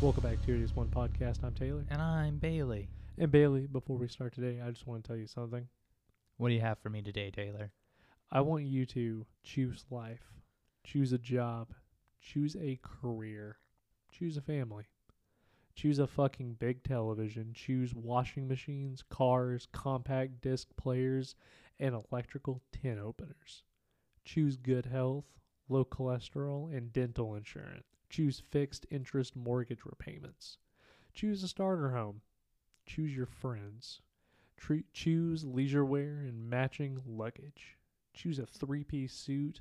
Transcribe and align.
Welcome 0.00 0.22
back 0.22 0.40
to 0.42 0.54
It 0.54 0.62
Is 0.62 0.76
One 0.76 0.86
Podcast. 0.86 1.42
I'm 1.42 1.54
Taylor. 1.54 1.84
And 1.90 2.00
I'm 2.00 2.38
Bailey. 2.38 2.88
And 3.18 3.32
Bailey, 3.32 3.66
before 3.66 3.96
we 3.96 4.06
start 4.06 4.32
today, 4.32 4.60
I 4.64 4.70
just 4.70 4.86
want 4.86 5.02
to 5.02 5.08
tell 5.08 5.16
you 5.16 5.26
something. 5.26 5.66
What 6.36 6.50
do 6.50 6.54
you 6.54 6.60
have 6.60 6.78
for 6.78 6.88
me 6.88 7.02
today, 7.02 7.32
Taylor? 7.32 7.72
I 8.30 8.42
want 8.42 8.62
you 8.62 8.86
to 8.86 9.26
choose 9.42 9.84
life, 9.90 10.22
choose 10.84 11.12
a 11.12 11.18
job, 11.18 11.74
choose 12.20 12.54
a 12.54 12.78
career, 12.80 13.58
choose 14.12 14.36
a 14.36 14.40
family, 14.40 14.84
choose 15.74 15.98
a 15.98 16.06
fucking 16.06 16.58
big 16.60 16.84
television, 16.84 17.52
choose 17.52 17.92
washing 17.92 18.46
machines, 18.46 19.02
cars, 19.10 19.66
compact 19.72 20.40
disc 20.40 20.68
players, 20.76 21.34
and 21.80 22.00
electrical 22.12 22.62
tin 22.70 23.00
openers. 23.00 23.64
Choose 24.24 24.56
good 24.56 24.86
health, 24.86 25.24
low 25.68 25.84
cholesterol, 25.84 26.72
and 26.72 26.92
dental 26.92 27.34
insurance. 27.34 27.97
Choose 28.08 28.42
fixed 28.50 28.86
interest 28.90 29.36
mortgage 29.36 29.84
repayments. 29.84 30.58
Choose 31.12 31.42
a 31.42 31.48
starter 31.48 31.90
home. 31.90 32.22
Choose 32.86 33.14
your 33.14 33.26
friends. 33.26 34.00
Tre- 34.56 34.84
choose 34.92 35.44
leisure 35.44 35.84
wear 35.84 36.18
and 36.20 36.48
matching 36.48 37.00
luggage. 37.06 37.76
Choose 38.14 38.38
a 38.38 38.46
three 38.46 38.82
piece 38.84 39.12
suit 39.12 39.60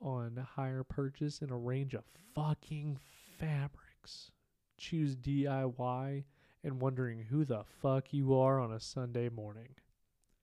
on 0.00 0.36
hire 0.36 0.84
purchase 0.84 1.40
in 1.40 1.50
a 1.50 1.56
range 1.56 1.94
of 1.94 2.04
fucking 2.34 2.98
fabrics. 3.38 4.30
Choose 4.76 5.16
DIY 5.16 6.24
and 6.62 6.80
wondering 6.80 7.20
who 7.20 7.44
the 7.44 7.64
fuck 7.64 8.12
you 8.12 8.34
are 8.34 8.60
on 8.60 8.72
a 8.72 8.80
Sunday 8.80 9.28
morning. 9.28 9.70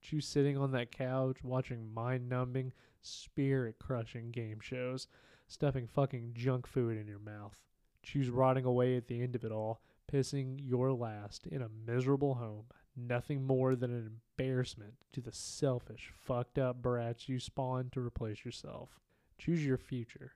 Choose 0.02 0.28
sitting 0.28 0.58
on 0.58 0.72
that 0.72 0.92
couch 0.92 1.44
watching 1.44 1.94
mind 1.94 2.28
numbing, 2.28 2.74
spirit 3.02 3.76
crushing 3.80 4.32
game 4.32 4.60
shows, 4.62 5.08
stuffing 5.54 5.88
fucking 5.88 6.32
junk 6.34 6.66
food 6.66 6.98
in 6.98 7.08
your 7.08 7.20
mouth. 7.20 7.56
Choose 8.02 8.30
rotting 8.30 8.66
away 8.66 8.98
at 8.98 9.08
the 9.08 9.22
end 9.22 9.36
of 9.36 9.44
it 9.44 9.52
all, 9.52 9.82
pissing 10.12 10.60
your 10.60 10.92
last 10.92 11.46
in 11.46 11.62
a 11.62 11.70
miserable 11.86 12.34
home, 12.34 12.66
nothing 12.98 13.46
more 13.46 13.76
than 13.76 13.92
an 13.92 14.20
embarrassment 14.38 14.94
to 15.14 15.22
the 15.22 15.32
selfish, 15.32 16.12
fucked 16.20 16.58
up 16.58 16.82
brats 16.82 17.30
you 17.30 17.40
spawned 17.40 17.92
to 17.92 18.02
replace 18.06 18.44
yourself. 18.44 19.00
Choose 19.38 19.64
your 19.64 19.78
future. 19.78 20.34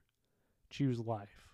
Choose 0.69 0.99
life. 0.99 1.47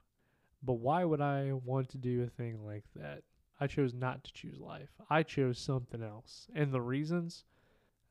But 0.61 0.73
why 0.73 1.05
would 1.05 1.21
I 1.21 1.53
want 1.53 1.87
to 1.89 1.97
do 1.97 2.21
a 2.21 2.27
thing 2.27 2.65
like 2.65 2.85
that? 2.97 3.23
I 3.61 3.67
chose 3.67 3.93
not 3.93 4.25
to 4.25 4.33
choose 4.33 4.59
life. 4.59 4.89
I 5.09 5.23
chose 5.23 5.57
something 5.57 6.03
else. 6.03 6.47
And 6.53 6.73
the 6.73 6.81
reasons? 6.81 7.45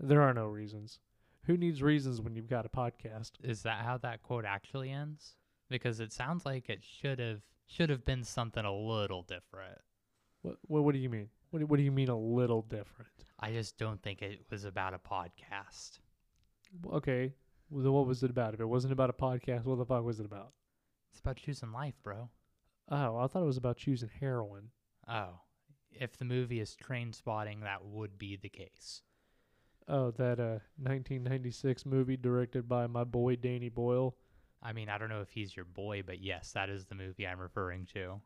There 0.00 0.23
are 0.23 0.33
no 0.33 0.47
reasons. 0.47 0.98
Who 1.45 1.58
needs 1.58 1.83
reasons 1.83 2.23
when 2.23 2.36
you've 2.36 2.48
got 2.48 2.64
a 2.64 2.70
podcast? 2.70 3.33
Is 3.42 3.62
that 3.62 3.84
how 3.84 3.98
that 3.98 4.23
quote 4.23 4.45
actually 4.45 4.91
ends? 4.91 5.34
Because 5.73 6.01
it 6.01 6.12
sounds 6.12 6.47
like 6.47 6.69
it 6.69 6.83
should 6.83 7.19
have 7.19 7.41
should 7.67 7.91
have 7.91 8.05
been 8.05 8.25
something 8.25 8.65
a 8.65 8.75
little 8.75 9.23
different. 9.23 9.79
What 10.42 10.56
what, 10.67 10.84
what 10.84 10.92
do 10.92 10.98
you 10.98 11.09
mean? 11.11 11.29
What 11.51 11.61
do, 11.61 11.67
what 11.67 11.77
do 11.77 11.83
you 11.83 11.92
mean 11.92 12.09
a 12.09 12.19
little 12.19 12.62
different? 12.62 13.11
I 13.39 13.53
just 13.53 13.79
don't 13.79 14.03
think 14.03 14.23
it 14.23 14.47
was 14.51 14.64
about 14.64 14.95
a 14.95 14.98
podcast. 14.98 15.98
Okay. 16.92 17.34
Well, 17.70 17.92
what 17.92 18.06
was 18.06 18.23
it 18.23 18.31
about? 18.31 18.55
If 18.55 18.61
it 18.61 18.67
wasn't 18.67 18.92
about 18.92 19.11
a 19.11 19.14
podcast, 19.14 19.64
what 19.64 19.79
the 19.79 19.84
fuck 19.84 20.05
was 20.05 20.20
it 20.20 20.27
about? 20.27 20.53
It's 21.11 21.20
about 21.20 21.37
choosing 21.37 21.73
life, 21.73 21.95
bro. 22.03 22.29
Oh, 22.91 23.17
I 23.17 23.27
thought 23.27 23.42
it 23.42 23.47
was 23.47 23.57
about 23.57 23.77
choosing 23.77 24.11
heroin. 24.20 24.70
Oh, 25.09 25.41
if 25.91 26.17
the 26.17 26.25
movie 26.25 26.61
is 26.61 26.77
Trainspotting, 26.77 27.62
that 27.62 27.84
would 27.84 28.19
be 28.19 28.36
the 28.36 28.48
case. 28.48 29.03
Oh, 29.89 30.11
that 30.12 30.39
uh 30.39 30.62
1996 30.79 31.85
movie 31.86 32.17
directed 32.17 32.69
by 32.69 32.86
my 32.86 33.05
boy 33.05 33.36
Danny 33.36 33.69
Boyle. 33.69 34.17
I 34.62 34.73
mean, 34.73 34.89
I 34.89 34.98
don't 34.98 35.08
know 35.08 35.20
if 35.20 35.30
he's 35.30 35.55
your 35.56 35.64
boy, 35.64 36.02
but 36.05 36.20
yes, 36.20 36.52
that 36.52 36.70
is 36.70 36.84
the 36.86 36.95
movie 36.95 37.27
I'm 37.27 37.40
referring 37.40 37.86
to. 37.95 38.20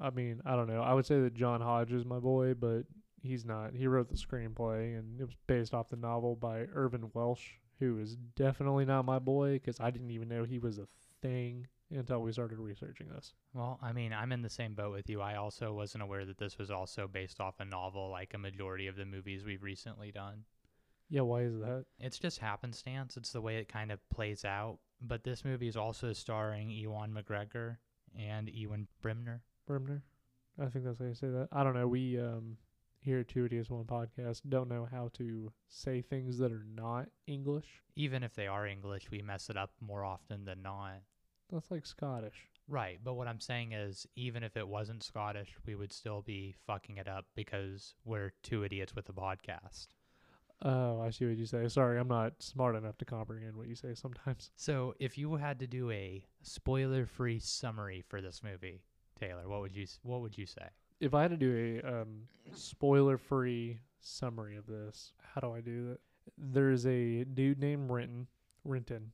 I 0.00 0.10
mean, 0.10 0.40
I 0.44 0.56
don't 0.56 0.68
know. 0.68 0.82
I 0.82 0.92
would 0.92 1.06
say 1.06 1.20
that 1.20 1.34
John 1.34 1.60
Hodge 1.60 1.92
is 1.92 2.04
my 2.04 2.18
boy, 2.18 2.54
but 2.54 2.82
he's 3.22 3.44
not. 3.44 3.74
He 3.74 3.86
wrote 3.86 4.08
the 4.08 4.16
screenplay, 4.16 4.98
and 4.98 5.20
it 5.20 5.24
was 5.24 5.36
based 5.46 5.74
off 5.74 5.88
the 5.88 5.96
novel 5.96 6.36
by 6.36 6.66
Irvine 6.74 7.10
Welsh, 7.14 7.52
who 7.78 7.98
is 7.98 8.16
definitely 8.36 8.84
not 8.84 9.04
my 9.04 9.18
boy 9.18 9.54
because 9.54 9.80
I 9.80 9.90
didn't 9.90 10.10
even 10.10 10.28
know 10.28 10.44
he 10.44 10.58
was 10.58 10.78
a 10.78 10.86
thing 11.22 11.66
until 11.90 12.20
we 12.20 12.32
started 12.32 12.58
researching 12.58 13.08
this. 13.08 13.32
Well, 13.54 13.78
I 13.82 13.92
mean, 13.92 14.12
I'm 14.12 14.32
in 14.32 14.42
the 14.42 14.50
same 14.50 14.74
boat 14.74 14.92
with 14.92 15.08
you. 15.08 15.20
I 15.20 15.36
also 15.36 15.72
wasn't 15.72 16.02
aware 16.02 16.24
that 16.24 16.38
this 16.38 16.58
was 16.58 16.70
also 16.70 17.06
based 17.06 17.40
off 17.40 17.60
a 17.60 17.64
novel, 17.64 18.10
like 18.10 18.34
a 18.34 18.38
majority 18.38 18.88
of 18.88 18.96
the 18.96 19.04
movies 19.04 19.44
we've 19.44 19.62
recently 19.62 20.10
done. 20.10 20.44
Yeah, 21.08 21.20
why 21.20 21.42
is 21.42 21.54
that? 21.60 21.84
It's 22.00 22.18
just 22.18 22.40
happenstance. 22.40 23.16
It's 23.16 23.30
the 23.30 23.40
way 23.40 23.58
it 23.58 23.68
kind 23.68 23.92
of 23.92 24.00
plays 24.10 24.44
out. 24.44 24.78
But 25.00 25.24
this 25.24 25.44
movie 25.44 25.68
is 25.68 25.76
also 25.76 26.12
starring 26.12 26.70
Ewan 26.70 27.12
McGregor 27.12 27.76
and 28.18 28.48
Ewen 28.48 28.88
Bremner. 29.02 29.42
Bremner? 29.66 30.02
I 30.60 30.66
think 30.66 30.84
that's 30.84 30.98
how 30.98 31.04
you 31.04 31.14
say 31.14 31.28
that. 31.28 31.48
I 31.52 31.62
don't 31.62 31.74
know. 31.74 31.88
We 31.88 32.18
um 32.18 32.56
here 33.00 33.20
at 33.20 33.28
Two 33.28 33.44
Idiots 33.44 33.70
One 33.70 33.84
Podcast 33.84 34.42
don't 34.48 34.68
know 34.68 34.88
how 34.90 35.10
to 35.14 35.52
say 35.68 36.02
things 36.02 36.38
that 36.38 36.50
are 36.50 36.66
not 36.74 37.08
English. 37.26 37.82
Even 37.94 38.22
if 38.22 38.34
they 38.34 38.46
are 38.46 38.66
English, 38.66 39.10
we 39.10 39.22
mess 39.22 39.48
it 39.48 39.56
up 39.56 39.70
more 39.80 40.04
often 40.04 40.44
than 40.44 40.62
not. 40.62 41.02
That's 41.52 41.70
like 41.70 41.86
Scottish. 41.86 42.48
Right, 42.68 42.98
but 43.02 43.14
what 43.14 43.28
I'm 43.28 43.38
saying 43.38 43.72
is, 43.72 44.08
even 44.16 44.42
if 44.42 44.56
it 44.56 44.66
wasn't 44.66 45.04
Scottish, 45.04 45.54
we 45.64 45.76
would 45.76 45.92
still 45.92 46.22
be 46.22 46.56
fucking 46.66 46.96
it 46.96 47.06
up 47.06 47.26
because 47.36 47.94
we're 48.04 48.32
two 48.42 48.64
idiots 48.64 48.96
with 48.96 49.08
a 49.08 49.12
podcast. 49.12 49.86
Oh, 50.62 51.00
I 51.00 51.10
see 51.10 51.26
what 51.26 51.36
you 51.36 51.44
say. 51.46 51.68
Sorry, 51.68 51.98
I'm 51.98 52.08
not 52.08 52.32
smart 52.38 52.76
enough 52.76 52.96
to 52.98 53.04
comprehend 53.04 53.56
what 53.56 53.68
you 53.68 53.74
say 53.74 53.94
sometimes. 53.94 54.50
So, 54.56 54.94
if 54.98 55.18
you 55.18 55.36
had 55.36 55.58
to 55.60 55.66
do 55.66 55.90
a 55.90 56.24
spoiler-free 56.42 57.40
summary 57.40 58.02
for 58.08 58.20
this 58.20 58.42
movie, 58.42 58.80
Taylor, 59.20 59.48
what 59.48 59.60
would 59.60 59.76
you 59.76 59.86
what 60.02 60.22
would 60.22 60.36
you 60.36 60.46
say? 60.46 60.66
If 60.98 61.12
I 61.12 61.22
had 61.22 61.30
to 61.32 61.36
do 61.36 61.80
a 61.84 62.00
um, 62.00 62.22
spoiler-free 62.54 63.78
summary 64.00 64.56
of 64.56 64.66
this, 64.66 65.12
how 65.34 65.40
do 65.42 65.52
I 65.52 65.60
do 65.60 65.88
that? 65.90 66.00
There's 66.38 66.86
a 66.86 67.24
dude 67.24 67.60
named 67.60 67.90
Renton. 67.90 68.26
Renton. 68.64 69.12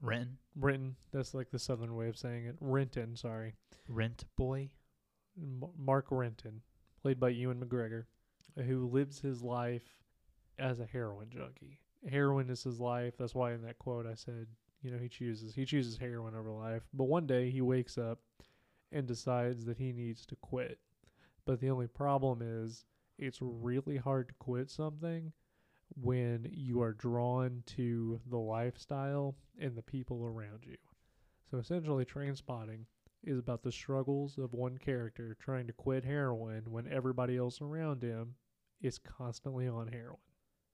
Rent 0.00 0.28
Renton. 0.56 0.96
That's 1.12 1.34
like 1.34 1.50
the 1.50 1.58
southern 1.58 1.96
way 1.96 2.08
of 2.08 2.16
saying 2.16 2.46
it. 2.46 2.56
Renton. 2.60 3.16
Sorry. 3.16 3.54
Rent 3.88 4.24
Boy. 4.36 4.70
M- 5.36 5.64
Mark 5.76 6.06
Renton, 6.10 6.62
played 7.02 7.18
by 7.18 7.30
Ewan 7.30 7.60
McGregor, 7.60 8.04
who 8.66 8.86
lives 8.86 9.20
his 9.20 9.42
life 9.42 10.03
as 10.58 10.80
a 10.80 10.86
heroin 10.86 11.28
junkie. 11.30 11.78
Heroin 12.08 12.50
is 12.50 12.62
his 12.62 12.80
life. 12.80 13.14
That's 13.18 13.34
why 13.34 13.52
in 13.52 13.62
that 13.62 13.78
quote 13.78 14.06
I 14.06 14.14
said, 14.14 14.46
you 14.82 14.90
know, 14.90 14.98
he 14.98 15.08
chooses 15.08 15.54
he 15.54 15.64
chooses 15.64 15.96
heroin 15.96 16.34
over 16.34 16.50
life. 16.50 16.82
But 16.92 17.04
one 17.04 17.26
day 17.26 17.50
he 17.50 17.62
wakes 17.62 17.96
up 17.96 18.20
and 18.92 19.06
decides 19.06 19.64
that 19.64 19.78
he 19.78 19.92
needs 19.92 20.26
to 20.26 20.36
quit. 20.36 20.78
But 21.46 21.60
the 21.60 21.70
only 21.70 21.86
problem 21.86 22.40
is 22.42 22.84
it's 23.18 23.38
really 23.40 23.96
hard 23.96 24.28
to 24.28 24.34
quit 24.34 24.70
something 24.70 25.32
when 25.96 26.48
you 26.52 26.82
are 26.82 26.92
drawn 26.92 27.62
to 27.66 28.20
the 28.26 28.38
lifestyle 28.38 29.36
and 29.58 29.76
the 29.76 29.82
people 29.82 30.24
around 30.24 30.64
you. 30.66 30.76
So 31.50 31.58
essentially 31.58 32.04
Trainspotting 32.04 32.84
is 33.22 33.38
about 33.38 33.62
the 33.62 33.72
struggles 33.72 34.38
of 34.38 34.52
one 34.52 34.78
character 34.78 35.36
trying 35.40 35.66
to 35.66 35.72
quit 35.72 36.04
heroin 36.04 36.64
when 36.70 36.90
everybody 36.90 37.36
else 37.36 37.60
around 37.60 38.02
him 38.02 38.34
is 38.82 38.98
constantly 38.98 39.68
on 39.68 39.88
heroin. 39.88 40.18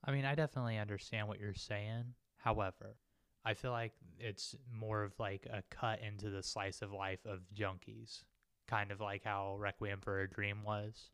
I 0.04 0.12
mean, 0.12 0.24
I 0.24 0.34
definitely 0.34 0.78
understand 0.78 1.28
what 1.28 1.38
you're 1.40 1.54
saying. 1.54 2.14
However, 2.38 2.96
I 3.44 3.54
feel 3.54 3.70
like 3.72 3.92
it's 4.18 4.54
more 4.72 5.02
of 5.02 5.12
like 5.18 5.46
a 5.52 5.62
cut 5.70 6.00
into 6.00 6.30
the 6.30 6.42
slice 6.42 6.82
of 6.82 6.92
life 6.92 7.20
of 7.26 7.40
junkies, 7.54 8.22
kind 8.68 8.90
of 8.92 9.00
like 9.00 9.24
how 9.24 9.56
Requiem 9.58 10.00
for 10.00 10.20
a 10.20 10.28
Dream 10.28 10.62
was. 10.64 11.10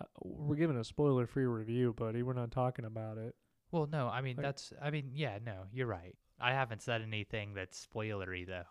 Uh, 0.00 0.06
we're 0.22 0.56
giving 0.56 0.76
a 0.76 0.84
spoiler 0.84 1.26
free 1.26 1.46
review, 1.46 1.92
buddy. 1.92 2.22
We're 2.22 2.32
not 2.32 2.50
talking 2.50 2.84
about 2.84 3.18
it. 3.18 3.34
Well, 3.70 3.86
no, 3.86 4.08
I 4.08 4.20
mean 4.20 4.36
Like- 4.36 4.44
that's 4.46 4.72
I 4.82 4.90
mean, 4.90 5.10
yeah, 5.14 5.38
no, 5.44 5.64
you're 5.72 5.86
right. 5.86 6.16
I 6.40 6.52
haven't 6.52 6.82
said 6.82 7.02
anything 7.02 7.54
that's 7.54 7.86
spoilery 7.86 8.46
though. 8.46 8.64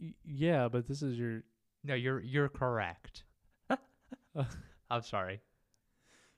Y- 0.00 0.14
yeah, 0.24 0.68
but 0.68 0.88
this 0.88 1.02
is 1.02 1.18
your. 1.18 1.42
No, 1.84 1.94
you're 1.94 2.20
you're 2.20 2.48
correct. 2.48 3.24
I'm 4.90 5.02
sorry. 5.02 5.40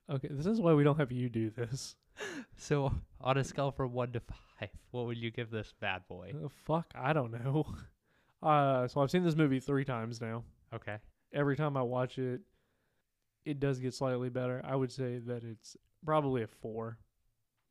Okay, 0.08 0.28
this 0.30 0.46
is 0.46 0.60
why 0.60 0.72
we 0.74 0.84
don't 0.84 0.98
have 0.98 1.12
you 1.12 1.28
do 1.28 1.50
this. 1.50 1.96
So, 2.56 2.94
on 3.20 3.36
a 3.36 3.44
scale 3.44 3.70
from 3.70 3.92
1 3.92 4.12
to 4.12 4.20
5, 4.20 4.70
what 4.90 5.04
would 5.04 5.18
you 5.18 5.30
give 5.30 5.50
this 5.50 5.74
bad 5.80 6.08
boy? 6.08 6.32
Uh, 6.34 6.48
fuck, 6.64 6.90
I 6.94 7.12
don't 7.12 7.30
know. 7.30 7.66
Uh, 8.42 8.86
so 8.86 9.00
I've 9.00 9.10
seen 9.10 9.24
this 9.24 9.34
movie 9.34 9.60
three 9.60 9.84
times 9.84 10.20
now. 10.20 10.44
Okay. 10.72 10.98
Every 11.32 11.56
time 11.56 11.76
I 11.76 11.82
watch 11.82 12.18
it, 12.18 12.42
it 13.44 13.58
does 13.60 13.80
get 13.80 13.94
slightly 13.94 14.28
better. 14.28 14.60
I 14.62 14.76
would 14.76 14.92
say 14.92 15.18
that 15.26 15.42
it's 15.42 15.76
probably 16.04 16.42
a 16.42 16.46
four, 16.46 16.98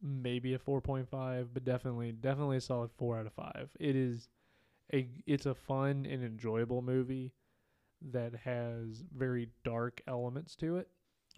maybe 0.02 0.54
a 0.54 0.60
four 0.60 0.82
point 0.82 1.08
five, 1.08 1.54
but 1.54 1.64
definitely, 1.64 2.12
definitely 2.14 2.58
a 2.58 2.62
solid 2.62 2.90
four 2.98 3.18
out 3.18 3.28
of 3.28 3.34
five. 3.34 3.70
It 3.80 3.96
is 3.96 4.28
a, 4.92 5.08
it's 5.28 5.46
a 5.46 5.56
fun 5.56 6.08
and 6.10 6.24
enjoyable 6.24 6.82
movie 6.82 7.34
that 8.12 8.34
has 8.44 9.04
very 9.16 9.50
dark 9.64 10.02
elements 10.08 10.56
to 10.58 10.78
it, 10.78 10.90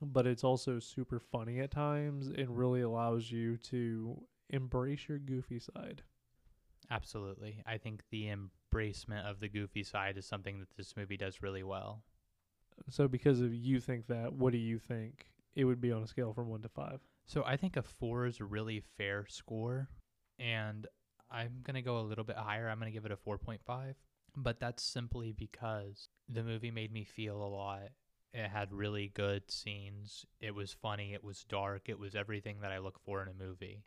but 0.02 0.28
it's 0.28 0.44
also 0.44 0.80
super 0.80 1.20
funny 1.20 1.60
at 1.60 1.72
times 1.72 2.28
and 2.28 2.58
really 2.58 2.82
allows 2.82 3.32
you 3.32 3.58
to 3.58 4.22
embrace 4.50 5.08
your 5.08 5.20
goofy 5.20 5.60
side. 5.60 6.04
Absolutely. 6.90 7.62
I 7.66 7.78
think 7.78 8.04
the 8.12 8.28
embracement 8.28 9.30
of 9.30 9.40
the 9.40 9.50
goofy 9.50 9.84
side 9.84 10.18
is 10.18 10.26
something 10.26 10.60
that 10.60 10.70
this 10.78 10.96
movie 10.96 11.18
does 11.18 11.42
really 11.42 11.64
well. 11.64 12.04
So 12.90 13.08
because 13.08 13.42
of 13.42 13.54
you 13.54 13.80
think 13.80 14.08
that, 14.08 14.34
what 14.34 14.52
do 14.54 14.60
you 14.60 14.80
think 14.80 15.26
it 15.56 15.66
would 15.66 15.82
be 15.82 15.92
on 15.92 16.04
a 16.04 16.08
scale 16.08 16.34
from 16.34 16.50
one 16.50 16.62
to 16.62 16.70
five? 16.70 17.00
So 17.26 17.44
I 17.46 17.58
think 17.58 17.76
a 17.76 17.82
four 17.82 18.26
is 18.26 18.40
a 18.40 18.46
really 18.46 18.84
fair 18.98 19.26
score, 19.28 19.90
and 20.40 20.88
I'm 21.30 21.60
gonna 21.64 21.82
go 21.82 22.00
a 22.00 22.02
little 22.08 22.24
bit 22.24 22.38
higher. 22.38 22.70
I'm 22.70 22.80
gonna 22.80 22.92
give 22.92 23.06
it 23.06 23.12
a 23.12 23.18
four 23.18 23.38
point 23.38 23.62
five, 23.66 23.96
but 24.36 24.60
that's 24.60 24.84
simply 24.84 25.34
because 25.34 26.08
the 26.30 26.44
movie 26.44 26.72
made 26.72 26.94
me 26.94 27.04
feel 27.04 27.36
a 27.36 27.50
lot. 27.50 27.90
It 28.34 28.50
had 28.50 28.72
really 28.72 29.12
good 29.14 29.50
scenes. 29.50 30.26
It 30.40 30.54
was 30.54 30.74
funny. 30.74 31.14
It 31.14 31.24
was 31.24 31.44
dark. 31.44 31.90
It 31.90 32.00
was 32.00 32.16
everything 32.16 32.58
that 32.62 32.72
I 32.72 32.80
look 32.80 33.00
for 33.00 33.22
in 33.22 33.28
a 33.28 33.34
movie. 33.34 33.84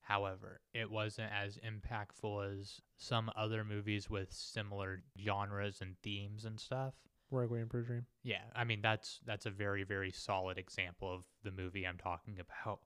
However, 0.00 0.60
it 0.74 0.90
wasn't 0.90 1.30
as 1.32 1.58
impactful 1.58 2.60
as 2.60 2.80
some 2.96 3.30
other 3.36 3.64
movies 3.64 4.10
with 4.10 4.32
similar 4.32 5.02
genres 5.18 5.80
and 5.80 5.96
themes 6.02 6.44
and 6.44 6.58
stuff. 6.58 6.94
Requiem 7.30 7.68
for 7.68 7.78
a 7.78 7.84
Dream. 7.84 8.06
Yeah, 8.24 8.42
I 8.54 8.64
mean 8.64 8.80
that's 8.82 9.20
that's 9.24 9.46
a 9.46 9.50
very 9.50 9.84
very 9.84 10.10
solid 10.10 10.58
example 10.58 11.14
of 11.14 11.24
the 11.44 11.52
movie 11.52 11.86
I'm 11.86 11.96
talking 11.96 12.38
about. 12.40 12.80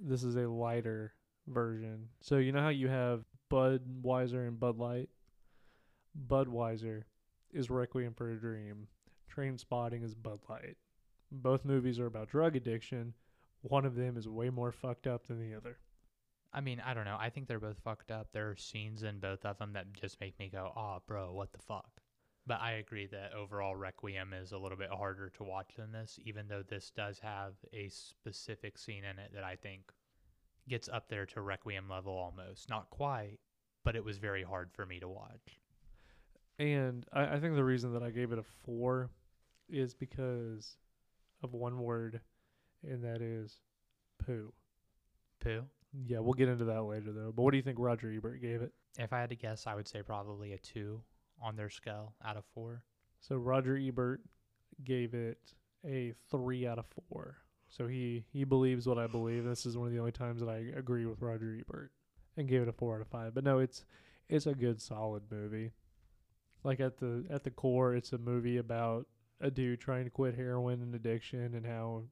This 0.00 0.22
is 0.22 0.36
a 0.36 0.48
lighter 0.48 1.14
version. 1.48 2.08
So 2.20 2.36
you 2.36 2.52
know 2.52 2.60
how 2.60 2.68
you 2.68 2.88
have 2.88 3.24
Budweiser 3.50 4.46
and 4.46 4.60
Bud 4.60 4.78
Light? 4.78 5.08
Budweiser 6.28 7.02
is 7.52 7.70
Requiem 7.70 8.14
for 8.14 8.30
a 8.30 8.36
Dream. 8.36 8.86
Trainspotting 9.36 10.02
is 10.02 10.14
Bud 10.14 10.40
Light. 10.48 10.76
Both 11.30 11.64
movies 11.64 11.98
are 11.98 12.06
about 12.06 12.28
drug 12.28 12.56
addiction. 12.56 13.12
One 13.62 13.84
of 13.84 13.94
them 13.94 14.16
is 14.16 14.28
way 14.28 14.48
more 14.48 14.72
fucked 14.72 15.06
up 15.06 15.26
than 15.26 15.40
the 15.40 15.54
other. 15.54 15.78
I 16.52 16.60
mean, 16.60 16.80
I 16.84 16.94
don't 16.94 17.04
know. 17.04 17.18
I 17.20 17.28
think 17.28 17.46
they're 17.46 17.60
both 17.60 17.78
fucked 17.84 18.10
up. 18.10 18.28
There 18.32 18.48
are 18.48 18.56
scenes 18.56 19.02
in 19.02 19.18
both 19.18 19.44
of 19.44 19.58
them 19.58 19.74
that 19.74 19.92
just 19.92 20.20
make 20.20 20.38
me 20.38 20.48
go, 20.48 20.72
"Oh, 20.74 21.02
bro, 21.06 21.34
what 21.34 21.52
the 21.52 21.58
fuck." 21.58 22.00
But 22.46 22.60
I 22.60 22.72
agree 22.72 23.06
that 23.08 23.34
overall 23.34 23.76
Requiem 23.76 24.32
is 24.32 24.52
a 24.52 24.58
little 24.58 24.78
bit 24.78 24.90
harder 24.90 25.28
to 25.30 25.44
watch 25.44 25.74
than 25.76 25.92
this, 25.92 26.18
even 26.24 26.48
though 26.48 26.62
this 26.62 26.90
does 26.90 27.18
have 27.18 27.54
a 27.72 27.88
specific 27.88 28.78
scene 28.78 29.04
in 29.04 29.18
it 29.18 29.32
that 29.34 29.44
I 29.44 29.56
think 29.56 29.92
gets 30.68 30.88
up 30.88 31.08
there 31.08 31.26
to 31.26 31.42
Requiem 31.42 31.88
level 31.90 32.14
almost. 32.14 32.70
Not 32.70 32.88
quite, 32.88 33.38
but 33.84 33.96
it 33.96 34.04
was 34.04 34.16
very 34.16 34.44
hard 34.44 34.72
for 34.72 34.86
me 34.86 35.00
to 35.00 35.08
watch. 35.08 35.60
And 36.58 37.04
I, 37.12 37.34
I 37.34 37.40
think 37.40 37.54
the 37.54 37.64
reason 37.64 37.92
that 37.92 38.02
I 38.02 38.10
gave 38.10 38.32
it 38.32 38.38
a 38.38 38.44
four 38.64 39.10
is 39.68 39.94
because 39.94 40.76
of 41.42 41.52
one 41.52 41.78
word, 41.78 42.20
and 42.82 43.04
that 43.04 43.20
is 43.20 43.60
poo. 44.24 44.52
Pooh? 45.40 45.64
Yeah, 46.06 46.18
we'll 46.18 46.34
get 46.34 46.48
into 46.48 46.64
that 46.66 46.82
later 46.82 47.12
though. 47.12 47.32
But 47.34 47.42
what 47.42 47.50
do 47.52 47.56
you 47.56 47.62
think 47.62 47.78
Roger 47.78 48.12
Ebert 48.12 48.40
gave 48.40 48.62
it? 48.62 48.72
If 48.98 49.12
I 49.12 49.20
had 49.20 49.30
to 49.30 49.36
guess, 49.36 49.66
I 49.66 49.74
would 49.74 49.88
say 49.88 50.02
probably 50.02 50.52
a 50.52 50.58
two 50.58 51.00
on 51.42 51.56
their 51.56 51.70
scale 51.70 52.14
out 52.24 52.36
of 52.36 52.44
four. 52.54 52.82
So 53.20 53.36
Roger 53.36 53.76
Ebert 53.76 54.20
gave 54.84 55.14
it 55.14 55.38
a 55.84 56.14
three 56.30 56.66
out 56.66 56.78
of 56.78 56.86
four. 57.08 57.38
So 57.68 57.86
he 57.86 58.24
he 58.32 58.44
believes 58.44 58.86
what 58.86 58.98
I 58.98 59.06
believe. 59.06 59.44
This 59.44 59.66
is 59.66 59.76
one 59.76 59.86
of 59.86 59.92
the 59.92 59.98
only 59.98 60.12
times 60.12 60.40
that 60.40 60.48
I 60.48 60.58
agree 60.76 61.06
with 61.06 61.20
Roger 61.20 61.56
Ebert, 61.58 61.90
and 62.36 62.48
gave 62.48 62.62
it 62.62 62.68
a 62.68 62.72
four 62.72 62.96
out 62.96 63.00
of 63.00 63.08
five. 63.08 63.34
But 63.34 63.44
no, 63.44 63.58
it's 63.58 63.84
it's 64.28 64.46
a 64.46 64.54
good 64.54 64.80
solid 64.80 65.24
movie. 65.30 65.72
Like 66.64 66.80
at 66.80 66.98
the 66.98 67.24
at 67.30 67.44
the 67.44 67.50
core, 67.50 67.94
it's 67.94 68.12
a 68.12 68.18
movie 68.18 68.56
about 68.58 69.06
a 69.40 69.50
dude 69.50 69.80
trying 69.80 70.04
to 70.04 70.10
quit 70.10 70.34
heroin 70.34 70.82
and 70.82 70.94
addiction, 70.94 71.54
and 71.54 71.66
how 71.66 72.04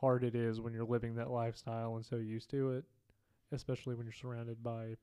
hard 0.00 0.24
it 0.24 0.34
is 0.34 0.60
when 0.60 0.72
you're 0.72 0.84
living 0.84 1.14
that 1.14 1.30
lifestyle 1.30 1.94
and 1.96 2.04
so 2.04 2.16
used 2.16 2.50
to 2.50 2.72
it, 2.72 2.84
especially 3.52 3.94
when 3.94 4.04
you're 4.06 4.12
surrounded 4.12 4.62
by 4.62 4.94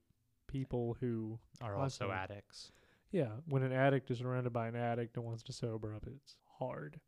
people 0.48 0.98
who 1.00 1.40
Are 1.62 1.76
also 1.76 2.12
addicts. 2.12 2.72
yeah, 3.12 3.30
when 3.48 3.64
an 3.64 3.72
addict 3.72 4.12
is 4.12 4.18
surrounded 4.18 4.52
by 4.52 4.68
an 4.68 4.76
addict 4.76 5.16
and 5.16 5.26
wants 5.26 5.44
to 5.44 5.54
sober 5.54 5.94
up, 5.96 6.06
it's 6.08 6.36
hard. 6.60 7.00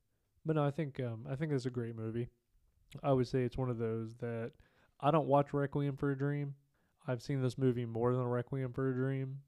But 0.46 0.56
no, 0.56 0.64
I 0.64 0.72
think 0.72 1.00
um, 1.00 1.26
I 1.30 1.36
think 1.36 1.52
it's 1.52 1.66
a 1.66 1.70
great 1.72 1.96
movie. 1.96 2.30
I 3.04 3.12
would 3.14 3.28
say 3.28 3.44
it's 3.44 3.58
one 3.58 3.70
of 3.70 3.78
those 3.78 4.16
that 4.18 4.52
I 5.00 5.12
don't 5.12 5.28
watch 5.28 5.54
Requiem 5.54 5.98
for 5.98 6.12
a 6.12 6.18
Dream. 6.18 6.56
I've 7.08 7.22
seen 7.22 7.42
this 7.42 7.58
movie 7.58 7.86
more 7.86 8.14
than 8.14 8.24
Requiem 8.26 8.74
for 8.74 8.90
a 8.90 8.94
Dream 8.94 9.40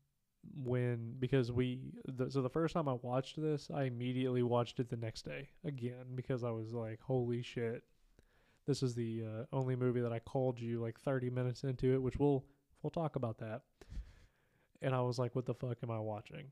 when 0.55 1.15
because 1.19 1.51
we 1.51 1.79
the, 2.05 2.29
so 2.29 2.41
the 2.41 2.49
first 2.49 2.73
time 2.73 2.87
I 2.87 2.93
watched 3.01 3.41
this, 3.41 3.69
I 3.73 3.83
immediately 3.83 4.43
watched 4.43 4.79
it 4.79 4.89
the 4.89 4.97
next 4.97 5.23
day 5.23 5.49
again 5.65 6.15
because 6.15 6.43
I 6.43 6.51
was 6.51 6.73
like, 6.73 6.99
holy 7.01 7.41
shit. 7.41 7.83
This 8.65 8.81
is 8.81 8.95
the 8.95 9.23
uh, 9.25 9.55
only 9.55 9.75
movie 9.75 9.99
that 9.99 10.13
I 10.13 10.19
called 10.19 10.59
you 10.59 10.79
like 10.79 10.99
30 10.99 11.29
minutes 11.29 11.63
into 11.63 11.93
it, 11.93 12.01
which 12.01 12.17
we'll 12.17 12.45
we'll 12.81 12.91
talk 12.91 13.15
about 13.15 13.39
that. 13.39 13.61
And 14.81 14.93
I 14.93 15.01
was 15.01 15.17
like, 15.17 15.35
what 15.35 15.45
the 15.45 15.53
fuck 15.53 15.77
am 15.83 15.91
I 15.91 15.99
watching? 15.99 16.51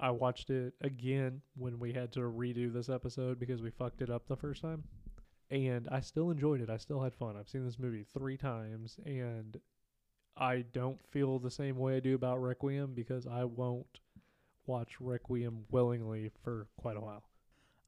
I 0.00 0.10
watched 0.10 0.50
it 0.50 0.74
again 0.80 1.42
when 1.56 1.78
we 1.78 1.92
had 1.92 2.12
to 2.12 2.20
redo 2.20 2.72
this 2.72 2.88
episode 2.88 3.38
because 3.38 3.62
we 3.62 3.70
fucked 3.70 4.00
it 4.00 4.10
up 4.10 4.28
the 4.28 4.36
first 4.36 4.62
time. 4.62 4.84
And 5.50 5.88
I 5.90 6.00
still 6.00 6.30
enjoyed 6.30 6.60
it. 6.60 6.70
I 6.70 6.76
still 6.76 7.00
had 7.00 7.14
fun. 7.14 7.36
I've 7.36 7.48
seen 7.48 7.64
this 7.64 7.78
movie 7.78 8.04
three 8.04 8.36
times 8.36 8.98
and 9.04 9.56
I 10.38 10.64
don't 10.72 11.04
feel 11.10 11.38
the 11.38 11.50
same 11.50 11.76
way 11.78 11.96
I 11.96 12.00
do 12.00 12.14
about 12.14 12.40
Requiem 12.40 12.92
because 12.94 13.26
I 13.26 13.44
won't 13.44 14.00
watch 14.66 15.00
Requiem 15.00 15.64
willingly 15.70 16.30
for 16.44 16.68
quite 16.76 16.96
a 16.96 17.00
while. 17.00 17.24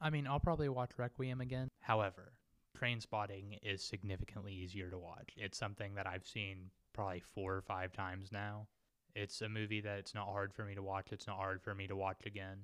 I 0.01 0.11
mean, 0.11 0.27
I'll 0.27 0.41
probably 0.41 0.69
watch 0.69 0.93
Requiem 0.97 1.41
again. 1.41 1.69
However, 1.81 2.33
Trainspotting 2.77 3.59
is 3.63 3.83
significantly 3.83 4.53
easier 4.53 4.91
to 4.91 4.99
watch. 4.99 5.35
It's 5.37 5.59
something 5.59 5.95
that 5.95 6.07
I've 6.07 6.27
seen 6.27 6.71
probably 6.93 7.21
four 7.21 7.55
or 7.55 7.63
five 7.63 7.93
times 7.93 8.33
now. 8.33 8.67
It's 9.15 9.43
a 9.43 9.49
movie 9.49 9.81
that 9.83 9.99
it's 9.99 10.15
not 10.15 10.27
hard 10.27 10.55
for 10.55 10.65
me 10.65 10.75
to 10.75 10.83
watch. 10.83 11.13
It's 11.13 11.27
not 11.27 11.37
hard 11.37 11.63
for 11.63 11.75
me 11.75 11.87
to 11.87 11.97
watch 11.97 12.27
again. 12.27 12.59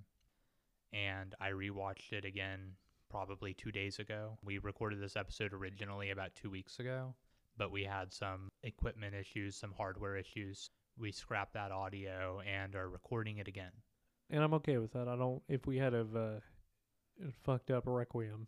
And 0.92 1.34
I 1.40 1.50
rewatched 1.50 2.12
it 2.12 2.24
again 2.24 2.72
probably 3.10 3.52
two 3.52 3.72
days 3.72 3.98
ago. 3.98 4.38
We 4.44 4.58
recorded 4.58 5.00
this 5.00 5.16
episode 5.16 5.52
originally 5.52 6.10
about 6.10 6.34
two 6.34 6.50
weeks 6.50 6.78
ago, 6.78 7.14
but 7.56 7.70
we 7.70 7.84
had 7.84 8.12
some 8.12 8.48
equipment 8.62 9.14
issues, 9.14 9.56
some 9.56 9.72
hardware 9.76 10.16
issues. 10.16 10.70
We 10.98 11.12
scrapped 11.12 11.54
that 11.54 11.72
audio 11.72 12.40
and 12.40 12.74
are 12.74 12.88
recording 12.88 13.38
it 13.38 13.48
again. 13.48 13.72
And 14.30 14.42
I'm 14.42 14.54
okay 14.54 14.78
with 14.78 14.92
that. 14.92 15.08
I 15.08 15.16
don't 15.16 15.42
if 15.48 15.66
we 15.66 15.78
had 15.78 15.92
have 15.92 16.16
uh, 16.16 16.40
fucked 17.44 17.70
up 17.70 17.84
Requiem, 17.86 18.46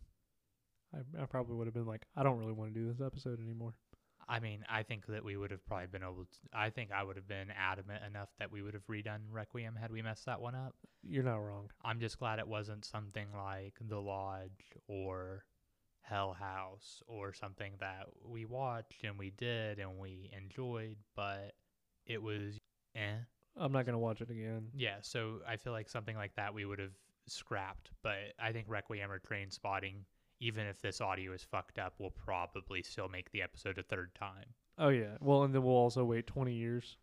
I, 0.93 1.21
I 1.21 1.25
probably 1.25 1.55
would 1.55 1.67
have 1.67 1.73
been 1.73 1.85
like, 1.85 2.05
I 2.15 2.23
don't 2.23 2.37
really 2.37 2.53
want 2.53 2.73
to 2.73 2.79
do 2.79 2.87
this 2.87 3.05
episode 3.05 3.39
anymore. 3.39 3.75
I 4.27 4.39
mean, 4.39 4.63
I 4.69 4.83
think 4.83 5.07
that 5.07 5.25
we 5.25 5.37
would 5.37 5.49
have 5.49 5.65
probably 5.65 5.87
been 5.87 6.03
able 6.03 6.25
to. 6.25 6.37
I 6.53 6.69
think 6.69 6.91
I 6.91 7.01
would 7.03 7.15
have 7.15 7.27
been 7.27 7.47
adamant 7.49 8.03
enough 8.07 8.29
that 8.37 8.51
we 8.51 8.61
would 8.61 8.75
have 8.75 8.85
redone 8.85 9.21
Requiem 9.31 9.75
had 9.75 9.91
we 9.91 10.03
messed 10.03 10.27
that 10.27 10.39
one 10.39 10.53
up. 10.53 10.75
You're 11.01 11.23
not 11.23 11.37
wrong. 11.37 11.71
I'm 11.83 11.99
just 11.99 12.19
glad 12.19 12.37
it 12.37 12.47
wasn't 12.47 12.85
something 12.85 13.27
like 13.35 13.73
The 13.81 13.99
Lodge 13.99 14.75
or 14.87 15.45
Hell 16.09 16.33
House 16.33 17.03
or 17.07 17.33
something 17.33 17.73
that 17.79 18.07
we 18.25 18.45
watched 18.45 19.03
and 19.03 19.17
we 19.17 19.29
did 19.29 19.79
and 19.79 19.99
we 19.99 20.29
enjoyed, 20.35 20.97
but 21.15 21.53
it 22.05 22.21
was 22.21 22.57
eh. 22.95 23.15
I'm 23.57 23.71
not 23.71 23.85
gonna 23.85 23.99
watch 23.99 24.21
it 24.21 24.29
again. 24.29 24.69
Yeah, 24.73 24.97
so 25.01 25.39
I 25.47 25.57
feel 25.57 25.73
like 25.73 25.89
something 25.89 26.15
like 26.15 26.35
that 26.35 26.53
we 26.53 26.65
would 26.65 26.79
have 26.79 26.93
scrapped, 27.27 27.91
but 28.01 28.33
I 28.41 28.51
think 28.51 28.67
Requiem 28.69 29.11
or 29.11 29.19
Trainspotting, 29.19 30.03
even 30.39 30.65
if 30.65 30.81
this 30.81 31.01
audio 31.01 31.33
is 31.33 31.43
fucked 31.43 31.77
up, 31.77 31.93
will 31.99 32.11
probably 32.11 32.81
still 32.81 33.09
make 33.09 33.31
the 33.31 33.41
episode 33.41 33.77
a 33.77 33.83
third 33.83 34.15
time. 34.15 34.45
Oh 34.77 34.89
yeah. 34.89 35.17
Well, 35.19 35.43
and 35.43 35.53
then 35.53 35.61
we'll 35.63 35.75
also 35.75 36.05
wait 36.05 36.25
20 36.25 36.53
years. 36.53 36.97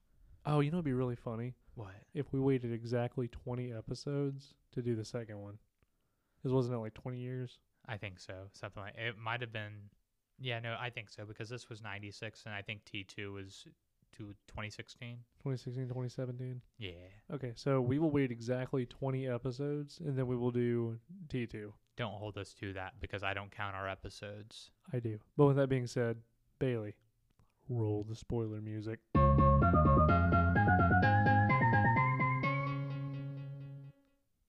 Oh, 0.46 0.60
you 0.60 0.70
know, 0.70 0.78
it'd 0.78 0.84
be 0.84 0.92
really 0.92 1.16
funny 1.16 1.54
What? 1.74 1.94
if 2.14 2.32
we 2.32 2.40
waited 2.40 2.72
exactly 2.72 3.28
20 3.28 3.72
episodes 3.72 4.54
to 4.72 4.80
do 4.82 4.94
the 4.96 5.04
second 5.04 5.38
one. 5.40 5.58
Because 6.36 6.52
wasn't 6.52 6.76
it 6.76 6.78
like 6.78 6.94
20 6.94 7.18
years? 7.18 7.58
I 7.88 7.96
think 7.96 8.18
so. 8.18 8.34
Something 8.52 8.82
like 8.82 8.94
it 8.96 9.16
might 9.18 9.40
have 9.40 9.52
been. 9.52 9.90
Yeah, 10.38 10.60
no, 10.60 10.76
I 10.78 10.90
think 10.90 11.08
so 11.08 11.24
because 11.24 11.48
this 11.48 11.68
was 11.68 11.82
96 11.82 12.42
and 12.44 12.54
I 12.54 12.62
think 12.62 12.82
T2 12.84 13.32
was 13.32 13.64
to 14.16 14.34
2016. 14.48 15.18
2016, 15.38 15.88
2017. 15.88 16.60
Yeah. 16.78 16.92
Okay, 17.32 17.52
so 17.54 17.80
we 17.80 17.98
will 17.98 18.10
wait 18.10 18.30
exactly 18.30 18.86
20 18.86 19.28
episodes, 19.28 19.98
and 20.04 20.16
then 20.18 20.26
we 20.26 20.36
will 20.36 20.50
do 20.50 20.98
T2. 21.28 21.72
Don't 21.96 22.12
hold 22.12 22.36
us 22.36 22.52
to 22.54 22.72
that 22.74 22.94
because 23.00 23.22
I 23.22 23.34
don't 23.34 23.50
count 23.50 23.74
our 23.74 23.88
episodes. 23.88 24.70
I 24.92 24.98
do. 25.00 25.18
But 25.36 25.46
with 25.46 25.56
that 25.56 25.68
being 25.68 25.86
said, 25.86 26.18
Bailey, 26.58 26.94
roll 27.68 28.04
the 28.08 28.14
spoiler 28.14 28.60
music. 28.60 29.00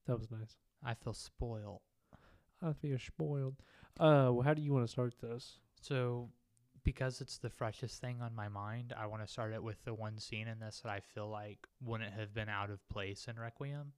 That 0.08 0.18
was 0.18 0.32
nice. 0.32 0.58
I 0.84 0.94
feel 0.94 1.14
spoiled. 1.14 1.82
I 2.62 2.74
feel 2.74 2.98
spoiled. 2.98 3.56
Uh, 4.00 4.30
well, 4.32 4.42
how 4.42 4.54
do 4.54 4.62
you 4.62 4.74
want 4.74 4.86
to 4.86 4.92
start 4.92 5.16
this? 5.22 5.60
So, 5.82 6.30
because 6.84 7.22
it's 7.22 7.38
the 7.38 7.50
freshest 7.50 8.00
thing 8.02 8.22
on 8.22 8.34
my 8.36 8.48
mind, 8.48 8.94
I 8.98 9.08
want 9.08 9.26
to 9.26 9.32
start 9.32 9.54
it 9.54 9.62
with 9.62 9.84
the 9.84 9.94
one 9.94 10.20
scene 10.20 10.48
in 10.48 10.60
this 10.60 10.82
that 10.84 10.92
I 10.92 11.00
feel 11.00 11.30
like 11.30 11.60
wouldn't 11.82 12.14
have 12.14 12.34
been 12.34 12.50
out 12.50 12.70
of 12.70 12.88
place 12.90 13.28
in 13.28 13.40
Requiem, 13.40 13.94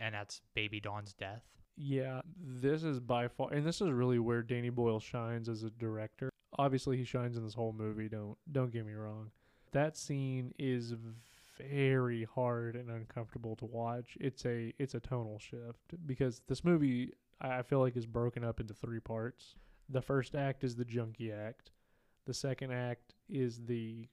and 0.00 0.14
that's 0.14 0.40
Baby 0.54 0.80
Dawn's 0.80 1.12
death. 1.12 1.42
Yeah, 1.76 2.20
this 2.38 2.82
is 2.82 3.00
by 3.00 3.28
far, 3.28 3.52
and 3.52 3.66
this 3.66 3.80
is 3.80 3.90
really 3.90 4.18
where 4.18 4.42
Danny 4.42 4.70
Boyle 4.70 5.00
shines 5.00 5.48
as 5.48 5.62
a 5.62 5.70
director. 5.70 6.30
Obviously, 6.58 6.96
he 6.96 7.04
shines 7.04 7.36
in 7.36 7.44
this 7.44 7.54
whole 7.54 7.72
movie. 7.72 8.08
Don't 8.08 8.36
don't 8.50 8.72
get 8.72 8.86
me 8.86 8.92
wrong. 8.92 9.30
That 9.72 9.96
scene 9.96 10.52
is 10.58 10.94
very 11.58 12.24
hard 12.24 12.76
and 12.76 12.90
uncomfortable 12.90 13.56
to 13.56 13.64
watch. 13.64 14.16
It's 14.20 14.44
a 14.44 14.72
it's 14.78 14.94
a 14.94 15.00
tonal 15.00 15.38
shift 15.38 15.94
because 16.06 16.42
this 16.46 16.64
movie 16.64 17.12
I 17.42 17.62
feel 17.62 17.80
like 17.80 17.96
is 17.96 18.06
broken 18.06 18.44
up 18.44 18.60
into 18.60 18.72
three 18.72 19.00
parts. 19.00 19.56
The 19.88 20.00
first 20.02 20.34
act 20.34 20.62
is 20.64 20.76
the 20.76 20.84
junkie 20.84 21.32
act. 21.32 21.72
The 22.26 22.34
second 22.34 22.72
act 22.72 23.14
is 23.28 23.58
the 23.66 24.08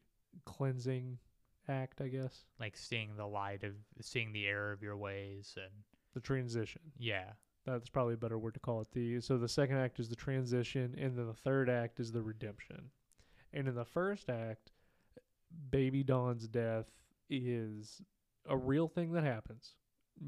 cleansing 0.45 1.19
act, 1.67 2.01
I 2.01 2.07
guess. 2.07 2.45
Like 2.59 2.75
seeing 2.75 3.15
the 3.15 3.27
light 3.27 3.63
of 3.63 3.73
seeing 4.01 4.33
the 4.33 4.47
error 4.47 4.71
of 4.71 4.81
your 4.81 4.97
ways 4.97 5.53
and 5.57 5.71
The 6.15 6.19
transition. 6.21 6.81
yeah. 6.97 7.31
That's 7.65 7.89
probably 7.89 8.15
a 8.15 8.17
better 8.17 8.39
word 8.39 8.55
to 8.55 8.59
call 8.59 8.81
it. 8.81 8.87
The 8.93 9.21
so 9.21 9.37
the 9.37 9.47
second 9.47 9.77
act 9.77 9.99
is 9.99 10.09
the 10.09 10.15
transition, 10.15 10.95
and 10.97 11.15
then 11.15 11.27
the 11.27 11.33
third 11.35 11.69
act 11.69 11.99
is 11.99 12.11
the 12.11 12.21
redemption. 12.21 12.89
And 13.53 13.67
in 13.67 13.75
the 13.75 13.85
first 13.85 14.27
act, 14.29 14.71
Baby 15.69 16.01
Dawn's 16.03 16.47
death 16.47 16.87
is 17.29 18.01
a 18.47 18.57
real 18.57 18.87
thing 18.87 19.11
that 19.11 19.23
happens 19.23 19.75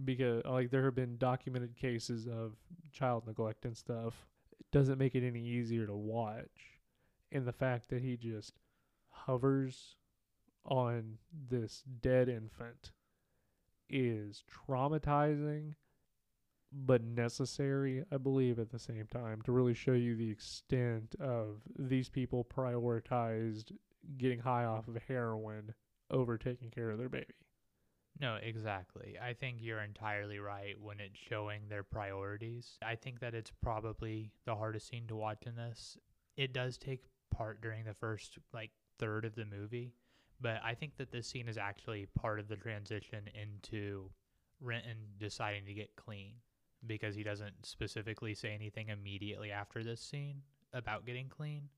because 0.04 0.44
like 0.46 0.72
there 0.72 0.86
have 0.86 0.96
been 0.96 1.18
documented 1.18 1.76
cases 1.76 2.28
of 2.28 2.54
child 2.92 3.28
neglect 3.28 3.66
and 3.66 3.76
stuff. 3.76 4.26
It 4.60 4.72
doesn't 4.72 4.98
make 4.98 5.16
it 5.16 5.26
any 5.28 5.44
easier 5.44 5.86
to 5.88 5.96
watch, 5.96 6.80
and 7.32 7.46
the 7.46 7.54
fact 7.54 7.90
that 7.90 8.02
he 8.02 8.18
just 8.18 8.54
hovers 9.10 9.96
on 10.66 11.18
this 11.50 11.84
dead 12.02 12.30
infant 12.30 12.92
is 13.90 14.44
traumatizing 14.70 15.74
but 16.72 17.04
necessary, 17.04 18.06
I 18.12 18.18
believe, 18.18 18.58
at 18.58 18.72
the 18.72 18.80
same 18.80 19.08
time 19.08 19.42
to 19.42 19.52
really 19.52 19.74
show 19.74 19.92
you 19.92 20.16
the 20.16 20.32
extent 20.32 21.16
of 21.20 21.62
these 21.78 22.08
people 22.08 22.46
prioritized 22.46 23.74
getting 24.18 24.40
high 24.40 24.64
off 24.66 24.88
of 24.88 24.98
heroin 25.08 25.74
over 26.10 26.38
taking 26.38 26.70
care 26.70 26.90
of 26.90 26.98
their 26.98 27.10
baby. 27.10 27.26
No, 28.22 28.36
exactly. 28.36 29.18
I 29.20 29.34
think 29.34 29.58
you're 29.62 29.82
entirely 29.82 30.38
right 30.38 30.80
when 30.80 31.00
it's 31.00 31.18
showing 31.18 31.62
their 31.68 31.82
priorities. 31.82 32.78
I 32.86 32.96
think 32.96 33.20
that 33.20 33.34
it's 33.34 33.52
probably 33.64 34.32
the 34.46 34.56
hardest 34.56 34.90
scene 34.90 35.08
to 35.08 35.16
watch 35.16 35.48
in 35.48 35.56
this. 35.56 35.98
It 36.38 36.54
does 36.54 36.78
take 36.78 37.02
part 37.32 37.62
during 37.62 37.84
the 37.84 37.96
first 37.96 38.38
like 38.54 38.70
third 39.00 39.26
of 39.26 39.34
the 39.34 39.46
movie, 39.46 39.96
but 40.40 40.62
I 40.64 40.76
think 40.76 40.98
that 40.98 41.12
this 41.12 41.28
scene 41.28 41.50
is 41.50 41.58
actually 41.58 42.06
part 42.16 42.40
of 42.40 42.48
the 42.48 42.56
transition 42.56 43.28
into 43.34 44.12
Renton 44.60 44.98
deciding 45.18 45.66
to 45.66 45.74
get 45.74 45.96
clean 45.96 46.34
because 46.86 47.16
he 47.16 47.24
doesn't 47.24 47.66
specifically 47.66 48.36
say 48.36 48.54
anything 48.54 48.90
immediately 48.90 49.52
after 49.52 49.84
this 49.84 50.00
scene 50.00 50.44
about 50.74 51.08
getting 51.08 51.28
clean. 51.28 51.70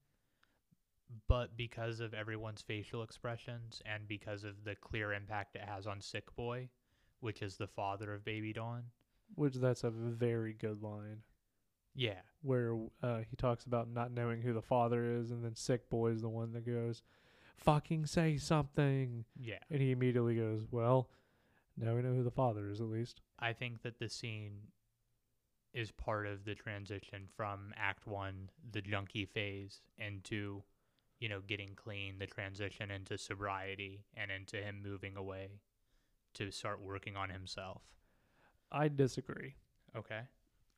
But 1.28 1.56
because 1.58 2.00
of 2.00 2.14
everyone's 2.14 2.62
facial 2.62 3.04
expressions 3.04 3.82
and 3.86 4.08
because 4.08 4.44
of 4.44 4.64
the 4.64 4.76
clear 4.76 5.14
impact 5.14 5.56
it 5.56 5.62
has 5.64 5.86
on 5.88 6.02
Sick 6.02 6.36
Boy, 6.36 6.70
which 7.20 7.42
is 7.42 7.58
the 7.58 7.68
father 7.68 8.14
of 8.14 8.26
Baby 8.26 8.54
Dawn. 8.54 8.84
Which 9.36 9.56
that's 9.56 9.84
a 9.84 9.90
very 9.90 10.54
good 10.54 10.82
line 10.82 11.24
Yeah. 11.96 12.22
where 12.42 12.78
uh, 13.02 13.20
he 13.30 13.36
talks 13.36 13.66
about 13.66 13.88
not 13.90 14.12
knowing 14.12 14.42
who 14.42 14.54
the 14.54 14.62
father 14.62 15.06
is, 15.20 15.32
and 15.32 15.44
then 15.44 15.56
Sick 15.56 15.90
Boy 15.90 16.12
is 16.12 16.22
the 16.22 16.30
one 16.30 16.52
that 16.54 16.66
goes, 16.66 17.02
"Fucking 17.56 18.06
say 18.08 18.38
something," 18.38 19.26
Yeah. 19.36 19.60
and 19.70 19.82
he 19.82 19.92
immediately 19.92 20.36
goes, 20.36 20.66
"Well, 20.72 21.10
now 21.78 21.96
we 21.96 22.02
know 22.02 22.14
who 22.14 22.24
the 22.24 22.32
father 22.32 22.70
is 22.70 22.82
at 22.82 22.88
least." 22.88 23.22
I 23.40 23.54
think 23.54 23.82
that 23.84 24.00
the 24.00 24.10
scene 24.10 24.72
is 25.74 25.92
part 25.92 26.28
of 26.28 26.46
the 26.46 26.54
transition 26.56 27.28
from 27.36 27.74
Act 27.76 28.06
One, 28.06 28.50
the 28.72 28.82
junkie 28.82 29.26
phase, 29.26 29.82
into, 29.98 30.64
you 31.24 31.30
know, 31.30 31.40
getting 31.48 31.74
clean, 31.74 32.20
the 32.20 32.28
transition 32.28 32.92
into 32.92 33.18
sobriety, 33.18 34.04
and 34.14 34.30
into 34.30 34.58
him 34.58 34.82
moving 34.84 35.16
away 35.16 35.62
to 36.34 36.52
start 36.52 36.82
working 36.82 37.16
on 37.16 37.30
himself. 37.30 37.82
I 38.74 38.90
disagree. 38.90 39.56
Okay. 39.96 40.20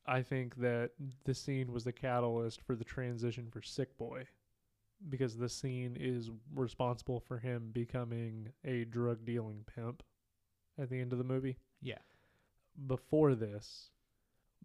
I 0.05 0.21
think 0.21 0.57
that 0.57 0.91
the 1.23 1.33
scene 1.33 1.73
was 1.73 1.83
the 1.83 1.91
catalyst 1.91 2.61
for 2.61 2.75
the 2.75 2.83
transition 2.83 3.47
for 3.49 3.63
Sick 3.63 3.97
Boy 3.97 4.27
because 5.09 5.35
the 5.35 5.49
scene 5.49 5.97
is 5.99 6.29
responsible 6.53 7.19
for 7.19 7.39
him 7.39 7.71
becoming 7.73 8.49
a 8.63 8.83
drug 8.83 9.25
dealing 9.25 9.65
pimp 9.75 10.03
at 10.79 10.91
the 10.91 11.01
end 11.01 11.11
of 11.11 11.17
the 11.17 11.23
movie. 11.23 11.57
Yeah. 11.81 11.97
Before 12.85 13.33
this, 13.33 13.89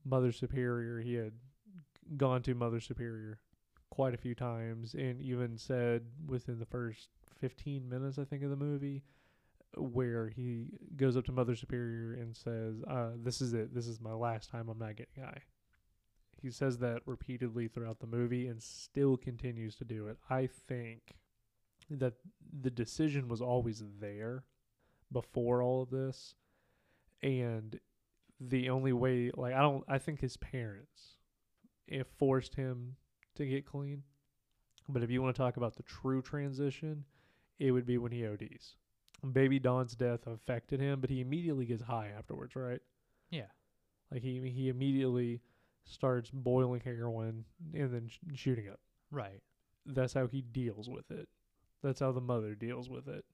Mother 0.04 0.30
Superior, 0.30 1.00
he 1.00 1.14
had 1.14 1.32
gone 2.18 2.42
to 2.42 2.54
Mother 2.54 2.80
Superior 2.80 3.38
quite 3.90 4.14
a 4.14 4.18
few 4.18 4.34
times 4.34 4.94
and 4.94 5.20
even 5.20 5.58
said 5.58 6.02
within 6.26 6.58
the 6.58 6.66
first 6.66 7.08
15 7.40 7.88
minutes, 7.88 8.18
I 8.18 8.24
think, 8.24 8.42
of 8.42 8.50
the 8.50 8.56
movie, 8.56 9.02
where 9.76 10.28
he 10.28 10.78
goes 10.96 11.16
up 11.16 11.24
to 11.26 11.32
Mother 11.32 11.54
Superior 11.54 12.14
and 12.14 12.36
says, 12.36 12.82
uh, 12.88 13.12
"This 13.16 13.40
is 13.40 13.52
it. 13.54 13.74
This 13.74 13.86
is 13.86 14.00
my 14.00 14.12
last 14.12 14.50
time. 14.50 14.68
I'm 14.68 14.78
not 14.78 14.96
getting 14.96 15.22
high." 15.22 15.42
He 16.40 16.50
says 16.50 16.78
that 16.78 17.02
repeatedly 17.06 17.68
throughout 17.68 18.00
the 18.00 18.06
movie 18.06 18.46
and 18.46 18.62
still 18.62 19.16
continues 19.16 19.76
to 19.76 19.84
do 19.84 20.08
it. 20.08 20.18
I 20.28 20.46
think 20.46 21.16
that 21.90 22.14
the 22.60 22.70
decision 22.70 23.28
was 23.28 23.42
always 23.42 23.82
there 24.00 24.44
before 25.12 25.62
all 25.62 25.82
of 25.82 25.90
this, 25.90 26.34
and 27.22 27.78
the 28.40 28.70
only 28.70 28.92
way, 28.92 29.30
like, 29.36 29.52
I 29.52 29.60
don't, 29.60 29.84
I 29.86 29.98
think 29.98 30.20
his 30.20 30.36
parents, 30.36 31.16
it 31.86 32.06
forced 32.06 32.54
him 32.54 32.96
to 33.36 33.46
get 33.46 33.66
clean. 33.66 34.02
But 34.88 35.02
if 35.02 35.10
you 35.10 35.22
want 35.22 35.34
to 35.34 35.40
talk 35.40 35.56
about 35.56 35.76
the 35.76 35.82
true 35.82 36.22
transition, 36.22 37.04
it 37.58 37.70
would 37.70 37.86
be 37.86 37.98
when 37.98 38.12
he 38.12 38.26
ODs. 38.26 38.76
Baby 39.32 39.58
Dawn's 39.58 39.94
death 39.94 40.26
affected 40.26 40.80
him, 40.80 41.00
but 41.00 41.10
he 41.10 41.20
immediately 41.20 41.66
gets 41.66 41.82
high 41.82 42.10
afterwards, 42.16 42.56
right? 42.56 42.80
Yeah. 43.30 43.50
Like 44.10 44.22
he 44.22 44.40
he 44.50 44.68
immediately 44.68 45.42
starts 45.84 46.30
boiling 46.30 46.80
heroin 46.82 47.44
and 47.74 47.92
then 47.92 48.08
sh- 48.08 48.18
shooting 48.34 48.68
up. 48.68 48.80
Right. 49.10 49.42
That's 49.86 50.14
how 50.14 50.26
he 50.26 50.40
deals 50.40 50.88
with 50.88 51.10
it. 51.10 51.28
That's 51.82 52.00
how 52.00 52.12
the 52.12 52.20
mother 52.20 52.54
deals 52.54 52.88
with 52.88 53.08
it. 53.08 53.24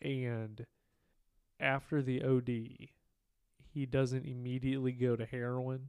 And 0.00 0.64
after 1.60 2.02
the 2.02 2.22
OD, 2.22 2.88
he 3.72 3.86
doesn't 3.86 4.26
immediately 4.26 4.92
go 4.92 5.16
to 5.16 5.26
heroin. 5.26 5.88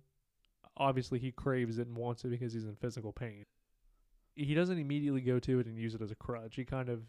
Obviously, 0.80 1.20
he 1.20 1.32
craves 1.32 1.78
it 1.78 1.88
and 1.88 1.96
wants 1.96 2.24
it 2.24 2.30
because 2.30 2.54
he's 2.54 2.66
in 2.66 2.76
physical 2.76 3.12
pain. 3.12 3.46
He 4.36 4.54
doesn't 4.54 4.80
immediately 4.80 5.22
go 5.22 5.40
to 5.40 5.60
it 5.60 5.68
and 5.68 5.78
use 5.78 5.94
it 5.94 6.02
as 6.02 6.12
a 6.12 6.16
crutch. 6.16 6.56
He 6.56 6.64
kind 6.64 6.88
of, 6.90 7.04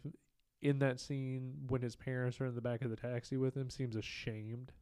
in 0.61 0.79
that 0.79 0.99
scene 0.99 1.53
when 1.67 1.81
his 1.81 1.95
parents 1.95 2.41
are 2.41 2.45
in 2.45 2.55
the 2.55 2.61
back 2.61 2.81
of 2.81 2.89
the 2.89 2.95
taxi 2.95 3.37
with 3.37 3.55
him, 3.55 3.69
seems 3.69 3.95
ashamed. 3.95 4.73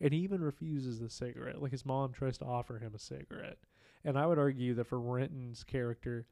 And 0.00 0.12
he 0.12 0.20
even 0.20 0.42
refuses 0.42 1.00
the 1.00 1.08
cigarette. 1.08 1.62
Like 1.62 1.72
his 1.72 1.86
mom 1.86 2.12
tries 2.12 2.36
to 2.38 2.44
offer 2.44 2.78
him 2.78 2.92
a 2.94 2.98
cigarette. 2.98 3.58
And 4.04 4.18
I 4.18 4.26
would 4.26 4.38
argue 4.38 4.74
that 4.74 4.86
for 4.86 5.00
Renton's 5.00 5.64
character, 5.64 6.26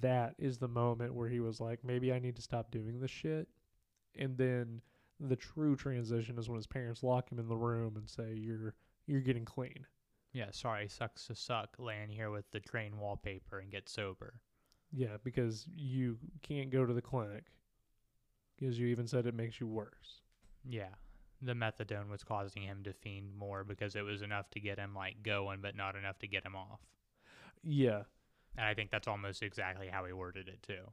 that 0.00 0.34
is 0.38 0.58
the 0.58 0.68
moment 0.68 1.14
where 1.14 1.28
he 1.28 1.40
was 1.40 1.60
like, 1.60 1.82
maybe 1.82 2.12
I 2.12 2.18
need 2.18 2.36
to 2.36 2.42
stop 2.42 2.70
doing 2.70 3.00
this 3.00 3.10
shit. 3.10 3.48
And 4.18 4.36
then 4.36 4.82
the 5.20 5.36
true 5.36 5.76
transition 5.76 6.38
is 6.38 6.48
when 6.48 6.56
his 6.56 6.66
parents 6.66 7.02
lock 7.02 7.30
him 7.30 7.38
in 7.38 7.48
the 7.48 7.56
room 7.56 7.96
and 7.96 8.08
say, 8.08 8.34
"You're 8.34 8.74
you're 9.06 9.20
getting 9.20 9.44
clean." 9.44 9.86
Yeah. 10.32 10.50
Sorry, 10.50 10.88
sucks 10.88 11.26
to 11.26 11.34
suck. 11.34 11.76
Laying 11.78 12.08
here 12.10 12.30
with 12.30 12.50
the 12.50 12.60
train 12.60 12.98
wallpaper 12.98 13.58
and 13.60 13.70
get 13.70 13.88
sober. 13.88 14.40
Yeah, 14.92 15.16
because 15.22 15.66
you 15.74 16.18
can't 16.42 16.70
go 16.70 16.84
to 16.84 16.92
the 16.92 17.02
clinic 17.02 17.44
because 18.56 18.78
you 18.78 18.88
even 18.88 19.06
said 19.06 19.26
it 19.26 19.34
makes 19.34 19.60
you 19.60 19.66
worse. 19.66 20.22
Yeah. 20.64 20.94
The 21.42 21.54
methadone 21.54 22.08
was 22.08 22.24
causing 22.24 22.62
him 22.62 22.82
to 22.84 22.92
fiend 22.92 23.34
more 23.34 23.64
because 23.64 23.94
it 23.96 24.02
was 24.02 24.22
enough 24.22 24.48
to 24.50 24.60
get 24.60 24.78
him 24.78 24.94
like 24.94 25.22
going, 25.22 25.60
but 25.60 25.74
not 25.76 25.96
enough 25.96 26.18
to 26.20 26.26
get 26.28 26.44
him 26.44 26.54
off. 26.56 26.80
Yeah, 27.62 28.04
And 28.56 28.64
I 28.66 28.74
think 28.74 28.90
that's 28.90 29.08
almost 29.08 29.42
exactly 29.42 29.88
how 29.88 30.04
he 30.04 30.12
worded 30.12 30.48
it 30.48 30.62
too. 30.62 30.92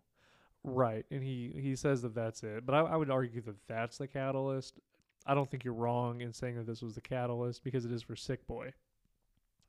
right. 0.64 1.06
And 1.12 1.24
he 1.24 1.54
he 1.62 1.76
says 1.76 2.02
that 2.02 2.16
that's 2.16 2.44
it, 2.44 2.66
but 2.66 2.76
I, 2.76 2.80
I 2.82 2.96
would 2.96 3.10
argue 3.10 3.42
that 3.42 3.56
that's 3.68 3.98
the 3.98 4.08
catalyst. 4.08 4.80
I 5.26 5.34
don't 5.34 5.50
think 5.50 5.64
you're 5.64 5.74
wrong 5.74 6.22
in 6.22 6.32
saying 6.34 6.56
that 6.56 6.68
this 6.68 6.82
was 6.82 6.96
the 6.96 7.02
catalyst 7.02 7.64
because 7.64 7.86
it 7.86 7.92
is 7.92 8.02
for 8.04 8.16
Sick 8.16 8.46
Boy. 8.48 8.74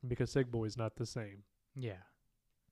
Because 0.07 0.31
Sick 0.31 0.51
Boy 0.51 0.65
is 0.65 0.77
not 0.77 0.97
the 0.97 1.07
same. 1.07 1.43
Yeah. 1.75 2.03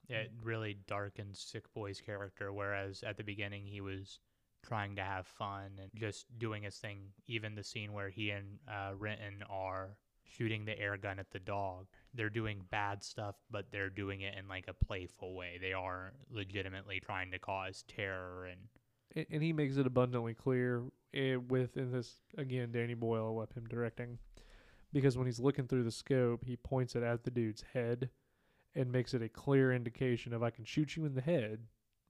It 0.08 0.30
really 0.42 0.78
darkens 0.86 1.40
Sick 1.40 1.64
Boy's 1.74 2.00
character, 2.00 2.52
whereas 2.52 3.02
at 3.02 3.16
the 3.16 3.24
beginning 3.24 3.66
he 3.66 3.80
was 3.80 4.20
trying 4.62 4.96
to 4.96 5.02
have 5.02 5.26
fun 5.26 5.72
and 5.80 5.90
just 5.96 6.26
doing 6.38 6.62
his 6.62 6.76
thing. 6.76 7.08
Even 7.26 7.54
the 7.54 7.64
scene 7.64 7.92
where 7.92 8.08
he 8.08 8.30
and 8.30 8.58
uh, 8.68 8.92
Renton 8.96 9.42
are 9.50 9.96
shooting 10.22 10.64
the 10.64 10.78
air 10.78 10.96
gun 10.96 11.18
at 11.18 11.30
the 11.30 11.38
dog, 11.38 11.86
they're 12.14 12.30
doing 12.30 12.62
bad 12.70 13.02
stuff, 13.02 13.36
but 13.50 13.66
they're 13.70 13.90
doing 13.90 14.20
it 14.20 14.34
in 14.38 14.48
like 14.48 14.66
a 14.68 14.84
playful 14.84 15.34
way. 15.34 15.58
They 15.60 15.72
are 15.72 16.12
legitimately 16.30 17.00
trying 17.00 17.30
to 17.32 17.38
cause 17.38 17.84
terror 17.88 18.46
and 18.46 18.60
and 19.30 19.42
he 19.42 19.52
makes 19.52 19.76
it 19.76 19.86
abundantly 19.86 20.34
clear 20.34 20.82
eh, 21.14 21.36
with 21.36 21.74
this 21.74 22.16
again 22.36 22.70
Danny 22.72 22.92
Boyle 22.92 23.34
what 23.34 23.52
him 23.54 23.64
directing 23.66 24.18
because 24.92 25.16
when 25.16 25.26
he's 25.26 25.40
looking 25.40 25.66
through 25.66 25.84
the 25.84 25.90
scope 25.90 26.44
he 26.44 26.56
points 26.56 26.94
it 26.94 27.02
at 27.02 27.24
the 27.24 27.30
dude's 27.30 27.64
head 27.72 28.10
and 28.74 28.92
makes 28.92 29.14
it 29.14 29.22
a 29.22 29.28
clear 29.28 29.72
indication 29.72 30.32
of 30.32 30.42
I 30.42 30.50
can 30.50 30.64
shoot 30.64 30.96
you 30.96 31.04
in 31.04 31.14
the 31.14 31.20
head 31.20 31.60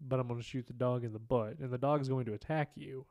but 0.00 0.20
I'm 0.20 0.28
going 0.28 0.40
to 0.40 0.46
shoot 0.46 0.66
the 0.66 0.72
dog 0.72 1.04
in 1.04 1.12
the 1.12 1.18
butt 1.18 1.58
and 1.58 1.70
the 1.70 1.78
dog's 1.78 2.08
going 2.08 2.26
to 2.26 2.34
attack 2.34 2.72
you 2.74 3.06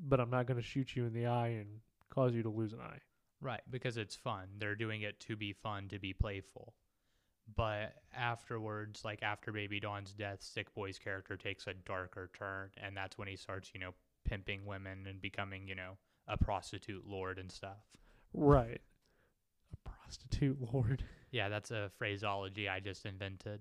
but 0.00 0.20
I'm 0.20 0.30
not 0.30 0.46
going 0.46 0.60
to 0.60 0.66
shoot 0.66 0.96
you 0.96 1.06
in 1.06 1.12
the 1.12 1.26
eye 1.26 1.48
and 1.48 1.80
cause 2.10 2.34
you 2.34 2.42
to 2.42 2.48
lose 2.48 2.72
an 2.72 2.80
eye. 2.80 2.98
Right, 3.40 3.62
because 3.70 3.96
it's 3.96 4.14
fun. 4.14 4.46
They're 4.58 4.76
doing 4.76 5.02
it 5.02 5.18
to 5.20 5.36
be 5.36 5.52
fun, 5.52 5.88
to 5.88 5.98
be 5.98 6.12
playful. 6.12 6.74
But 7.56 7.94
afterwards, 8.16 9.04
like 9.04 9.22
after 9.22 9.50
Baby 9.50 9.80
Dawn's 9.80 10.12
death, 10.12 10.42
Sick 10.42 10.72
Boy's 10.74 10.98
character 10.98 11.36
takes 11.36 11.66
a 11.66 11.74
darker 11.74 12.30
turn, 12.38 12.70
and 12.80 12.96
that's 12.96 13.18
when 13.18 13.26
he 13.26 13.36
starts, 13.36 13.72
you 13.74 13.80
know, 13.80 13.94
pimping 14.24 14.64
women 14.64 15.06
and 15.08 15.20
becoming, 15.20 15.66
you 15.66 15.74
know, 15.74 15.98
a 16.28 16.36
prostitute 16.36 17.04
lord 17.04 17.38
and 17.38 17.50
stuff. 17.50 17.82
Right. 18.32 18.80
Prostitute 20.12 20.58
lord. 20.72 21.04
Yeah, 21.30 21.48
that's 21.48 21.70
a 21.70 21.90
phraseology 21.96 22.68
I 22.68 22.80
just 22.80 23.06
invented. 23.06 23.60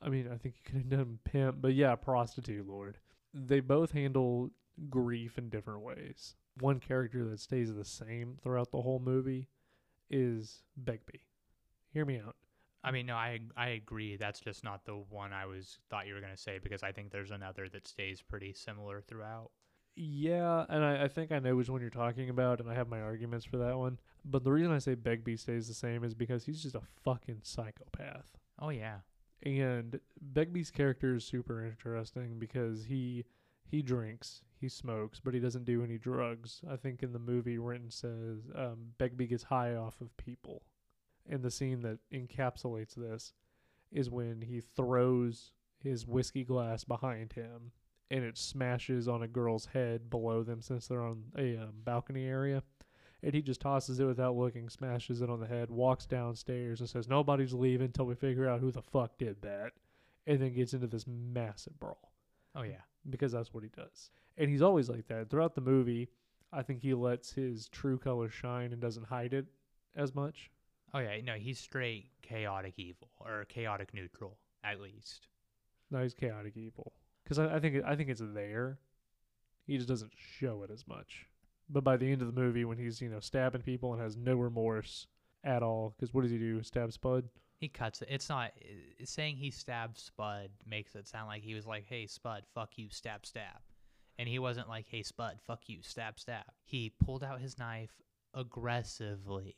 I 0.00 0.08
mean, 0.08 0.28
I 0.32 0.36
think 0.36 0.54
you 0.56 0.62
could 0.64 0.76
have 0.76 0.88
done 0.88 1.18
pimp, 1.24 1.56
but 1.60 1.74
yeah, 1.74 1.96
prostitute 1.96 2.68
lord. 2.68 2.98
They 3.34 3.60
both 3.60 3.90
handle 3.90 4.50
grief 4.88 5.36
in 5.36 5.48
different 5.48 5.82
ways. 5.82 6.36
One 6.60 6.78
character 6.78 7.24
that 7.28 7.40
stays 7.40 7.74
the 7.74 7.84
same 7.84 8.38
throughout 8.42 8.70
the 8.70 8.82
whole 8.82 9.00
movie 9.00 9.48
is 10.10 10.62
Begbie. 10.76 11.22
Hear 11.92 12.04
me 12.04 12.18
out. 12.18 12.36
I 12.84 12.92
mean, 12.92 13.06
no, 13.06 13.14
I 13.14 13.40
I 13.56 13.70
agree. 13.70 14.16
That's 14.16 14.40
just 14.40 14.62
not 14.62 14.84
the 14.84 15.02
one 15.10 15.32
I 15.32 15.46
was 15.46 15.78
thought 15.90 16.06
you 16.06 16.14
were 16.14 16.20
gonna 16.20 16.36
say 16.36 16.60
because 16.62 16.82
I 16.84 16.92
think 16.92 17.10
there's 17.10 17.30
another 17.32 17.68
that 17.70 17.86
stays 17.88 18.22
pretty 18.22 18.52
similar 18.52 19.02
throughout. 19.02 19.50
Yeah, 19.96 20.64
and 20.68 20.84
I, 20.84 21.04
I 21.04 21.08
think 21.08 21.30
I 21.32 21.40
know 21.40 21.56
which 21.56 21.68
one 21.68 21.80
you're 21.80 21.90
talking 21.90 22.30
about, 22.30 22.60
and 22.60 22.70
I 22.70 22.74
have 22.74 22.88
my 22.88 23.00
arguments 23.00 23.44
for 23.44 23.58
that 23.58 23.76
one. 23.76 23.98
But 24.24 24.44
the 24.44 24.52
reason 24.52 24.72
I 24.72 24.78
say 24.78 24.94
Begbie 24.94 25.36
stays 25.36 25.68
the 25.68 25.74
same 25.74 26.04
is 26.04 26.14
because 26.14 26.44
he's 26.44 26.62
just 26.62 26.74
a 26.74 26.82
fucking 27.04 27.40
psychopath. 27.42 28.30
Oh 28.58 28.70
yeah, 28.70 28.98
And 29.42 30.00
Begbie's 30.20 30.70
character 30.70 31.14
is 31.14 31.24
super 31.24 31.64
interesting 31.64 32.38
because 32.38 32.84
he 32.84 33.24
he 33.66 33.82
drinks, 33.82 34.42
he 34.58 34.68
smokes, 34.68 35.20
but 35.20 35.34
he 35.34 35.40
doesn't 35.40 35.64
do 35.64 35.82
any 35.82 35.96
drugs. 35.98 36.60
I 36.68 36.76
think 36.76 37.02
in 37.02 37.12
the 37.12 37.18
movie 37.18 37.58
Renton 37.58 37.90
says 37.90 38.48
um, 38.54 38.92
Begbie 38.98 39.28
gets 39.28 39.44
high 39.44 39.74
off 39.74 40.00
of 40.00 40.16
people. 40.16 40.62
And 41.28 41.42
the 41.42 41.50
scene 41.50 41.82
that 41.82 41.98
encapsulates 42.12 42.94
this 42.94 43.32
is 43.92 44.10
when 44.10 44.42
he 44.42 44.60
throws 44.60 45.52
his 45.78 46.06
whiskey 46.06 46.44
glass 46.44 46.84
behind 46.84 47.32
him 47.34 47.72
and 48.10 48.24
it 48.24 48.36
smashes 48.36 49.08
on 49.08 49.22
a 49.22 49.28
girl's 49.28 49.66
head 49.66 50.10
below 50.10 50.42
them 50.42 50.60
since 50.60 50.86
they're 50.86 51.02
on 51.02 51.22
a 51.38 51.56
um, 51.56 51.72
balcony 51.84 52.26
area. 52.26 52.62
And 53.22 53.34
he 53.34 53.42
just 53.42 53.60
tosses 53.60 54.00
it 54.00 54.06
without 54.06 54.34
looking, 54.34 54.68
smashes 54.68 55.20
it 55.20 55.28
on 55.28 55.40
the 55.40 55.46
head, 55.46 55.70
walks 55.70 56.06
downstairs, 56.06 56.80
and 56.80 56.88
says, 56.88 57.06
Nobody's 57.06 57.52
leaving 57.52 57.86
until 57.86 58.06
we 58.06 58.14
figure 58.14 58.48
out 58.48 58.60
who 58.60 58.72
the 58.72 58.82
fuck 58.82 59.18
did 59.18 59.42
that. 59.42 59.72
And 60.26 60.40
then 60.40 60.54
gets 60.54 60.74
into 60.74 60.86
this 60.86 61.06
massive 61.06 61.78
brawl 61.78 62.12
oh 62.54 62.62
yeah. 62.62 62.82
because 63.08 63.32
that's 63.32 63.52
what 63.52 63.62
he 63.62 63.70
does. 63.70 64.10
And 64.36 64.50
he's 64.50 64.62
always 64.62 64.88
like 64.88 65.06
that. 65.08 65.30
Throughout 65.30 65.54
the 65.54 65.60
movie, 65.60 66.08
I 66.52 66.62
think 66.62 66.82
he 66.82 66.94
lets 66.94 67.32
his 67.32 67.68
true 67.68 67.98
colors 67.98 68.32
shine 68.32 68.72
and 68.72 68.80
doesn't 68.80 69.06
hide 69.06 69.34
it 69.34 69.46
as 69.96 70.14
much. 70.14 70.50
Oh 70.92 70.98
yeah. 70.98 71.20
No, 71.24 71.34
he's 71.34 71.58
straight 71.58 72.10
chaotic 72.22 72.74
evil 72.76 73.10
or 73.20 73.44
chaotic 73.46 73.94
neutral 73.94 74.38
at 74.64 74.80
least. 74.80 75.28
No, 75.90 76.02
he's 76.02 76.14
chaotic 76.14 76.56
evil. 76.56 76.92
Because 77.30 77.38
I, 77.48 77.56
I 77.56 77.60
think 77.60 77.84
I 77.86 77.94
think 77.94 78.08
it's 78.10 78.22
there. 78.34 78.80
He 79.64 79.76
just 79.76 79.88
doesn't 79.88 80.10
show 80.16 80.64
it 80.64 80.70
as 80.72 80.84
much. 80.88 81.26
But 81.68 81.84
by 81.84 81.96
the 81.96 82.10
end 82.10 82.22
of 82.22 82.34
the 82.34 82.40
movie, 82.40 82.64
when 82.64 82.76
he's 82.76 83.00
you 83.00 83.08
know 83.08 83.20
stabbing 83.20 83.62
people 83.62 83.92
and 83.92 84.02
has 84.02 84.16
no 84.16 84.34
remorse 84.34 85.06
at 85.44 85.62
all, 85.62 85.94
because 85.96 86.12
what 86.12 86.22
does 86.22 86.32
he 86.32 86.38
do? 86.38 86.60
Stab 86.64 86.92
Spud? 86.92 87.28
He 87.60 87.68
cuts 87.68 88.02
it. 88.02 88.08
It's 88.10 88.28
not 88.28 88.50
i- 88.60 89.04
saying 89.04 89.36
he 89.36 89.52
stabbed 89.52 89.96
Spud 89.96 90.50
makes 90.66 90.96
it 90.96 91.06
sound 91.06 91.28
like 91.28 91.44
he 91.44 91.54
was 91.54 91.68
like, 91.68 91.84
"Hey 91.86 92.08
Spud, 92.08 92.42
fuck 92.52 92.76
you, 92.76 92.88
stab 92.90 93.24
stab," 93.24 93.60
and 94.18 94.28
he 94.28 94.40
wasn't 94.40 94.68
like, 94.68 94.86
"Hey 94.88 95.04
Spud, 95.04 95.38
fuck 95.40 95.68
you, 95.68 95.82
stab 95.82 96.18
stab." 96.18 96.46
He 96.64 96.90
pulled 96.90 97.22
out 97.22 97.40
his 97.40 97.58
knife 97.58 98.02
aggressively 98.34 99.54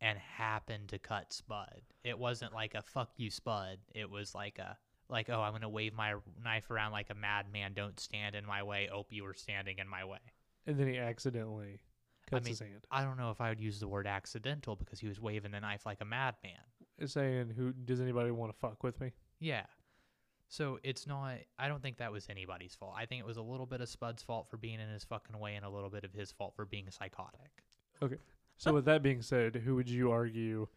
and 0.00 0.16
happened 0.16 0.90
to 0.90 0.98
cut 1.00 1.32
Spud. 1.32 1.82
It 2.04 2.20
wasn't 2.20 2.54
like 2.54 2.76
a 2.76 2.82
"fuck 2.82 3.10
you, 3.16 3.30
Spud." 3.30 3.78
It 3.96 4.08
was 4.08 4.32
like 4.32 4.60
a 4.60 4.78
like, 5.10 5.28
"Oh, 5.28 5.40
I'm 5.40 5.52
gonna 5.52 5.68
wave 5.68 5.94
my 5.94 6.14
knife 6.42 6.70
around 6.70 6.92
like 6.92 7.10
a 7.10 7.14
madman. 7.14 7.74
Don't 7.74 7.98
stand 7.98 8.34
in 8.34 8.46
my 8.46 8.62
way. 8.62 8.88
Oh, 8.92 9.06
you 9.10 9.24
were 9.24 9.34
standing 9.34 9.78
in 9.78 9.88
my 9.88 10.04
way." 10.04 10.18
And 10.66 10.78
then 10.78 10.88
he 10.88 10.98
accidentally 10.98 11.80
cuts 12.30 12.46
his 12.46 12.60
hand, 12.60 12.86
I 12.90 13.02
don't 13.02 13.16
know 13.16 13.30
if 13.30 13.40
I 13.40 13.48
would 13.48 13.60
use 13.60 13.80
the 13.80 13.88
word 13.88 14.06
accidental 14.06 14.76
because 14.76 15.00
he 15.00 15.08
was 15.08 15.20
waving 15.20 15.50
the 15.50 15.60
knife 15.60 15.84
like 15.84 16.00
a 16.00 16.04
madman. 16.04 16.60
saying, 17.06 17.50
"Who 17.50 17.72
does 17.72 18.00
anybody 18.00 18.30
want 18.30 18.52
to 18.52 18.58
fuck 18.58 18.82
with 18.82 19.00
me?" 19.00 19.12
Yeah. 19.38 19.66
So 20.48 20.78
it's 20.82 21.06
not. 21.06 21.38
I 21.58 21.68
don't 21.68 21.80
think 21.80 21.98
that 21.98 22.12
was 22.12 22.28
anybody's 22.28 22.74
fault. 22.74 22.94
I 22.96 23.06
think 23.06 23.20
it 23.20 23.26
was 23.26 23.36
a 23.36 23.42
little 23.42 23.66
bit 23.66 23.80
of 23.80 23.88
Spud's 23.88 24.22
fault 24.22 24.48
for 24.48 24.56
being 24.56 24.80
in 24.80 24.88
his 24.88 25.04
fucking 25.04 25.38
way, 25.38 25.54
and 25.56 25.64
a 25.64 25.70
little 25.70 25.90
bit 25.90 26.04
of 26.04 26.12
his 26.12 26.32
fault 26.32 26.54
for 26.54 26.64
being 26.64 26.90
psychotic. 26.90 27.64
Okay. 28.02 28.18
So 28.56 28.74
with 28.74 28.84
that 28.84 29.02
being 29.02 29.22
said, 29.22 29.56
who 29.56 29.74
would 29.76 29.88
you 29.88 30.10
argue 30.10 30.68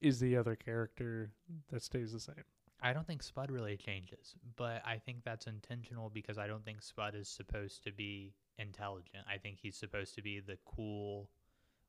is 0.00 0.20
the 0.20 0.36
other 0.36 0.54
character 0.54 1.32
that 1.70 1.82
stays 1.82 2.12
the 2.12 2.20
same? 2.20 2.44
I 2.86 2.92
don't 2.92 3.04
think 3.04 3.24
Spud 3.24 3.50
really 3.50 3.76
changes, 3.76 4.36
but 4.54 4.80
I 4.86 4.98
think 4.98 5.24
that's 5.24 5.48
intentional 5.48 6.08
because 6.08 6.38
I 6.38 6.46
don't 6.46 6.64
think 6.64 6.82
Spud 6.82 7.16
is 7.16 7.28
supposed 7.28 7.82
to 7.82 7.90
be 7.90 8.32
intelligent. 8.60 9.24
I 9.28 9.38
think 9.38 9.58
he's 9.60 9.76
supposed 9.76 10.14
to 10.14 10.22
be 10.22 10.38
the 10.38 10.56
cool, 10.64 11.28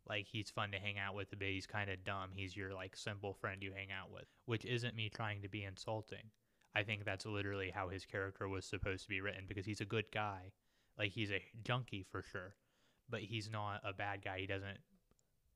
like 0.10 0.26
he's 0.26 0.50
fun 0.50 0.72
to 0.72 0.80
hang 0.80 0.98
out 0.98 1.14
with, 1.14 1.28
but 1.30 1.48
he's 1.48 1.68
kind 1.68 1.92
of 1.92 2.04
dumb. 2.04 2.32
He's 2.34 2.58
your 2.58 2.74
like 2.74 2.96
simple 2.96 3.36
friend 3.36 3.62
you 3.62 3.74
hang 3.76 3.90
out 3.92 4.12
with, 4.12 4.26
which 4.48 4.66
isn't 4.66 4.96
me 4.96 5.08
trying 5.08 5.44
to 5.44 5.48
be 5.48 5.66
insulting. 5.66 6.32
I 6.74 6.82
think 6.82 7.06
that's 7.06 7.28
literally 7.28 7.70
how 7.70 7.90
his 7.90 8.04
character 8.04 8.50
was 8.50 8.66
supposed 8.66 9.04
to 9.04 9.10
be 9.10 9.22
written 9.22 9.44
because 9.48 9.68
he's 9.68 9.82
a 9.82 9.86
good 9.86 10.06
guy. 10.12 10.52
Like 10.98 11.12
he's 11.12 11.30
a 11.30 11.44
junkie 11.64 12.08
for 12.10 12.24
sure, 12.24 12.56
but 13.08 13.20
he's 13.20 13.52
not 13.52 13.82
a 13.86 13.94
bad 13.94 14.24
guy. 14.26 14.40
He 14.40 14.48
doesn't 14.48 14.80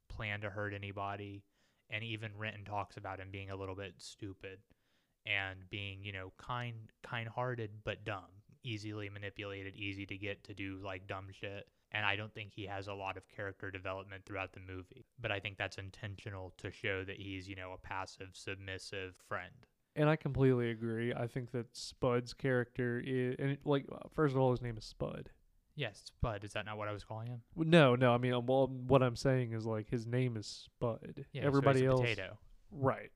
plan 0.07 0.41
to 0.41 0.51
hurt 0.51 0.75
anybody. 0.75 1.41
And 1.89 2.03
even 2.03 2.29
Renton 2.37 2.63
talks 2.63 2.95
about 2.95 3.19
him 3.19 3.29
being 3.31 3.49
a 3.49 3.55
little 3.55 3.75
bit 3.75 3.95
stupid 3.97 4.59
and 5.25 5.69
being, 5.69 6.03
you 6.03 6.11
know, 6.11 6.31
kind 6.37 6.75
kind-hearted 7.03 7.71
but 7.83 8.03
dumb, 8.05 8.25
easily 8.63 9.09
manipulated, 9.09 9.75
easy 9.75 10.05
to 10.05 10.17
get 10.17 10.43
to 10.45 10.53
do 10.53 10.79
like 10.83 11.07
dumb 11.07 11.27
shit. 11.31 11.67
And 11.93 12.05
I 12.05 12.15
don't 12.15 12.33
think 12.33 12.53
he 12.53 12.65
has 12.67 12.87
a 12.87 12.93
lot 12.93 13.17
of 13.17 13.23
character 13.27 13.69
development 13.69 14.23
throughout 14.25 14.53
the 14.53 14.61
movie. 14.61 15.05
But 15.19 15.31
I 15.31 15.39
think 15.39 15.57
that's 15.57 15.77
intentional 15.77 16.53
to 16.59 16.71
show 16.71 17.03
that 17.03 17.17
he's, 17.17 17.49
you 17.49 17.55
know, 17.55 17.73
a 17.73 17.77
passive, 17.77 18.29
submissive 18.33 19.13
friend. 19.27 19.51
And 19.93 20.07
I 20.09 20.15
completely 20.15 20.71
agree. 20.71 21.13
I 21.13 21.27
think 21.27 21.51
that 21.51 21.75
Spud's 21.75 22.33
character 22.33 23.03
is, 23.05 23.35
and 23.39 23.51
it, 23.51 23.59
like, 23.65 23.85
first 24.13 24.33
of 24.33 24.39
all, 24.39 24.51
his 24.51 24.61
name 24.61 24.77
is 24.77 24.85
Spud. 24.85 25.31
Yes, 25.75 26.03
Spud. 26.05 26.45
Is 26.45 26.53
that 26.53 26.65
not 26.65 26.77
what 26.77 26.87
I 26.87 26.93
was 26.93 27.03
calling 27.03 27.27
him? 27.27 27.41
No, 27.57 27.95
no. 27.95 28.13
I 28.13 28.17
mean, 28.17 28.33
um, 28.33 28.45
well, 28.45 28.67
what 28.67 29.03
I'm 29.03 29.15
saying 29.17 29.51
is 29.53 29.65
like 29.65 29.89
his 29.89 30.05
name 30.05 30.37
is 30.37 30.47
Spud. 30.47 31.25
Yeah. 31.33 31.41
so 31.41 31.47
Everybody 31.47 31.85
a 31.85 31.89
else, 31.89 32.01
Potato. 32.01 32.37
right? 32.71 33.11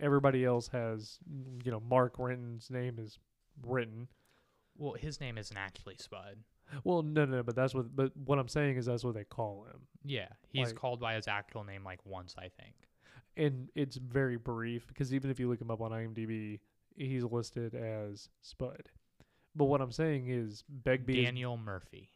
Everybody 0.00 0.44
else 0.44 0.68
has, 0.68 1.18
you 1.64 1.70
know, 1.70 1.80
Mark 1.80 2.14
Renton's 2.18 2.70
name 2.70 2.98
is 2.98 3.18
Renton. 3.64 4.08
Well, 4.76 4.92
his 4.92 5.20
name 5.20 5.38
isn't 5.38 5.56
actually 5.56 5.96
Spud. 5.98 6.38
Well, 6.84 7.02
no, 7.02 7.24
no, 7.24 7.42
but 7.42 7.56
that's 7.56 7.74
what. 7.74 7.94
But 7.96 8.16
what 8.16 8.38
I'm 8.38 8.46
saying 8.48 8.76
is 8.76 8.86
that's 8.86 9.02
what 9.02 9.14
they 9.14 9.24
call 9.24 9.64
him, 9.64 9.86
Yeah, 10.04 10.28
he's 10.50 10.68
Like- 10.68 10.76
called 10.76 11.00
by 11.00 11.14
his 11.14 11.26
actual 11.26 11.64
name 11.64 11.82
like 11.82 12.04
once, 12.06 12.34
I 12.38 12.48
think. 12.48 12.74
and 13.36 13.70
it's 13.74 13.96
very 13.96 14.36
brief 14.36 14.86
because 14.88 15.14
even 15.14 15.30
if 15.30 15.40
you 15.40 15.48
look 15.48 15.60
him 15.60 15.70
up 15.70 15.80
on 15.80 15.90
IMDb, 15.92 16.60
he's 16.96 17.24
listed 17.24 17.74
as 17.74 18.28
Spud. 18.42 18.90
But 19.56 19.64
what 19.66 19.80
I'm 19.80 19.92
saying 19.92 20.28
is 20.28 20.62
Begbie 20.68 21.20
is 21.20 21.24
Daniel 21.24 21.56
Murphy 21.56 22.10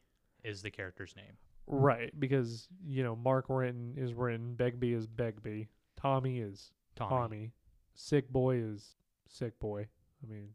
is 0.44 0.62
the 0.62 0.70
character's 0.70 1.16
name. 1.16 1.36
right 1.66 2.12
because 2.20 2.68
you 2.84 3.02
know 3.02 3.16
Mark 3.16 3.46
Renton 3.48 3.94
is 3.96 4.12
Renton, 4.14 4.54
Begbie 4.54 4.92
is 4.92 5.06
Begbie, 5.06 5.68
Tommy 5.96 6.40
is 6.40 6.72
Tommy. 6.94 7.10
Tommy. 7.10 7.52
Sick 7.94 8.28
boy 8.30 8.56
is 8.56 8.96
sick 9.28 9.58
boy. 9.60 9.86
I 10.22 10.32
mean, 10.32 10.48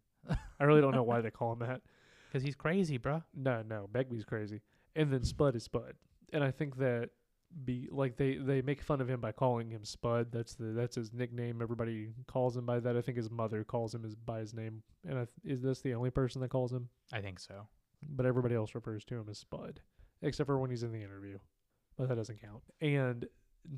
I 0.60 0.64
really 0.64 0.82
don't 0.82 0.96
know 0.96 1.04
why 1.04 1.22
they 1.22 1.32
call 1.32 1.54
him 1.54 1.60
that. 1.60 1.82
Because 2.30 2.44
he's 2.44 2.56
crazy, 2.56 3.00
bruh. 3.00 3.24
No, 3.34 3.64
no, 3.66 3.88
Begbie's 3.90 4.26
crazy, 4.26 4.60
and 4.98 5.12
then 5.14 5.24
Spud 5.24 5.56
is 5.56 5.64
Spud, 5.64 5.94
and 6.34 6.44
I 6.44 6.52
think 6.52 6.76
that 6.76 7.12
be 7.64 7.88
like 7.90 8.18
they 8.18 8.36
they 8.36 8.62
make 8.62 8.82
fun 8.82 9.00
of 9.00 9.10
him 9.10 9.22
by 9.22 9.32
calling 9.32 9.70
him 9.70 9.86
Spud. 9.86 10.28
That's 10.32 10.54
the 10.56 10.66
that's 10.66 10.96
his 10.96 11.14
nickname. 11.14 11.62
Everybody 11.62 12.10
calls 12.28 12.58
him 12.58 12.66
by 12.66 12.80
that. 12.82 12.98
I 12.98 13.02
think 13.02 13.16
his 13.18 13.30
mother 13.30 13.64
calls 13.64 13.96
him 13.96 14.04
his 14.04 14.14
by 14.16 14.40
his 14.40 14.54
name, 14.54 14.84
and 15.08 15.18
I, 15.20 15.24
th- 15.24 15.56
is 15.58 15.62
this 15.62 15.80
the 15.80 15.94
only 15.94 16.10
person 16.10 16.42
that 16.42 16.50
calls 16.50 16.74
him? 16.74 16.90
I 17.14 17.22
think 17.22 17.40
so. 17.40 17.68
But 18.08 18.26
everybody 18.26 18.56
else 18.56 18.76
refers 18.76 19.06
to 19.06 19.16
him 19.16 19.28
as 19.30 19.40
Spud, 19.40 19.80
except 20.22 20.48
for 20.48 20.60
when 20.60 20.70
he's 20.70 20.84
in 20.84 20.92
the 20.92 21.02
interview, 21.02 21.40
but 21.98 22.10
that 22.10 22.16
doesn't 22.16 22.42
count. 22.42 22.64
And 22.82 23.26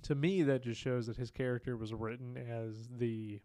to 0.03 0.15
me, 0.15 0.43
that 0.43 0.63
just 0.63 0.79
shows 0.79 1.07
that 1.07 1.17
his 1.17 1.31
character 1.31 1.75
was 1.77 1.93
written 1.93 2.37
as 2.37 2.87
the 2.97 3.39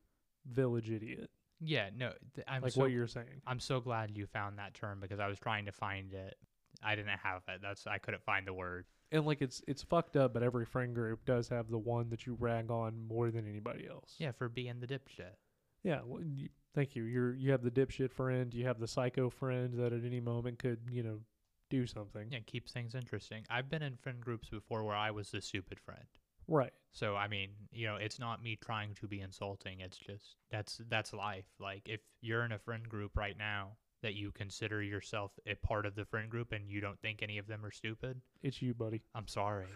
village 0.47 0.91
idiot, 0.91 1.31
Yeah, 1.61 1.91
no, 1.97 2.13
th- 2.35 2.47
I'm 2.49 2.63
like 2.63 2.73
so 2.73 2.81
what 2.81 2.91
you're 2.91 3.07
saying. 3.07 3.41
I'm 3.47 3.61
so 3.61 3.81
glad 3.81 4.17
you 4.17 4.27
found 4.27 4.59
that 4.59 4.75
term 4.75 5.01
because 5.01 5.21
I 5.21 5.29
was 5.29 5.39
trying 5.39 5.65
to 5.67 5.73
find 5.73 6.13
it. 6.13 6.37
I 6.83 6.95
didn't 6.97 7.19
have 7.23 7.43
it. 7.49 7.61
That's 7.63 7.87
I 7.87 7.99
couldn't 7.99 8.23
find 8.25 8.47
the 8.47 8.53
word. 8.53 8.85
And 9.13 9.25
like 9.25 9.41
it's 9.41 9.63
it's 9.67 9.83
fucked 9.83 10.17
up, 10.17 10.35
but 10.35 10.43
every 10.43 10.65
friend 10.67 10.95
group 10.95 11.25
does 11.25 11.49
have 11.49 11.71
the 11.71 11.79
one 11.79 12.11
that 12.11 12.27
you 12.27 12.37
rag 12.39 12.71
on 12.71 13.07
more 13.07 13.31
than 13.31 13.49
anybody 13.49 13.87
else. 13.89 14.15
Yeah, 14.19 14.33
for 14.33 14.49
being 14.49 14.81
the 14.81 14.87
dipshit. 14.87 15.37
Yeah. 15.83 16.01
Well, 16.05 16.23
you, 16.23 16.49
thank 16.75 16.97
you. 16.97 17.05
You're 17.05 17.35
you 17.35 17.53
have 17.53 17.63
the 17.63 17.71
dipshit 17.71 18.11
friend. 18.11 18.53
You 18.53 18.67
have 18.67 18.81
the 18.81 18.89
psycho 18.89 19.31
friend 19.31 19.75
that 19.75 19.93
at 19.93 20.05
any 20.05 20.21
moment 20.21 20.59
could 20.59 20.81
you 20.91 21.03
know 21.03 21.21
do 21.71 21.87
something. 21.87 22.29
Yeah, 22.31 22.41
keeps 22.45 22.73
things 22.73 22.95
interesting. 22.95 23.45
I've 23.49 23.71
been 23.71 23.83
in 23.83 23.97
friend 23.97 24.21
groups 24.21 24.49
before 24.49 24.83
where 24.85 24.97
I 24.97 25.11
was 25.11 25.31
the 25.31 25.41
stupid 25.41 25.79
friend. 25.81 26.05
Right. 26.49 26.73
So 26.93 27.17
I 27.17 27.29
mean, 27.29 27.51
you 27.73 27.87
know, 27.87 27.97
it's 27.97 28.19
not 28.19 28.43
me 28.43 28.57
trying 28.57 28.95
to 28.95 29.09
be 29.09 29.21
insulting. 29.21 29.81
It's 29.81 29.99
just 29.99 30.37
that's 30.51 30.81
that's 30.89 31.13
life. 31.13 31.47
Like 31.59 31.89
if 31.89 32.01
you're 32.21 32.45
in 32.45 32.53
a 32.53 32.59
friend 32.59 32.89
group 32.89 33.17
right 33.17 33.37
now 33.37 33.73
that 34.03 34.15
you 34.15 34.31
consider 34.33 34.83
yourself 34.83 35.33
a 35.47 35.55
part 35.55 35.87
of 35.87 35.95
the 35.95 36.05
friend 36.05 36.31
group 36.31 36.53
and 36.53 36.71
you 36.71 36.81
don't 36.81 37.01
think 37.01 37.23
any 37.23 37.39
of 37.39 37.47
them 37.47 37.65
are 37.65 37.71
stupid, 37.71 38.21
It's 38.43 38.61
you, 38.61 38.75
buddy. 38.75 39.03
I'm 39.15 39.29
sorry, 39.29 39.67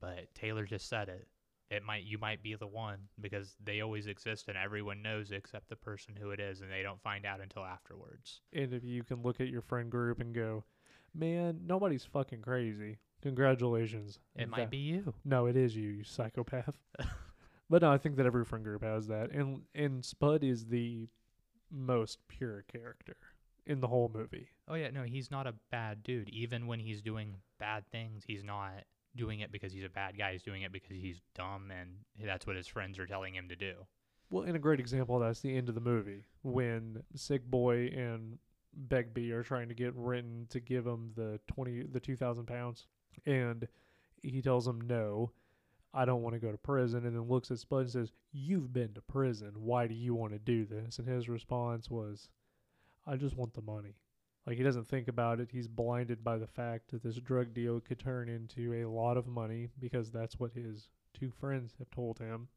but 0.00 0.32
Taylor 0.34 0.64
just 0.64 0.88
said 0.88 1.08
it. 1.08 1.26
It 1.70 1.82
might 1.84 2.04
you 2.04 2.18
might 2.18 2.42
be 2.42 2.54
the 2.54 2.66
one 2.66 2.98
because 3.20 3.56
they 3.62 3.80
always 3.80 4.06
exist 4.06 4.48
and 4.48 4.56
everyone 4.56 5.02
knows 5.02 5.30
except 5.30 5.68
the 5.68 5.76
person 5.76 6.14
who 6.18 6.30
it 6.30 6.40
is 6.40 6.60
and 6.60 6.70
they 6.70 6.82
don't 6.82 7.02
find 7.02 7.26
out 7.26 7.40
until 7.40 7.64
afterwards. 7.64 8.40
And 8.52 8.72
if 8.72 8.84
you 8.84 9.02
can 9.02 9.22
look 9.22 9.40
at 9.40 9.48
your 9.48 9.62
friend 9.62 9.90
group 9.90 10.20
and 10.20 10.34
go, 10.34 10.64
man, 11.14 11.60
nobody's 11.66 12.04
fucking 12.04 12.42
crazy. 12.42 12.98
Congratulations. 13.22 14.18
It 14.36 14.42
In 14.42 14.50
might 14.50 14.56
fact- 14.58 14.70
be 14.70 14.76
you. 14.78 15.14
No, 15.24 15.46
it 15.46 15.56
is 15.56 15.74
you, 15.76 15.88
you 15.90 16.04
psychopath. 16.04 16.76
but 17.70 17.82
no, 17.82 17.90
I 17.90 17.98
think 17.98 18.16
that 18.16 18.26
every 18.26 18.44
friend 18.44 18.64
group 18.64 18.82
has 18.82 19.06
that. 19.08 19.30
And 19.30 19.62
and 19.74 20.04
Spud 20.04 20.42
is 20.44 20.66
the 20.66 21.08
most 21.70 22.18
pure 22.28 22.64
character 22.70 23.16
in 23.66 23.80
the 23.80 23.86
whole 23.88 24.10
movie. 24.12 24.48
Oh 24.68 24.74
yeah, 24.74 24.90
no, 24.90 25.02
he's 25.04 25.30
not 25.30 25.46
a 25.46 25.54
bad 25.70 26.02
dude. 26.02 26.28
Even 26.30 26.66
when 26.66 26.80
he's 26.80 27.00
doing 27.00 27.36
bad 27.58 27.84
things, 27.90 28.24
he's 28.26 28.44
not 28.44 28.72
doing 29.14 29.40
it 29.40 29.52
because 29.52 29.72
he's 29.72 29.84
a 29.84 29.88
bad 29.88 30.18
guy. 30.18 30.32
He's 30.32 30.42
doing 30.42 30.62
it 30.62 30.72
because 30.72 30.96
he's 30.96 31.20
dumb 31.34 31.70
and 31.70 31.90
that's 32.26 32.46
what 32.46 32.56
his 32.56 32.66
friends 32.66 32.98
are 32.98 33.06
telling 33.06 33.34
him 33.34 33.48
to 33.48 33.56
do. 33.56 33.74
Well, 34.30 34.44
and 34.44 34.56
a 34.56 34.58
great 34.58 34.80
example 34.80 35.16
of 35.16 35.22
that's 35.22 35.40
the 35.40 35.54
end 35.56 35.68
of 35.68 35.74
the 35.74 35.80
movie 35.82 36.24
when 36.42 37.02
Sick 37.14 37.44
Boy 37.44 37.92
and 37.94 38.38
Begbie 38.74 39.30
are 39.32 39.42
trying 39.42 39.68
to 39.68 39.74
get 39.74 39.92
Renton 39.94 40.46
to 40.50 40.58
give 40.60 40.86
him 40.86 41.12
the 41.14 41.38
twenty, 41.46 41.82
the 41.82 42.00
two 42.00 42.16
thousand 42.16 42.46
pounds, 42.46 42.86
and 43.26 43.68
he 44.22 44.42
tells 44.42 44.66
him 44.66 44.80
no, 44.80 45.32
I 45.94 46.04
don't 46.04 46.22
want 46.22 46.34
to 46.34 46.40
go 46.40 46.50
to 46.50 46.58
prison, 46.58 47.04
and 47.04 47.14
then 47.14 47.28
looks 47.28 47.50
at 47.50 47.58
Spud 47.58 47.82
and 47.82 47.90
says, 47.90 48.12
"You've 48.32 48.72
been 48.72 48.94
to 48.94 49.02
prison. 49.02 49.52
Why 49.56 49.86
do 49.86 49.94
you 49.94 50.14
want 50.14 50.32
to 50.32 50.38
do 50.38 50.64
this?" 50.64 50.98
And 50.98 51.08
his 51.08 51.28
response 51.28 51.90
was, 51.90 52.28
"I 53.06 53.16
just 53.16 53.36
want 53.36 53.54
the 53.54 53.62
money." 53.62 53.96
Like 54.46 54.56
he 54.56 54.64
doesn't 54.64 54.88
think 54.88 55.08
about 55.08 55.40
it. 55.40 55.50
He's 55.52 55.68
blinded 55.68 56.24
by 56.24 56.38
the 56.38 56.46
fact 56.46 56.90
that 56.90 57.02
this 57.02 57.16
drug 57.16 57.54
deal 57.54 57.80
could 57.80 57.98
turn 57.98 58.28
into 58.28 58.72
a 58.74 58.88
lot 58.88 59.16
of 59.16 59.26
money 59.26 59.68
because 59.78 60.10
that's 60.10 60.40
what 60.40 60.52
his 60.52 60.88
two 61.14 61.30
friends 61.30 61.74
have 61.78 61.90
told 61.90 62.18
him 62.18 62.48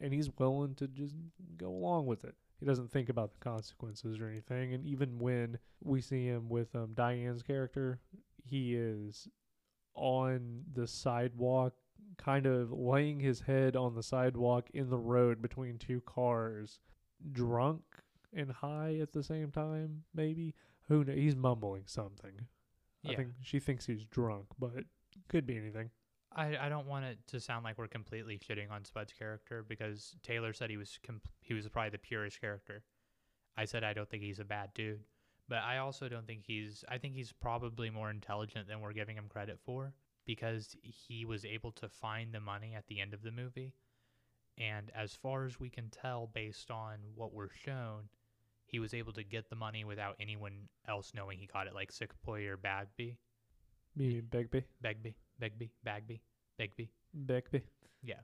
and 0.00 0.12
he's 0.12 0.30
willing 0.38 0.74
to 0.76 0.88
just 0.88 1.14
go 1.56 1.68
along 1.68 2.06
with 2.06 2.24
it. 2.24 2.34
He 2.60 2.66
doesn't 2.66 2.90
think 2.90 3.08
about 3.08 3.32
the 3.32 3.38
consequences 3.38 4.20
or 4.20 4.28
anything. 4.28 4.74
And 4.74 4.84
even 4.84 5.18
when 5.18 5.58
we 5.82 6.00
see 6.00 6.26
him 6.26 6.48
with 6.48 6.74
um, 6.74 6.92
Diane's 6.94 7.42
character, 7.42 8.00
he 8.44 8.74
is 8.74 9.28
on 9.94 10.62
the 10.72 10.86
sidewalk, 10.86 11.74
kind 12.16 12.46
of 12.46 12.72
laying 12.72 13.20
his 13.20 13.40
head 13.40 13.76
on 13.76 13.94
the 13.94 14.02
sidewalk 14.02 14.68
in 14.72 14.90
the 14.90 14.98
road 14.98 15.42
between 15.42 15.78
two 15.78 16.00
cars, 16.02 16.80
drunk 17.32 17.82
and 18.32 18.50
high 18.50 18.98
at 19.00 19.12
the 19.12 19.22
same 19.22 19.50
time. 19.50 20.02
Maybe 20.14 20.54
who 20.88 21.04
knows? 21.04 21.16
He's 21.16 21.36
mumbling 21.36 21.84
something. 21.86 22.46
I 23.06 23.14
think 23.14 23.28
she 23.42 23.60
thinks 23.60 23.84
he's 23.86 24.04
drunk, 24.04 24.46
but 24.58 24.84
could 25.28 25.46
be 25.46 25.56
anything. 25.56 25.90
I, 26.34 26.56
I 26.56 26.68
don't 26.68 26.86
want 26.86 27.04
it 27.04 27.18
to 27.28 27.40
sound 27.40 27.64
like 27.64 27.78
we're 27.78 27.86
completely 27.86 28.38
shitting 28.38 28.70
on 28.70 28.84
Spud's 28.84 29.12
character 29.12 29.64
because 29.66 30.16
Taylor 30.22 30.52
said 30.52 30.70
he 30.70 30.76
was 30.76 30.98
com- 31.06 31.20
he 31.40 31.54
was 31.54 31.68
probably 31.68 31.90
the 31.90 31.98
purest 31.98 32.40
character. 32.40 32.82
I 33.56 33.66
said 33.66 33.84
I 33.84 33.92
don't 33.92 34.08
think 34.08 34.22
he's 34.22 34.40
a 34.40 34.44
bad 34.44 34.70
dude, 34.74 35.00
but 35.48 35.58
I 35.58 35.78
also 35.78 36.08
don't 36.08 36.26
think 36.26 36.44
he's 36.46 36.84
I 36.88 36.98
think 36.98 37.14
he's 37.14 37.32
probably 37.32 37.90
more 37.90 38.10
intelligent 38.10 38.68
than 38.68 38.80
we're 38.80 38.92
giving 38.92 39.16
him 39.16 39.26
credit 39.28 39.58
for 39.64 39.92
because 40.26 40.74
he 40.82 41.24
was 41.24 41.44
able 41.44 41.72
to 41.72 41.88
find 41.88 42.32
the 42.32 42.40
money 42.40 42.74
at 42.74 42.86
the 42.86 43.00
end 43.00 43.12
of 43.14 43.22
the 43.22 43.30
movie. 43.30 43.74
And 44.56 44.90
as 44.94 45.14
far 45.14 45.44
as 45.44 45.58
we 45.58 45.68
can 45.68 45.90
tell 45.90 46.30
based 46.32 46.70
on 46.70 46.98
what 47.14 47.34
we're 47.34 47.50
shown, 47.50 48.08
he 48.66 48.78
was 48.78 48.94
able 48.94 49.12
to 49.14 49.24
get 49.24 49.50
the 49.50 49.56
money 49.56 49.84
without 49.84 50.16
anyone 50.20 50.68
else 50.88 51.12
knowing 51.14 51.38
he 51.38 51.46
got 51.46 51.66
it 51.66 51.74
like 51.74 51.92
Sick 51.92 52.10
Boy 52.24 52.46
or 52.46 52.56
Bagby. 52.56 53.18
Maybe 53.96 54.20
Begbie. 54.20 54.64
Bagby, 54.80 55.14
Bagby, 55.38 55.70
Bagby, 55.82 56.22
Bagby. 56.56 56.90
Begbie. 57.12 57.62
Yeah. 58.02 58.20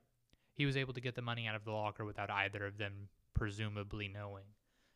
He 0.53 0.65
was 0.65 0.77
able 0.77 0.93
to 0.93 1.01
get 1.01 1.15
the 1.15 1.21
money 1.21 1.47
out 1.47 1.55
of 1.55 1.65
the 1.65 1.71
locker 1.71 2.05
without 2.05 2.29
either 2.29 2.65
of 2.65 2.77
them 2.77 3.09
presumably 3.33 4.07
knowing. 4.07 4.45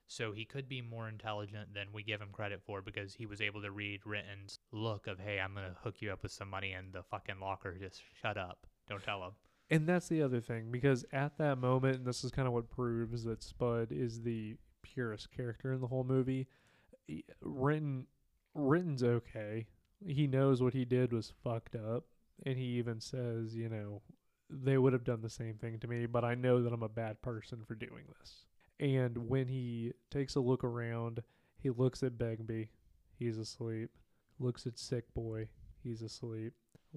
So 0.07 0.31
he 0.31 0.45
could 0.45 0.69
be 0.69 0.81
more 0.81 1.09
intelligent 1.09 1.73
than 1.73 1.87
we 1.91 2.03
give 2.03 2.21
him 2.21 2.29
credit 2.31 2.61
for 2.65 2.81
because 2.81 3.15
he 3.15 3.25
was 3.25 3.41
able 3.41 3.61
to 3.63 3.71
read 3.71 4.01
Renton's 4.05 4.59
look 4.71 5.07
of, 5.07 5.19
hey, 5.19 5.39
I'm 5.39 5.55
going 5.55 5.65
to 5.65 5.75
hook 5.83 5.95
you 5.99 6.11
up 6.11 6.21
with 6.21 6.31
some 6.31 6.49
money 6.49 6.73
and 6.73 6.93
the 6.93 7.03
fucking 7.03 7.39
locker 7.39 7.75
just 7.79 8.01
shut 8.21 8.37
up. 8.37 8.67
Don't 8.87 9.03
tell 9.03 9.23
him. 9.23 9.31
And 9.71 9.87
that's 9.89 10.07
the 10.07 10.21
other 10.21 10.41
thing 10.41 10.71
because 10.71 11.05
at 11.11 11.37
that 11.39 11.57
moment, 11.57 11.97
and 11.97 12.05
this 12.05 12.23
is 12.23 12.31
kind 12.31 12.47
of 12.47 12.53
what 12.53 12.69
proves 12.69 13.23
that 13.23 13.41
Spud 13.41 13.87
is 13.91 14.21
the 14.21 14.57
purest 14.83 15.31
character 15.31 15.73
in 15.73 15.81
the 15.81 15.87
whole 15.87 16.03
movie. 16.03 16.47
Renton, 17.41 18.05
Renton's 18.53 19.03
okay. 19.03 19.65
He 20.05 20.27
knows 20.27 20.61
what 20.61 20.73
he 20.75 20.85
did 20.85 21.11
was 21.11 21.33
fucked 21.43 21.75
up, 21.75 22.03
and 22.45 22.57
he 22.57 22.65
even 22.65 22.99
says, 22.99 23.55
you 23.55 23.69
know, 23.69 24.01
they 24.49 24.77
would 24.77 24.93
have 24.93 25.03
done 25.03 25.21
the 25.21 25.29
same 25.29 25.55
thing 25.55 25.79
to 25.79 25.87
me, 25.87 26.05
but 26.05 26.23
I 26.23 26.35
know 26.35 26.61
that 26.61 26.73
I'm 26.73 26.83
a 26.83 26.89
bad 26.89 27.21
person 27.23 27.63
for 27.67 27.73
doing 27.73 28.03
this. 28.19 28.45
And 28.79 29.29
when 29.29 29.47
he 29.47 29.93
takes 30.11 30.35
a 30.35 30.41
look 30.41 30.63
around, 30.63 31.21
he 31.57 31.69
looks 31.69 32.03
at 32.03 32.17
Begbie, 32.17 32.69
he's 33.17 33.37
asleep. 33.37 33.89
Looks 34.37 34.67
at 34.67 34.77
Sick 34.77 35.05
Boy, 35.13 35.47
he's 35.81 36.01
asleep 36.01 36.53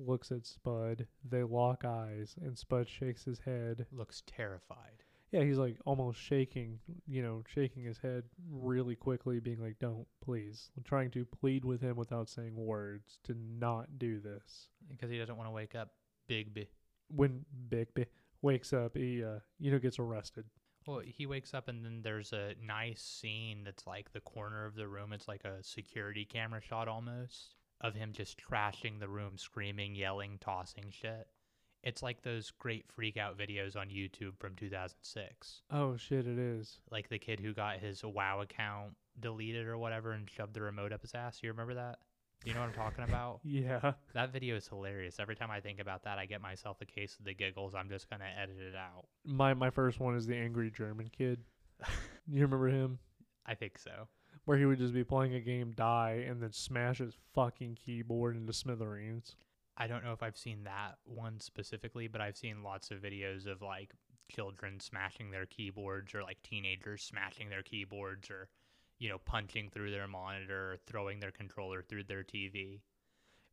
looks 0.07 0.31
at 0.31 0.47
Spud. 0.47 1.07
They 1.29 1.43
lock 1.43 1.85
eyes, 1.85 2.37
and 2.41 2.57
Spud 2.57 2.89
shakes 2.89 3.25
his 3.25 3.41
head. 3.41 3.87
Looks 3.93 4.23
terrified. 4.27 5.05
Yeah, 5.31 5.43
he's 5.43 5.59
like 5.59 5.77
almost 5.85 6.19
shaking, 6.19 6.79
you 7.07 7.23
know, 7.23 7.43
shaking 7.47 7.85
his 7.85 7.99
head 7.99 8.25
really 8.51 8.97
quickly, 8.97 9.41
being 9.41 9.61
like, 9.61 9.79
"Don't, 9.79 10.07
please." 10.23 10.71
I'm 10.77 10.85
trying 10.85 11.11
to 11.13 11.27
plead 11.27 11.65
with 11.65 11.83
him 11.83 11.97
without 11.97 12.31
saying 12.31 12.57
words 12.57 13.19
to 13.25 13.35
not 13.35 13.99
do 13.99 14.21
this. 14.21 14.69
Because 14.89 15.11
he 15.11 15.19
doesn't 15.19 15.37
want 15.37 15.47
to 15.47 15.53
wake 15.53 15.75
up 15.75 15.91
Begbie. 16.29 16.71
When 17.15 17.45
Begbie 17.69 18.07
wakes 18.41 18.73
up, 18.73 18.97
he, 18.97 19.23
uh, 19.23 19.41
you 19.59 19.71
know, 19.71 19.79
gets 19.79 19.99
arrested. 19.99 20.47
Well, 20.89 21.03
he 21.05 21.27
wakes 21.27 21.53
up 21.53 21.69
and 21.69 21.85
then 21.85 22.01
there's 22.03 22.33
a 22.33 22.55
nice 22.67 23.03
scene 23.03 23.63
that's 23.63 23.87
like 23.87 24.11
the 24.15 24.21
corner 24.21 24.65
of 24.65 24.75
the 24.75 24.89
room. 24.89 25.13
It's 25.13 25.29
like 25.29 25.45
a 25.45 25.63
security 25.63 26.25
camera 26.25 26.63
shot 26.63 26.89
almost 26.89 27.57
of 27.83 27.95
him 27.95 28.15
just 28.15 28.41
trashing 28.41 28.99
the 28.99 29.09
room, 29.09 29.37
screaming, 29.37 29.95
yelling, 29.95 30.39
tossing 30.41 30.87
shit. 30.91 31.29
It's 31.83 32.03
like 32.03 32.23
those 32.23 32.51
great 32.53 32.87
freak 32.89 33.19
out 33.19 33.37
videos 33.37 33.77
on 33.77 33.89
YouTube 33.89 34.39
from 34.39 34.57
2006. 34.57 35.61
Oh 35.71 35.99
shit, 35.99 36.27
it 36.27 36.39
is. 36.39 36.79
Like 36.91 37.11
the 37.11 37.19
kid 37.19 37.39
who 37.39 37.53
got 37.53 37.81
his 37.81 38.03
WoW 38.03 38.41
account 38.41 38.95
deleted 39.21 39.67
or 39.67 39.77
whatever 39.77 40.13
and 40.13 40.29
shoved 40.31 40.55
the 40.55 40.63
remote 40.63 40.95
up 40.95 41.03
his 41.03 41.15
ass. 41.15 41.41
You 41.43 41.51
remember 41.51 41.75
that? 41.75 41.99
Do 42.45 42.51
you 42.51 42.55
know 42.55 42.61
what 42.61 42.69
I'm 42.69 42.75
talking 42.75 43.05
about? 43.05 43.41
Yeah. 43.45 43.93
That 44.15 44.33
video 44.33 44.57
is 44.57 44.69
hilarious. 44.69 45.19
Every 45.19 45.35
time 45.35 45.51
I 45.51 45.61
think 45.61 45.81
about 45.81 46.05
that, 46.05 46.19
I 46.19 46.27
get 46.27 46.41
myself 46.41 46.79
a 46.81 46.87
case 46.87 47.17
of 47.19 47.25
the 47.25 47.35
giggles. 47.35 47.75
I'm 47.75 47.89
just 47.89 48.09
going 48.09 48.21
to 48.21 48.27
edit 48.27 48.57
it 48.61 48.77
out. 48.77 49.07
My 49.25 49.55
my 49.55 49.71
first 49.71 49.99
one 50.01 50.15
is 50.15 50.27
the 50.27 50.37
angry 50.37 50.71
German 50.71 51.11
kid. 51.17 51.41
you 52.29 52.43
remember 52.43 52.69
him? 52.69 52.99
I 53.47 53.55
think 53.55 53.79
so. 53.79 54.09
Where 54.45 54.59
he 54.59 54.65
would 54.67 54.79
just 54.79 54.95
be 54.95 55.05
playing 55.05 55.35
a 55.35 55.41
game, 55.41 55.73
die, 55.73 56.25
and 56.29 56.43
then 56.43 56.53
smash 56.53 56.99
his 56.99 57.15
fucking 57.35 57.77
keyboard 57.85 58.37
into 58.37 58.53
smithereens. 58.53 59.37
I 59.77 59.87
don't 59.87 60.05
know 60.05 60.13
if 60.13 60.23
I've 60.23 60.37
seen 60.37 60.65
that 60.65 60.97
one 61.05 61.41
specifically, 61.41 62.09
but 62.09 62.21
I've 62.21 62.37
seen 62.37 62.63
lots 62.63 62.91
of 62.91 62.99
videos 62.99 63.47
of 63.47 63.63
like 63.63 63.93
children 64.31 64.81
smashing 64.81 65.31
their 65.31 65.47
keyboards 65.47 66.15
or 66.15 66.23
like 66.23 66.43
teenagers 66.43 67.03
smashing 67.03 67.49
their 67.49 67.63
keyboards 67.63 68.31
or, 68.31 68.49
you 68.99 69.09
know, 69.09 69.19
punching 69.19 69.71
through 69.71 69.91
their 69.91 70.09
monitor 70.09 70.79
throwing 70.87 71.21
their 71.21 71.31
controller 71.31 71.83
through 71.83 72.05
their 72.05 72.23
TV. 72.25 72.81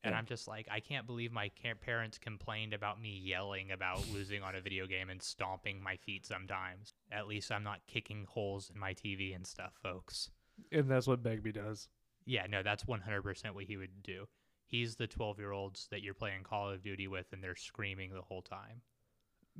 And 0.03 0.13
Yeah. 0.13 0.19
I'm 0.19 0.25
just 0.25 0.47
like, 0.47 0.67
I 0.69 0.79
can't 0.79 1.07
believe 1.07 1.31
my 1.31 1.49
parents 1.81 2.17
complained 2.19 2.73
about 2.73 3.01
me 3.01 3.17
yelling 3.17 3.71
about 3.71 4.07
losing 4.13 4.43
on 4.43 4.55
a 4.55 4.61
video 4.61 4.85
game 4.85 5.09
and 5.09 5.21
stomping 5.21 5.81
my 5.81 5.95
feet 5.97 6.25
sometimes. 6.25 6.93
At 7.11 7.27
least 7.27 7.51
I'm 7.51 7.63
not 7.63 7.85
kicking 7.87 8.25
holes 8.29 8.69
in 8.73 8.79
my 8.79 8.93
TV 8.93 9.35
and 9.35 9.45
stuff, 9.47 9.73
folks. 9.81 10.29
And 10.71 10.89
that's 10.89 11.07
what 11.07 11.23
Begbie 11.23 11.51
does. 11.53 11.89
Yeah, 12.25 12.45
no, 12.47 12.63
that's 12.63 12.85
100% 12.85 13.51
what 13.53 13.65
he 13.65 13.77
would 13.77 14.01
do. 14.03 14.27
He's 14.67 14.95
the 14.95 15.07
12 15.07 15.37
year 15.39 15.51
olds 15.51 15.87
that 15.91 16.01
you're 16.01 16.13
playing 16.15 16.43
Call 16.43 16.69
of 16.71 16.81
Duty 16.83 17.07
with 17.07 17.31
and 17.33 17.43
they're 17.43 17.55
screaming 17.55 18.13
the 18.13 18.21
whole 18.21 18.41
time. 18.41 18.81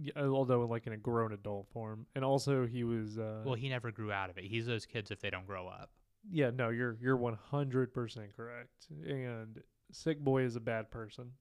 Yeah, 0.02 0.12
although 0.18 0.62
like 0.66 0.88
in 0.88 0.94
a 0.94 0.98
grown 0.98 1.32
adult 1.34 1.68
form. 1.74 2.06
And 2.16 2.26
also 2.26 2.66
he 2.66 2.84
was 2.84 3.18
uh 3.18 3.42
Well, 3.46 3.56
he 3.56 3.70
never 3.70 3.92
grew 3.92 4.12
out 4.12 4.30
of 4.30 4.38
it. 4.38 4.44
He's 4.46 4.66
those 4.66 4.86
kids 4.86 5.12
if 5.12 5.22
they 5.22 5.30
don't 5.30 5.48
grow 5.48 5.68
up. 5.68 5.90
yeah, 6.30 6.50
no, 6.54 6.70
you're 6.70 6.98
you're 7.02 7.18
100% 7.18 8.36
correct. 8.36 8.88
And 9.06 9.62
Sick 9.92 10.20
Boy 10.20 10.44
is 10.44 10.56
a 10.56 10.60
bad 10.60 10.92
person. 10.92 11.32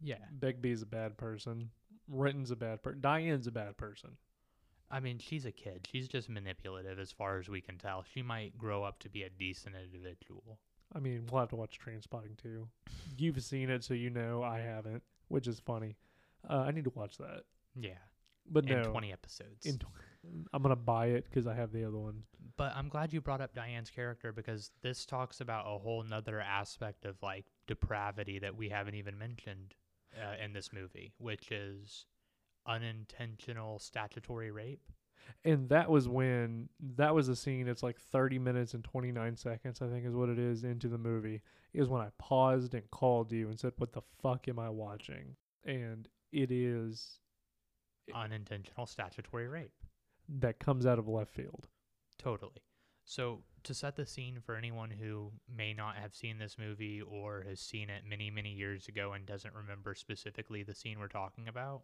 Yeah. 0.00 0.16
Begbie 0.38 0.70
is 0.72 0.82
a 0.82 0.86
bad 0.86 1.16
person. 1.16 1.70
Renton's 2.08 2.50
a 2.50 2.56
bad 2.56 2.82
person. 2.82 3.00
Diane's 3.00 3.46
a 3.46 3.52
bad 3.52 3.76
person. 3.76 4.10
I 4.90 5.00
mean, 5.00 5.18
she's 5.18 5.46
a 5.46 5.52
kid. 5.52 5.88
She's 5.90 6.08
just 6.08 6.28
manipulative 6.28 6.98
as 6.98 7.12
far 7.12 7.38
as 7.38 7.48
we 7.48 7.60
can 7.60 7.78
tell. 7.78 8.04
She 8.12 8.20
might 8.22 8.58
grow 8.58 8.84
up 8.84 8.98
to 9.00 9.08
be 9.08 9.22
a 9.22 9.30
decent 9.30 9.74
individual. 9.74 10.58
I 10.94 10.98
mean, 10.98 11.26
we'll 11.30 11.40
have 11.40 11.48
to 11.50 11.56
watch 11.56 11.78
Trainspotting 11.80 12.36
too. 12.36 12.68
You've 13.16 13.42
seen 13.42 13.70
it, 13.70 13.82
so 13.84 13.94
you 13.94 14.10
know 14.10 14.42
I 14.42 14.58
haven't, 14.58 15.02
which 15.28 15.46
is 15.46 15.60
funny. 15.60 15.96
Uh, 16.48 16.64
I 16.66 16.70
need 16.72 16.84
to 16.84 16.92
watch 16.94 17.16
that. 17.18 17.44
Yeah, 17.74 17.98
But 18.50 18.68
in 18.68 18.82
no, 18.82 18.90
20 18.90 19.12
episodes. 19.12 19.64
in 19.66 19.78
tw- 19.78 19.86
I'm 20.52 20.62
gonna 20.62 20.76
buy 20.76 21.06
it 21.06 21.24
because 21.24 21.46
I 21.46 21.54
have 21.54 21.72
the 21.72 21.84
other 21.84 21.98
one. 21.98 22.22
But 22.56 22.76
I'm 22.76 22.88
glad 22.88 23.12
you 23.12 23.20
brought 23.20 23.40
up 23.40 23.54
Diane's 23.54 23.90
character 23.90 24.32
because 24.32 24.70
this 24.82 25.04
talks 25.06 25.40
about 25.40 25.66
a 25.66 25.78
whole 25.78 26.02
nother 26.04 26.40
aspect 26.40 27.04
of 27.04 27.16
like 27.22 27.46
depravity 27.66 28.38
that 28.38 28.54
we 28.56 28.68
haven't 28.68 28.94
even 28.94 29.18
mentioned 29.18 29.74
uh, 30.16 30.34
in 30.42 30.52
this 30.52 30.72
movie, 30.72 31.12
which 31.18 31.50
is 31.50 32.06
unintentional 32.66 33.78
statutory 33.78 34.50
rape. 34.50 34.82
And 35.44 35.68
that 35.68 35.88
was 35.88 36.08
when 36.08 36.68
that 36.96 37.14
was 37.14 37.28
a 37.28 37.36
scene. 37.36 37.68
It's 37.68 37.82
like 37.82 37.98
30 37.98 38.38
minutes 38.38 38.74
and 38.74 38.82
29 38.84 39.36
seconds, 39.36 39.80
I 39.80 39.88
think, 39.88 40.04
is 40.04 40.14
what 40.14 40.28
it 40.28 40.38
is 40.38 40.64
into 40.64 40.88
the 40.88 40.98
movie. 40.98 41.42
Is 41.72 41.88
when 41.88 42.02
I 42.02 42.08
paused 42.18 42.74
and 42.74 42.88
called 42.90 43.32
you 43.32 43.48
and 43.48 43.58
said, 43.58 43.72
"What 43.78 43.92
the 43.92 44.02
fuck 44.20 44.46
am 44.48 44.58
I 44.58 44.68
watching?" 44.68 45.36
And 45.64 46.08
it 46.32 46.50
is 46.50 47.18
Unintentional 48.14 48.86
statutory 48.86 49.48
rape. 49.48 49.72
that 50.28 50.58
comes 50.58 50.86
out 50.86 50.98
of 50.98 51.08
left 51.08 51.32
field. 51.34 51.68
Totally. 52.18 52.62
So, 53.04 53.42
to 53.64 53.74
set 53.74 53.96
the 53.96 54.06
scene 54.06 54.38
for 54.44 54.54
anyone 54.54 54.90
who 54.90 55.32
may 55.52 55.74
not 55.74 55.96
have 55.96 56.14
seen 56.14 56.38
this 56.38 56.56
movie 56.58 57.00
or 57.02 57.44
has 57.48 57.60
seen 57.60 57.90
it 57.90 58.04
many, 58.08 58.30
many 58.30 58.50
years 58.52 58.86
ago 58.86 59.12
and 59.12 59.26
doesn't 59.26 59.54
remember 59.54 59.94
specifically 59.94 60.62
the 60.62 60.74
scene 60.74 61.00
we're 61.00 61.08
talking 61.08 61.48
about. 61.48 61.82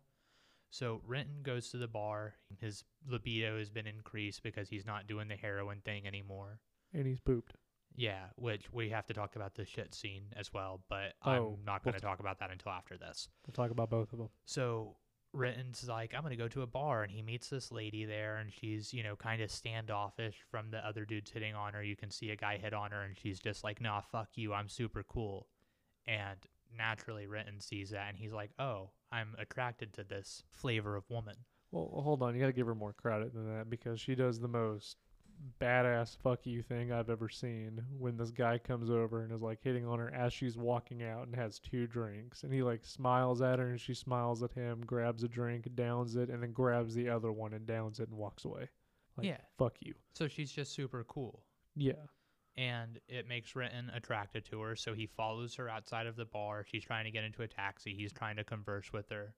So, 0.70 1.00
Renton 1.04 1.42
goes 1.42 1.70
to 1.70 1.76
the 1.78 1.88
bar. 1.88 2.34
His 2.60 2.84
libido 3.06 3.58
has 3.58 3.68
been 3.70 3.86
increased 3.88 4.42
because 4.44 4.68
he's 4.68 4.86
not 4.86 5.06
doing 5.08 5.26
the 5.28 5.34
heroin 5.36 5.80
thing 5.84 6.06
anymore. 6.06 6.60
And 6.94 7.06
he's 7.06 7.20
pooped. 7.20 7.54
Yeah, 7.96 8.26
which 8.36 8.72
we 8.72 8.90
have 8.90 9.06
to 9.06 9.14
talk 9.14 9.34
about 9.34 9.56
the 9.56 9.64
shit 9.64 9.92
scene 9.94 10.26
as 10.36 10.52
well, 10.52 10.84
but 10.88 11.14
Oh, 11.24 11.30
I'm 11.30 11.64
not 11.64 11.84
we'll 11.84 11.92
going 11.92 11.94
to 11.94 12.06
talk 12.06 12.20
about 12.20 12.38
that 12.38 12.52
until 12.52 12.70
after 12.70 12.96
this. 12.96 13.28
We'll 13.44 13.54
talk 13.54 13.72
about 13.72 13.90
both 13.90 14.12
of 14.12 14.18
them. 14.20 14.28
So 14.44 14.94
Renton's 15.38 15.88
like, 15.88 16.14
I'm 16.14 16.22
gonna 16.22 16.36
go 16.36 16.48
to 16.48 16.62
a 16.62 16.66
bar, 16.66 17.02
and 17.02 17.10
he 17.12 17.22
meets 17.22 17.48
this 17.48 17.72
lady 17.72 18.04
there, 18.04 18.36
and 18.38 18.52
she's, 18.52 18.92
you 18.92 19.02
know, 19.02 19.16
kind 19.16 19.40
of 19.40 19.50
standoffish 19.50 20.36
from 20.50 20.70
the 20.70 20.86
other 20.86 21.04
dudes 21.04 21.30
hitting 21.30 21.54
on 21.54 21.72
her. 21.72 21.82
You 21.82 21.96
can 21.96 22.10
see 22.10 22.30
a 22.30 22.36
guy 22.36 22.58
hit 22.58 22.74
on 22.74 22.90
her, 22.90 23.02
and 23.02 23.16
she's 23.16 23.38
just 23.38 23.64
like, 23.64 23.80
Nah, 23.80 24.00
fuck 24.00 24.28
you, 24.34 24.52
I'm 24.52 24.68
super 24.68 25.02
cool. 25.02 25.46
And 26.06 26.38
naturally, 26.76 27.26
Renton 27.26 27.60
sees 27.60 27.90
that, 27.90 28.08
and 28.08 28.18
he's 28.18 28.32
like, 28.32 28.50
Oh, 28.58 28.90
I'm 29.10 29.34
attracted 29.38 29.92
to 29.94 30.04
this 30.04 30.42
flavor 30.50 30.96
of 30.96 31.08
woman. 31.08 31.36
Well, 31.70 32.02
hold 32.02 32.22
on. 32.22 32.34
You 32.34 32.40
got 32.40 32.46
to 32.46 32.52
give 32.52 32.66
her 32.66 32.74
more 32.74 32.94
credit 32.94 33.34
than 33.34 33.56
that 33.56 33.68
because 33.68 34.00
she 34.00 34.14
does 34.14 34.40
the 34.40 34.48
most 34.48 34.96
badass 35.60 36.16
fuck 36.22 36.46
you 36.46 36.62
thing 36.62 36.92
I've 36.92 37.10
ever 37.10 37.28
seen 37.28 37.82
when 37.98 38.16
this 38.16 38.30
guy 38.30 38.58
comes 38.58 38.90
over 38.90 39.22
and 39.22 39.32
is 39.32 39.42
like 39.42 39.60
hitting 39.62 39.86
on 39.86 39.98
her 39.98 40.12
as 40.14 40.32
she's 40.32 40.56
walking 40.56 41.02
out 41.02 41.26
and 41.26 41.34
has 41.36 41.58
two 41.58 41.86
drinks. 41.86 42.42
And 42.42 42.52
he 42.52 42.62
like 42.62 42.84
smiles 42.84 43.40
at 43.42 43.58
her 43.58 43.68
and 43.70 43.80
she 43.80 43.94
smiles 43.94 44.42
at 44.42 44.52
him, 44.52 44.82
grabs 44.86 45.22
a 45.24 45.28
drink, 45.28 45.68
downs 45.74 46.16
it, 46.16 46.28
and 46.30 46.42
then 46.42 46.52
grabs 46.52 46.94
the 46.94 47.08
other 47.08 47.32
one 47.32 47.52
and 47.54 47.66
downs 47.66 48.00
it 48.00 48.08
and 48.08 48.18
walks 48.18 48.44
away. 48.44 48.68
Like, 49.16 49.26
Yeah. 49.26 49.38
Fuck 49.58 49.74
you. 49.80 49.94
So 50.14 50.28
she's 50.28 50.52
just 50.52 50.72
super 50.72 51.04
cool. 51.04 51.42
Yeah. 51.76 51.92
and 52.56 52.98
it 53.08 53.28
makes 53.28 53.54
Renton 53.54 53.90
attracted 53.94 54.44
to 54.46 54.60
her. 54.62 54.74
So 54.74 54.92
he 54.94 55.06
follows 55.06 55.54
her 55.54 55.68
outside 55.68 56.06
of 56.06 56.16
the 56.16 56.24
bar. 56.24 56.64
She's 56.66 56.84
trying 56.84 57.04
to 57.04 57.10
get 57.12 57.22
into 57.24 57.42
a 57.42 57.46
taxi. 57.48 57.94
He's 57.94 58.12
trying 58.12 58.36
to 58.36 58.44
converse 58.44 58.92
with 58.92 59.08
her. 59.10 59.34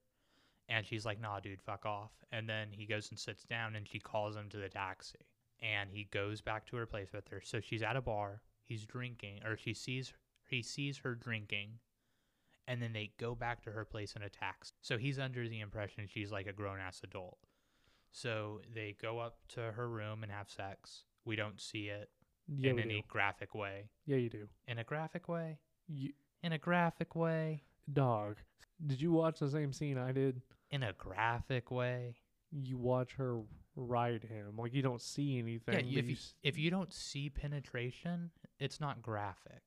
And 0.69 0.85
she's 0.85 1.05
like, 1.05 1.19
nah, 1.21 1.39
dude, 1.39 1.61
fuck 1.61 1.85
off. 1.85 2.11
And 2.31 2.47
then 2.49 2.69
he 2.71 2.85
goes 2.85 3.09
and 3.11 3.19
sits 3.19 3.43
down 3.43 3.75
and 3.75 3.87
she 3.87 3.99
calls 3.99 4.35
him 4.35 4.49
to 4.49 4.57
the 4.57 4.69
taxi. 4.69 5.19
And 5.61 5.89
he 5.91 6.05
goes 6.11 6.41
back 6.41 6.65
to 6.67 6.75
her 6.77 6.85
place 6.85 7.09
with 7.13 7.27
her. 7.29 7.41
So 7.43 7.59
she's 7.59 7.83
at 7.83 7.95
a 7.95 8.01
bar. 8.01 8.41
He's 8.65 8.85
drinking, 8.85 9.41
or 9.45 9.57
she 9.57 9.73
sees 9.73 10.13
he 10.49 10.61
sees 10.63 10.97
her 10.99 11.15
drinking. 11.15 11.79
And 12.67 12.81
then 12.81 12.93
they 12.93 13.11
go 13.19 13.35
back 13.35 13.61
to 13.63 13.71
her 13.71 13.85
place 13.85 14.13
and 14.15 14.23
a 14.23 14.29
taxi. 14.29 14.73
So 14.81 14.97
he's 14.97 15.19
under 15.19 15.47
the 15.47 15.59
impression 15.59 16.05
she's 16.07 16.31
like 16.31 16.47
a 16.47 16.53
grown 16.53 16.79
ass 16.79 17.01
adult. 17.03 17.37
So 18.11 18.61
they 18.73 18.95
go 19.01 19.19
up 19.19 19.37
to 19.49 19.71
her 19.71 19.89
room 19.89 20.23
and 20.23 20.31
have 20.31 20.49
sex. 20.49 21.03
We 21.25 21.35
don't 21.35 21.59
see 21.59 21.87
it 21.87 22.09
Yeah, 22.47 22.71
in 22.71 22.79
any 22.79 23.01
do. 23.01 23.07
graphic 23.07 23.55
way. 23.55 23.89
Yeah, 24.05 24.17
you 24.17 24.29
do. 24.29 24.47
In 24.67 24.77
a 24.79 24.83
graphic 24.83 25.27
way? 25.27 25.59
You, 25.87 26.11
In 26.43 26.53
a 26.53 26.57
graphic 26.57 27.15
way? 27.15 27.63
dog. 27.91 28.37
Did 28.85 29.01
you 29.01 29.11
watch 29.11 29.39
the 29.39 29.49
same 29.49 29.73
scene 29.73 29.97
I 29.97 30.11
did? 30.11 30.41
In 30.71 30.83
a 30.83 30.93
graphic 30.93 31.71
way? 31.71 32.15
You 32.51 32.77
watch 32.77 33.13
her 33.13 33.41
ride 33.75 34.23
him. 34.23 34.55
Like 34.57 34.73
you 34.73 34.81
don't 34.81 35.01
see 35.01 35.37
anything. 35.39 35.87
Yeah, 35.87 35.99
if 35.99 36.07
you 36.09 36.15
s- 36.15 36.33
if 36.43 36.57
you 36.57 36.69
don't 36.69 36.93
see 36.93 37.29
penetration, 37.29 38.31
it's 38.59 38.79
not 38.79 39.01
graphic. 39.01 39.61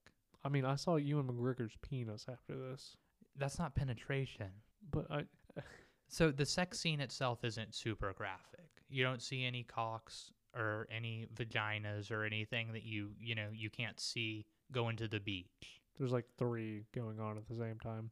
I 0.44 0.48
mean, 0.50 0.64
I 0.64 0.76
saw 0.76 0.96
Ewan 0.96 1.26
McGregor's 1.26 1.76
penis 1.80 2.26
after 2.28 2.54
this, 2.56 2.96
That's 3.36 3.58
not 3.58 3.74
penetration. 3.74 4.50
but 4.90 5.10
I 5.10 5.24
So 6.08 6.30
the 6.30 6.44
sex 6.46 6.78
scene 6.78 7.00
itself 7.00 7.44
isn't 7.44 7.74
super 7.74 8.12
graphic. 8.12 8.68
You 8.90 9.02
don't 9.04 9.22
see 9.22 9.44
any 9.44 9.62
cocks 9.64 10.30
or 10.54 10.86
any 10.90 11.26
vaginas 11.34 12.10
or 12.12 12.24
anything 12.24 12.72
that 12.74 12.82
you, 12.84 13.12
you 13.18 13.34
know, 13.34 13.48
you 13.52 13.70
can't 13.70 13.98
see 13.98 14.44
go 14.70 14.90
into 14.90 15.08
the 15.08 15.18
beach. 15.18 15.80
there's 15.98 16.12
like 16.12 16.26
three 16.38 16.84
going 16.94 17.18
on 17.20 17.38
at 17.38 17.48
the 17.48 17.54
same 17.56 17.78
time. 17.80 18.10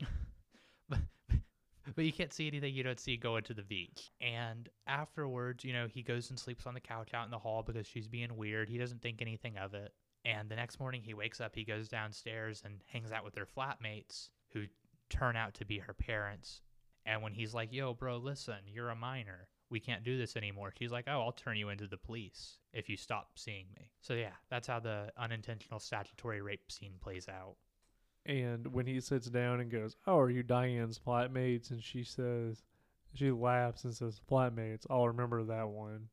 but 1.94 2.04
you 2.04 2.12
can't 2.12 2.32
see 2.32 2.46
anything 2.46 2.74
you 2.74 2.82
don't 2.82 3.00
see 3.00 3.16
go 3.16 3.36
into 3.36 3.54
the 3.54 3.62
beach. 3.62 4.10
And 4.20 4.68
afterwards, 4.86 5.64
you 5.64 5.72
know, 5.72 5.86
he 5.86 6.02
goes 6.02 6.30
and 6.30 6.38
sleeps 6.38 6.66
on 6.66 6.74
the 6.74 6.80
couch 6.80 7.14
out 7.14 7.24
in 7.24 7.30
the 7.30 7.38
hall 7.38 7.62
because 7.62 7.86
she's 7.86 8.08
being 8.08 8.36
weird. 8.36 8.68
He 8.68 8.78
doesn't 8.78 9.02
think 9.02 9.20
anything 9.20 9.56
of 9.58 9.74
it. 9.74 9.92
And 10.24 10.48
the 10.48 10.56
next 10.56 10.78
morning, 10.78 11.02
he 11.02 11.14
wakes 11.14 11.40
up, 11.40 11.54
he 11.54 11.64
goes 11.64 11.88
downstairs 11.88 12.62
and 12.64 12.80
hangs 12.86 13.10
out 13.10 13.24
with 13.24 13.34
her 13.34 13.46
flatmates 13.46 14.28
who 14.52 14.66
turn 15.10 15.36
out 15.36 15.54
to 15.54 15.64
be 15.64 15.78
her 15.78 15.94
parents. 15.94 16.60
And 17.04 17.22
when 17.22 17.32
he's 17.32 17.54
like, 17.54 17.72
yo, 17.72 17.94
bro, 17.94 18.18
listen, 18.18 18.58
you're 18.66 18.90
a 18.90 18.96
minor. 18.96 19.48
We 19.70 19.80
can't 19.80 20.04
do 20.04 20.18
this 20.18 20.36
anymore. 20.36 20.72
She's 20.78 20.92
like, 20.92 21.06
oh, 21.08 21.20
I'll 21.22 21.32
turn 21.32 21.56
you 21.56 21.70
into 21.70 21.88
the 21.88 21.96
police 21.96 22.58
if 22.72 22.88
you 22.88 22.96
stop 22.96 23.30
seeing 23.36 23.66
me. 23.74 23.90
So, 24.00 24.14
yeah, 24.14 24.34
that's 24.50 24.68
how 24.68 24.78
the 24.78 25.10
unintentional 25.16 25.80
statutory 25.80 26.40
rape 26.40 26.70
scene 26.70 26.94
plays 27.00 27.28
out. 27.28 27.56
And 28.24 28.72
when 28.72 28.86
he 28.86 29.00
sits 29.00 29.28
down 29.28 29.60
and 29.60 29.70
goes, 29.70 29.96
"Oh, 30.06 30.18
are 30.18 30.30
you 30.30 30.42
Diane's 30.42 30.98
flatmates?" 30.98 31.70
and 31.70 31.82
she 31.82 32.04
says, 32.04 32.62
she 33.14 33.30
laughs 33.30 33.84
and 33.84 33.94
says, 33.94 34.20
"Flatmates, 34.30 34.86
I'll 34.88 35.08
remember 35.08 35.42
that 35.44 35.68
one." 35.68 36.08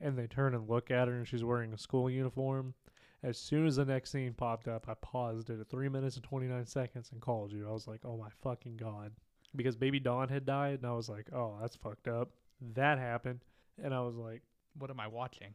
And 0.00 0.18
they 0.18 0.26
turn 0.26 0.54
and 0.54 0.68
look 0.68 0.90
at 0.90 1.08
her, 1.08 1.14
and 1.14 1.26
she's 1.26 1.44
wearing 1.44 1.72
a 1.72 1.78
school 1.78 2.10
uniform. 2.10 2.74
As 3.22 3.38
soon 3.38 3.66
as 3.66 3.76
the 3.76 3.84
next 3.84 4.10
scene 4.10 4.34
popped 4.34 4.66
up, 4.68 4.88
I 4.88 4.94
paused 4.94 5.50
it 5.50 5.60
at 5.60 5.68
three 5.68 5.88
minutes 5.88 6.16
and 6.16 6.24
twenty 6.24 6.46
nine 6.46 6.66
seconds 6.66 7.10
and 7.12 7.20
called 7.20 7.52
you. 7.52 7.68
I 7.68 7.72
was 7.72 7.86
like, 7.86 8.04
"Oh 8.04 8.16
my 8.16 8.30
fucking 8.42 8.76
god!" 8.76 9.12
Because 9.54 9.76
Baby 9.76 10.00
Dawn 10.00 10.28
had 10.28 10.44
died, 10.44 10.80
and 10.80 10.86
I 10.86 10.92
was 10.92 11.08
like, 11.08 11.32
"Oh, 11.32 11.58
that's 11.60 11.76
fucked 11.76 12.08
up." 12.08 12.30
That 12.74 12.98
happened, 12.98 13.40
and 13.82 13.94
I 13.94 14.00
was 14.00 14.16
like. 14.16 14.42
What 14.78 14.90
am 14.90 15.00
I 15.00 15.06
watching? 15.06 15.54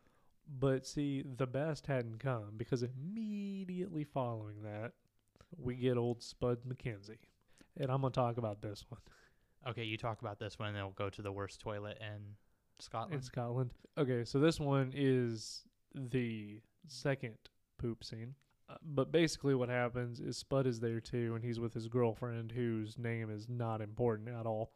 But 0.60 0.86
see, 0.86 1.24
the 1.24 1.48
best 1.48 1.88
hadn't 1.88 2.20
come 2.20 2.52
because 2.56 2.84
immediately 2.84 4.04
following 4.04 4.62
that, 4.62 4.94
we 5.58 5.76
get 5.76 5.98
old 5.98 6.22
Spud 6.22 6.60
McKenzie. 6.68 7.18
And 7.80 7.92
I'm 7.92 8.02
going 8.02 8.14
to 8.14 8.20
talk 8.20 8.38
about 8.38 8.62
this 8.62 8.86
one 8.90 9.02
Okay, 9.68 9.84
you 9.84 9.98
talk 9.98 10.22
about 10.22 10.40
this 10.40 10.58
one, 10.58 10.70
and 10.70 10.78
then 10.78 10.84
we'll 10.84 10.94
go 10.94 11.10
to 11.10 11.22
the 11.22 11.32
worst 11.32 11.60
toilet 11.60 11.98
in 12.00 12.36
Scotland. 12.80 13.16
in 13.16 13.22
Scotland. 13.22 13.72
Okay, 13.98 14.24
so 14.24 14.40
this 14.40 14.60
one 14.60 14.94
is 14.96 15.66
the 15.94 16.62
second 16.88 17.36
poop 17.78 18.04
scene. 18.04 18.36
Uh, 18.70 18.76
but 18.82 19.12
basically, 19.12 19.56
what 19.56 19.70
happens 19.70 20.20
is 20.20 20.38
Spud 20.38 20.68
is 20.68 20.80
there 20.80 21.02
too, 21.02 21.34
and 21.36 21.44
he's 21.44 21.60
with 21.60 21.74
his 21.74 21.88
girlfriend, 21.88 22.52
whose 22.52 22.98
name 22.98 23.30
is 23.30 23.48
not 23.50 23.82
important 23.82 24.30
at 24.30 24.46
all. 24.46 24.72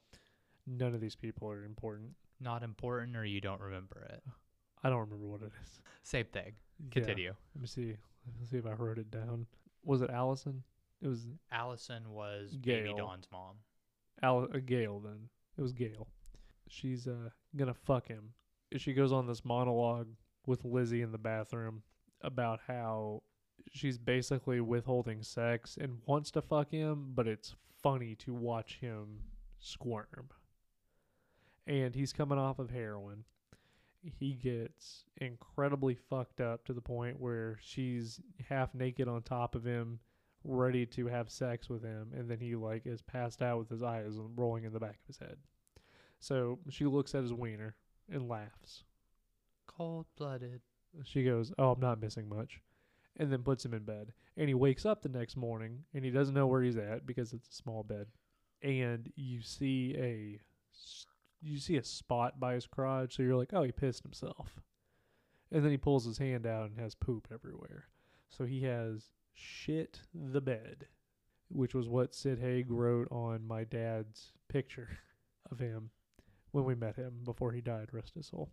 None 0.67 0.94
of 0.94 1.02
these 1.02 1.15
people 1.15 1.50
are 1.50 1.63
important. 1.63 2.12
Not 2.39 2.63
important, 2.63 3.15
or 3.15 3.24
you 3.24 3.39
don't 3.39 3.62
remember 3.62 4.08
it. 4.10 4.24
I 4.84 4.89
don't 4.89 5.00
remember 5.00 5.28
what 5.28 5.41
it 5.41 5.52
is. 5.63 5.82
Same 6.04 6.26
thing. 6.26 6.54
Yeah, 6.80 6.89
Continue. 6.91 7.34
let 7.56 7.62
me 7.62 7.67
see. 7.67 7.96
Let's 8.39 8.52
see 8.52 8.58
if 8.58 8.65
I 8.65 8.74
wrote 8.74 8.98
it 8.98 9.12
down. 9.12 9.46
Was 9.86 10.02
it 10.02 10.10
Allison? 10.10 10.63
It 11.02 11.08
was 11.08 11.28
Allison 11.52 12.12
was 12.12 12.52
Baby 12.52 12.90
Gail. 12.90 12.98
Dawn's 12.98 13.28
mom. 13.32 13.56
Al- 14.22 14.48
uh, 14.54 14.60
Gail 14.64 15.00
then. 15.00 15.30
It 15.58 15.62
was 15.62 15.74
Gail. 15.74 16.08
She's 16.68 17.08
uh 17.08 17.30
gonna 17.56 17.74
fuck 17.74 18.08
him. 18.08 18.34
She 18.78 18.94
goes 18.94 19.12
on 19.12 19.28
this 19.28 19.44
monologue 19.44 20.08
with 20.46 20.64
Lizzie 20.64 21.02
in 21.02 21.12
the 21.12 21.18
bathroom 21.18 21.84
about 22.22 22.62
how 22.68 23.24
she's 23.72 23.98
basically 23.98 24.62
withholding 24.62 25.24
sex 25.24 25.78
and 25.80 26.00
wants 26.06 26.32
to 26.32 26.42
fuck 26.42 26.72
him, 26.72 27.12
but 27.14 27.28
it's 27.28 27.56
funny 27.82 28.16
to 28.16 28.34
watch 28.34 28.78
him 28.80 29.20
squirm. 29.60 30.30
And 31.68 31.96
he's 31.96 32.14
coming 32.14 32.38
off 32.38 32.60
of 32.60 32.70
heroin. 32.70 33.24
He 34.04 34.34
gets 34.34 35.06
incredibly 35.18 35.96
fucked 35.96 36.42
up 36.42 36.66
to 36.66 36.74
the 36.74 36.82
point 36.82 37.20
where 37.20 37.60
she's 37.62 38.20
half 38.50 38.74
naked 38.74 39.08
on 39.08 39.22
top 39.22 39.54
of 39.54 39.64
him 39.64 40.00
ready 40.43 40.86
to 40.86 41.08
have 41.08 41.30
sex 41.30 41.69
with 41.69 41.84
him 41.84 42.12
and 42.17 42.30
then 42.30 42.39
he 42.39 42.56
like 42.56 42.86
is 42.86 43.01
passed 43.01 43.41
out 43.41 43.60
with 43.60 43.69
his 43.69 43.84
eyes 43.84 44.17
rolling 44.36 44.63
in 44.63 44.73
the 44.73 44.80
back 44.80 44.97
of 44.99 45.08
his 45.08 45.17
head 45.17 45.38
so 46.19 46.60
she 46.69 46.86
looks 46.86 47.13
at 47.13 47.21
his 47.21 47.34
wiener 47.34 47.75
and 48.12 48.27
laughs 48.27 48.84
Cold 49.67 50.06
blooded. 50.17 50.62
she 51.04 51.23
goes 51.23 51.54
oh 51.58 51.71
i'm 51.71 51.80
not 51.80 52.01
missing 52.01 52.27
much 52.27 52.62
and 53.17 53.32
then 53.32 53.43
puts 53.43 53.65
him 53.65 53.73
in 53.73 53.84
bed. 53.84 54.13
And 54.38 54.47
he 54.47 54.54
wakes 54.54 54.86
up 54.86 55.01
the 55.01 55.10
next 55.10 55.36
morning 55.36 55.84
and 55.93 56.04
he 56.04 56.12
doesn't 56.12 56.34
know 56.34 56.47
where 56.47 56.63
he's 56.63 56.77
at 56.77 57.06
because 57.06 57.34
it's 57.34 57.49
a 57.49 57.54
small 57.54 57.84
bed. 57.84 58.08
And 58.62 59.12
you 59.15 59.41
see 59.41 59.95
a 59.97 60.39
you 61.41 61.58
see 61.58 61.77
a 61.77 61.84
spot 61.84 62.39
by 62.39 62.54
his 62.54 62.67
crotch, 62.67 63.15
so 63.15 63.23
you're 63.23 63.36
like, 63.36 63.54
"Oh, 63.54 63.63
he 63.63 63.71
pissed 63.71 64.04
himself." 64.04 64.62
And 65.51 65.63
then 65.63 65.71
he 65.71 65.77
pulls 65.77 66.06
his 66.06 66.19
hand 66.19 66.45
out 66.45 66.69
and 66.69 66.80
has 66.80 66.93
poop 66.93 67.27
everywhere. 67.34 67.86
So 68.30 68.45
he 68.45 68.62
has 68.62 69.10
shit 69.34 70.02
the 70.13 70.41
bed, 70.41 70.88
which 71.50 71.74
was 71.74 71.89
what 71.89 72.15
Sid 72.15 72.39
Haig 72.39 72.70
wrote 72.70 73.08
on 73.12 73.48
my 73.48 73.63
dad's 73.63 74.34
picture 74.48 74.89
of 75.52 75.60
him 75.60 75.91
when 76.52 76.65
we 76.65 76.76
met 76.76 76.96
him 76.96 77.22
before 77.24 77.52
he 77.52 77.62
died, 77.62 77.89
rest 77.91 78.15
his 78.15 78.28
soul. 78.28 78.50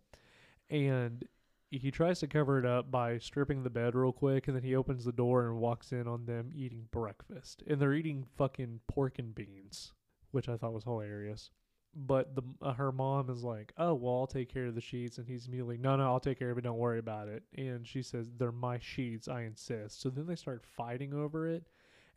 And 0.69 1.25
he 1.71 1.91
tries 1.91 2.19
to 2.19 2.27
cover 2.27 2.57
it 2.57 2.65
up 2.65 2.89
by 2.89 3.17
stripping 3.17 3.63
the 3.63 3.69
bed 3.69 3.95
real 3.95 4.11
quick, 4.11 4.47
and 4.47 4.55
then 4.55 4.63
he 4.63 4.75
opens 4.75 5.05
the 5.05 5.11
door 5.11 5.45
and 5.45 5.59
walks 5.59 5.91
in 5.91 6.07
on 6.07 6.25
them 6.25 6.51
eating 6.53 6.87
breakfast. 6.91 7.63
And 7.67 7.79
they're 7.79 7.93
eating 7.93 8.25
fucking 8.37 8.81
pork 8.87 9.19
and 9.19 9.35
beans, 9.35 9.93
which 10.31 10.49
I 10.49 10.57
thought 10.57 10.73
was 10.73 10.83
hilarious. 10.83 11.51
But 11.95 12.35
the 12.35 12.43
uh, 12.61 12.73
her 12.73 12.91
mom 12.91 13.29
is 13.29 13.43
like, 13.43 13.73
"Oh, 13.77 13.93
well, 13.95 14.19
I'll 14.19 14.27
take 14.27 14.53
care 14.53 14.67
of 14.67 14.75
the 14.75 14.81
sheets," 14.81 15.17
and 15.17 15.27
he's 15.27 15.47
immediately, 15.47 15.77
"No, 15.77 15.95
no, 15.95 16.05
I'll 16.05 16.19
take 16.19 16.37
care 16.39 16.51
of 16.51 16.57
it. 16.57 16.61
Don't 16.61 16.77
worry 16.77 16.99
about 16.99 17.27
it." 17.27 17.43
And 17.55 17.87
she 17.87 18.03
says, 18.03 18.29
"They're 18.37 18.51
my 18.51 18.77
sheets. 18.79 19.27
I 19.27 19.41
insist." 19.41 20.01
So 20.01 20.09
then 20.09 20.27
they 20.27 20.35
start 20.35 20.63
fighting 20.63 21.13
over 21.13 21.47
it, 21.47 21.67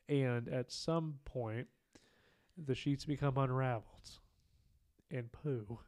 and 0.09 0.49
at 0.49 0.71
some 0.71 1.19
point, 1.25 1.69
the 2.57 2.75
sheets 2.75 3.07
become 3.07 3.39
unraveled, 3.39 4.11
and 5.11 5.33
poo 5.33 5.79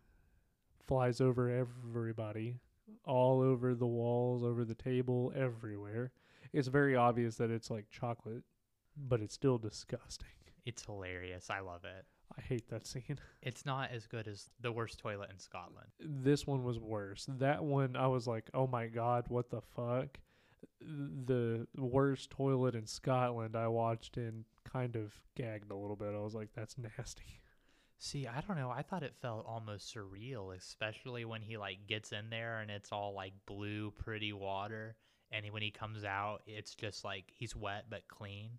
flies 0.86 1.20
over 1.20 1.48
everybody, 1.50 2.60
all 3.04 3.40
over 3.40 3.74
the 3.74 3.86
walls, 3.86 4.42
over 4.42 4.64
the 4.64 4.74
table, 4.74 5.32
everywhere. 5.34 6.12
It's 6.52 6.68
very 6.68 6.94
obvious 6.94 7.36
that 7.36 7.50
it's 7.50 7.70
like 7.70 7.90
chocolate, 7.90 8.44
but 8.96 9.20
it's 9.20 9.34
still 9.34 9.58
disgusting. 9.58 10.28
It's 10.64 10.84
hilarious. 10.84 11.50
I 11.50 11.60
love 11.60 11.84
it. 11.84 12.06
I 12.38 12.42
hate 12.42 12.68
that 12.68 12.86
scene. 12.86 13.18
It's 13.42 13.66
not 13.66 13.90
as 13.92 14.06
good 14.06 14.26
as 14.26 14.48
the 14.60 14.72
worst 14.72 14.98
toilet 14.98 15.30
in 15.30 15.38
Scotland. 15.38 15.88
This 16.00 16.46
one 16.46 16.64
was 16.64 16.78
worse. 16.78 17.26
That 17.28 17.62
one, 17.62 17.94
I 17.94 18.06
was 18.06 18.26
like, 18.26 18.48
oh 18.54 18.66
my 18.66 18.86
god, 18.86 19.26
what 19.28 19.50
the 19.50 19.60
fuck? 19.76 20.18
The 20.80 21.66
worst 21.76 22.30
toilet 22.30 22.74
in 22.74 22.86
Scotland, 22.86 23.54
I 23.54 23.68
watched 23.68 24.16
and 24.16 24.44
kind 24.64 24.96
of 24.96 25.12
gagged 25.36 25.70
a 25.70 25.76
little 25.76 25.96
bit. 25.96 26.14
I 26.14 26.20
was 26.20 26.34
like, 26.34 26.48
that's 26.54 26.78
nasty. 26.78 27.40
See, 27.98 28.26
I 28.26 28.40
don't 28.40 28.56
know. 28.56 28.70
I 28.70 28.82
thought 28.82 29.02
it 29.02 29.14
felt 29.20 29.46
almost 29.46 29.94
surreal, 29.94 30.56
especially 30.56 31.24
when 31.24 31.42
he 31.42 31.56
like 31.56 31.86
gets 31.86 32.12
in 32.12 32.28
there 32.30 32.60
and 32.60 32.70
it's 32.70 32.92
all 32.92 33.14
like 33.14 33.32
blue, 33.46 33.92
pretty 33.92 34.32
water, 34.32 34.96
and 35.30 35.44
when 35.50 35.62
he 35.62 35.70
comes 35.70 36.04
out, 36.04 36.42
it's 36.46 36.74
just 36.74 37.04
like 37.04 37.24
he's 37.34 37.54
wet 37.54 37.86
but 37.90 38.08
clean. 38.08 38.50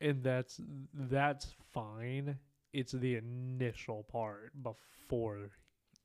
And 0.00 0.22
that's 0.22 0.60
that's 0.94 1.46
fine. 1.72 2.38
It's 2.74 2.92
the 2.92 3.16
initial 3.16 4.02
part 4.04 4.52
before 4.62 5.50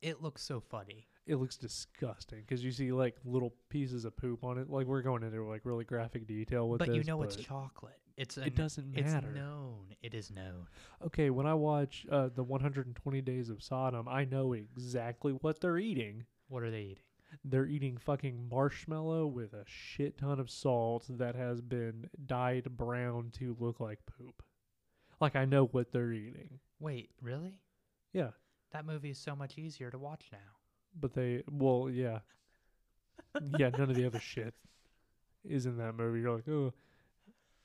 It 0.01 0.21
looks 0.21 0.41
so 0.43 0.61
funny. 0.61 1.07
it 1.25 1.35
looks 1.35 1.57
disgusting 1.57 2.41
because 2.41 2.63
you 2.63 2.71
see 2.71 2.91
like 2.91 3.15
little 3.25 3.53
pieces 3.69 4.05
of 4.05 4.15
poop 4.15 4.43
on 4.43 4.57
it. 4.57 4.69
Like 4.69 4.87
we're 4.87 5.01
going 5.01 5.23
into 5.23 5.43
like 5.43 5.61
really 5.65 5.83
graphic 5.83 6.27
detail 6.27 6.69
with 6.69 6.79
but 6.79 6.87
this, 6.89 6.97
you 6.97 7.03
know 7.03 7.21
it's 7.23 7.35
chocolate. 7.35 7.99
It's 8.17 8.37
It 8.37 8.55
doesn't 8.55 8.91
matter. 8.91 9.27
it's 9.27 9.35
known. 9.35 9.95
It 10.01 10.13
is 10.13 10.29
known. 10.31 10.67
okay. 11.05 11.29
When 11.29 11.45
I 11.47 11.53
watch 11.53 12.05
uh, 12.11 12.29
the 12.35 12.43
120 12.43 13.21
Days 13.21 13.49
of 13.49 13.63
Sodom, 13.63 14.07
I 14.09 14.25
know 14.25 14.53
exactly 14.53 15.31
what 15.33 15.61
they're 15.61 15.77
eating. 15.77 16.25
What 16.49 16.63
are 16.63 16.71
they 16.71 16.81
eating? 16.81 17.03
They're 17.45 17.67
eating 17.67 17.97
fucking 17.97 18.49
marshmallow 18.49 19.27
with 19.27 19.53
a 19.53 19.63
shit 19.65 20.17
ton 20.17 20.39
of 20.39 20.49
salt 20.49 21.05
that 21.09 21.35
has 21.35 21.61
been 21.61 22.09
dyed 22.25 22.75
brown 22.75 23.31
to 23.39 23.55
look 23.59 23.79
like 23.79 23.99
poop. 24.05 24.41
Like 25.19 25.35
I 25.35 25.45
know 25.45 25.65
what 25.65 25.91
they're 25.91 26.11
eating. 26.13 26.59
Wait, 26.79 27.09
really? 27.21 27.59
Yeah, 28.13 28.29
That 28.71 28.85
movie 28.85 29.09
is 29.11 29.17
so 29.19 29.35
much 29.35 29.57
easier 29.57 29.91
to 29.91 29.97
watch 29.97 30.25
now. 30.31 30.37
but 30.99 31.13
they 31.13 31.43
well, 31.51 31.89
yeah, 31.91 32.19
yeah. 33.57 33.69
None 33.69 33.89
of 33.89 33.95
the 33.95 34.05
other 34.05 34.19
shit 34.19 34.53
is 35.47 35.65
in 35.65 35.77
that 35.77 35.93
movie. 35.95 36.21
You're 36.21 36.35
like, 36.35 36.47
oh, 36.49 36.73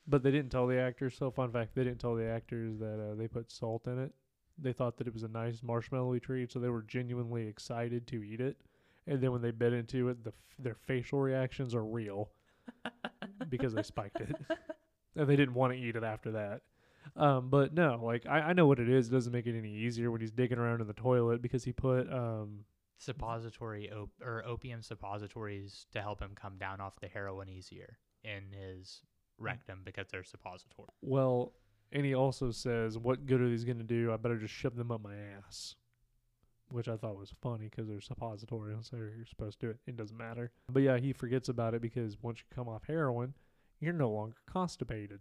but 0.07 0.23
they 0.23 0.31
didn't 0.31 0.51
tell 0.51 0.67
the 0.67 0.79
actors. 0.79 1.17
So 1.17 1.31
fun 1.31 1.51
fact, 1.53 1.75
they 1.75 1.85
didn't 1.85 2.01
tell 2.01 2.15
the 2.15 2.27
actors 2.29 2.79
that 2.79 3.01
uh, 3.01 3.15
they 3.15 3.29
put 3.29 3.51
salt 3.51 3.87
in 3.87 3.99
it. 3.99 4.13
They 4.59 4.73
thought 4.73 4.99
that 4.99 5.07
it 5.09 5.15
was 5.15 5.23
a 5.25 5.29
nice 5.29 5.61
marshmallowy 5.63 6.23
treat, 6.23 6.53
so 6.53 6.59
they 6.61 6.69
were 6.69 6.83
genuinely 6.83 7.47
excited 7.47 8.07
to 8.09 8.23
eat 8.23 8.41
it. 8.41 8.57
And 9.07 9.21
then 9.21 9.33
when 9.33 9.43
they 9.43 9.51
bit 9.51 9.73
into 9.73 10.09
it, 10.09 10.23
the 10.25 10.31
f- 10.31 10.57
their 10.59 10.75
facial 10.77 11.19
reactions 11.19 11.75
are 11.75 11.85
real 11.85 12.31
because 13.49 13.75
they 13.75 13.83
spiked 13.83 14.21
it, 14.21 14.35
and 15.17 15.29
they 15.29 15.37
didn't 15.37 15.55
want 15.55 15.73
to 15.73 15.79
eat 15.79 15.97
it 15.97 16.05
after 16.05 16.31
that. 16.33 16.61
Um, 17.17 17.51
but 17.51 17.75
no, 17.75 18.01
like 18.03 18.27
I, 18.27 18.41
I 18.41 18.53
know 18.53 18.67
what 18.67 18.79
it 18.79 18.89
is. 18.89 19.09
It 19.09 19.13
doesn't 19.13 19.33
make 19.33 19.47
it 19.47 19.57
any 19.57 19.73
easier 19.73 20.11
when 20.11 20.21
he's 20.21 20.31
digging 20.31 20.59
around 20.59 20.81
in 20.81 20.87
the 20.87 20.95
toilet 20.95 21.43
because 21.43 21.65
he 21.65 21.73
put 21.73 22.13
um 22.13 22.65
Suppository 22.97 23.91
op- 23.93 24.11
or 24.23 24.45
opium 24.47 24.81
suppositories 24.81 25.87
to 25.93 26.01
help 26.01 26.21
him 26.21 26.31
come 26.35 26.57
down 26.59 26.81
off 26.81 27.01
the 27.01 27.09
heroin 27.09 27.49
easier 27.49 27.99
in 28.23 28.45
his 28.53 29.03
rectum 29.37 29.81
because 29.85 30.07
they're 30.11 30.25
suppository. 30.25 30.89
Well, 31.03 31.53
and 31.93 32.07
he 32.07 32.15
also 32.15 32.51
says, 32.51 32.97
"What 32.97 33.27
good 33.27 33.41
are 33.41 33.49
these 33.49 33.65
going 33.65 33.79
to 33.79 33.85
do? 33.85 34.13
I 34.13 34.17
better 34.17 34.39
just 34.39 34.55
shove 34.55 34.77
them 34.77 34.91
up 34.91 35.03
my 35.03 35.17
ass," 35.17 35.75
which 36.71 36.89
I 36.89 36.97
thought 36.97 37.19
was 37.19 37.35
funny 37.43 37.69
because 37.69 37.89
they're 37.89 38.01
suppository, 38.01 38.75
so 38.83 38.97
you're 38.97 39.27
supposed 39.27 39.61
to 39.61 39.67
do 39.67 39.71
it. 39.71 39.81
It 39.87 39.97
doesn't 39.97 40.17
matter. 40.17 40.53
But 40.71 40.83
yeah, 40.83 40.97
he 40.97 41.13
forgets 41.13 41.49
about 41.49 41.75
it 41.75 41.83
because 41.83 42.17
once 42.23 42.39
you 42.39 42.45
come 42.55 42.69
off 42.69 42.85
heroin, 42.87 43.35
you're 43.81 43.93
no 43.93 44.11
longer 44.11 44.37
constipated. 44.47 45.21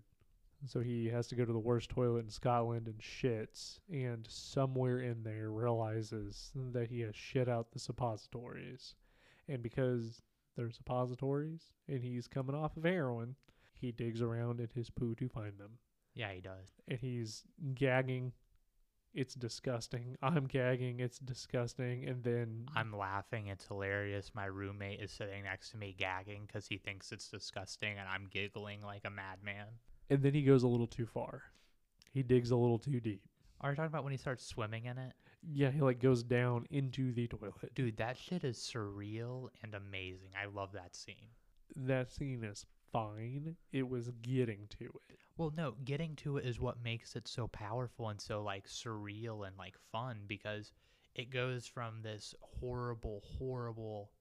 So 0.66 0.80
he 0.80 1.08
has 1.10 1.28
to 1.28 1.36
go 1.36 1.44
to 1.46 1.52
the 1.54 1.60
worst 1.60 1.90
toilet 1.90 2.20
in 2.26 2.30
Scotland 2.30 2.88
and 2.88 3.00
shits, 3.00 3.80
and 3.92 4.26
somewhere 4.30 5.00
in 5.02 5.24
there 5.24 5.52
realizes 5.52 6.52
that 6.72 6.88
he 6.90 7.02
has 7.02 7.16
shit 7.16 7.50
out 7.50 7.72
the 7.72 7.80
suppositories, 7.80 8.96
and 9.48 9.62
because 9.62 10.22
they're 10.56 10.72
suppositories 10.72 11.74
and 11.88 12.04
he's 12.04 12.28
coming 12.28 12.56
off 12.56 12.78
of 12.78 12.84
heroin, 12.84 13.36
he 13.74 13.92
digs 13.92 14.22
around 14.22 14.60
in 14.62 14.70
his 14.74 14.90
poo 14.90 15.16
to 15.16 15.28
find 15.28 15.58
them 15.58 15.72
Yeah, 16.14 16.32
he 16.32 16.40
does. 16.42 16.68
and 16.88 17.00
he's 17.00 17.44
gagging. 17.76 18.32
It's 19.14 19.36
disgusting. 19.36 20.16
I'm 20.24 20.46
gagging. 20.46 21.00
It's 21.00 21.20
disgusting. 21.20 22.06
And 22.08 22.24
then 22.24 22.66
I'm 22.76 22.92
laughing. 22.96 23.48
It's 23.48 23.68
hilarious. 23.68 24.32
My 24.34 24.46
roommate 24.46 25.02
is 25.02 25.12
sitting 25.12 25.44
next 25.44 25.70
to 25.72 25.78
me 25.78 25.94
gagging 25.98 26.46
because 26.48 26.66
he 26.68 26.78
thinks 26.78 27.12
it's 27.12 27.28
disgusting, 27.28 27.98
and 28.00 28.08
I'm 28.10 28.28
giggling 28.32 28.82
like 28.82 29.04
a 29.06 29.10
madman. 29.12 29.68
And 30.14 30.22
then 30.22 30.34
he 30.34 30.44
goes 30.44 30.62
a 30.62 30.68
little 30.68 30.88
too 30.88 31.08
far. 31.08 31.42
He 32.12 32.22
digs 32.22 32.52
a 32.52 32.56
little 32.56 32.78
too 32.78 33.00
deep. 33.00 33.24
Are 33.62 33.72
you 33.72 33.76
talking 33.76 33.88
about 33.88 34.04
when 34.04 34.12
he 34.12 34.18
starts 34.18 34.46
swimming 34.46 34.86
in 34.86 35.00
it? 35.00 35.14
Yeah, 35.42 35.72
he 35.72 35.82
like 35.82 36.00
goes 36.00 36.22
down 36.22 36.68
into 36.70 37.12
the 37.12 37.28
toilet. 37.28 37.74
Dude, 37.74 37.98
that 37.98 38.18
shit 38.18 38.44
is 38.44 38.58
surreal 38.58 39.48
and 39.64 39.74
amazing. 39.74 40.30
I 40.40 40.46
love 40.46 40.72
that 40.74 40.96
scene. 40.96 41.32
That 41.76 42.12
scene 42.12 42.44
is 42.44 42.66
fine. 42.92 43.56
It 43.72 43.90
was 43.90 44.12
getting 44.22 44.68
to 44.80 44.86
it. 45.10 45.18
Well, 45.36 45.52
no, 45.58 45.74
getting 45.84 46.16
to 46.18 46.38
it 46.38 46.46
is 46.46 46.60
what 46.60 46.84
makes 46.84 47.16
it 47.16 47.28
so 47.28 47.48
powerful 47.48 48.10
and 48.10 48.22
so 48.22 48.44
like 48.44 48.68
surreal 48.68 49.48
and 49.48 49.58
like 49.58 49.76
fun 49.92 50.20
because 50.28 50.72
it 51.16 51.32
goes 51.32 51.66
from 51.66 52.04
this 52.04 52.36
horrible, 52.42 53.24
horrible 53.26 54.12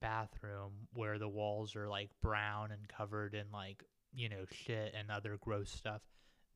bathroom 0.00 0.72
where 0.92 1.18
the 1.18 1.28
walls 1.28 1.74
are 1.76 1.88
like 1.88 2.10
brown 2.20 2.72
and 2.72 2.86
covered 2.88 3.34
in 3.34 3.46
like, 3.52 3.84
you 4.14 4.28
know, 4.28 4.44
shit 4.50 4.94
and 4.98 5.10
other 5.10 5.36
gross 5.40 5.70
stuff. 5.70 6.02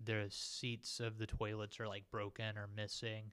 The 0.04 0.26
seats 0.28 1.00
of 1.00 1.18
the 1.18 1.26
toilets 1.26 1.80
are 1.80 1.88
like 1.88 2.04
broken 2.10 2.58
or 2.58 2.68
missing. 2.74 3.32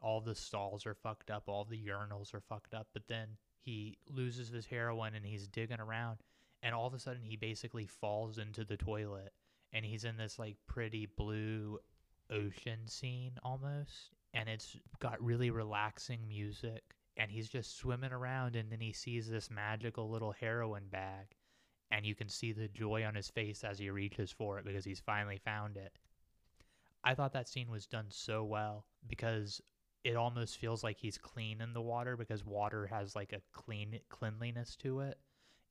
All 0.00 0.20
the 0.20 0.34
stalls 0.34 0.86
are 0.86 0.94
fucked 0.94 1.30
up. 1.30 1.44
All 1.46 1.64
the 1.64 1.82
urinals 1.82 2.34
are 2.34 2.40
fucked 2.40 2.74
up. 2.74 2.88
But 2.92 3.08
then 3.08 3.28
he 3.60 3.98
loses 4.08 4.48
his 4.48 4.66
heroin 4.66 5.14
and 5.14 5.26
he's 5.26 5.48
digging 5.48 5.80
around. 5.80 6.18
And 6.62 6.74
all 6.74 6.86
of 6.86 6.94
a 6.94 6.98
sudden, 6.98 7.22
he 7.22 7.36
basically 7.36 7.86
falls 7.86 8.38
into 8.38 8.64
the 8.64 8.76
toilet 8.76 9.32
and 9.74 9.84
he's 9.84 10.04
in 10.04 10.16
this 10.16 10.38
like 10.38 10.56
pretty 10.66 11.06
blue 11.16 11.78
ocean 12.30 12.86
scene 12.86 13.32
almost 13.42 14.10
and 14.32 14.48
it's 14.48 14.76
got 15.00 15.22
really 15.22 15.50
relaxing 15.50 16.26
music 16.26 16.82
and 17.16 17.30
he's 17.30 17.48
just 17.48 17.76
swimming 17.76 18.12
around 18.12 18.56
and 18.56 18.70
then 18.72 18.80
he 18.80 18.92
sees 18.92 19.28
this 19.28 19.50
magical 19.50 20.08
little 20.08 20.32
heroin 20.32 20.84
bag 20.90 21.26
and 21.94 22.04
you 22.04 22.14
can 22.16 22.28
see 22.28 22.50
the 22.50 22.66
joy 22.66 23.04
on 23.04 23.14
his 23.14 23.30
face 23.30 23.62
as 23.62 23.78
he 23.78 23.88
reaches 23.88 24.32
for 24.32 24.58
it 24.58 24.64
because 24.64 24.84
he's 24.84 24.98
finally 24.98 25.40
found 25.44 25.76
it. 25.76 25.92
I 27.04 27.14
thought 27.14 27.32
that 27.34 27.48
scene 27.48 27.70
was 27.70 27.86
done 27.86 28.06
so 28.08 28.42
well 28.42 28.84
because 29.06 29.60
it 30.02 30.16
almost 30.16 30.58
feels 30.58 30.82
like 30.82 30.98
he's 30.98 31.16
clean 31.16 31.60
in 31.60 31.72
the 31.72 31.80
water 31.80 32.16
because 32.16 32.44
water 32.44 32.88
has 32.88 33.14
like 33.14 33.32
a 33.32 33.40
clean 33.52 34.00
cleanliness 34.08 34.74
to 34.76 35.00
it. 35.00 35.18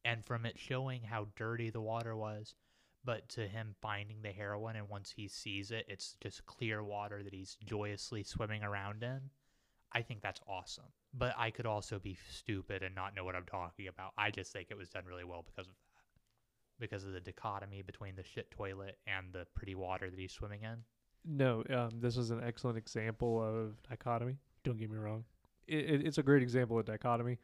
And 0.05 0.23
from 0.23 0.45
it 0.45 0.57
showing 0.57 1.01
how 1.03 1.27
dirty 1.35 1.69
the 1.69 1.81
water 1.81 2.15
was 2.15 2.55
but 3.03 3.27
to 3.27 3.45
him 3.45 3.75
finding 3.81 4.21
the 4.21 4.31
heroin 4.31 4.77
and 4.77 4.87
once 4.87 5.11
he 5.13 5.27
sees 5.27 5.71
it 5.71 5.85
it's 5.89 6.15
just 6.21 6.45
clear 6.45 6.81
water 6.81 7.21
that 7.21 7.33
he's 7.33 7.57
joyously 7.65 8.23
swimming 8.23 8.63
around 8.63 9.03
in. 9.03 9.19
I 9.91 10.01
think 10.01 10.21
that's 10.21 10.39
awesome. 10.47 10.85
But 11.13 11.35
i 11.37 11.51
could 11.51 11.65
also 11.65 11.99
be 11.99 12.17
stupid 12.31 12.81
and 12.81 12.95
not 12.95 13.13
know 13.13 13.25
what 13.25 13.35
i'm 13.35 13.45
talking 13.45 13.89
about. 13.89 14.13
I 14.17 14.31
just 14.31 14.53
think 14.53 14.69
it 14.71 14.77
was 14.77 14.89
done 14.89 15.03
really 15.05 15.25
well 15.25 15.43
because 15.45 15.67
of 15.67 15.73
because 16.83 17.05
of 17.05 17.13
the 17.13 17.21
dichotomy 17.21 17.81
between 17.81 18.13
the 18.15 18.23
shit 18.23 18.51
toilet 18.51 18.97
and 19.07 19.31
the 19.31 19.47
pretty 19.55 19.73
water 19.73 20.09
that 20.09 20.19
he's 20.19 20.33
swimming 20.33 20.63
in. 20.63 20.75
No, 21.25 21.63
um, 21.69 21.91
this 22.01 22.17
is 22.17 22.29
an 22.31 22.41
excellent 22.45 22.77
example 22.77 23.41
of 23.41 23.81
dichotomy. 23.89 24.35
Don't 24.65 24.77
get 24.77 24.91
me 24.91 24.97
wrong. 24.97 25.23
It, 25.65 25.85
it, 25.85 26.07
it's 26.07 26.17
a 26.17 26.23
great 26.23 26.43
example 26.43 26.77
of 26.77 26.85
dichotomy. 26.85 27.39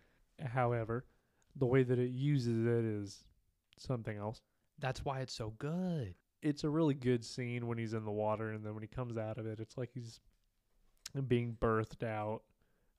However, 0.46 1.06
the 1.56 1.66
way 1.66 1.84
that 1.84 1.98
it 1.98 2.10
uses 2.10 2.66
it 2.66 2.84
is 2.84 3.24
something 3.78 4.18
else. 4.18 4.42
That's 4.80 5.06
why 5.06 5.22
it's 5.22 5.34
so 5.34 5.54
good. 5.58 6.16
It's 6.42 6.66
a 6.66 6.70
really 6.70 6.94
good 6.94 7.24
scene 7.24 7.68
when 7.68 7.78
he's 7.78 7.94
in 7.94 8.04
the 8.04 8.12
water, 8.12 8.52
and 8.52 8.66
then 8.66 8.74
when 8.74 8.84
he 8.84 8.88
comes 8.88 9.18
out 9.18 9.38
of 9.38 9.46
it, 9.46 9.62
it's 9.62 9.78
like 9.78 9.92
he's 9.94 10.20
being 11.28 11.56
birthed 11.62 12.04
out 12.04 12.42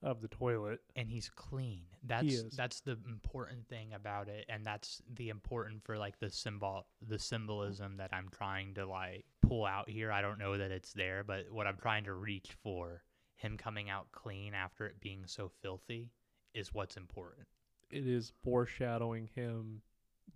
of 0.03 0.23
the 0.23 0.29
toilet. 0.29 0.81
and 0.97 1.11
he's 1.11 1.29
clean. 1.29 1.83
That's 2.07 2.33
is. 2.33 2.57
that's 2.57 2.81
the 2.81 2.97
important 3.09 3.69
thing 3.69 3.93
about 3.93 4.29
it, 4.29 4.47
and 4.49 4.65
that's 4.65 5.03
the 5.15 5.29
important 5.29 5.85
for 5.85 5.99
like 5.99 6.19
the 6.19 6.31
symbol, 6.31 6.87
the 7.07 7.19
symbolism 7.19 7.97
that 7.99 8.11
I'm 8.13 8.29
trying 8.31 8.75
to 8.75 8.87
like 8.87 9.25
pull 9.43 9.67
out 9.67 9.89
here. 9.89 10.11
I 10.11 10.23
don't 10.23 10.39
know 10.39 10.57
that 10.57 10.71
it's 10.71 10.93
there, 10.93 11.23
but 11.25 11.51
what 11.51 11.67
I'm 11.67 11.77
trying 11.77 12.05
to 12.05 12.15
reach 12.15 12.57
for, 12.63 13.03
him 13.37 13.57
coming 13.57 13.91
out 13.91 14.07
clean 14.13 14.55
after 14.55 14.87
it 14.87 15.01
being 15.01 15.25
so 15.27 15.51
filthy, 15.63 16.11
is 16.55 16.73
what's 16.73 16.97
important. 16.97 17.47
It 17.91 18.07
is 18.07 18.33
foreshadowing 18.43 19.29
him 19.35 19.83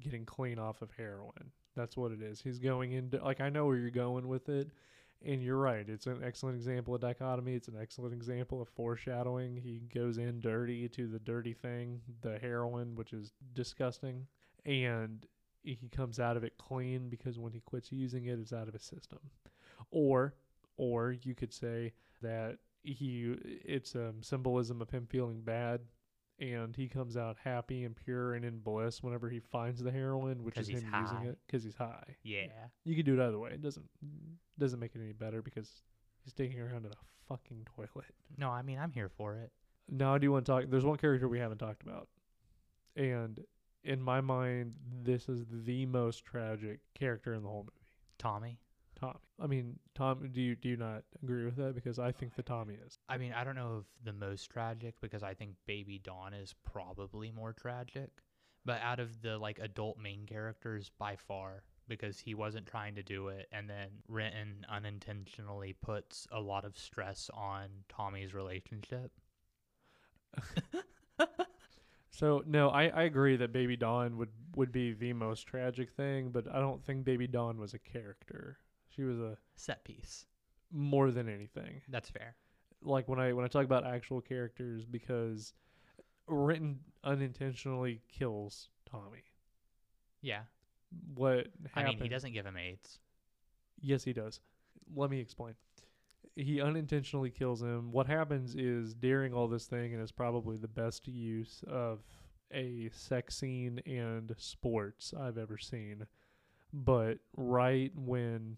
getting 0.03 0.27
clean 0.27 0.59
off 0.59 0.83
of 0.83 0.91
heroin. 0.97 1.53
That's 1.77 1.97
what 1.97 2.13
it 2.13 2.21
is. 2.23 2.41
He's 2.41 2.59
going 2.59 2.93
into 2.93 3.23
like 3.25 3.41
I 3.41 3.49
know 3.49 3.67
where 3.67 3.77
you're 3.77 3.91
going 3.91 4.29
with 4.29 4.49
it, 4.49 4.69
and 5.23 5.43
you're 5.43 5.59
right. 5.59 5.89
It's 5.89 6.07
an 6.07 6.23
excellent 6.25 6.57
example 6.57 6.95
of 6.95 7.01
dichotomy. 7.01 7.55
It's 7.55 7.69
an 7.69 7.77
excellent 7.81 8.15
example 8.15 8.61
of 8.61 8.69
foreshadowing. 8.69 9.57
He 9.57 9.83
goes 9.95 10.19
in 10.19 10.41
dirty 10.41 10.89
to 10.89 11.07
the 11.07 11.19
dirty 11.19 11.55
thing, 11.55 12.01
the 12.23 12.39
heroin, 12.39 12.95
which 12.95 13.13
is 13.13 13.33
disgusting, 13.55 14.27
and 14.65 15.27
he 15.63 15.79
comes 15.95 16.21
out 16.21 16.37
of 16.37 16.45
it 16.45 16.59
clean 16.59 17.09
because 17.09 17.39
when 17.39 17.53
he 17.53 17.61
quits 17.61 17.91
using 17.91 18.27
it, 18.27 18.39
it's 18.39 18.53
out 18.53 18.69
of 18.69 18.75
his 18.75 18.83
system. 18.83 19.19
Or, 19.91 20.35
or 20.77 21.13
you 21.13 21.35
could 21.35 21.53
say 21.53 21.93
that 22.23 22.59
he 22.83 23.35
it's 23.43 23.95
a 23.95 24.13
symbolism 24.21 24.83
of 24.83 24.91
him 24.91 25.07
feeling 25.07 25.41
bad 25.41 25.81
and 26.41 26.75
he 26.75 26.89
comes 26.89 27.17
out 27.17 27.37
happy 27.43 27.85
and 27.85 27.95
pure 27.97 28.35
and 28.35 28.45
in 28.45 28.59
bliss 28.59 29.03
whenever 29.03 29.29
he 29.29 29.41
finds 29.41 29.83
the 29.83 29.91
heroin, 29.91 30.43
which 30.43 30.59
is 30.59 30.69
him 30.69 30.83
high. 30.83 31.03
using 31.03 31.23
it 31.29 31.39
because 31.47 31.63
he's 31.63 31.77
high. 31.77 32.17
Yeah. 32.23 32.49
You 32.85 32.97
could 32.97 33.07
do 33.07 33.21
it 33.21 33.25
either 33.25 33.39
way. 33.39 33.51
It 33.53 33.63
doesn't 33.63 33.87
doesn't 34.59 34.81
make 34.81 34.95
it 34.95 35.01
any 35.03 35.13
better 35.13 35.43
because 35.43 35.71
he's 36.23 36.33
taking 36.33 36.59
her 36.59 36.67
around 36.67 36.87
in 36.87 36.93
a 36.93 37.29
fucking 37.29 37.67
toilet. 37.77 38.15
No, 38.37 38.51
I 38.51 38.63
mean 38.63 38.79
I'm 38.79 38.93
here 38.93 39.09
for 39.09 39.37
it. 39.37 39.53
Now 39.89 40.15
I 40.15 40.19
do 40.19 40.33
want 40.33 40.47
to 40.47 40.53
talk. 40.53 40.65
There's 40.69 40.85
one 40.85 40.97
character 40.97 41.29
we 41.29 41.39
haven't 41.39 41.59
talked 41.59 41.83
about, 41.83 42.09
and 42.97 43.41
in 43.85 44.01
my 44.01 44.21
mind, 44.21 44.75
this 45.03 45.29
is 45.29 45.45
the 45.51 45.87
most 45.87 46.25
tragic 46.25 46.81
character 46.95 47.35
in 47.35 47.43
the 47.43 47.49
whole 47.49 47.65
movie. 47.65 47.87
Tommy. 48.19 48.59
Tommy. 48.99 49.19
I 49.41 49.47
mean, 49.47 49.79
Tom. 49.95 50.29
Do 50.33 50.41
you 50.41 50.57
do 50.57 50.71
you 50.71 50.77
not 50.77 51.03
agree 51.23 51.45
with 51.45 51.57
that? 51.57 51.75
Because 51.75 51.99
I 51.99 52.13
think 52.13 52.35
the 52.35 52.43
Tommy 52.43 52.79
is. 52.87 52.94
I 53.09 53.19
mean, 53.19 53.33
I 53.33 53.45
don't 53.45 53.55
know 53.57 53.79
if 53.81 54.05
the 54.05 54.13
most 54.13 54.51
tragic 54.51 54.95
because 55.01 55.23
I 55.23 55.35
think 55.35 55.55
Baby 55.67 55.99
Dawn 55.99 56.33
is 56.35 56.55
probably 56.65 57.31
more 57.31 57.53
tragic. 57.53 58.11
But 58.65 58.81
out 58.81 58.99
of 59.01 59.21
the 59.23 59.37
like 59.39 59.59
adult 59.59 59.99
main 59.99 60.25
characters 60.27 60.91
by 60.99 61.17
far 61.17 61.65
because 61.87 62.19
he 62.19 62.35
wasn't 62.35 62.67
trying 62.67 62.95
to 62.95 63.03
do 63.03 63.29
it 63.29 63.47
and 63.53 63.69
then 63.69 63.89
Renton 64.09 64.65
unintentionally 64.71 65.75
puts 65.75 66.27
a 66.33 66.41
lot 66.41 66.65
of 66.65 66.79
stress 66.79 67.31
on 67.35 67.69
Tommy's 67.91 68.33
relationship. 68.33 69.13
So 72.11 72.43
no, 72.47 72.71
I, 72.71 72.85
I 72.89 73.03
agree 73.03 73.37
that 73.37 73.53
Baby 73.53 73.77
Dawn 73.77 74.17
would 74.19 74.31
would 74.57 74.73
be 74.73 74.93
the 74.93 75.13
most 75.13 75.43
tragic 75.47 75.91
thing, 75.93 76.31
but 76.31 76.47
I 76.51 76.61
don't 76.61 76.83
think 76.85 77.05
Baby 77.05 77.27
Dawn 77.27 77.59
was 77.59 77.75
a 77.75 77.79
character. 77.79 78.59
She 78.89 79.03
was 79.03 79.19
a 79.19 79.37
Set 79.57 79.83
piece. 79.85 80.27
more 80.71 81.11
than 81.11 81.29
anything. 81.29 81.81
That's 81.89 82.11
fair. 82.11 82.37
Like 82.85 83.09
when 83.09 83.19
I 83.19 83.33
when 83.33 83.45
I 83.45 83.49
talk 83.49 83.65
about 83.65 83.87
actual 83.87 84.21
characters, 84.21 84.85
because 84.85 85.55
Renton 86.27 86.81
unintentionally 87.03 88.03
kills 88.09 88.69
Tommy. 88.91 89.25
Yeah. 90.21 90.43
What 91.15 91.49
I 91.75 91.85
mean, 91.85 91.99
he 91.99 92.09
doesn't 92.09 92.33
give 92.33 92.47
him 92.47 92.57
AIDS. 92.57 92.99
Yes, 93.81 94.05
he 94.05 94.13
does. 94.13 94.41
Let 94.95 95.11
me 95.11 95.21
explain. 95.21 95.55
He 96.37 96.61
unintentionally 96.61 97.31
kills 97.31 97.63
him. 97.63 97.93
What 97.93 98.07
happens 98.07 98.55
is 98.55 98.95
during 98.95 99.33
all 99.33 99.49
this 99.49 99.67
thing, 99.67 99.93
and 99.93 100.03
it's 100.03 100.13
probably 100.13 100.57
the 100.57 100.69
best 100.69 101.07
use 101.07 101.63
of 101.69 102.03
a 102.53 102.91
sex 102.93 103.37
scene 103.37 103.81
and 103.87 104.35
sports 104.39 105.13
I've 105.19 105.39
ever 105.39 105.59
seen. 105.59 106.07
But 106.73 107.19
right 107.37 107.93
when 107.95 108.57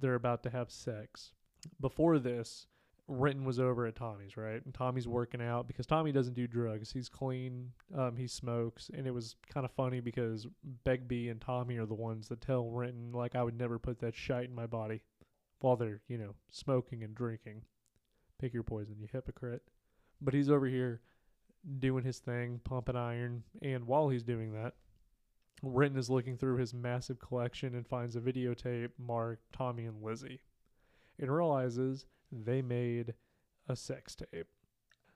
they're 0.00 0.14
about 0.14 0.42
to 0.44 0.50
have 0.50 0.70
sex, 0.70 1.32
before 1.80 2.18
this, 2.18 2.66
Renton 3.06 3.44
was 3.44 3.58
over 3.58 3.86
at 3.86 3.96
Tommy's, 3.96 4.36
right? 4.36 4.64
And 4.64 4.72
Tommy's 4.72 5.06
working 5.06 5.42
out 5.42 5.66
because 5.66 5.86
Tommy 5.86 6.10
doesn't 6.10 6.34
do 6.34 6.46
drugs. 6.46 6.90
He's 6.90 7.08
clean. 7.08 7.70
Um, 7.96 8.16
he 8.16 8.26
smokes, 8.26 8.90
and 8.94 9.06
it 9.06 9.12
was 9.12 9.36
kind 9.52 9.66
of 9.66 9.72
funny 9.72 10.00
because 10.00 10.46
Begbie 10.84 11.28
and 11.28 11.40
Tommy 11.40 11.76
are 11.76 11.86
the 11.86 11.94
ones 11.94 12.28
that 12.28 12.40
tell 12.40 12.70
Renton 12.70 13.12
like 13.12 13.34
I 13.34 13.42
would 13.42 13.58
never 13.58 13.78
put 13.78 13.98
that 14.00 14.14
shite 14.14 14.48
in 14.48 14.54
my 14.54 14.66
body 14.66 15.02
while 15.60 15.76
they're 15.76 16.00
you 16.08 16.16
know 16.16 16.34
smoking 16.50 17.02
and 17.02 17.14
drinking. 17.14 17.62
Pick 18.40 18.54
your 18.54 18.62
poison, 18.62 18.96
you 18.98 19.08
hypocrite. 19.12 19.62
But 20.20 20.32
he's 20.32 20.50
over 20.50 20.66
here 20.66 21.02
doing 21.78 22.04
his 22.04 22.18
thing, 22.18 22.60
pumping 22.64 22.96
iron, 22.96 23.42
and 23.60 23.86
while 23.86 24.08
he's 24.08 24.22
doing 24.22 24.52
that, 24.54 24.74
Renton 25.62 25.98
is 25.98 26.10
looking 26.10 26.38
through 26.38 26.56
his 26.56 26.72
massive 26.72 27.18
collection 27.18 27.74
and 27.74 27.86
finds 27.86 28.16
a 28.16 28.20
videotape 28.20 28.90
marked 28.98 29.52
Tommy 29.52 29.84
and 29.84 30.02
Lizzie, 30.02 30.40
and 31.18 31.30
realizes 31.30 32.06
they 32.44 32.62
made 32.62 33.14
a 33.68 33.76
sex 33.76 34.14
tape. 34.14 34.48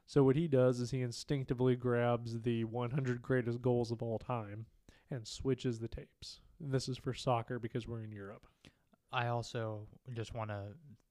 So 0.06 0.24
what 0.24 0.36
he 0.36 0.48
does 0.48 0.80
is 0.80 0.90
he 0.90 1.02
instinctively 1.02 1.76
grabs 1.76 2.40
the 2.40 2.64
100 2.64 3.20
greatest 3.20 3.60
goals 3.60 3.90
of 3.90 4.02
all 4.02 4.18
time 4.18 4.66
and 5.10 5.26
switches 5.26 5.78
the 5.78 5.88
tapes. 5.88 6.40
This 6.60 6.88
is 6.88 6.96
for 6.96 7.12
soccer 7.12 7.58
because 7.58 7.86
we're 7.86 8.02
in 8.02 8.12
Europe. 8.12 8.46
I 9.12 9.28
also 9.28 9.86
just 10.14 10.34
want 10.34 10.50
to 10.50 10.62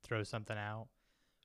throw 0.03 0.24
something 0.24 0.58
out 0.58 0.88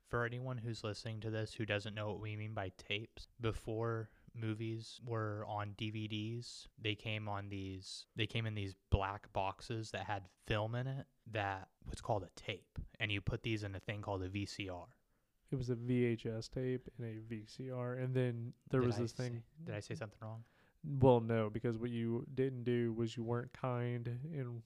for 0.08 0.24
anyone 0.24 0.58
who's 0.58 0.84
listening 0.84 1.20
to 1.20 1.30
this 1.30 1.54
who 1.54 1.64
doesn't 1.64 1.94
know 1.94 2.08
what 2.08 2.20
we 2.20 2.36
mean 2.36 2.52
by 2.52 2.70
tapes. 2.76 3.28
Before 3.40 4.10
movies 4.34 5.00
were 5.04 5.44
on 5.48 5.74
DVDs, 5.78 6.66
they 6.80 6.94
came 6.94 7.28
on 7.28 7.48
these 7.48 8.06
they 8.16 8.26
came 8.26 8.46
in 8.46 8.54
these 8.54 8.74
black 8.90 9.32
boxes 9.32 9.90
that 9.90 10.04
had 10.04 10.24
film 10.46 10.74
in 10.74 10.86
it 10.86 11.06
that 11.30 11.68
was 11.88 12.00
called 12.00 12.22
a 12.22 12.40
tape 12.40 12.78
and 12.98 13.10
you 13.12 13.20
put 13.20 13.42
these 13.42 13.62
in 13.62 13.74
a 13.74 13.80
thing 13.80 14.02
called 14.02 14.22
a 14.22 14.28
VCR. 14.28 14.86
It 15.50 15.56
was 15.56 15.68
a 15.68 15.76
VHS 15.76 16.50
tape 16.50 16.88
and 16.96 17.06
a 17.06 17.34
VCR, 17.34 18.02
and 18.02 18.14
then 18.14 18.54
there 18.70 18.80
Did 18.80 18.86
was 18.86 18.96
I 18.96 19.02
this 19.02 19.10
say- 19.10 19.24
thing. 19.24 19.42
Did 19.64 19.74
I 19.74 19.80
say 19.80 19.94
something 19.94 20.18
wrong? 20.22 20.44
Well, 20.84 21.20
no, 21.20 21.48
because 21.48 21.78
what 21.78 21.90
you 21.90 22.26
didn't 22.34 22.64
do 22.64 22.92
was 22.92 23.16
you 23.16 23.22
weren't 23.22 23.52
kind 23.52 24.06
and 24.06 24.62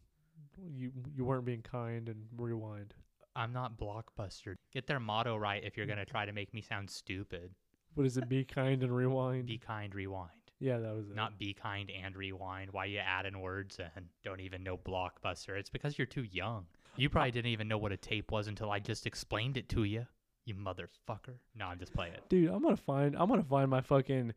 you 0.75 0.93
you 1.15 1.25
weren't 1.25 1.45
being 1.45 1.63
kind 1.63 2.09
and 2.09 2.27
rewind. 2.37 2.95
I'm 3.35 3.53
not 3.53 3.79
Blockbuster. 3.79 4.57
Get 4.73 4.87
their 4.87 4.99
motto 4.99 5.37
right 5.37 5.63
if 5.63 5.77
you're 5.77 5.85
mm. 5.85 5.91
going 5.91 5.99
to 5.99 6.07
try 6.07 6.25
to 6.25 6.33
make 6.33 6.55
me 6.55 6.63
sound 6.63 6.89
stupid. 6.89 7.51
What 7.97 8.07
is 8.07 8.17
it? 8.17 8.29
Be 8.29 8.45
kind 8.45 8.83
and 8.83 8.95
rewind. 8.95 9.47
Be 9.47 9.59
kind, 9.59 9.95
rewind. 9.95 10.31
yeah, 10.61 10.79
that 10.79 10.95
was 10.95 11.09
it. 11.09 11.17
Not 11.17 11.39
be 11.39 11.55
kind 11.55 11.91
and 11.91 12.15
rewind. 12.15 12.71
Why 12.73 12.85
you 12.85 12.99
add 12.99 13.27
in 13.27 13.41
words 13.41 13.81
and 13.97 14.05
don't 14.23 14.41
even 14.41 14.63
know 14.63 14.77
Blockbuster? 14.77 15.59
It's 15.59 15.71
because 15.71 15.99
you're 15.99 16.07
too 16.07 16.27
young. 16.31 16.67
You 16.97 17.09
probably 17.09 17.31
didn't 17.31 17.51
even 17.51 17.69
know 17.69 17.79
what 17.79 17.93
a 17.93 17.97
tape 17.97 18.31
was 18.31 18.49
until 18.49 18.71
I 18.71 18.79
just 18.79 19.07
explained 19.07 19.57
it 19.57 19.69
to 19.71 19.85
you. 19.85 20.07
You 20.45 20.55
motherfucker. 20.55 21.35
No, 21.55 21.67
I'm 21.67 21.79
just 21.79 21.93
playing. 21.93 22.13
It. 22.15 22.29
Dude. 22.29 22.51
I'm 22.51 22.63
gonna 22.63 22.77
find. 22.77 23.17
I'm 23.17 23.29
gonna 23.29 23.43
find 23.43 23.69
my 23.71 23.81
fucking 23.81 24.33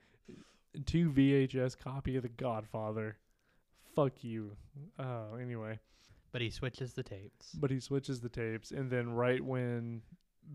two 0.85 1.11
VHS 1.11 1.77
copy 1.77 2.15
of 2.15 2.23
The 2.23 2.29
Godfather. 2.29 3.17
Fuck 3.95 4.23
you. 4.23 4.55
Oh, 4.97 5.35
anyway. 5.35 5.79
But 6.31 6.41
he 6.41 6.49
switches 6.49 6.93
the 6.93 7.03
tapes. 7.03 7.51
But 7.53 7.71
he 7.71 7.79
switches 7.79 8.21
the 8.21 8.29
tapes, 8.29 8.71
and 8.71 8.89
then 8.89 9.09
right 9.09 9.43
when 9.43 10.01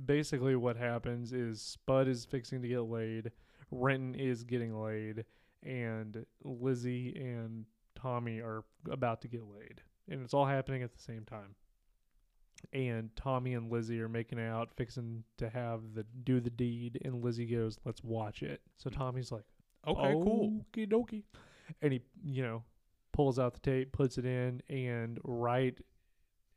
basically 0.07 0.57
what 0.57 0.76
happens 0.76 1.32
is 1.32 1.61
Spud 1.61 2.09
is 2.09 2.24
fixing 2.24 2.62
to 2.62 2.68
get 2.68 2.80
laid, 2.80 3.32
Renton 3.70 4.14
is 4.14 4.45
getting 4.45 4.80
laid, 4.80 5.24
and 5.62 6.24
Lizzie 6.42 7.14
and 7.16 7.64
Tommy 7.95 8.40
are 8.40 8.64
about 8.90 9.22
to 9.22 9.28
get 9.28 9.42
laid. 9.45 9.82
And 10.09 10.22
it's 10.22 10.34
all 10.34 10.47
happening 10.47 10.82
at 10.82 10.92
the 10.92 11.03
same 11.03 11.24
time. 11.24 11.55
And 12.72 13.14
Tommy 13.14 13.55
and 13.55 13.70
Lizzie 13.70 14.01
are 14.01 14.09
making 14.09 14.40
out, 14.40 14.70
fixing 14.74 15.24
to 15.38 15.49
have 15.51 15.80
the 15.95 16.05
do 16.24 16.40
the 16.40 16.51
deed, 16.51 16.99
and 17.05 17.22
Lizzie 17.22 17.47
goes, 17.47 17.78
"Let's 17.84 18.03
watch 18.03 18.42
it." 18.42 18.62
So 18.78 18.88
Tommy's 18.88 19.30
like, 19.30 19.45
Okay, 19.86 20.12
cool. 20.12 20.64
Okie 20.72 20.88
dokie. 20.88 21.22
And 21.82 21.92
he, 21.92 22.03
you 22.24 22.42
know, 22.42 22.62
pulls 23.12 23.38
out 23.38 23.55
the 23.55 23.61
tape, 23.61 23.92
puts 23.92 24.18
it 24.18 24.24
in, 24.24 24.62
and 24.68 25.18
right, 25.24 25.78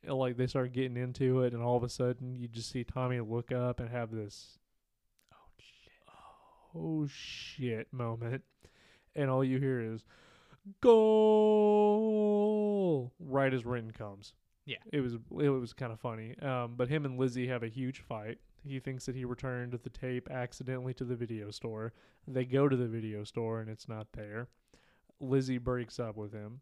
like 0.05 0.37
they 0.37 0.47
start 0.47 0.73
getting 0.73 0.97
into 0.97 1.41
it, 1.43 1.53
and 1.53 1.61
all 1.63 1.77
of 1.77 1.83
a 1.83 1.89
sudden 1.89 2.35
you 2.35 2.47
just 2.47 2.69
see 2.71 2.83
Tommy 2.83 3.19
look 3.19 3.51
up 3.51 3.79
and 3.79 3.89
have 3.89 4.11
this, 4.11 4.59
Oh, 5.33 5.37
shit. 5.57 5.93
oh 6.75 7.07
shit 7.07 7.91
moment, 7.93 8.43
and 9.15 9.29
all 9.29 9.43
you 9.43 9.59
hear 9.59 9.79
is, 9.79 10.03
goal 11.77 13.13
right 13.19 13.53
as 13.53 13.65
Renton 13.65 13.91
comes. 13.91 14.33
Yeah. 14.65 14.77
It 14.91 14.99
was 15.01 15.13
it 15.39 15.49
was 15.49 15.73
kind 15.73 15.93
of 15.93 15.99
funny. 15.99 16.35
Um, 16.41 16.73
but 16.75 16.89
him 16.89 17.05
and 17.05 17.17
Lizzie 17.17 17.47
have 17.47 17.63
a 17.63 17.69
huge 17.69 18.01
fight. 18.01 18.37
He 18.65 18.79
thinks 18.79 19.05
that 19.05 19.15
he 19.15 19.23
returned 19.23 19.71
the 19.81 19.89
tape 19.89 20.29
accidentally 20.29 20.93
to 20.95 21.05
the 21.05 21.15
video 21.15 21.51
store. 21.51 21.93
They 22.27 22.43
go 22.43 22.67
to 22.67 22.75
the 22.75 22.87
video 22.87 23.23
store 23.23 23.61
and 23.61 23.69
it's 23.69 23.87
not 23.87 24.07
there. 24.13 24.49
Lizzie 25.21 25.57
breaks 25.57 25.99
up 26.01 26.17
with 26.17 26.33
him. 26.33 26.59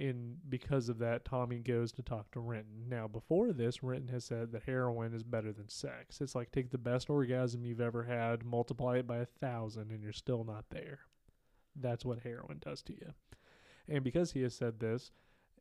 And 0.00 0.38
because 0.48 0.88
of 0.88 0.98
that, 0.98 1.26
Tommy 1.26 1.58
goes 1.58 1.92
to 1.92 2.02
talk 2.02 2.30
to 2.30 2.40
Renton. 2.40 2.88
Now, 2.88 3.06
before 3.06 3.52
this, 3.52 3.82
Renton 3.82 4.08
has 4.08 4.24
said 4.24 4.50
that 4.52 4.62
heroin 4.62 5.12
is 5.12 5.22
better 5.22 5.52
than 5.52 5.68
sex. 5.68 6.22
It's 6.22 6.34
like 6.34 6.50
take 6.50 6.70
the 6.70 6.78
best 6.78 7.10
orgasm 7.10 7.64
you've 7.64 7.82
ever 7.82 8.04
had, 8.04 8.44
multiply 8.44 8.96
it 8.96 9.06
by 9.06 9.18
a 9.18 9.26
thousand, 9.26 9.90
and 9.90 10.02
you're 10.02 10.12
still 10.12 10.42
not 10.42 10.64
there. 10.70 11.00
That's 11.76 12.04
what 12.04 12.20
heroin 12.20 12.58
does 12.60 12.82
to 12.84 12.94
you. 12.94 13.12
And 13.88 14.02
because 14.02 14.32
he 14.32 14.40
has 14.42 14.54
said 14.54 14.80
this, 14.80 15.10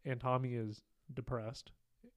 and 0.05 0.21
Tommy 0.21 0.53
is 0.53 0.83
depressed 1.13 1.71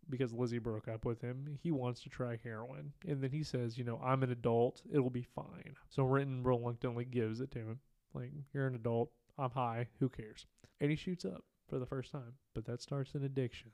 because 0.08 0.32
Lizzie 0.32 0.58
broke 0.58 0.86
up 0.86 1.04
with 1.04 1.20
him, 1.20 1.58
he 1.60 1.72
wants 1.72 2.02
to 2.02 2.08
try 2.08 2.38
heroin. 2.42 2.92
And 3.06 3.20
then 3.20 3.30
he 3.30 3.42
says, 3.42 3.78
You 3.78 3.84
know, 3.84 4.00
I'm 4.02 4.22
an 4.22 4.30
adult, 4.30 4.82
it'll 4.92 5.10
be 5.10 5.26
fine. 5.34 5.74
So 5.88 6.04
Renton 6.04 6.44
reluctantly 6.44 7.04
gives 7.04 7.40
it 7.40 7.50
to 7.52 7.58
him. 7.58 7.80
Like, 8.14 8.30
you're 8.52 8.66
an 8.66 8.74
adult, 8.74 9.10
I'm 9.38 9.50
high, 9.50 9.88
who 9.98 10.08
cares? 10.08 10.46
And 10.80 10.90
he 10.90 10.96
shoots 10.96 11.24
up 11.24 11.42
for 11.72 11.78
the 11.78 11.86
first 11.86 12.12
time. 12.12 12.34
But 12.54 12.66
that 12.66 12.82
starts 12.82 13.14
an 13.14 13.24
addiction. 13.24 13.70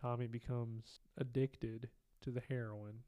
Tommy 0.00 0.26
becomes 0.26 1.00
addicted 1.18 1.90
to 2.22 2.30
the 2.30 2.40
heroin, 2.48 3.00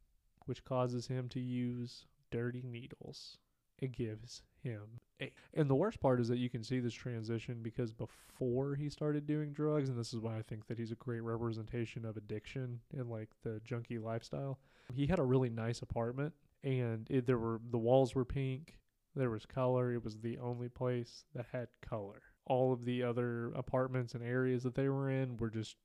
which 0.45 0.65
causes 0.65 1.07
him 1.07 1.31
to 1.31 1.41
use 1.41 2.05
dirty 2.31 2.63
needles. 2.63 3.39
It 3.79 3.93
gives 3.93 4.43
him 4.63 4.83
a. 5.23 5.33
And 5.55 5.69
the 5.69 5.75
worst 5.75 5.99
part 5.99 6.21
is 6.21 6.29
that 6.29 6.37
you 6.37 6.51
can 6.51 6.63
see 6.63 6.79
this 6.79 6.93
transition 6.93 7.61
because 7.63 7.95
before 7.95 8.75
he 8.75 8.91
started 8.91 9.27
doing 9.27 9.55
drugs, 9.55 9.89
and 9.89 9.99
this 9.99 10.13
is 10.13 10.21
why 10.21 10.37
I 10.37 10.43
think 10.43 10.67
that 10.67 10.79
he's 10.79 10.93
a 10.93 10.97
great 10.97 11.23
representation 11.23 12.05
of 12.05 12.19
addiction 12.19 12.81
and 12.93 13.09
like 13.09 13.31
the 13.43 13.63
junkie 13.65 13.99
lifestyle. 13.99 14.59
He 14.95 15.07
had 15.07 15.19
a 15.19 15.25
really 15.25 15.51
nice 15.51 15.81
apartment, 15.81 16.35
and 16.63 17.07
it, 17.11 17.27
there 17.27 17.39
were 17.39 17.63
the 17.71 17.79
walls 17.79 18.15
were 18.15 18.27
pink. 18.27 18.77
There 19.17 19.31
was 19.31 19.47
color. 19.47 19.95
It 19.95 20.05
was 20.05 20.19
the 20.19 20.37
only 20.39 20.69
place 20.69 21.25
that 21.35 21.47
had 21.51 21.69
color. 21.81 22.21
All 22.47 22.73
of 22.73 22.85
the 22.85 23.03
other 23.03 23.53
apartments 23.55 24.15
and 24.15 24.23
areas 24.23 24.63
that 24.65 24.75
they 24.75 24.89
were 24.89 25.11
in 25.11 25.37
were 25.39 25.51
just 25.51 25.77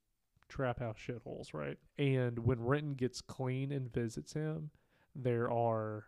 trap 0.50 0.80
house 0.80 0.98
shitholes, 0.98 1.54
right? 1.54 1.78
And 1.98 2.40
when 2.40 2.60
Renton 2.62 2.94
gets 2.96 3.22
clean 3.22 3.72
and 3.72 3.92
visits 3.92 4.34
him, 4.34 4.72
there 5.16 5.50
are 5.52 6.06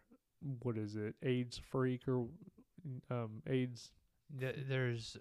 what 0.63 0.77
is 0.77 0.95
it, 0.95 1.15
AIDS 1.21 1.57
freak 1.69 2.07
or 2.07 2.25
um, 3.09 3.41
AIDS? 3.47 3.91
There's 4.29 5.17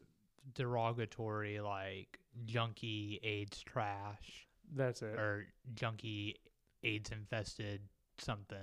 derogatory 0.54 1.60
like 1.60 2.18
junkie 2.46 3.20
AIDS 3.22 3.62
trash 3.62 4.46
That's 4.74 5.02
it. 5.02 5.18
or 5.18 5.46
junkie 5.74 6.36
AIDS 6.82 7.10
infested 7.10 7.82
something, 8.18 8.56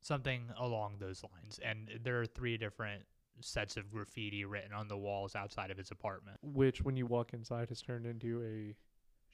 something 0.00 0.44
along 0.56 0.96
those 0.98 1.22
lines. 1.24 1.58
And 1.64 1.90
there 2.02 2.20
are 2.20 2.26
three 2.26 2.56
different 2.56 3.04
sets 3.40 3.76
of 3.76 3.90
graffiti 3.90 4.44
written 4.44 4.72
on 4.72 4.88
the 4.88 4.96
walls 4.96 5.34
outside 5.36 5.70
of 5.70 5.76
his 5.78 5.90
apartment. 5.90 6.38
which 6.42 6.82
when 6.82 6.96
you 6.96 7.06
walk 7.06 7.32
inside 7.32 7.68
has 7.68 7.80
turned 7.82 8.06
into 8.06 8.42
a 8.42 8.74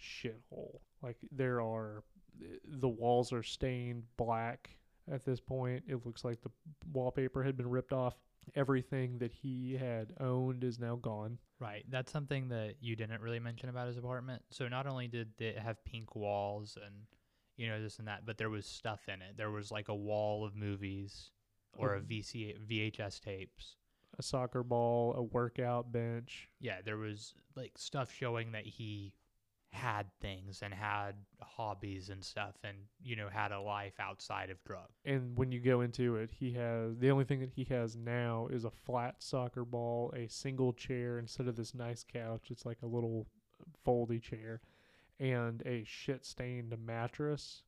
shithole. 0.01 0.81
Like 1.03 1.17
there 1.31 1.61
are 1.61 2.05
the 2.65 2.89
walls 2.89 3.33
are 3.33 3.43
stained 3.43 4.05
black 4.17 4.71
at 5.11 5.25
this 5.25 5.41
point. 5.41 5.85
It 5.87 6.05
looks 6.05 6.25
like 6.25 6.41
the 6.43 6.51
wallpaper 6.93 7.43
had 7.43 7.57
been 7.57 7.69
ripped 7.71 7.93
off. 7.93 8.17
Everything 8.55 9.19
that 9.19 9.33
he 9.33 9.75
had 9.75 10.13
owned 10.21 10.65
is 10.65 10.79
now 10.79 10.97
gone. 10.97 11.39
Right. 11.61 11.85
That's 11.89 12.13
something 12.13 12.49
that 12.49 12.75
you 12.81 12.95
didn't 12.97 13.21
really 13.23 13.39
mention 13.39 13.69
about 13.69 13.87
his 13.87 13.97
apartment. 13.97 14.43
So 14.51 14.69
not 14.69 14.87
only 14.87 15.07
did 15.09 15.41
it 15.41 15.59
have 15.59 15.83
pink 15.85 16.15
walls 16.15 16.77
and 16.85 16.95
you 17.57 17.69
know 17.69 17.81
this 17.81 17.99
and 18.01 18.09
that, 18.09 18.27
but 18.27 18.37
there 18.37 18.51
was 18.51 18.67
stuff 18.67 19.09
in 19.09 19.23
it. 19.23 19.37
There 19.37 19.51
was 19.51 19.71
like 19.71 19.89
a 19.89 19.95
wall 19.95 20.45
of 20.45 20.57
movies 20.57 21.31
or 21.77 21.95
a 21.95 22.01
Mhm. 22.01 22.07
VC 22.07 22.57
VHS 22.59 23.21
tapes. 23.21 23.77
A 24.19 24.23
soccer 24.23 24.63
ball, 24.63 25.15
a 25.17 25.23
workout 25.23 25.93
bench. 25.93 26.49
Yeah, 26.61 26.81
there 26.85 26.97
was 26.97 27.35
like 27.57 27.73
stuff 27.77 28.13
showing 28.13 28.53
that 28.53 28.65
he 28.65 29.13
had 29.75 30.07
things 30.21 30.61
and 30.63 30.73
had 30.73 31.17
hobbies 31.41 32.09
and 32.09 32.25
stuff 32.25 32.55
and 32.63 32.77
you 33.03 33.17
know 33.17 33.29
had 33.29 33.51
a 33.51 33.61
life 33.61 33.95
outside 33.99 34.49
of 34.49 34.63
drugs. 34.65 34.95
And 35.05 35.37
when 35.37 35.51
you 35.51 35.59
go 35.59 35.81
into 35.81 36.15
it, 36.15 36.31
he 36.31 36.53
has 36.53 36.97
the 36.99 37.11
only 37.11 37.25
thing 37.25 37.41
that 37.41 37.51
he 37.51 37.65
has 37.65 37.97
now 37.97 38.49
is 38.53 38.65
a 38.65 38.71
flat 38.71 39.17
soccer 39.19 39.65
ball, 39.65 40.13
a 40.17 40.29
single 40.29 40.73
chair 40.73 41.19
instead 41.19 41.49
of 41.49 41.57
this 41.57 41.75
nice 41.75 42.05
couch. 42.05 42.49
It's 42.51 42.65
like 42.65 42.79
a 42.83 42.87
little 42.87 43.27
foldy 43.85 44.23
chair, 44.23 44.61
and 45.19 45.61
a 45.67 45.83
shit 45.85 46.25
stained 46.25 46.75
mattress 46.79 47.65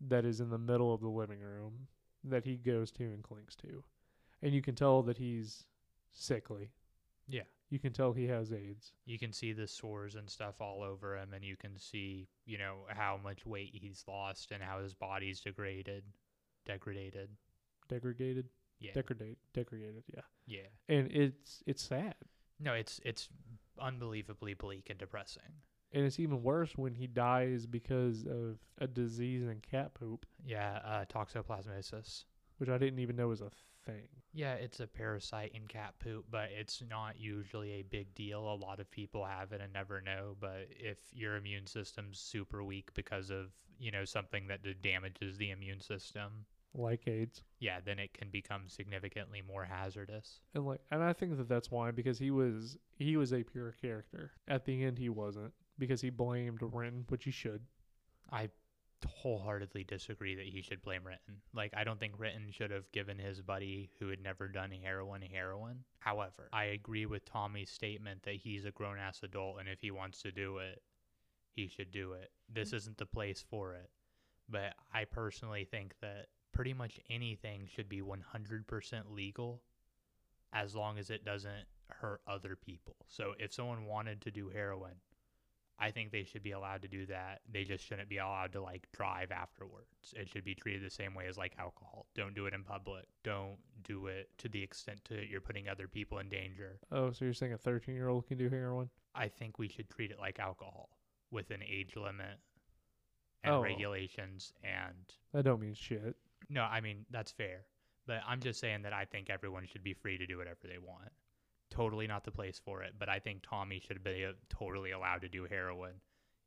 that 0.00 0.26
is 0.26 0.40
in 0.40 0.50
the 0.50 0.58
middle 0.58 0.92
of 0.92 1.00
the 1.00 1.08
living 1.08 1.40
room 1.40 1.88
that 2.24 2.44
he 2.44 2.56
goes 2.56 2.90
to 2.92 3.04
and 3.04 3.22
clings 3.22 3.56
to. 3.56 3.82
And 4.42 4.54
you 4.54 4.62
can 4.62 4.74
tell 4.74 5.02
that 5.04 5.16
he's 5.16 5.64
sickly. 6.12 6.70
Yeah. 7.28 7.42
You 7.70 7.78
can 7.78 7.92
tell 7.92 8.12
he 8.12 8.26
has 8.28 8.50
AIDS. 8.52 8.92
You 9.04 9.18
can 9.18 9.32
see 9.32 9.52
the 9.52 9.66
sores 9.66 10.14
and 10.14 10.28
stuff 10.30 10.60
all 10.60 10.82
over 10.82 11.16
him 11.18 11.34
and 11.34 11.44
you 11.44 11.56
can 11.56 11.78
see, 11.78 12.28
you 12.46 12.56
know, 12.56 12.76
how 12.88 13.18
much 13.22 13.44
weight 13.44 13.70
he's 13.74 14.02
lost 14.08 14.50
and 14.52 14.62
how 14.62 14.80
his 14.80 14.94
body's 14.94 15.40
degraded 15.40 16.04
degraded. 16.64 17.30
Degraded, 17.88 18.46
Yeah. 18.80 18.92
degradate, 18.92 19.38
degraded, 19.54 20.04
yeah. 20.06 20.20
yeah. 20.46 20.66
And 20.88 21.10
it's 21.12 21.62
it's 21.66 21.82
sad. 21.82 22.14
No, 22.60 22.72
it's 22.74 23.00
it's 23.04 23.28
unbelievably 23.78 24.54
bleak 24.54 24.88
and 24.90 24.98
depressing. 24.98 25.42
And 25.92 26.04
it's 26.04 26.18
even 26.20 26.42
worse 26.42 26.76
when 26.76 26.94
he 26.94 27.06
dies 27.06 27.64
because 27.66 28.26
of 28.26 28.58
a 28.78 28.86
disease 28.86 29.42
in 29.42 29.60
cat 29.60 29.94
poop, 29.94 30.26
Yeah, 30.44 30.80
uh, 30.84 31.04
toxoplasmosis. 31.06 32.24
which 32.58 32.68
I 32.68 32.76
didn't 32.76 32.98
even 32.98 33.16
know 33.16 33.28
was 33.28 33.40
a 33.40 33.50
thing. 33.92 34.08
Yeah, 34.32 34.54
it's 34.54 34.80
a 34.80 34.86
parasite 34.86 35.52
in 35.54 35.66
cat 35.66 35.94
poop, 35.98 36.26
but 36.30 36.50
it's 36.56 36.82
not 36.88 37.18
usually 37.18 37.72
a 37.72 37.82
big 37.82 38.14
deal. 38.14 38.40
A 38.40 38.54
lot 38.54 38.78
of 38.78 38.90
people 38.90 39.24
have 39.24 39.52
it 39.52 39.60
and 39.60 39.72
never 39.72 40.00
know. 40.00 40.36
But 40.38 40.68
if 40.70 40.98
your 41.12 41.36
immune 41.36 41.66
system's 41.66 42.20
super 42.20 42.62
weak 42.62 42.90
because 42.94 43.30
of, 43.30 43.46
you 43.78 43.90
know, 43.90 44.04
something 44.04 44.46
that 44.48 44.60
damages 44.82 45.38
the 45.38 45.50
immune 45.50 45.80
system, 45.80 46.44
Like 46.74 47.08
AIDS. 47.08 47.42
yeah, 47.58 47.80
then 47.84 47.98
it 47.98 48.12
can 48.12 48.28
become 48.30 48.68
significantly 48.68 49.42
more 49.42 49.64
hazardous. 49.64 50.40
And 50.54 50.66
like 50.66 50.80
and 50.90 51.02
I 51.02 51.12
think 51.14 51.36
that 51.38 51.48
that's 51.48 51.70
why 51.70 51.90
because 51.90 52.18
he 52.18 52.30
was 52.30 52.76
he 52.96 53.16
was 53.16 53.32
a 53.32 53.42
pure 53.42 53.72
character. 53.80 54.32
At 54.46 54.64
the 54.66 54.84
end 54.84 54.98
he 54.98 55.08
wasn't 55.08 55.52
because 55.78 56.00
he 56.02 56.10
blamed 56.10 56.60
Renton, 56.62 57.06
which 57.08 57.24
he 57.24 57.30
should. 57.30 57.62
I 58.30 58.50
wholeheartedly 59.06 59.84
disagree 59.84 60.34
that 60.34 60.46
he 60.46 60.62
should 60.62 60.82
blame 60.82 61.06
Renton. 61.06 61.36
Like, 61.54 61.72
I 61.76 61.84
don't 61.84 62.00
think 62.00 62.14
Renton 62.18 62.50
should 62.50 62.70
have 62.70 62.90
given 62.92 63.18
his 63.18 63.40
buddy 63.40 63.90
who 63.98 64.08
had 64.08 64.20
never 64.22 64.48
done 64.48 64.70
heroin 64.70 65.22
heroin. 65.22 65.84
However, 65.98 66.48
I 66.52 66.64
agree 66.64 67.06
with 67.06 67.24
Tommy's 67.24 67.70
statement 67.70 68.22
that 68.22 68.36
he's 68.36 68.64
a 68.64 68.70
grown 68.70 68.98
ass 68.98 69.20
adult 69.22 69.60
and 69.60 69.68
if 69.68 69.80
he 69.80 69.90
wants 69.90 70.22
to 70.22 70.32
do 70.32 70.58
it, 70.58 70.82
he 71.54 71.68
should 71.68 71.90
do 71.90 72.12
it. 72.12 72.30
This 72.48 72.72
isn't 72.72 72.98
the 72.98 73.06
place 73.06 73.44
for 73.48 73.74
it. 73.74 73.90
But 74.48 74.74
I 74.92 75.04
personally 75.04 75.66
think 75.70 75.94
that 76.00 76.26
pretty 76.52 76.72
much 76.72 76.98
anything 77.10 77.68
should 77.72 77.88
be 77.88 78.00
100% 78.00 78.22
legal 79.10 79.62
as 80.52 80.74
long 80.74 80.98
as 80.98 81.10
it 81.10 81.24
doesn't 81.24 81.66
hurt 81.88 82.20
other 82.26 82.56
people. 82.56 82.96
So 83.08 83.34
if 83.38 83.52
someone 83.52 83.84
wanted 83.84 84.20
to 84.22 84.30
do 84.30 84.48
heroin, 84.48 84.94
I 85.80 85.90
think 85.92 86.10
they 86.10 86.24
should 86.24 86.42
be 86.42 86.50
allowed 86.50 86.82
to 86.82 86.88
do 86.88 87.06
that. 87.06 87.40
They 87.52 87.62
just 87.64 87.84
shouldn't 87.84 88.08
be 88.08 88.18
allowed 88.18 88.52
to 88.54 88.60
like 88.60 88.88
drive 88.92 89.30
afterwards. 89.30 90.12
It 90.16 90.28
should 90.28 90.44
be 90.44 90.54
treated 90.54 90.82
the 90.84 90.90
same 90.90 91.14
way 91.14 91.26
as 91.28 91.38
like 91.38 91.52
alcohol. 91.58 92.06
Don't 92.16 92.34
do 92.34 92.46
it 92.46 92.54
in 92.54 92.64
public. 92.64 93.04
Don't 93.22 93.58
do 93.84 94.08
it 94.08 94.28
to 94.38 94.48
the 94.48 94.60
extent 94.62 95.04
to 95.04 95.24
you're 95.28 95.40
putting 95.40 95.68
other 95.68 95.86
people 95.86 96.18
in 96.18 96.28
danger. 96.28 96.80
Oh, 96.90 97.12
so 97.12 97.24
you're 97.24 97.34
saying 97.34 97.52
a 97.52 97.58
13 97.58 97.94
year 97.94 98.08
old 98.08 98.26
can 98.26 98.38
do 98.38 98.48
heroin? 98.48 98.90
I 99.14 99.28
think 99.28 99.58
we 99.58 99.68
should 99.68 99.88
treat 99.88 100.10
it 100.10 100.18
like 100.18 100.38
alcohol 100.40 100.88
with 101.30 101.50
an 101.52 101.62
age 101.62 101.94
limit 101.96 102.38
and 103.44 103.54
Oh. 103.54 103.62
regulations 103.62 104.52
and 104.64 105.14
That 105.32 105.44
don't 105.44 105.60
mean 105.60 105.74
shit. 105.74 106.16
no, 106.48 106.62
I 106.62 106.80
mean 106.80 107.06
that's 107.10 107.30
fair. 107.30 107.66
But 108.06 108.22
I'm 108.26 108.40
just 108.40 108.58
saying 108.58 108.82
that 108.82 108.92
I 108.94 109.04
think 109.04 109.28
everyone 109.30 109.66
should 109.66 109.84
be 109.84 109.92
free 109.92 110.16
to 110.18 110.26
do 110.26 110.38
whatever 110.38 110.60
they 110.66 110.78
want. 110.78 111.12
Totally 111.70 112.06
not 112.06 112.24
the 112.24 112.30
place 112.30 112.60
for 112.64 112.82
it, 112.82 112.94
but 112.98 113.08
I 113.08 113.18
think 113.18 113.42
Tommy 113.42 113.80
should 113.80 114.02
be 114.02 114.24
uh, 114.24 114.32
totally 114.48 114.90
allowed 114.90 115.20
to 115.22 115.28
do 115.28 115.44
heroin 115.44 115.94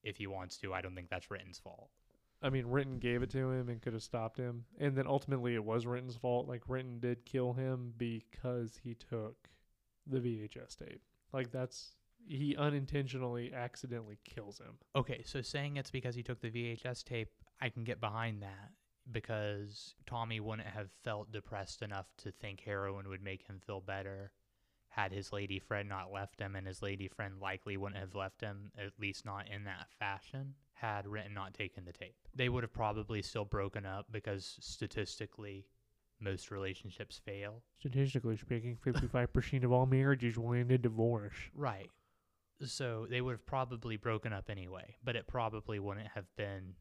if 0.03 0.17
he 0.17 0.27
wants 0.27 0.57
to. 0.57 0.73
I 0.73 0.81
don't 0.81 0.95
think 0.95 1.09
that's 1.09 1.29
Renton's 1.29 1.59
fault. 1.59 1.89
I 2.41 2.49
mean, 2.49 2.65
Renton 2.67 2.97
gave 2.97 3.21
it 3.21 3.29
to 3.31 3.51
him 3.51 3.69
and 3.69 3.81
could 3.81 3.93
have 3.93 4.01
stopped 4.01 4.37
him. 4.37 4.65
And 4.79 4.95
then 4.95 5.05
ultimately 5.05 5.53
it 5.53 5.63
was 5.63 5.85
Renton's 5.85 6.15
fault. 6.15 6.47
Like, 6.47 6.63
Renton 6.67 6.99
did 6.99 7.25
kill 7.25 7.53
him 7.53 7.93
because 7.97 8.79
he 8.83 8.95
took 8.95 9.49
the 10.07 10.19
VHS 10.19 10.77
tape. 10.77 11.01
Like, 11.31 11.51
that's. 11.51 11.95
He 12.27 12.55
unintentionally, 12.55 13.51
accidentally 13.51 14.19
kills 14.23 14.59
him. 14.59 14.75
Okay, 14.95 15.23
so 15.25 15.41
saying 15.41 15.77
it's 15.77 15.89
because 15.89 16.13
he 16.13 16.21
took 16.21 16.39
the 16.39 16.51
VHS 16.51 17.03
tape, 17.03 17.29
I 17.59 17.69
can 17.69 17.83
get 17.83 17.99
behind 17.99 18.43
that 18.43 18.71
because 19.11 19.95
Tommy 20.05 20.39
wouldn't 20.39 20.67
have 20.67 20.89
felt 21.03 21.31
depressed 21.31 21.81
enough 21.81 22.05
to 22.17 22.31
think 22.31 22.61
heroin 22.61 23.07
would 23.09 23.23
make 23.23 23.47
him 23.47 23.59
feel 23.65 23.81
better 23.81 24.31
had 24.91 25.11
his 25.11 25.31
lady 25.31 25.57
friend 25.57 25.89
not 25.89 26.11
left 26.11 26.39
him, 26.39 26.55
and 26.55 26.67
his 26.67 26.81
lady 26.81 27.07
friend 27.07 27.39
likely 27.41 27.77
wouldn't 27.77 27.99
have 27.99 28.13
left 28.13 28.41
him, 28.41 28.71
at 28.77 28.91
least 28.99 29.25
not 29.25 29.49
in 29.49 29.63
that 29.63 29.87
fashion, 29.97 30.53
had 30.73 31.07
Renton 31.07 31.33
not 31.33 31.53
taken 31.53 31.85
the 31.85 31.93
tape. 31.93 32.15
They 32.35 32.49
would 32.49 32.63
have 32.63 32.73
probably 32.73 33.21
still 33.21 33.45
broken 33.45 33.85
up 33.85 34.07
because 34.11 34.57
statistically, 34.59 35.65
most 36.19 36.51
relationships 36.51 37.19
fail. 37.23 37.63
Statistically 37.79 38.37
speaking, 38.37 38.77
55% 38.85 39.63
of 39.63 39.71
all 39.71 39.85
marriages 39.85 40.37
will 40.37 40.53
end 40.53 40.71
in 40.71 40.81
divorce. 40.81 41.35
Right. 41.55 41.89
So 42.63 43.07
they 43.09 43.21
would 43.21 43.31
have 43.31 43.45
probably 43.45 43.97
broken 43.97 44.33
up 44.33 44.49
anyway, 44.49 44.97
but 45.03 45.15
it 45.15 45.25
probably 45.25 45.79
wouldn't 45.79 46.09
have 46.09 46.27
been 46.35 46.75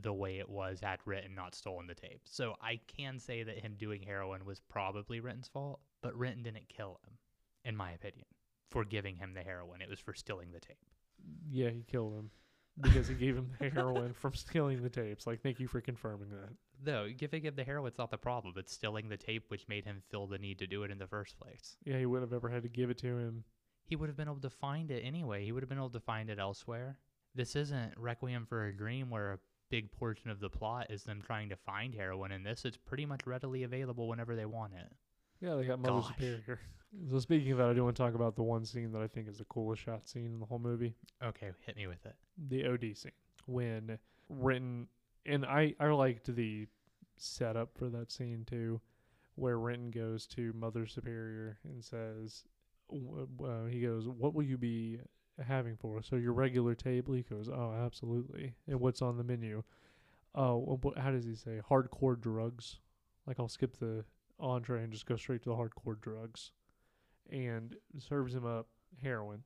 the 0.00 0.12
way 0.12 0.38
it 0.38 0.48
was 0.48 0.80
had 0.80 1.00
Renton 1.04 1.34
not 1.34 1.54
stolen 1.54 1.86
the 1.86 1.94
tape. 1.94 2.20
So 2.24 2.54
I 2.60 2.80
can 2.86 3.18
say 3.18 3.42
that 3.42 3.58
him 3.58 3.74
doing 3.78 4.02
heroin 4.02 4.44
was 4.44 4.60
probably 4.60 5.20
Renton's 5.20 5.48
fault, 5.48 5.80
but 6.02 6.16
Renton 6.16 6.42
didn't 6.42 6.68
kill 6.68 7.00
him, 7.06 7.14
in 7.64 7.76
my 7.76 7.92
opinion, 7.92 8.26
for 8.70 8.84
giving 8.84 9.16
him 9.16 9.34
the 9.34 9.42
heroin. 9.42 9.80
It 9.80 9.88
was 9.88 10.00
for 10.00 10.14
stealing 10.14 10.52
the 10.52 10.60
tape. 10.60 10.76
Yeah, 11.50 11.70
he 11.70 11.82
killed 11.82 12.14
him 12.14 12.30
because 12.80 13.08
he 13.08 13.14
gave 13.14 13.36
him 13.36 13.50
the 13.58 13.70
heroin 13.70 14.12
from 14.12 14.34
stealing 14.34 14.82
the 14.82 14.90
tapes. 14.90 15.26
Like, 15.26 15.42
thank 15.42 15.60
you 15.60 15.68
for 15.68 15.80
confirming 15.80 16.30
that. 16.30 16.50
No, 16.84 17.08
giving 17.08 17.44
him 17.44 17.54
the 17.56 17.64
heroin's 17.64 17.98
not 17.98 18.10
the 18.10 18.18
problem. 18.18 18.54
It's 18.56 18.72
stealing 18.72 19.08
the 19.08 19.16
tape, 19.16 19.44
which 19.48 19.68
made 19.68 19.84
him 19.84 20.02
feel 20.10 20.26
the 20.26 20.38
need 20.38 20.58
to 20.58 20.66
do 20.66 20.82
it 20.82 20.90
in 20.90 20.98
the 20.98 21.06
first 21.06 21.38
place. 21.38 21.76
Yeah, 21.84 21.98
he 21.98 22.06
wouldn't 22.06 22.30
have 22.30 22.36
ever 22.36 22.48
had 22.48 22.62
to 22.64 22.68
give 22.68 22.90
it 22.90 22.98
to 22.98 23.16
him. 23.18 23.44
He 23.86 23.96
would 23.96 24.08
have 24.08 24.16
been 24.16 24.28
able 24.28 24.40
to 24.40 24.50
find 24.50 24.90
it 24.90 25.02
anyway. 25.02 25.44
He 25.44 25.52
would 25.52 25.62
have 25.62 25.68
been 25.68 25.78
able 25.78 25.90
to 25.90 26.00
find 26.00 26.30
it 26.30 26.38
elsewhere. 26.38 26.98
This 27.34 27.54
isn't 27.54 27.94
Requiem 27.96 28.46
for 28.46 28.66
a 28.66 28.76
Dream 28.76 29.10
where 29.10 29.32
a 29.32 29.38
big 29.70 29.92
portion 29.92 30.30
of 30.30 30.40
the 30.40 30.48
plot 30.48 30.86
is 30.90 31.04
them 31.04 31.22
trying 31.24 31.48
to 31.50 31.56
find 31.56 31.94
heroin. 31.94 32.32
In 32.32 32.42
this, 32.42 32.64
it's 32.64 32.76
pretty 32.76 33.06
much 33.06 33.26
readily 33.26 33.62
available 33.62 34.08
whenever 34.08 34.34
they 34.34 34.46
want 34.46 34.72
it. 34.74 34.90
Yeah, 35.40 35.56
they 35.56 35.64
got 35.64 35.80
Mother 35.80 36.00
Gosh. 36.00 36.08
Superior. 36.08 36.60
So 37.10 37.18
speaking 37.18 37.52
of 37.52 37.58
that, 37.58 37.68
I 37.68 37.72
do 37.74 37.84
want 37.84 37.96
to 37.96 38.02
talk 38.02 38.14
about 38.14 38.36
the 38.36 38.42
one 38.42 38.64
scene 38.64 38.92
that 38.92 39.02
I 39.02 39.06
think 39.08 39.28
is 39.28 39.38
the 39.38 39.44
coolest 39.44 39.82
shot 39.82 40.06
scene 40.08 40.26
in 40.26 40.40
the 40.40 40.46
whole 40.46 40.58
movie. 40.58 40.94
Okay, 41.22 41.50
hit 41.66 41.76
me 41.76 41.86
with 41.86 42.04
it. 42.06 42.14
the 42.48 42.66
OD 42.66 42.96
scene 42.96 43.12
when 43.46 43.98
Renton 44.28 44.88
and 45.26 45.44
I 45.44 45.74
I 45.80 45.86
liked 45.88 46.34
the 46.34 46.66
setup 47.16 47.76
for 47.76 47.88
that 47.90 48.10
scene 48.12 48.44
too, 48.46 48.80
where 49.34 49.58
Renton 49.58 49.90
goes 49.90 50.26
to 50.28 50.52
Mother 50.54 50.86
Superior 50.86 51.58
and 51.64 51.82
says, 51.84 52.44
uh, 52.92 53.64
he 53.68 53.80
goes, 53.80 54.08
"What 54.08 54.34
will 54.34 54.42
you 54.44 54.58
be 54.58 55.00
having 55.44 55.76
for 55.76 55.98
us?" 55.98 56.06
So 56.06 56.16
your 56.16 56.32
regular 56.32 56.74
table. 56.74 57.14
He 57.14 57.22
goes, 57.22 57.48
"Oh, 57.48 57.72
absolutely." 57.72 58.54
And 58.66 58.80
what's 58.80 59.02
on 59.02 59.16
the 59.16 59.24
menu? 59.24 59.62
Oh, 60.34 60.78
what, 60.82 60.98
how 60.98 61.10
does 61.12 61.24
he 61.24 61.34
say? 61.34 61.60
Hardcore 61.68 62.20
drugs. 62.20 62.80
Like 63.26 63.38
I'll 63.40 63.48
skip 63.48 63.76
the 63.78 64.04
entree 64.38 64.82
and 64.82 64.92
just 64.92 65.06
go 65.06 65.16
straight 65.16 65.42
to 65.42 65.50
the 65.50 65.56
hardcore 65.56 66.00
drugs, 66.00 66.52
and 67.30 67.76
serves 67.98 68.34
him 68.34 68.46
up 68.46 68.68
heroin 69.02 69.42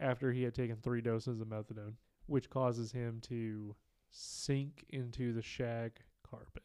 after 0.00 0.32
he 0.32 0.42
had 0.42 0.54
taken 0.54 0.76
three 0.76 1.00
doses 1.00 1.40
of 1.40 1.48
methadone, 1.48 1.94
which 2.26 2.50
causes 2.50 2.92
him 2.92 3.20
to 3.22 3.74
sink 4.10 4.84
into 4.90 5.32
the 5.32 5.42
shag 5.42 5.92
carpet. 6.28 6.62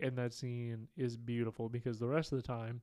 And 0.00 0.16
that 0.16 0.34
scene 0.34 0.88
is 0.96 1.16
beautiful 1.16 1.68
because 1.68 1.98
the 1.98 2.08
rest 2.08 2.32
of 2.32 2.38
the 2.38 2.46
time, 2.46 2.80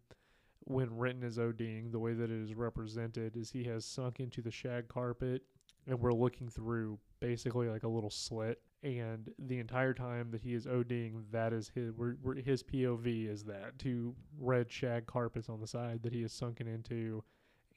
when 0.61 0.95
Renton 0.95 1.23
is 1.23 1.37
ODing, 1.37 1.91
the 1.91 1.99
way 1.99 2.13
that 2.13 2.29
it 2.29 2.41
is 2.41 2.53
represented 2.53 3.35
is 3.35 3.51
he 3.51 3.63
has 3.65 3.85
sunk 3.85 4.19
into 4.19 4.41
the 4.41 4.51
shag 4.51 4.87
carpet, 4.87 5.43
and 5.87 5.99
we're 5.99 6.13
looking 6.13 6.49
through 6.49 6.99
basically 7.19 7.67
like 7.67 7.83
a 7.83 7.89
little 7.89 8.09
slit. 8.09 8.61
And 8.81 9.29
the 9.37 9.59
entire 9.59 9.93
time 9.93 10.31
that 10.31 10.41
he 10.41 10.53
is 10.53 10.65
ODing, 10.65 11.23
that 11.31 11.51
is 11.51 11.69
his 11.75 11.91
we're, 11.91 12.15
we're, 12.21 12.35
his 12.35 12.63
POV 12.63 13.29
is 13.29 13.43
that 13.43 13.77
two 13.77 14.15
red 14.39 14.71
shag 14.71 15.05
carpets 15.05 15.49
on 15.49 15.59
the 15.59 15.67
side 15.67 16.01
that 16.03 16.13
he 16.13 16.23
is 16.23 16.31
sunken 16.31 16.65
into, 16.67 17.23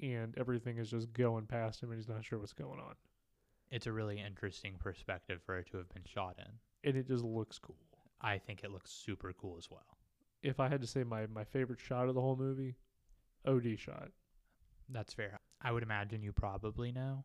and 0.00 0.32
everything 0.38 0.78
is 0.78 0.90
just 0.90 1.12
going 1.12 1.46
past 1.46 1.82
him, 1.82 1.90
and 1.90 1.98
he's 1.98 2.08
not 2.08 2.24
sure 2.24 2.38
what's 2.38 2.52
going 2.52 2.78
on. 2.78 2.94
It's 3.72 3.86
a 3.88 3.92
really 3.92 4.20
interesting 4.20 4.74
perspective 4.78 5.40
for 5.44 5.58
it 5.58 5.66
to 5.72 5.78
have 5.78 5.88
been 5.88 6.04
shot 6.04 6.36
in. 6.38 6.88
and 6.88 6.96
it 6.96 7.08
just 7.08 7.24
looks 7.24 7.58
cool. 7.58 7.76
I 8.20 8.38
think 8.38 8.62
it 8.62 8.70
looks 8.70 8.92
super 8.92 9.32
cool 9.32 9.56
as 9.58 9.68
well. 9.70 9.98
If 10.42 10.60
I 10.60 10.68
had 10.68 10.80
to 10.82 10.86
say 10.86 11.02
my 11.02 11.26
my 11.26 11.44
favorite 11.44 11.80
shot 11.80 12.08
of 12.08 12.14
the 12.14 12.20
whole 12.20 12.36
movie, 12.36 12.76
OD 13.46 13.76
shot. 13.76 14.10
That's 14.88 15.14
fair. 15.14 15.40
I 15.60 15.72
would 15.72 15.82
imagine 15.82 16.22
you 16.22 16.32
probably 16.32 16.92
know, 16.92 17.24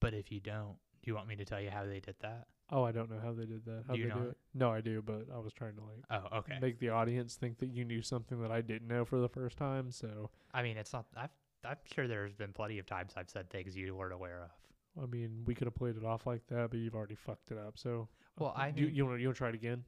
but 0.00 0.14
if 0.14 0.30
you 0.32 0.40
don't, 0.40 0.76
do 1.02 1.10
you 1.10 1.14
want 1.14 1.28
me 1.28 1.36
to 1.36 1.44
tell 1.44 1.60
you 1.60 1.70
how 1.70 1.84
they 1.84 2.00
did 2.00 2.16
that? 2.20 2.46
Oh, 2.70 2.82
I 2.84 2.92
don't 2.92 3.10
know 3.10 3.18
how 3.22 3.32
they 3.32 3.46
did 3.46 3.64
that. 3.64 3.84
How 3.86 3.94
Do 3.94 3.98
you 4.00 4.08
they 4.08 4.14
do 4.14 4.20
know 4.20 4.26
it? 4.30 4.36
No, 4.54 4.70
I 4.70 4.80
do, 4.80 5.00
but 5.02 5.26
I 5.34 5.38
was 5.38 5.52
trying 5.54 5.74
to 5.76 5.82
like 5.82 6.04
Oh, 6.32 6.38
okay. 6.38 6.58
make 6.60 6.78
the 6.78 6.90
audience 6.90 7.34
think 7.36 7.58
that 7.60 7.68
you 7.68 7.84
knew 7.84 8.02
something 8.02 8.40
that 8.42 8.50
I 8.50 8.60
didn't 8.60 8.88
know 8.88 9.04
for 9.04 9.18
the 9.20 9.28
first 9.28 9.56
time. 9.56 9.90
So, 9.90 10.30
I 10.52 10.62
mean, 10.62 10.76
it's 10.76 10.92
not. 10.92 11.06
I've, 11.16 11.30
I'm 11.64 11.76
sure 11.92 12.06
there's 12.06 12.34
been 12.34 12.52
plenty 12.52 12.78
of 12.78 12.86
times 12.86 13.14
I've 13.16 13.30
said 13.30 13.48
things 13.50 13.74
you 13.76 13.94
weren't 13.94 14.12
aware 14.12 14.42
of. 14.44 15.02
I 15.02 15.06
mean, 15.06 15.42
we 15.46 15.54
could 15.54 15.66
have 15.66 15.74
played 15.74 15.96
it 15.96 16.04
off 16.04 16.26
like 16.26 16.46
that, 16.48 16.70
but 16.70 16.78
you've 16.78 16.94
already 16.94 17.14
fucked 17.14 17.50
it 17.52 17.58
up. 17.58 17.78
So, 17.78 18.08
Well, 18.38 18.52
I 18.56 18.68
you 18.68 18.86
mean- 18.86 18.94
you 18.94 19.06
want 19.06 19.20
you 19.20 19.28
want 19.28 19.36
to 19.36 19.38
try 19.38 19.48
it 19.48 19.54
again? 19.54 19.84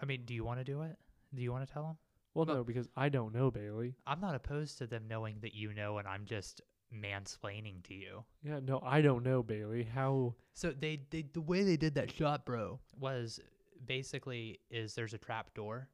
I 0.00 0.04
mean, 0.04 0.24
do 0.24 0.34
you 0.34 0.44
want 0.44 0.58
to 0.60 0.64
do 0.64 0.82
it? 0.82 0.96
Do 1.34 1.40
you 1.42 1.52
want 1.52 1.66
to 1.66 1.72
tell 1.72 1.84
them? 1.84 1.96
Well- 2.34 2.46
no, 2.46 2.64
because 2.64 2.88
I 2.96 3.08
don't 3.08 3.32
know 3.34 3.50
Bailey. 3.50 3.94
I'm 4.06 4.20
not 4.20 4.34
opposed 4.34 4.76
to 4.78 4.86
them 4.86 5.04
knowing 5.08 5.38
that 5.40 5.54
you 5.54 5.72
know, 5.72 5.98
and 5.98 6.06
I'm 6.08 6.24
just 6.26 6.60
mansplaining 6.94 7.82
to 7.84 7.94
you. 7.94 8.24
Yeah, 8.42 8.60
no, 8.62 8.80
I 8.84 9.00
don't 9.00 9.22
know 9.22 9.42
Bailey. 9.42 9.84
How? 9.84 10.34
So 10.54 10.72
they, 10.72 11.00
they 11.10 11.24
the 11.32 11.40
way 11.40 11.62
they 11.62 11.76
did 11.76 11.94
that 11.94 12.10
shot, 12.10 12.44
bro, 12.44 12.80
was 12.98 13.40
basically 13.86 14.60
is 14.70 14.94
there's 14.94 15.14
a 15.14 15.18
trap 15.18 15.54
door, 15.54 15.88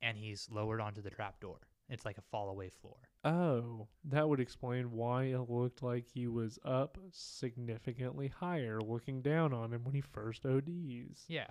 and 0.00 0.16
he's 0.16 0.48
lowered 0.50 0.80
onto 0.80 1.02
the 1.02 1.10
trap 1.10 1.40
door. 1.40 1.58
It's 1.88 2.04
like 2.04 2.18
a 2.18 2.22
fall 2.30 2.48
away 2.48 2.70
floor. 2.70 2.96
Oh, 3.24 3.86
that 4.04 4.28
would 4.28 4.40
explain 4.40 4.92
why 4.92 5.24
it 5.24 5.50
looked 5.50 5.82
like 5.82 6.06
he 6.06 6.26
was 6.26 6.58
up 6.64 6.98
significantly 7.10 8.28
higher, 8.28 8.80
looking 8.80 9.20
down 9.20 9.52
on 9.52 9.72
him 9.72 9.84
when 9.84 9.94
he 9.94 10.00
first 10.00 10.46
ODs. 10.46 11.24
Yeah. 11.28 11.48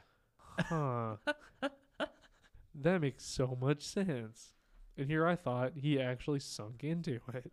Huh. 0.60 1.18
that 2.76 3.02
makes 3.02 3.26
so 3.26 3.58
much 3.60 3.84
sense. 3.84 4.56
And 4.98 5.10
here 5.10 5.26
I 5.26 5.36
thought 5.36 5.74
he 5.76 6.02
actually 6.02 6.40
sunk 6.40 6.84
into 6.84 7.20
it. 7.34 7.52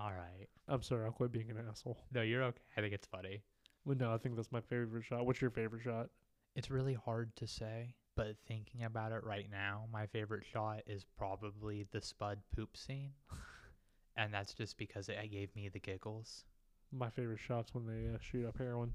All 0.00 0.12
right. 0.12 0.48
I'm 0.66 0.82
sorry, 0.82 1.04
I'll 1.04 1.12
quit 1.12 1.30
being 1.30 1.50
an 1.50 1.58
asshole. 1.68 1.98
No, 2.12 2.22
you're 2.22 2.42
okay. 2.44 2.62
I 2.76 2.80
think 2.80 2.94
it's 2.94 3.06
funny. 3.06 3.42
But 3.84 3.98
no, 3.98 4.14
I 4.14 4.18
think 4.18 4.34
that's 4.34 4.50
my 4.50 4.62
favorite 4.62 5.04
shot. 5.04 5.26
What's 5.26 5.42
your 5.42 5.50
favorite 5.50 5.82
shot? 5.82 6.08
It's 6.56 6.70
really 6.70 6.94
hard 6.94 7.36
to 7.36 7.46
say, 7.46 7.94
but 8.16 8.36
thinking 8.48 8.84
about 8.84 9.12
it 9.12 9.22
right 9.24 9.46
now, 9.50 9.84
my 9.92 10.06
favorite 10.06 10.44
shot 10.50 10.80
is 10.86 11.04
probably 11.18 11.86
the 11.92 12.00
Spud 12.00 12.38
poop 12.56 12.76
scene. 12.78 13.10
and 14.16 14.32
that's 14.32 14.54
just 14.54 14.78
because 14.78 15.10
it 15.10 15.30
gave 15.30 15.54
me 15.54 15.68
the 15.68 15.78
giggles. 15.78 16.44
My 16.92 17.10
favorite 17.10 17.40
shot's 17.40 17.74
when 17.74 17.86
they 17.86 18.14
uh, 18.14 18.18
shoot 18.20 18.46
up 18.46 18.56
heroin. 18.56 18.94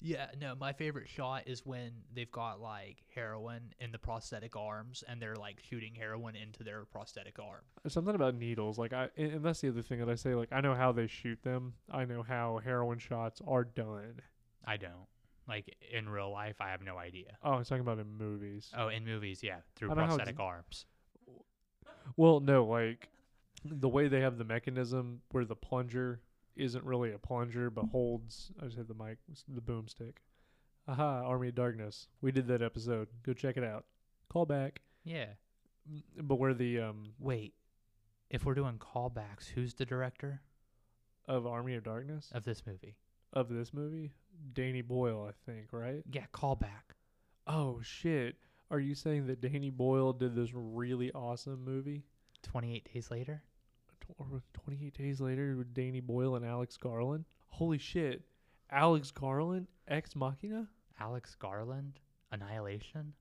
Yeah, 0.00 0.26
no, 0.38 0.54
my 0.54 0.72
favorite 0.72 1.08
shot 1.08 1.44
is 1.46 1.64
when 1.64 1.90
they've 2.14 2.30
got 2.30 2.60
like 2.60 2.98
heroin 3.14 3.72
in 3.80 3.92
the 3.92 3.98
prosthetic 3.98 4.54
arms 4.54 5.02
and 5.08 5.20
they're 5.20 5.36
like 5.36 5.58
shooting 5.68 5.94
heroin 5.94 6.36
into 6.36 6.62
their 6.62 6.84
prosthetic 6.84 7.38
arm. 7.38 7.62
Something 7.88 8.14
about 8.14 8.34
needles, 8.34 8.78
like 8.78 8.92
I, 8.92 9.08
and 9.16 9.42
that's 9.42 9.60
the 9.62 9.68
other 9.68 9.82
thing 9.82 10.00
that 10.00 10.08
I 10.08 10.14
say. 10.14 10.34
Like 10.34 10.52
I 10.52 10.60
know 10.60 10.74
how 10.74 10.92
they 10.92 11.06
shoot 11.06 11.42
them. 11.42 11.74
I 11.90 12.04
know 12.04 12.22
how 12.22 12.60
heroin 12.62 12.98
shots 12.98 13.40
are 13.46 13.64
done. 13.64 14.20
I 14.64 14.76
don't. 14.76 15.06
Like 15.48 15.74
in 15.92 16.08
real 16.08 16.30
life, 16.30 16.56
I 16.60 16.70
have 16.70 16.82
no 16.82 16.98
idea. 16.98 17.36
Oh, 17.42 17.52
I 17.52 17.58
was 17.58 17.68
talking 17.68 17.80
about 17.82 17.98
in 17.98 18.18
movies. 18.18 18.70
Oh, 18.76 18.88
in 18.88 19.04
movies, 19.04 19.40
yeah, 19.42 19.58
through 19.76 19.90
I 19.92 19.94
know 19.94 20.00
how 20.00 20.06
it's- 20.06 20.16
prosthetic 20.16 20.40
arms. 20.40 20.86
Well, 22.16 22.40
no, 22.40 22.64
like 22.64 23.08
the 23.64 23.88
way 23.88 24.08
they 24.08 24.20
have 24.20 24.38
the 24.38 24.44
mechanism 24.44 25.22
where 25.30 25.44
the 25.44 25.56
plunger 25.56 26.20
isn't 26.56 26.84
really 26.84 27.12
a 27.12 27.18
plunger 27.18 27.70
but 27.70 27.86
holds. 27.86 28.50
I 28.60 28.64
just 28.66 28.76
hit 28.76 28.88
the 28.88 28.94
mic, 28.94 29.18
the 29.48 29.60
boomstick. 29.60 30.14
Aha, 30.88 31.22
Army 31.24 31.48
of 31.48 31.54
Darkness. 31.56 32.08
We 32.20 32.32
did 32.32 32.46
that 32.48 32.62
episode. 32.62 33.08
Go 33.24 33.32
check 33.32 33.56
it 33.56 33.64
out. 33.64 33.84
Call 34.28 34.46
back. 34.46 34.80
Yeah. 35.04 35.26
Mm, 35.90 36.02
But 36.22 36.36
where 36.36 36.54
the 36.54 36.80
um 36.80 37.12
Wait, 37.18 37.54
if 38.30 38.44
we're 38.44 38.54
doing 38.54 38.78
callbacks, 38.78 39.48
who's 39.54 39.74
the 39.74 39.84
director 39.84 40.40
of 41.26 41.46
Army 41.46 41.74
of 41.74 41.84
Darkness 41.84 42.30
of 42.32 42.44
this 42.44 42.62
movie? 42.66 42.96
of 43.32 43.48
this 43.48 43.74
movie, 43.74 44.12
Danny 44.54 44.80
Boyle, 44.80 45.28
I 45.28 45.50
think, 45.50 45.72
right? 45.72 46.02
Yeah, 46.10 46.24
callback. 46.32 46.94
Oh 47.46 47.80
shit. 47.82 48.36
Are 48.70 48.80
you 48.80 48.94
saying 48.94 49.26
that 49.26 49.40
Danny 49.40 49.70
Boyle 49.70 50.12
did 50.12 50.34
this 50.34 50.50
really 50.54 51.12
awesome 51.12 51.64
movie? 51.64 52.04
28 52.42 52.88
days 52.92 53.10
later? 53.10 53.42
Tw- 54.00 54.14
or 54.18 54.42
28 54.52 54.96
days 54.96 55.20
later 55.20 55.56
with 55.56 55.74
Danny 55.74 56.00
Boyle 56.00 56.36
and 56.36 56.44
Alex 56.44 56.76
Garland. 56.76 57.24
Holy 57.48 57.78
shit. 57.78 58.22
Alex 58.70 59.10
Garland, 59.10 59.66
Ex 59.88 60.16
Machina? 60.16 60.66
Alex 60.98 61.34
Garland? 61.34 62.00
Annihilation? 62.32 63.12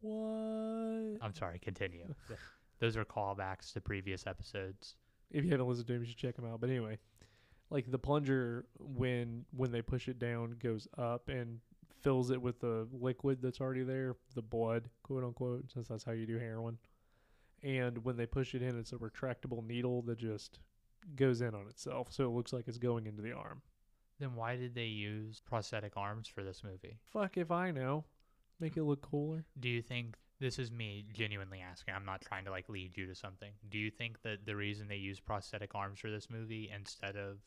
What? 0.00 1.18
I'm 1.22 1.34
sorry, 1.34 1.58
continue. 1.58 2.14
Those 2.80 2.96
are 2.96 3.04
callbacks 3.04 3.72
to 3.74 3.80
previous 3.80 4.26
episodes. 4.26 4.96
If 5.30 5.44
you 5.44 5.50
haven't 5.50 5.68
listened 5.68 5.86
to 5.88 5.94
him, 5.94 6.02
you 6.02 6.08
should 6.08 6.18
check 6.18 6.38
him 6.38 6.44
out. 6.44 6.60
But 6.60 6.70
anyway, 6.70 6.98
like 7.70 7.90
the 7.90 7.98
plunger 7.98 8.66
when 8.78 9.44
when 9.56 9.72
they 9.72 9.82
push 9.82 10.08
it 10.08 10.18
down 10.18 10.56
goes 10.62 10.86
up 10.98 11.28
and 11.28 11.60
fills 12.02 12.30
it 12.30 12.40
with 12.40 12.60
the 12.60 12.88
liquid 12.92 13.38
that's 13.40 13.60
already 13.60 13.82
there, 13.84 14.16
the 14.34 14.42
blood, 14.42 14.88
quote 15.02 15.24
unquote, 15.24 15.70
since 15.72 15.88
that's 15.88 16.04
how 16.04 16.12
you 16.12 16.26
do 16.26 16.38
heroin. 16.38 16.76
And 17.62 18.04
when 18.04 18.16
they 18.16 18.26
push 18.26 18.54
it 18.54 18.62
in, 18.62 18.78
it's 18.78 18.92
a 18.92 18.96
retractable 18.96 19.64
needle 19.64 20.02
that 20.02 20.18
just 20.18 20.58
goes 21.16 21.40
in 21.40 21.54
on 21.54 21.68
itself, 21.68 22.08
so 22.10 22.24
it 22.24 22.34
looks 22.34 22.52
like 22.52 22.68
it's 22.68 22.78
going 22.78 23.06
into 23.06 23.22
the 23.22 23.32
arm. 23.32 23.62
Then 24.18 24.34
why 24.34 24.56
did 24.56 24.74
they 24.74 24.86
use 24.86 25.40
prosthetic 25.44 25.96
arms 25.96 26.28
for 26.28 26.44
this 26.44 26.62
movie? 26.62 26.98
Fuck 27.12 27.36
if 27.36 27.50
I 27.50 27.70
know. 27.70 28.04
Make 28.60 28.76
it 28.76 28.84
look 28.84 29.02
cooler. 29.02 29.44
Do 29.58 29.68
you 29.68 29.82
think 29.82 30.16
this 30.38 30.58
is 30.58 30.70
me 30.70 31.04
genuinely 31.12 31.60
asking? 31.60 31.94
I'm 31.94 32.04
not 32.04 32.20
trying 32.20 32.44
to 32.44 32.50
like 32.50 32.68
lead 32.68 32.96
you 32.96 33.06
to 33.06 33.14
something. 33.14 33.52
Do 33.68 33.78
you 33.78 33.90
think 33.90 34.22
that 34.22 34.46
the 34.46 34.54
reason 34.54 34.86
they 34.86 34.96
use 34.96 35.18
prosthetic 35.18 35.74
arms 35.74 35.98
for 35.98 36.10
this 36.10 36.30
movie 36.30 36.70
instead 36.74 37.16
of 37.16 37.38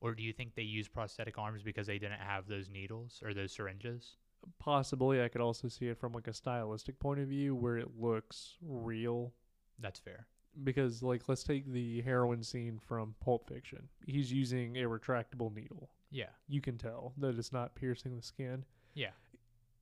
or 0.00 0.14
do 0.14 0.22
you 0.22 0.32
think 0.32 0.54
they 0.54 0.62
use 0.62 0.88
prosthetic 0.88 1.38
arms 1.38 1.62
because 1.62 1.86
they 1.86 1.98
didn't 1.98 2.20
have 2.20 2.46
those 2.46 2.68
needles 2.68 3.20
or 3.24 3.34
those 3.34 3.52
syringes? 3.52 4.16
Possibly, 4.58 5.22
I 5.22 5.28
could 5.28 5.40
also 5.40 5.68
see 5.68 5.88
it 5.88 5.98
from 5.98 6.12
like 6.12 6.28
a 6.28 6.32
stylistic 6.32 7.00
point 7.00 7.20
of 7.20 7.28
view 7.28 7.54
where 7.54 7.76
it 7.76 7.88
looks 7.98 8.54
real. 8.62 9.32
That's 9.78 9.98
fair. 9.98 10.26
Because, 10.64 11.02
like, 11.02 11.28
let's 11.28 11.44
take 11.44 11.70
the 11.70 12.00
heroin 12.02 12.42
scene 12.42 12.78
from 12.78 13.14
Pulp 13.20 13.48
Fiction. 13.48 13.88
He's 14.06 14.32
using 14.32 14.76
a 14.76 14.82
retractable 14.82 15.54
needle. 15.54 15.90
Yeah. 16.10 16.30
You 16.48 16.60
can 16.60 16.78
tell 16.78 17.12
that 17.18 17.38
it's 17.38 17.52
not 17.52 17.74
piercing 17.74 18.16
the 18.16 18.22
skin. 18.22 18.64
Yeah. 18.94 19.10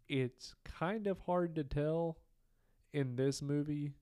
It's 0.09 0.55
kind 0.65 1.07
of 1.07 1.19
hard 1.21 1.55
to 1.57 1.65
tell 1.65 2.19
in 2.93 3.17
this 3.17 3.43
movie 3.43 3.93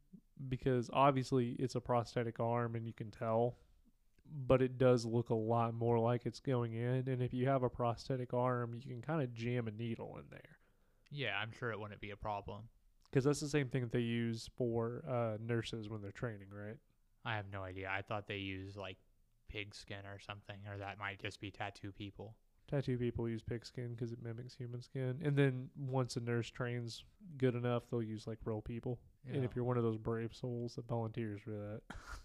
because 0.48 0.90
obviously 0.92 1.50
it's 1.58 1.74
a 1.74 1.80
prosthetic 1.80 2.40
arm 2.40 2.74
and 2.74 2.86
you 2.86 2.92
can 2.92 3.10
tell 3.10 3.56
but 4.46 4.62
it 4.62 4.78
does 4.78 5.04
look 5.04 5.30
a 5.30 5.34
lot 5.34 5.74
more 5.74 5.98
like 5.98 6.26
it's 6.26 6.40
going 6.40 6.72
in. 6.74 7.08
And 7.08 7.22
if 7.22 7.32
you 7.32 7.46
have 7.48 7.62
a 7.62 7.68
prosthetic 7.68 8.32
arm, 8.34 8.74
you 8.74 8.80
can 8.80 9.02
kind 9.02 9.22
of 9.22 9.32
jam 9.32 9.68
a 9.68 9.70
needle 9.70 10.16
in 10.18 10.24
there. 10.30 10.58
Yeah, 11.10 11.36
I'm 11.40 11.52
sure 11.52 11.70
it 11.70 11.78
wouldn't 11.78 12.00
be 12.00 12.10
a 12.10 12.16
problem. 12.16 12.62
Because 13.14 13.22
that's 13.22 13.38
the 13.38 13.48
same 13.48 13.68
thing 13.68 13.82
that 13.82 13.92
they 13.92 14.00
use 14.00 14.50
for 14.56 15.04
uh, 15.08 15.36
nurses 15.40 15.88
when 15.88 16.02
they're 16.02 16.10
training, 16.10 16.48
right? 16.50 16.74
I 17.24 17.36
have 17.36 17.44
no 17.52 17.62
idea. 17.62 17.88
I 17.88 18.02
thought 18.02 18.26
they 18.26 18.38
use 18.38 18.76
like 18.76 18.96
pig 19.48 19.72
skin 19.72 20.04
or 20.04 20.18
something, 20.18 20.56
or 20.68 20.78
that 20.78 20.98
might 20.98 21.22
just 21.22 21.40
be 21.40 21.52
tattoo 21.52 21.92
people. 21.92 22.34
Tattoo 22.68 22.98
people 22.98 23.28
use 23.28 23.40
pig 23.40 23.64
skin 23.64 23.94
because 23.94 24.10
it 24.10 24.18
mimics 24.20 24.56
human 24.56 24.82
skin. 24.82 25.20
And 25.22 25.36
then 25.36 25.68
once 25.78 26.16
a 26.16 26.20
nurse 26.20 26.50
trains 26.50 27.04
good 27.38 27.54
enough, 27.54 27.84
they'll 27.88 28.02
use 28.02 28.26
like 28.26 28.38
real 28.44 28.60
people. 28.60 28.98
And 29.32 29.44
if 29.44 29.54
you're 29.54 29.64
one 29.64 29.76
of 29.76 29.84
those 29.84 29.96
brave 29.96 30.34
souls 30.34 30.74
that 30.74 30.88
volunteers 30.88 31.40
for 31.40 31.50
that. 31.50 31.82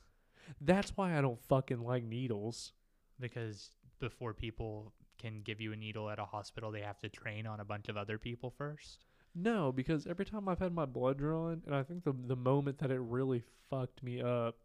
That's 0.62 0.98
why 0.98 1.16
I 1.16 1.22
don't 1.22 1.40
fucking 1.44 1.84
like 1.84 2.04
needles. 2.04 2.74
because 3.20 3.70
before 4.00 4.34
people 4.34 4.92
can 5.20 5.42
give 5.42 5.62
you 5.62 5.72
a 5.72 5.76
needle 5.76 6.10
at 6.10 6.18
a 6.18 6.26
hospital, 6.26 6.72
they 6.72 6.82
have 6.82 6.98
to 7.02 7.10
train 7.10 7.46
on 7.46 7.60
a 7.60 7.66
bunch 7.66 7.90
of 7.90 7.96
other 7.96 8.18
people 8.18 8.50
first. 8.50 9.06
No, 9.36 9.72
because 9.72 10.08
every 10.08 10.26
time 10.26 10.50
I've 10.50 10.60
had 10.60 10.74
my 10.74 10.86
blood 10.86 11.18
drawn, 11.18 11.62
and 11.66 11.76
I 11.76 11.84
think 11.84 12.04
the 12.04 12.14
the 12.28 12.36
moment 12.36 12.80
that 12.80 12.92
it 12.92 13.00
really 13.00 13.44
fucked 13.70 14.04
me 14.04 14.22
up 14.22 14.58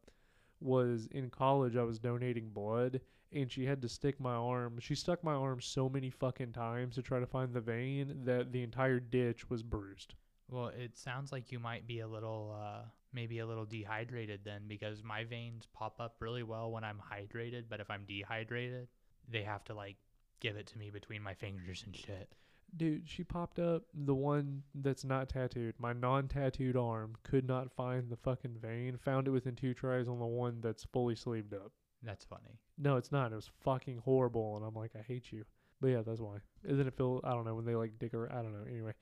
was 0.60 1.06
in 1.12 1.30
college. 1.30 1.76
I 1.76 1.82
was 1.82 1.98
donating 1.98 2.48
blood, 2.48 3.00
and 3.32 3.50
she 3.50 3.66
had 3.66 3.82
to 3.82 3.88
stick 3.88 4.18
my 4.20 4.34
arm. 4.34 4.78
She 4.80 4.94
stuck 4.94 5.22
my 5.22 5.34
arm 5.34 5.60
so 5.60 5.88
many 5.88 6.10
fucking 6.10 6.52
times 6.52 6.94
to 6.94 7.02
try 7.02 7.20
to 7.20 7.26
find 7.26 7.52
the 7.52 7.60
vein 7.60 8.22
that 8.24 8.52
the 8.52 8.62
entire 8.62 9.00
ditch 9.00 9.50
was 9.50 9.62
bruised. 9.62 10.14
Well, 10.50 10.68
it 10.68 10.96
sounds 10.96 11.32
like 11.32 11.52
you 11.52 11.58
might 11.58 11.86
be 11.86 12.00
a 12.00 12.08
little, 12.08 12.54
uh, 12.60 12.82
maybe 13.12 13.38
a 13.38 13.46
little 13.46 13.64
dehydrated 13.64 14.40
then, 14.44 14.62
because 14.66 15.02
my 15.02 15.24
veins 15.24 15.66
pop 15.72 16.00
up 16.00 16.16
really 16.20 16.42
well 16.42 16.70
when 16.70 16.84
I'm 16.84 17.00
hydrated, 17.12 17.64
but 17.68 17.80
if 17.80 17.90
I'm 17.90 18.04
dehydrated, 18.06 18.88
they 19.28 19.42
have 19.42 19.64
to 19.64 19.74
like 19.74 19.96
give 20.40 20.56
it 20.56 20.66
to 20.68 20.78
me 20.78 20.90
between 20.90 21.22
my 21.22 21.34
fingers 21.34 21.82
and 21.86 21.96
shit. 21.96 22.32
Dude, 22.76 23.08
she 23.08 23.22
popped 23.22 23.58
up 23.58 23.84
the 23.94 24.14
one 24.14 24.62
that's 24.74 25.04
not 25.04 25.28
tattooed. 25.28 25.74
My 25.78 25.92
non-tattooed 25.92 26.76
arm 26.76 27.16
could 27.22 27.46
not 27.46 27.72
find 27.72 28.10
the 28.10 28.16
fucking 28.16 28.56
vein. 28.60 28.98
Found 29.04 29.28
it 29.28 29.30
within 29.30 29.54
two 29.54 29.74
tries 29.74 30.08
on 30.08 30.18
the 30.18 30.26
one 30.26 30.60
that's 30.60 30.84
fully 30.84 31.14
sleeved 31.14 31.54
up. 31.54 31.70
That's 32.02 32.24
funny. 32.24 32.58
No, 32.76 32.96
it's 32.96 33.12
not. 33.12 33.32
It 33.32 33.36
was 33.36 33.50
fucking 33.62 33.98
horrible, 33.98 34.56
and 34.56 34.64
I'm 34.66 34.74
like, 34.74 34.90
I 34.98 35.02
hate 35.02 35.32
you. 35.32 35.44
But 35.80 35.88
yeah, 35.88 36.02
that's 36.04 36.20
why. 36.20 36.38
Isn't 36.64 36.86
it 36.86 36.96
feel? 36.96 37.20
I 37.24 37.30
don't 37.30 37.44
know 37.44 37.54
when 37.54 37.64
they 37.64 37.76
like 37.76 37.98
dig 37.98 38.12
her. 38.12 38.30
I 38.32 38.42
don't 38.42 38.52
know. 38.52 38.66
Anyway, 38.68 38.92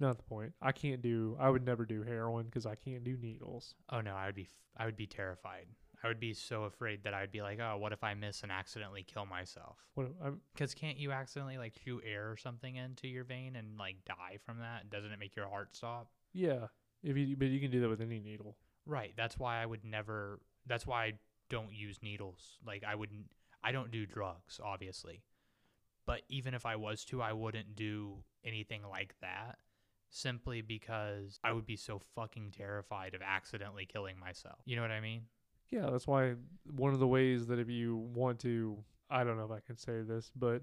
not 0.00 0.16
the 0.16 0.24
point. 0.24 0.52
I 0.60 0.72
can't 0.72 1.02
do. 1.02 1.36
I 1.38 1.48
would 1.48 1.64
never 1.64 1.84
do 1.84 2.02
heroin 2.02 2.46
because 2.46 2.66
I 2.66 2.74
can't 2.74 3.04
do 3.04 3.16
needles. 3.16 3.74
Oh 3.90 4.00
no, 4.00 4.14
I 4.14 4.26
would 4.26 4.34
be, 4.34 4.42
f- 4.42 4.48
I 4.76 4.86
would 4.86 4.96
be 4.96 5.06
terrified. 5.06 5.66
I 6.04 6.08
would 6.08 6.20
be 6.20 6.34
so 6.34 6.64
afraid 6.64 7.04
that 7.04 7.14
I'd 7.14 7.30
be 7.30 7.42
like, 7.42 7.60
oh, 7.60 7.76
what 7.76 7.92
if 7.92 8.02
I 8.02 8.14
miss 8.14 8.42
and 8.42 8.50
accidentally 8.50 9.04
kill 9.04 9.24
myself? 9.24 9.76
What? 9.94 10.08
Because 10.52 10.74
can't 10.74 10.98
you 10.98 11.12
accidentally 11.12 11.58
like 11.58 11.74
shoot 11.84 12.02
air 12.04 12.30
or 12.30 12.36
something 12.36 12.74
into 12.76 13.06
your 13.06 13.24
vein 13.24 13.54
and 13.56 13.78
like 13.78 14.04
die 14.04 14.38
from 14.44 14.58
that? 14.58 14.90
Doesn't 14.90 15.12
it 15.12 15.18
make 15.20 15.36
your 15.36 15.48
heart 15.48 15.76
stop? 15.76 16.08
yeah. 16.32 16.66
If 17.04 17.16
you, 17.16 17.36
but 17.36 17.48
you 17.48 17.58
can 17.58 17.70
do 17.72 17.80
that 17.80 17.88
with 17.88 18.00
any 18.00 18.20
needle. 18.20 18.56
Right. 18.86 19.12
That's 19.16 19.36
why 19.38 19.60
I 19.60 19.66
would 19.66 19.84
never. 19.84 20.40
That's 20.66 20.86
why 20.86 21.04
I 21.04 21.12
don't 21.50 21.72
use 21.72 21.98
needles. 22.00 22.58
Like 22.64 22.84
I 22.84 22.94
wouldn't. 22.94 23.26
I 23.64 23.72
don't 23.72 23.90
do 23.90 24.06
drugs, 24.06 24.60
obviously. 24.62 25.22
But 26.06 26.22
even 26.28 26.54
if 26.54 26.66
I 26.66 26.76
was 26.76 27.04
to, 27.06 27.20
I 27.22 27.32
wouldn't 27.32 27.74
do 27.76 28.18
anything 28.44 28.82
like 28.88 29.14
that. 29.20 29.58
Simply 30.10 30.62
because 30.62 31.40
I 31.42 31.52
would 31.52 31.66
be 31.66 31.76
so 31.76 32.00
fucking 32.14 32.52
terrified 32.56 33.14
of 33.14 33.22
accidentally 33.22 33.86
killing 33.86 34.18
myself. 34.18 34.58
You 34.64 34.76
know 34.76 34.82
what 34.82 34.90
I 34.90 35.00
mean? 35.00 35.22
Yeah, 35.72 35.88
that's 35.90 36.06
why 36.06 36.34
one 36.70 36.92
of 36.92 37.00
the 37.00 37.08
ways 37.08 37.46
that 37.46 37.58
if 37.58 37.70
you 37.70 37.96
want 38.14 38.38
to, 38.40 38.76
I 39.08 39.24
don't 39.24 39.38
know 39.38 39.46
if 39.46 39.50
I 39.50 39.60
can 39.66 39.78
say 39.78 40.02
this, 40.02 40.30
but 40.36 40.62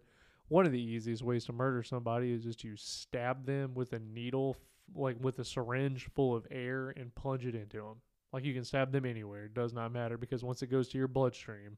one 0.49 0.67
of 0.67 0.71
the 0.71 0.81
easiest 0.81 1.23
ways 1.23 1.45
to 1.45 1.51
murder 1.51 1.81
somebody 1.81 2.31
is 2.31 2.43
just 2.43 2.59
to 2.59 2.77
stab 2.77 3.43
them 3.43 3.73
with 3.73 3.93
a 3.93 3.99
needle, 3.99 4.55
like 4.95 5.17
with 5.19 5.39
a 5.39 5.43
syringe 5.43 6.07
full 6.15 6.35
of 6.35 6.45
air, 6.51 6.93
and 6.95 7.13
plunge 7.15 7.47
it 7.47 7.55
into 7.55 7.77
them. 7.77 8.01
Like 8.31 8.45
you 8.45 8.53
can 8.53 8.63
stab 8.63 8.91
them 8.91 9.05
anywhere; 9.05 9.45
it 9.45 9.55
does 9.55 9.73
not 9.73 9.91
matter 9.91 10.15
because 10.15 10.43
once 10.43 10.61
it 10.61 10.67
goes 10.67 10.87
to 10.89 10.99
your 10.99 11.07
bloodstream, 11.07 11.77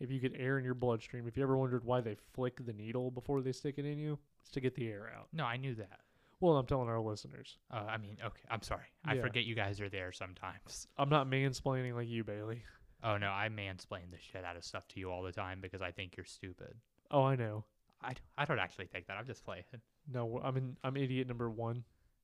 if 0.00 0.10
you 0.10 0.18
get 0.18 0.32
air 0.36 0.58
in 0.58 0.64
your 0.64 0.74
bloodstream, 0.74 1.28
if 1.28 1.36
you 1.36 1.44
ever 1.44 1.56
wondered 1.56 1.84
why 1.84 2.00
they 2.00 2.16
flick 2.34 2.64
the 2.66 2.72
needle 2.72 3.12
before 3.12 3.42
they 3.42 3.52
stick 3.52 3.76
it 3.78 3.86
in 3.86 3.96
you, 3.96 4.18
it's 4.40 4.50
to 4.50 4.60
get 4.60 4.74
the 4.74 4.88
air 4.88 5.12
out. 5.16 5.28
No, 5.32 5.44
I 5.44 5.56
knew 5.56 5.76
that. 5.76 6.00
Well, 6.40 6.56
I'm 6.58 6.66
telling 6.66 6.88
our 6.88 7.00
listeners, 7.00 7.58
Uh, 7.70 7.86
I 7.88 7.96
mean, 7.96 8.18
okay. 8.22 8.42
I'm 8.50 8.62
sorry. 8.62 8.86
I 9.04 9.14
Yeah. 9.14 9.22
forget 9.22 9.44
you 9.44 9.54
guys 9.54 9.80
are 9.80 9.88
there 9.88 10.12
sometimes. 10.12 10.86
I'm 10.98 11.08
not 11.08 11.26
mansplaining 11.26 11.94
like 11.94 12.08
you, 12.08 12.24
Bailey. 12.24 12.62
Oh 13.02 13.16
no, 13.18 13.30
I 13.30 13.48
mansplain 13.48 14.10
the 14.10 14.18
shit 14.18 14.44
out 14.44 14.56
of 14.56 14.64
stuff 14.64 14.86
to 14.88 15.00
you 15.00 15.10
all 15.10 15.22
the 15.22 15.32
time 15.32 15.60
because 15.60 15.80
I 15.82 15.92
think 15.92 16.16
you're 16.16 16.24
stupid. 16.26 16.74
Oh, 17.10 17.22
I 17.22 17.36
know. 17.36 17.64
I, 18.02 18.12
d- 18.14 18.20
I 18.36 18.44
don't 18.44 18.58
actually 18.58 18.86
think 18.86 19.06
that. 19.06 19.16
I'm 19.16 19.26
just 19.26 19.44
playing. 19.44 19.64
No, 20.08 20.40
I'm 20.44 20.56
in. 20.56 20.76
I'm 20.84 20.96
idiot 20.96 21.26
number 21.26 21.50
one. 21.50 21.82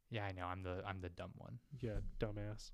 Yeah, 0.08 0.24
I 0.24 0.30
know. 0.30 0.44
I'm 0.46 0.62
the 0.62 0.84
I'm 0.86 1.00
the 1.00 1.08
dumb 1.08 1.32
one. 1.36 1.58
Yeah, 1.80 1.96
dumbass. 2.20 2.70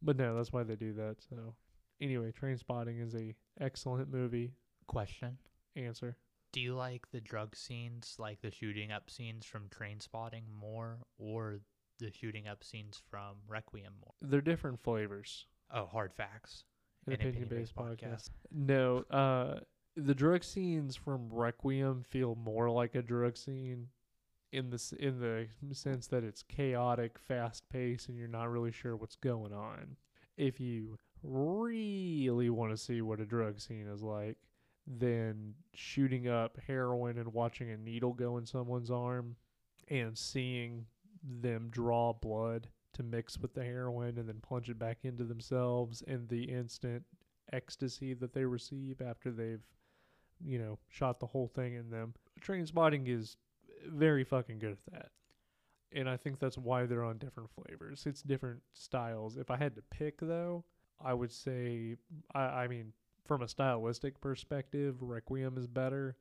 But 0.00 0.16
no, 0.16 0.34
that's 0.34 0.50
why 0.50 0.62
they 0.62 0.76
do 0.76 0.94
that. 0.94 1.16
So 1.28 1.54
anyway, 2.00 2.32
Trainspotting 2.32 3.02
is 3.02 3.14
a 3.14 3.34
excellent 3.60 4.10
movie. 4.10 4.54
Question: 4.86 5.36
Answer. 5.76 6.16
Do 6.54 6.60
you 6.60 6.76
like 6.76 7.10
the 7.10 7.20
drug 7.20 7.56
scenes, 7.56 8.14
like 8.20 8.40
the 8.40 8.52
shooting 8.52 8.92
up 8.92 9.10
scenes 9.10 9.44
from 9.44 9.68
Trainspotting, 9.70 10.44
more, 10.56 10.98
or 11.18 11.58
the 11.98 12.12
shooting 12.12 12.46
up 12.46 12.62
scenes 12.62 13.02
from 13.10 13.38
Requiem 13.48 13.92
more? 14.00 14.14
They're 14.22 14.40
different 14.40 14.80
flavors. 14.80 15.46
Oh, 15.72 15.86
hard 15.86 16.14
facts. 16.14 16.62
An 17.08 17.14
An 17.14 17.20
opinion 17.20 17.48
based 17.48 17.72
opinion-based 17.72 17.74
podcast. 17.76 18.30
No, 18.52 18.98
uh 19.10 19.60
the 19.96 20.14
drug 20.14 20.44
scenes 20.44 20.94
from 20.94 21.28
Requiem 21.28 22.04
feel 22.08 22.36
more 22.36 22.70
like 22.70 22.94
a 22.94 23.02
drug 23.02 23.36
scene 23.36 23.88
in 24.52 24.70
the 24.70 24.96
in 25.00 25.18
the 25.18 25.74
sense 25.74 26.06
that 26.06 26.22
it's 26.22 26.44
chaotic, 26.44 27.18
fast 27.18 27.68
paced, 27.68 28.08
and 28.08 28.16
you're 28.16 28.28
not 28.28 28.48
really 28.48 28.70
sure 28.70 28.94
what's 28.94 29.16
going 29.16 29.52
on. 29.52 29.96
If 30.36 30.60
you 30.60 30.98
really 31.24 32.48
want 32.50 32.70
to 32.70 32.76
see 32.76 33.02
what 33.02 33.18
a 33.18 33.24
drug 33.24 33.60
scene 33.60 33.88
is 33.88 34.02
like, 34.02 34.36
then 34.86 35.54
shooting 35.74 36.28
up 36.28 36.58
heroin 36.66 37.18
and 37.18 37.32
watching 37.32 37.70
a 37.70 37.76
needle 37.76 38.12
go 38.12 38.36
in 38.36 38.46
someone's 38.46 38.90
arm 38.90 39.36
and 39.88 40.16
seeing 40.16 40.86
them 41.40 41.68
draw 41.70 42.12
blood 42.12 42.68
to 42.92 43.02
mix 43.02 43.38
with 43.38 43.54
the 43.54 43.64
heroin 43.64 44.18
and 44.18 44.28
then 44.28 44.40
plunge 44.42 44.68
it 44.68 44.78
back 44.78 44.98
into 45.02 45.24
themselves 45.24 46.02
and 46.06 46.28
the 46.28 46.44
instant 46.44 47.02
ecstasy 47.52 48.14
that 48.14 48.32
they 48.32 48.44
receive 48.44 49.00
after 49.00 49.30
they've 49.30 49.62
you 50.44 50.58
know 50.58 50.78
shot 50.88 51.20
the 51.20 51.26
whole 51.26 51.48
thing 51.48 51.74
in 51.74 51.90
them. 51.90 52.14
Trainspotting 52.40 53.08
is 53.08 53.36
very 53.86 54.24
fucking 54.24 54.58
good 54.58 54.72
at 54.72 54.92
that. 54.92 55.10
And 55.92 56.08
i 56.08 56.16
think 56.16 56.38
that's 56.38 56.58
why 56.58 56.86
they're 56.86 57.04
on 57.04 57.18
different 57.18 57.50
flavors. 57.50 58.04
It's 58.06 58.22
different 58.22 58.60
styles. 58.72 59.36
If 59.36 59.50
i 59.50 59.56
had 59.56 59.74
to 59.76 59.82
pick 59.90 60.20
though 60.20 60.64
i 61.04 61.12
would 61.12 61.32
say 61.32 61.96
i, 62.34 62.40
I 62.40 62.68
mean 62.68 62.92
from 63.24 63.42
a 63.42 63.48
stylistic 63.48 64.20
perspective 64.20 64.96
requiem 65.02 65.56
is 65.58 65.66
better 65.66 66.16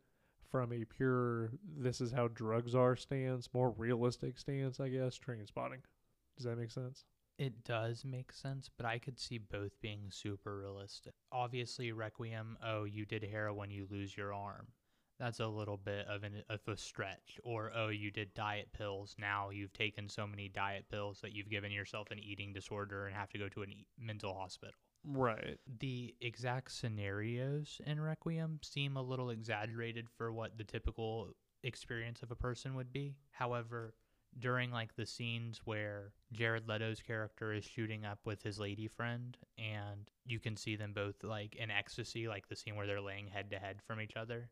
from 0.52 0.72
a 0.72 0.86
pure 0.86 1.52
this 1.78 2.00
is 2.02 2.12
how 2.12 2.28
drugs 2.28 2.76
are 2.76 2.96
stance 2.96 3.50
more 3.54 3.72
realistic 3.72 4.38
stance 4.38 4.80
i 4.80 4.88
guess 4.90 5.18
trainspotting 5.20 5.82
does 6.38 6.46
that 6.46 6.58
make 6.58 6.72
sense 6.72 7.06
It 7.40 7.64
does 7.64 8.06
make 8.06 8.32
sense, 8.32 8.70
but 8.78 8.86
I 8.86 9.00
could 9.00 9.20
see 9.20 9.40
both 9.40 9.80
being 9.82 10.12
super 10.12 10.56
realistic. 10.58 11.14
Obviously, 11.32 11.92
Requiem, 11.92 12.58
oh, 12.64 12.84
you 12.84 13.06
did 13.06 13.24
heroin, 13.24 13.72
you 13.72 13.88
lose 13.90 14.16
your 14.16 14.34
arm. 14.34 14.68
That's 15.20 15.40
a 15.40 15.48
little 15.48 15.78
bit 15.78 16.06
of, 16.08 16.24
an, 16.24 16.44
of 16.50 16.60
a 16.68 16.78
stretch. 16.78 17.40
Or, 17.44 17.72
oh, 17.76 17.88
you 17.90 18.12
did 18.12 18.34
diet 18.36 18.72
pills. 18.72 19.16
Now 19.18 19.50
you've 19.50 19.74
taken 19.74 20.08
so 20.10 20.28
many 20.28 20.48
diet 20.48 20.86
pills 20.90 21.22
that 21.22 21.34
you've 21.34 21.50
given 21.50 21.72
yourself 21.72 22.12
an 22.12 22.20
eating 22.20 22.54
disorder 22.54 23.08
and 23.08 23.16
have 23.16 23.30
to 23.32 23.40
go 23.40 23.50
to 23.50 23.64
a 23.64 23.68
mental 23.98 24.36
hospital. 24.36 24.76
Right. 25.06 25.60
The 25.80 26.16
exact 26.22 26.72
scenarios 26.72 27.82
in 27.86 28.00
Requiem 28.00 28.60
seem 28.64 28.96
a 28.96 29.02
little 29.02 29.30
exaggerated 29.30 30.10
for 30.10 30.32
what 30.32 30.58
the 30.58 30.64
typical 30.64 31.36
experience 31.64 32.22
of 32.24 32.32
a 32.32 32.36
person 32.36 32.76
would 32.76 32.94
be. 32.94 33.18
However, 33.32 33.96
during 34.40 34.72
like 34.72 34.96
the 34.96 35.06
scenes 35.06 35.62
where 35.66 36.14
Jared 36.32 36.68
Leto's 36.68 37.02
character 37.02 37.54
is 37.54 37.66
shooting 37.66 38.06
up 38.06 38.20
with 38.26 38.42
his 38.44 38.60
lady 38.60 38.88
friend 38.88 39.38
and 39.58 40.10
you 40.26 40.40
can 40.40 40.56
see 40.56 40.76
them 40.76 40.94
both 40.94 41.24
like 41.24 41.56
in 41.56 41.70
ecstasy 41.70 42.28
like 42.28 42.48
the 42.48 42.56
scene 42.56 42.76
where 42.76 42.88
they're 42.88 43.02
laying 43.02 43.28
head 43.28 43.52
to 43.52 43.60
head 43.60 43.78
from 43.86 44.02
each 44.02 44.16
other 44.16 44.50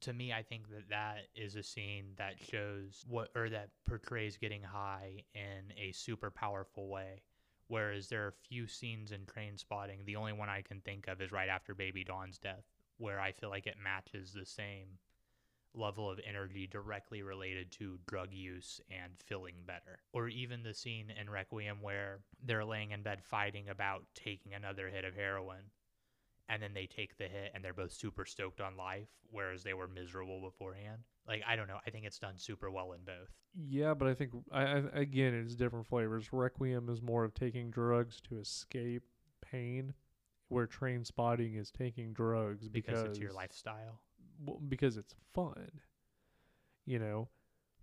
to 0.00 0.12
me 0.12 0.32
I 0.32 0.42
think 0.42 0.70
that 0.70 0.88
that 0.88 1.26
is 1.34 1.54
a 1.56 1.62
scene 1.62 2.14
that 2.16 2.34
shows 2.40 3.04
what 3.06 3.28
or 3.34 3.50
that 3.50 3.70
portrays 3.86 4.36
getting 4.36 4.62
high 4.62 5.24
in 5.34 5.72
a 5.76 5.92
super 5.92 6.30
powerful 6.30 6.88
way 6.88 7.22
whereas 7.68 8.08
there 8.08 8.24
are 8.24 8.28
a 8.28 8.48
few 8.48 8.66
scenes 8.66 9.12
in 9.12 9.20
trainspotting 9.26 10.04
the 10.04 10.16
only 10.16 10.32
one 10.32 10.48
I 10.48 10.62
can 10.62 10.80
think 10.80 11.06
of 11.08 11.20
is 11.20 11.32
right 11.32 11.48
after 11.48 11.74
baby 11.74 12.04
dawn's 12.04 12.38
death 12.38 12.64
where 12.98 13.20
I 13.20 13.32
feel 13.32 13.48
like 13.48 13.66
it 13.66 13.76
matches 13.82 14.32
the 14.32 14.44
same 14.44 14.98
level 15.74 16.10
of 16.10 16.20
energy 16.26 16.66
directly 16.66 17.22
related 17.22 17.70
to 17.72 17.98
drug 18.06 18.32
use 18.32 18.80
and 18.90 19.12
feeling 19.24 19.54
better. 19.66 20.00
Or 20.12 20.28
even 20.28 20.62
the 20.62 20.74
scene 20.74 21.12
in 21.18 21.30
Requiem 21.30 21.78
where 21.80 22.20
they're 22.44 22.64
laying 22.64 22.90
in 22.90 23.02
bed 23.02 23.22
fighting 23.22 23.68
about 23.68 24.04
taking 24.14 24.54
another 24.54 24.88
hit 24.88 25.04
of 25.04 25.14
heroin. 25.14 25.70
And 26.50 26.62
then 26.62 26.72
they 26.72 26.86
take 26.86 27.18
the 27.18 27.24
hit 27.28 27.52
and 27.54 27.62
they're 27.62 27.74
both 27.74 27.92
super 27.92 28.24
stoked 28.24 28.60
on 28.60 28.76
life, 28.76 29.08
whereas 29.30 29.62
they 29.62 29.74
were 29.74 29.86
miserable 29.86 30.40
beforehand. 30.40 31.02
Like, 31.26 31.42
I 31.46 31.56
don't 31.56 31.68
know. 31.68 31.78
I 31.86 31.90
think 31.90 32.06
it's 32.06 32.18
done 32.18 32.38
super 32.38 32.70
well 32.70 32.92
in 32.92 33.00
both. 33.04 33.28
Yeah, 33.54 33.92
but 33.92 34.08
I 34.08 34.14
think 34.14 34.30
I, 34.50 34.62
I 34.62 34.76
again 34.94 35.34
it's 35.34 35.54
different 35.54 35.86
flavors. 35.86 36.32
Requiem 36.32 36.88
is 36.88 37.02
more 37.02 37.24
of 37.24 37.34
taking 37.34 37.70
drugs 37.70 38.20
to 38.28 38.38
escape 38.38 39.02
pain, 39.42 39.92
where 40.48 40.66
trainspotting 40.66 41.58
is 41.60 41.70
taking 41.70 42.12
drugs 42.14 42.68
Because, 42.68 43.02
because, 43.02 43.10
it's 43.10 43.18
your 43.18 43.32
lifestyle. 43.32 44.00
well, 44.44 44.60
because 44.68 44.96
it's 44.96 45.14
fun. 45.34 45.68
You 46.86 46.98
know, 46.98 47.28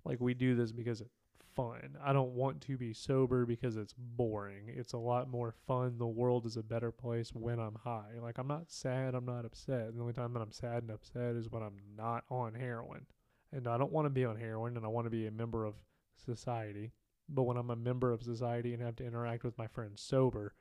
like 0.03 0.20
we 0.20 0.34
do 0.34 0.55
this 0.55 0.72
because 0.72 1.01
it's 1.01 1.13
fun. 1.55 1.97
I 2.03 2.13
don't 2.13 2.33
want 2.33 2.61
to 2.61 2.77
be 2.77 2.93
sober 2.93 3.45
because 3.45 3.77
it's 3.77 3.93
boring. 3.97 4.65
It's 4.67 4.93
a 4.93 4.97
lot 4.97 5.29
more 5.29 5.53
fun. 5.67 5.97
The 5.97 6.07
world 6.07 6.45
is 6.45 6.57
a 6.57 6.63
better 6.63 6.91
place 6.91 7.33
when 7.33 7.59
I'm 7.59 7.77
high. 7.83 8.19
Like 8.21 8.37
I'm 8.37 8.47
not 8.47 8.71
sad, 8.71 9.15
I'm 9.15 9.25
not 9.25 9.45
upset. 9.45 9.93
The 9.93 10.01
only 10.01 10.13
time 10.13 10.33
that 10.33 10.41
I'm 10.41 10.51
sad 10.51 10.83
and 10.83 10.91
upset 10.91 11.35
is 11.35 11.49
when 11.49 11.63
I'm 11.63 11.77
not 11.97 12.23
on 12.29 12.53
heroin. 12.53 13.05
And 13.51 13.67
I 13.67 13.77
don't 13.77 13.91
want 13.91 14.05
to 14.05 14.09
be 14.09 14.25
on 14.25 14.37
heroin 14.37 14.75
and 14.75 14.85
I 14.85 14.89
want 14.89 15.05
to 15.05 15.11
be 15.11 15.27
a 15.27 15.31
member 15.31 15.65
of 15.65 15.75
society. 16.17 16.91
But 17.27 17.43
when 17.43 17.57
I'm 17.57 17.71
a 17.71 17.75
member 17.75 18.11
of 18.11 18.21
society 18.21 18.73
and 18.73 18.83
have 18.83 18.97
to 18.97 19.05
interact 19.05 19.43
with 19.43 19.57
my 19.57 19.67
friends 19.67 20.01
sober, 20.01 20.53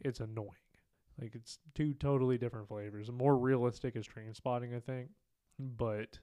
it's 0.00 0.20
annoying. 0.20 0.48
Like 1.20 1.34
it's 1.34 1.58
two 1.74 1.94
totally 1.94 2.38
different 2.38 2.68
flavors. 2.68 3.10
More 3.10 3.36
realistic 3.36 3.96
is 3.96 4.06
trainspotting, 4.06 4.76
I 4.76 4.80
think, 4.80 5.10
but 5.58 6.18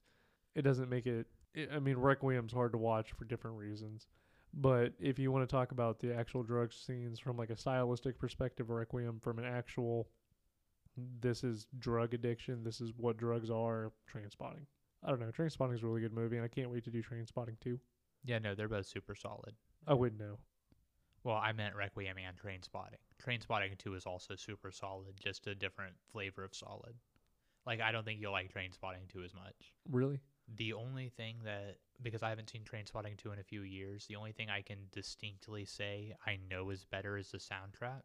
it 0.56 0.62
doesn't 0.62 0.90
make 0.90 1.06
it. 1.06 1.28
I 1.74 1.80
mean, 1.80 1.98
Requiem's 1.98 2.54
hard 2.54 2.74
to 2.74 2.78
watch 2.78 3.12
for 3.12 3.26
different 3.26 3.58
reasons. 3.58 4.08
But 4.54 4.94
if 5.00 5.20
you 5.20 5.32
want 5.32 5.48
to 5.48 5.56
talk 5.56 5.72
about 5.72 6.00
the 6.00 6.14
actual 6.14 6.44
drug 6.44 6.74
scenes 6.74 7.20
from 7.20 7.38
like 7.38 7.50
a 7.50 7.58
stylistic 7.58 8.18
perspective, 8.18 8.70
Requiem 8.70 9.20
from 9.22 9.40
an 9.40 9.46
actual, 9.46 10.10
this 11.22 11.44
is 11.44 11.68
drug 11.78 12.14
addiction. 12.14 12.64
This 12.64 12.82
is 12.82 12.92
what 12.98 13.18
drugs 13.18 13.50
are. 13.50 13.92
Trainspotting. 14.12 14.66
I 15.04 15.10
don't 15.10 15.20
know. 15.20 15.32
Trainspotting 15.32 15.76
is 15.76 15.84
a 15.84 15.86
really 15.86 16.02
good 16.02 16.14
movie, 16.14 16.36
and 16.36 16.44
I 16.44 16.50
can't 16.50 16.70
wait 16.70 16.84
to 16.86 16.92
do 16.92 17.02
Trainspotting 17.02 17.60
too. 17.60 17.80
Yeah, 18.26 18.40
no, 18.40 18.56
they're 18.56 18.68
both 18.68 18.88
super 18.88 19.16
solid. 19.16 19.54
I 19.88 19.94
wouldn't 19.94 20.20
know. 20.20 20.38
Well, 21.24 21.38
I 21.38 21.52
meant 21.52 21.76
Requiem 21.76 22.18
and 22.18 22.38
Trainspotting. 22.38 23.00
Train 23.18 23.42
Spotting 23.42 23.74
2 23.78 23.96
is 23.96 24.06
also 24.06 24.36
super 24.36 24.72
solid, 24.72 25.14
just 25.22 25.48
a 25.48 25.56
different 25.56 25.94
flavor 26.12 26.44
of 26.44 26.56
solid. 26.56 26.94
Like, 27.66 27.82
I 27.82 27.92
don't 27.92 28.06
think 28.06 28.22
you'll 28.22 28.32
like 28.32 28.54
Trainspotting 28.54 29.10
2 29.12 29.24
as 29.24 29.34
much. 29.34 29.74
Really? 29.90 30.20
The 30.56 30.74
only 30.74 31.10
thing 31.10 31.38
that, 31.46 31.78
because 32.02 32.24
I 32.24 32.30
haven't 32.30 32.50
seen 32.50 32.64
Trainspotting 32.64 33.18
2 33.18 33.32
in 33.32 33.40
a 33.40 33.44
few 33.44 33.62
years, 33.62 34.06
the 34.08 34.16
only 34.16 34.32
thing 34.32 34.50
I 34.50 34.62
can 34.62 34.78
distinctly 34.92 35.66
say 35.66 36.14
I 36.26 36.38
know 36.50 36.70
is 36.72 36.86
better 36.86 37.18
is 37.18 37.32
the 37.32 37.38
soundtrack, 37.38 38.02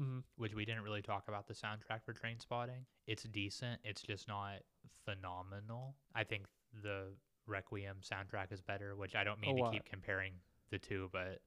Mm-hmm. 0.00 0.20
which 0.36 0.54
we 0.54 0.64
didn't 0.64 0.82
really 0.82 1.02
talk 1.02 1.24
about 1.28 1.46
the 1.46 1.52
soundtrack 1.52 2.04
for 2.04 2.14
Trainspotting. 2.14 2.84
It's 3.06 3.24
decent, 3.24 3.80
it's 3.84 4.00
just 4.00 4.28
not 4.28 4.60
phenomenal. 5.04 5.94
I 6.14 6.24
think 6.24 6.46
the 6.82 7.08
Requiem 7.46 7.96
soundtrack 8.02 8.50
is 8.52 8.62
better, 8.62 8.96
which 8.96 9.14
I 9.14 9.24
don't 9.24 9.40
mean 9.40 9.56
to 9.62 9.70
keep 9.70 9.84
comparing 9.84 10.34
the 10.70 10.78
two, 10.78 11.10
but 11.12 11.40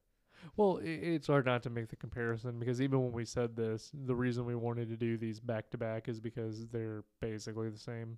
Well, 0.57 0.79
it's 0.83 1.27
hard 1.27 1.45
not 1.45 1.63
to 1.63 1.69
make 1.69 1.87
the 1.89 1.95
comparison 1.95 2.59
because 2.59 2.81
even 2.81 3.01
when 3.01 3.11
we 3.13 3.25
said 3.25 3.55
this, 3.55 3.91
the 3.93 4.15
reason 4.15 4.45
we 4.45 4.55
wanted 4.55 4.89
to 4.89 4.97
do 4.97 5.17
these 5.17 5.39
back 5.39 5.69
to 5.71 5.77
back 5.77 6.07
is 6.09 6.19
because 6.19 6.67
they're 6.67 7.03
basically 7.21 7.69
the 7.69 7.79
same, 7.79 8.17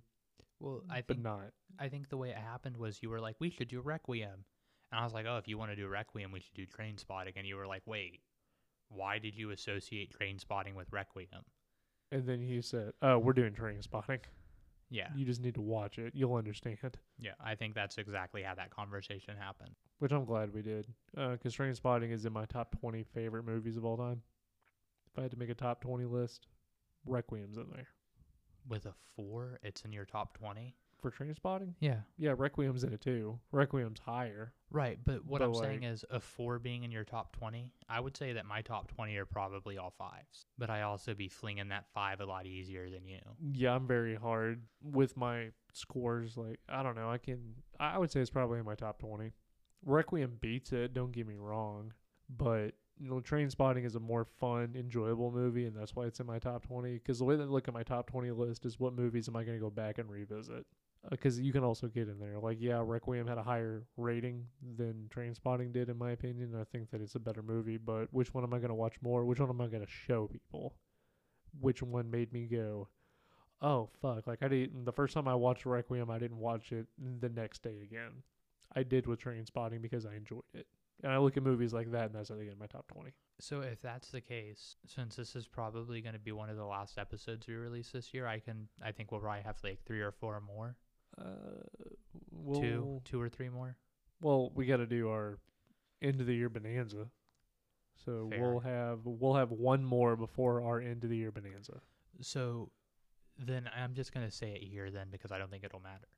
well, 0.60 0.82
I 0.90 1.02
but 1.06 1.16
think 1.16 1.24
not. 1.24 1.52
I 1.78 1.88
think 1.88 2.08
the 2.08 2.16
way 2.16 2.30
it 2.30 2.36
happened 2.36 2.76
was 2.76 3.02
you 3.02 3.10
were 3.10 3.20
like, 3.20 3.36
we 3.38 3.50
should 3.50 3.68
do 3.68 3.80
Requiem. 3.80 4.44
And 4.92 5.00
I 5.00 5.04
was 5.04 5.12
like, 5.12 5.26
oh, 5.28 5.36
if 5.36 5.48
you 5.48 5.58
want 5.58 5.72
to 5.72 5.76
do 5.76 5.88
Requiem, 5.88 6.32
we 6.32 6.40
should 6.40 6.54
do 6.54 6.66
Trainspotting. 6.66 7.32
And 7.36 7.46
you 7.46 7.56
were 7.56 7.66
like, 7.66 7.82
wait, 7.86 8.20
why 8.88 9.18
did 9.18 9.34
you 9.34 9.50
associate 9.50 10.14
Trainspotting 10.18 10.74
with 10.74 10.92
Requiem? 10.92 11.44
And 12.12 12.26
then 12.26 12.40
he 12.40 12.60
said, 12.62 12.92
"Oh, 13.02 13.18
we're 13.18 13.32
doing 13.32 13.52
trainspotting. 13.52 14.20
Yeah. 14.90 15.08
You 15.16 15.24
just 15.24 15.42
need 15.42 15.54
to 15.54 15.60
watch 15.60 15.98
it. 15.98 16.12
You'll 16.14 16.36
understand." 16.36 16.78
Yeah. 17.18 17.32
I 17.44 17.56
think 17.56 17.74
that's 17.74 17.98
exactly 17.98 18.42
how 18.42 18.54
that 18.54 18.70
conversation 18.70 19.36
happened. 19.36 19.74
Which 19.98 20.12
I'm 20.12 20.24
glad 20.24 20.54
we 20.54 20.62
did, 20.62 20.86
uh, 21.16 21.30
because 21.30 21.56
trainspotting 21.56 22.12
is 22.12 22.24
in 22.24 22.32
my 22.32 22.44
top 22.44 22.78
20 22.80 23.02
favorite 23.02 23.44
movies 23.44 23.76
of 23.76 23.84
all 23.84 23.96
time. 23.96 24.22
If 25.12 25.18
I 25.18 25.22
had 25.22 25.32
to 25.32 25.36
make 25.36 25.50
a 25.50 25.54
top 25.54 25.80
20 25.80 26.04
list, 26.04 26.46
Requiem's 27.04 27.56
in 27.56 27.66
there 27.70 27.88
With 28.68 28.86
a 28.86 28.94
four, 29.14 29.58
it's 29.62 29.82
in 29.84 29.92
your 29.92 30.04
top 30.04 30.36
20. 30.38 30.74
for 30.98 31.10
trainspotting. 31.10 31.74
Yeah. 31.78 32.00
Yeah, 32.16 32.34
Requiem's 32.36 32.82
in 32.82 32.92
it 32.92 33.02
too. 33.02 33.38
Requiem's 33.52 34.00
higher. 34.00 34.54
Right. 34.70 34.98
But 35.04 35.24
what 35.26 35.40
But, 35.40 35.48
I'm 35.48 35.54
saying 35.54 35.82
like- 35.82 35.90
is 35.92 36.04
a 36.10 36.18
four 36.18 36.58
being 36.58 36.84
in 36.84 36.90
your 36.90 37.04
top 37.04 37.36
20, 37.36 37.70
I 37.88 38.00
would 38.00 38.16
say 38.16 38.32
that 38.32 38.46
my 38.46 38.62
top 38.62 38.88
20 38.88 39.14
are 39.18 39.26
probably 39.26 39.76
all 39.76 39.90
fives. 39.90 40.46
But 40.58 40.70
I 40.70 40.82
also 40.82 41.14
be 41.14 41.28
flinging 41.28 41.68
that 41.68 41.86
five 41.92 42.20
a 42.20 42.24
lot 42.26 42.46
easier 42.46 42.88
than 42.90 43.06
you. 43.06 43.20
Yeah, 43.52 43.74
I'm 43.74 43.86
very 43.86 44.16
hard 44.16 44.62
with 44.82 45.16
my 45.18 45.50
scores. 45.74 46.36
Like, 46.38 46.60
I 46.68 46.82
don't 46.82 46.96
know. 46.96 47.10
I 47.10 47.18
can, 47.18 47.56
I 47.78 47.98
would 47.98 48.10
say 48.10 48.20
it's 48.20 48.30
probably 48.30 48.58
in 48.58 48.64
my 48.64 48.74
top 48.74 48.98
20. 48.98 49.32
Requiem 49.84 50.38
beats 50.40 50.72
it, 50.72 50.94
don't 50.94 51.12
get 51.12 51.26
me 51.26 51.36
wrong. 51.36 51.92
But, 52.28 52.72
you 53.00 53.10
know, 53.10 53.20
Trainspotting 53.20 53.84
is 53.84 53.94
a 53.94 54.00
more 54.00 54.24
fun, 54.24 54.74
enjoyable 54.76 55.30
movie, 55.30 55.66
and 55.66 55.76
that's 55.76 55.94
why 55.94 56.04
it's 56.04 56.20
in 56.20 56.26
my 56.26 56.38
top 56.38 56.66
20. 56.66 56.94
Because 56.94 57.18
the 57.18 57.24
way 57.24 57.36
that 57.36 57.42
I 57.42 57.46
look 57.46 57.68
at 57.68 57.74
my 57.74 57.82
top 57.82 58.10
20 58.10 58.30
list 58.30 58.64
is 58.64 58.80
what 58.80 58.94
movies 58.94 59.28
am 59.28 59.36
I 59.36 59.44
going 59.44 59.56
to 59.56 59.62
go 59.62 59.70
back 59.70 59.98
and 59.98 60.10
revisit? 60.10 60.66
Uh, 61.04 61.08
because 61.10 61.38
you 61.38 61.52
can 61.52 61.62
also 61.62 61.88
get 61.88 62.08
in 62.08 62.18
there. 62.18 62.38
Like, 62.38 62.58
yeah, 62.60 62.82
Requiem 62.84 63.26
had 63.26 63.38
a 63.38 63.42
higher 63.42 63.84
rating 63.96 64.46
than 64.76 65.10
Trainspotting 65.14 65.72
did, 65.72 65.88
in 65.88 65.98
my 65.98 66.12
opinion. 66.12 66.54
I 66.58 66.64
think 66.64 66.90
that 66.90 67.00
it's 67.00 67.14
a 67.14 67.20
better 67.20 67.42
movie. 67.42 67.76
But 67.76 68.06
which 68.12 68.32
one 68.32 68.44
am 68.44 68.54
I 68.54 68.58
going 68.58 68.68
to 68.68 68.74
watch 68.74 68.96
more? 69.02 69.24
Which 69.24 69.40
one 69.40 69.50
am 69.50 69.60
I 69.60 69.66
going 69.66 69.84
to 69.84 69.90
show 69.90 70.26
people? 70.26 70.74
Which 71.60 71.82
one 71.82 72.10
made 72.10 72.32
me 72.32 72.46
go, 72.46 72.88
oh 73.62 73.88
fuck 74.02 74.26
like 74.26 74.42
i 74.42 74.48
didn't 74.48 74.84
the 74.84 74.92
first 74.92 75.14
time 75.14 75.26
i 75.26 75.34
watched 75.34 75.64
requiem 75.64 76.10
i 76.10 76.18
didn't 76.18 76.38
watch 76.38 76.72
it 76.72 76.86
the 77.20 77.28
next 77.28 77.62
day 77.62 77.78
again 77.82 78.12
i 78.74 78.82
did 78.82 79.06
with 79.06 79.18
trainspotting 79.18 79.80
because 79.80 80.04
i 80.04 80.14
enjoyed 80.14 80.42
it 80.52 80.66
and 81.02 81.12
i 81.12 81.18
look 81.18 81.36
at 81.36 81.42
movies 81.42 81.72
like 81.72 81.90
that 81.92 82.06
and 82.06 82.14
that's 82.14 82.30
again 82.30 82.56
my 82.58 82.66
top 82.66 82.86
20 82.88 83.10
So 83.40 83.60
if 83.60 83.80
that's 83.82 84.08
the 84.10 84.20
case, 84.22 84.76
since 84.86 85.16
this 85.16 85.36
is 85.36 85.46
probably 85.46 86.00
going 86.00 86.14
to 86.14 86.18
be 86.18 86.32
one 86.32 86.48
of 86.48 86.56
the 86.56 86.64
last 86.64 86.96
episodes 86.98 87.46
we 87.46 87.54
release 87.54 87.90
this 87.92 88.14
year, 88.14 88.26
I 88.26 88.38
can 88.38 88.68
I 88.82 88.92
think 88.92 89.12
we'll 89.12 89.20
probably 89.20 89.42
have 89.42 89.56
like 89.62 89.80
three 89.84 90.00
or 90.00 90.10
four 90.12 90.40
more, 90.40 90.76
uh 91.20 91.64
we'll, 92.32 92.60
two, 92.60 93.00
two 93.04 93.20
or 93.20 93.28
three 93.28 93.50
more. 93.50 93.76
well 94.22 94.50
we 94.54 94.64
got 94.66 94.78
to 94.78 94.86
do 94.86 95.08
our 95.10 95.38
end 96.00 96.20
of 96.20 96.26
the 96.26 96.34
year 96.34 96.48
bonanza 96.48 97.08
so 98.04 98.28
Fair. 98.30 98.40
we'll 98.40 98.60
have 98.60 99.00
we'll 99.04 99.34
have 99.34 99.50
one 99.50 99.84
more 99.84 100.16
before 100.16 100.62
our 100.62 100.80
end 100.80 101.04
of 101.04 101.10
the 101.10 101.16
year 101.16 101.30
bonanza 101.32 101.80
So 102.22 102.70
then 103.38 103.68
I'm 103.76 103.94
just 103.94 104.12
going 104.14 104.24
to 104.26 104.32
say 104.32 104.52
it 104.54 104.62
here 104.62 104.90
then 104.90 105.08
because 105.10 105.30
I 105.30 105.36
don't 105.38 105.50
think 105.50 105.64
it'll 105.64 105.80
matter. 105.80 106.08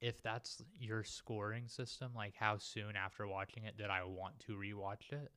If 0.00 0.22
that's 0.22 0.62
your 0.78 1.02
scoring 1.04 1.68
system, 1.68 2.12
like 2.14 2.34
how 2.36 2.58
soon 2.58 2.94
after 2.96 3.26
watching 3.26 3.64
it 3.64 3.76
did 3.76 3.90
I 3.90 4.04
want 4.04 4.38
to 4.40 4.52
rewatch 4.52 5.12
it? 5.12 5.32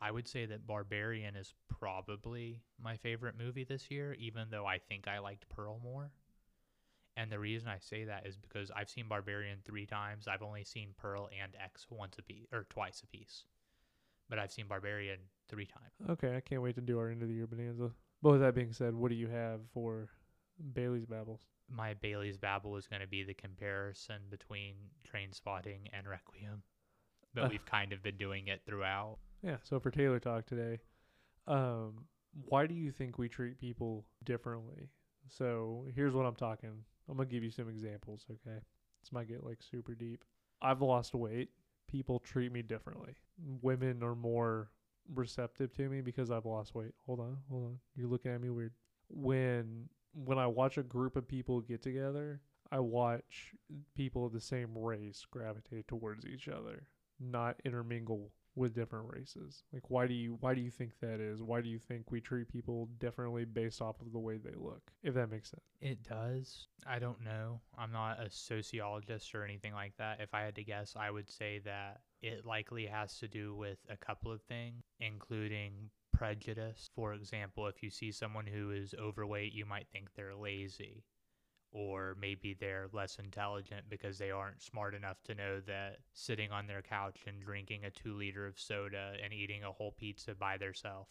I 0.00 0.10
would 0.10 0.28
say 0.28 0.46
that 0.46 0.66
Barbarian 0.66 1.34
is 1.36 1.54
probably 1.68 2.60
my 2.82 2.96
favorite 2.96 3.34
movie 3.38 3.64
this 3.64 3.90
year, 3.90 4.14
even 4.18 4.48
though 4.50 4.66
I 4.66 4.78
think 4.78 5.08
I 5.08 5.18
liked 5.18 5.48
Pearl 5.48 5.80
more. 5.82 6.12
And 7.16 7.32
the 7.32 7.38
reason 7.38 7.68
I 7.68 7.78
say 7.78 8.04
that 8.04 8.26
is 8.26 8.36
because 8.36 8.70
I've 8.76 8.90
seen 8.90 9.08
Barbarian 9.08 9.60
three 9.64 9.86
times. 9.86 10.28
I've 10.28 10.42
only 10.42 10.64
seen 10.64 10.90
Pearl 10.98 11.30
and 11.42 11.56
X 11.62 11.86
once 11.90 12.16
a 12.18 12.22
piece 12.22 12.46
or 12.52 12.66
twice 12.68 13.02
a 13.02 13.06
piece, 13.06 13.44
but 14.28 14.38
I've 14.38 14.52
seen 14.52 14.66
Barbarian 14.68 15.18
three 15.48 15.66
times. 15.66 16.10
okay 16.10 16.36
i 16.36 16.40
can't 16.40 16.60
wait 16.60 16.74
to 16.74 16.80
do 16.80 16.98
our 16.98 17.08
end 17.08 17.22
of 17.22 17.28
the 17.28 17.34
year 17.34 17.46
bonanza 17.46 17.90
but 18.20 18.32
with 18.32 18.40
that 18.40 18.52
being 18.54 18.72
said 18.72 18.92
what 18.94 19.10
do 19.10 19.14
you 19.14 19.28
have 19.28 19.60
for 19.72 20.08
bailey's 20.74 21.06
babbles 21.06 21.40
my 21.68 21.94
Bailey's 21.94 22.36
Babble 22.36 22.76
is 22.76 22.86
going 22.86 23.02
to 23.02 23.08
be 23.08 23.24
the 23.24 23.34
comparison 23.34 24.22
between 24.30 24.74
Trainspotting 25.04 25.88
and 25.92 26.06
Requiem. 26.06 26.62
But 27.34 27.44
Uh. 27.44 27.48
we've 27.50 27.64
kind 27.66 27.92
of 27.92 28.02
been 28.02 28.16
doing 28.16 28.48
it 28.48 28.62
throughout. 28.64 29.18
Yeah, 29.42 29.56
so 29.62 29.78
for 29.80 29.90
Taylor 29.90 30.18
Talk 30.20 30.46
today, 30.46 30.80
um, 31.46 32.06
why 32.46 32.66
do 32.66 32.74
you 32.74 32.90
think 32.90 33.18
we 33.18 33.28
treat 33.28 33.58
people 33.58 34.04
differently? 34.24 34.90
So 35.28 35.86
here's 35.94 36.14
what 36.14 36.24
I'm 36.26 36.34
talking. 36.36 36.84
I'm 37.08 37.16
gonna 37.16 37.28
give 37.28 37.42
you 37.44 37.50
some 37.50 37.68
examples, 37.68 38.26
okay? 38.30 38.60
This 39.02 39.12
might 39.12 39.28
get 39.28 39.44
like 39.44 39.62
super 39.62 39.94
deep. 39.94 40.24
I've 40.62 40.80
lost 40.82 41.14
weight. 41.14 41.50
People 41.88 42.18
treat 42.18 42.50
me 42.52 42.62
differently. 42.62 43.14
Women 43.62 44.02
are 44.02 44.14
more 44.14 44.70
receptive 45.14 45.72
to 45.74 45.88
me 45.88 46.00
because 46.00 46.30
I've 46.30 46.46
lost 46.46 46.74
weight. 46.74 46.94
Hold 47.06 47.20
on, 47.20 47.38
hold 47.48 47.64
on. 47.64 47.78
You're 47.94 48.08
looking 48.08 48.32
at 48.32 48.40
me 48.40 48.50
weird. 48.50 48.72
When 49.08 49.88
when 50.24 50.38
I 50.38 50.46
watch 50.46 50.78
a 50.78 50.82
group 50.82 51.16
of 51.16 51.28
people 51.28 51.60
get 51.60 51.82
together, 51.82 52.40
I 52.72 52.80
watch 52.80 53.54
people 53.94 54.26
of 54.26 54.32
the 54.32 54.40
same 54.40 54.76
race 54.76 55.24
gravitate 55.30 55.86
towards 55.88 56.26
each 56.26 56.48
other, 56.48 56.86
not 57.20 57.56
intermingle 57.64 58.32
with 58.56 58.74
different 58.74 59.06
races. 59.12 59.62
Like 59.72 59.90
why 59.90 60.06
do 60.06 60.14
you 60.14 60.38
why 60.40 60.54
do 60.54 60.62
you 60.62 60.70
think 60.70 60.92
that 61.00 61.20
is? 61.20 61.42
Why 61.42 61.60
do 61.60 61.68
you 61.68 61.78
think 61.78 62.10
we 62.10 62.20
treat 62.20 62.48
people 62.48 62.88
differently 62.98 63.44
based 63.44 63.82
off 63.82 64.00
of 64.00 64.12
the 64.12 64.18
way 64.18 64.38
they 64.38 64.54
look? 64.56 64.90
If 65.02 65.14
that 65.14 65.30
makes 65.30 65.50
sense. 65.50 65.62
It 65.80 66.02
does. 66.02 66.66
I 66.86 66.98
don't 66.98 67.22
know. 67.22 67.60
I'm 67.76 67.92
not 67.92 68.18
a 68.18 68.30
sociologist 68.30 69.34
or 69.34 69.44
anything 69.44 69.74
like 69.74 69.92
that. 69.98 70.20
If 70.20 70.32
I 70.32 70.40
had 70.40 70.54
to 70.56 70.64
guess, 70.64 70.94
I 70.98 71.10
would 71.10 71.30
say 71.30 71.60
that 71.64 72.00
it 72.22 72.46
likely 72.46 72.86
has 72.86 73.18
to 73.18 73.28
do 73.28 73.54
with 73.54 73.78
a 73.90 73.96
couple 73.96 74.32
of 74.32 74.40
things, 74.42 74.82
including 75.00 75.90
prejudice. 76.16 76.90
For 76.94 77.12
example, 77.12 77.66
if 77.66 77.82
you 77.82 77.90
see 77.90 78.12
someone 78.12 78.46
who 78.46 78.70
is 78.70 78.94
overweight, 78.98 79.52
you 79.52 79.66
might 79.66 79.88
think 79.92 80.08
they're 80.14 80.34
lazy. 80.34 81.04
Or 81.72 82.16
maybe 82.18 82.56
they're 82.58 82.88
less 82.92 83.18
intelligent 83.18 83.90
because 83.90 84.16
they 84.16 84.30
aren't 84.30 84.62
smart 84.62 84.94
enough 84.94 85.22
to 85.24 85.34
know 85.34 85.60
that 85.66 85.98
sitting 86.14 86.50
on 86.50 86.66
their 86.66 86.80
couch 86.80 87.24
and 87.26 87.42
drinking 87.42 87.84
a 87.84 87.90
two 87.90 88.14
liter 88.14 88.46
of 88.46 88.58
soda 88.58 89.14
and 89.22 89.32
eating 89.32 89.62
a 89.64 89.72
whole 89.72 89.92
pizza 89.92 90.34
by 90.34 90.56
themselves, 90.56 91.10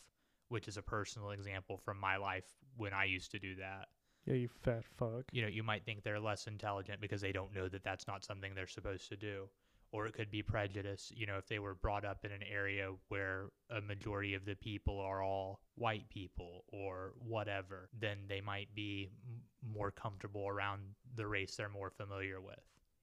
which 0.50 0.68
is 0.68 0.78
a 0.78 0.82
personal 0.82 1.32
example 1.32 1.78
from 1.78 2.00
my 2.00 2.18
life 2.18 2.46
when 2.78 2.94
I 2.94 3.06
used 3.06 3.32
to 3.32 3.40
do 3.40 3.56
that. 3.58 3.90
Yeah, 4.26 4.36
you 4.36 4.48
fat 4.48 4.84
fuck. 4.98 5.26
You 5.32 5.44
know, 5.44 5.48
you 5.48 5.62
might 5.62 5.86
think 5.86 6.02
they're 6.02 6.20
less 6.20 6.48
intelligent 6.48 7.00
because 7.00 7.22
they 7.22 7.32
don't 7.32 7.54
know 7.54 7.68
that 7.70 7.84
that's 7.84 8.08
not 8.08 8.24
something 8.24 8.56
they're 8.56 8.66
supposed 8.66 9.10
to 9.10 9.18
do 9.18 9.50
or 9.92 10.08
it 10.08 10.14
could 10.14 10.32
be 10.32 10.42
prejudice. 10.42 11.12
You 11.16 11.26
know, 11.26 11.38
if 11.38 11.48
they 11.48 11.60
were 11.60 11.76
brought 11.76 12.06
up 12.06 12.26
in 12.26 12.32
an 12.32 12.44
area 12.44 12.92
where 13.10 13.48
a 13.70 13.82
majority 13.82 14.34
of 14.34 14.46
the 14.46 14.56
people 14.56 15.00
are 15.00 15.24
all 15.24 15.62
white 15.76 16.10
people 16.10 16.66
or 16.68 17.14
whatever, 17.20 17.90
then 17.98 18.18
they 18.28 18.42
might 18.42 18.74
be 18.76 19.10
more 19.74 19.92
comfortable 19.92 20.48
around 20.48 20.82
the 21.16 21.28
race 21.28 21.56
they're 21.56 21.70
more 21.70 21.90
familiar 21.90 22.42
with, 22.42 22.60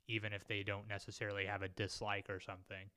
even 0.08 0.32
if 0.32 0.46
they 0.46 0.62
don't 0.62 0.88
necessarily 0.88 1.46
have 1.46 1.62
a 1.62 1.68
dislike 1.68 2.28
or 2.28 2.40
something. 2.40 2.90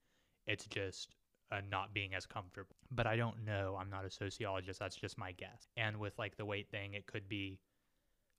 It's 0.48 0.66
just 0.66 1.16
uh, 1.52 1.62
not 1.70 1.94
being 1.94 2.14
as 2.14 2.26
comfortable. 2.26 2.76
But 2.92 3.08
I 3.08 3.16
don't 3.16 3.46
know. 3.46 3.78
I'm 3.80 3.90
not 3.90 4.06
a 4.06 4.12
sociologist. 4.12 4.80
That's 4.80 4.96
just 4.96 5.18
my 5.18 5.32
guess. 5.32 5.68
And 5.78 5.98
with 5.98 6.18
like 6.18 6.38
the 6.38 6.46
weight 6.46 6.70
thing, 6.70 6.94
it 6.94 7.08
could 7.08 7.28
be 7.28 7.60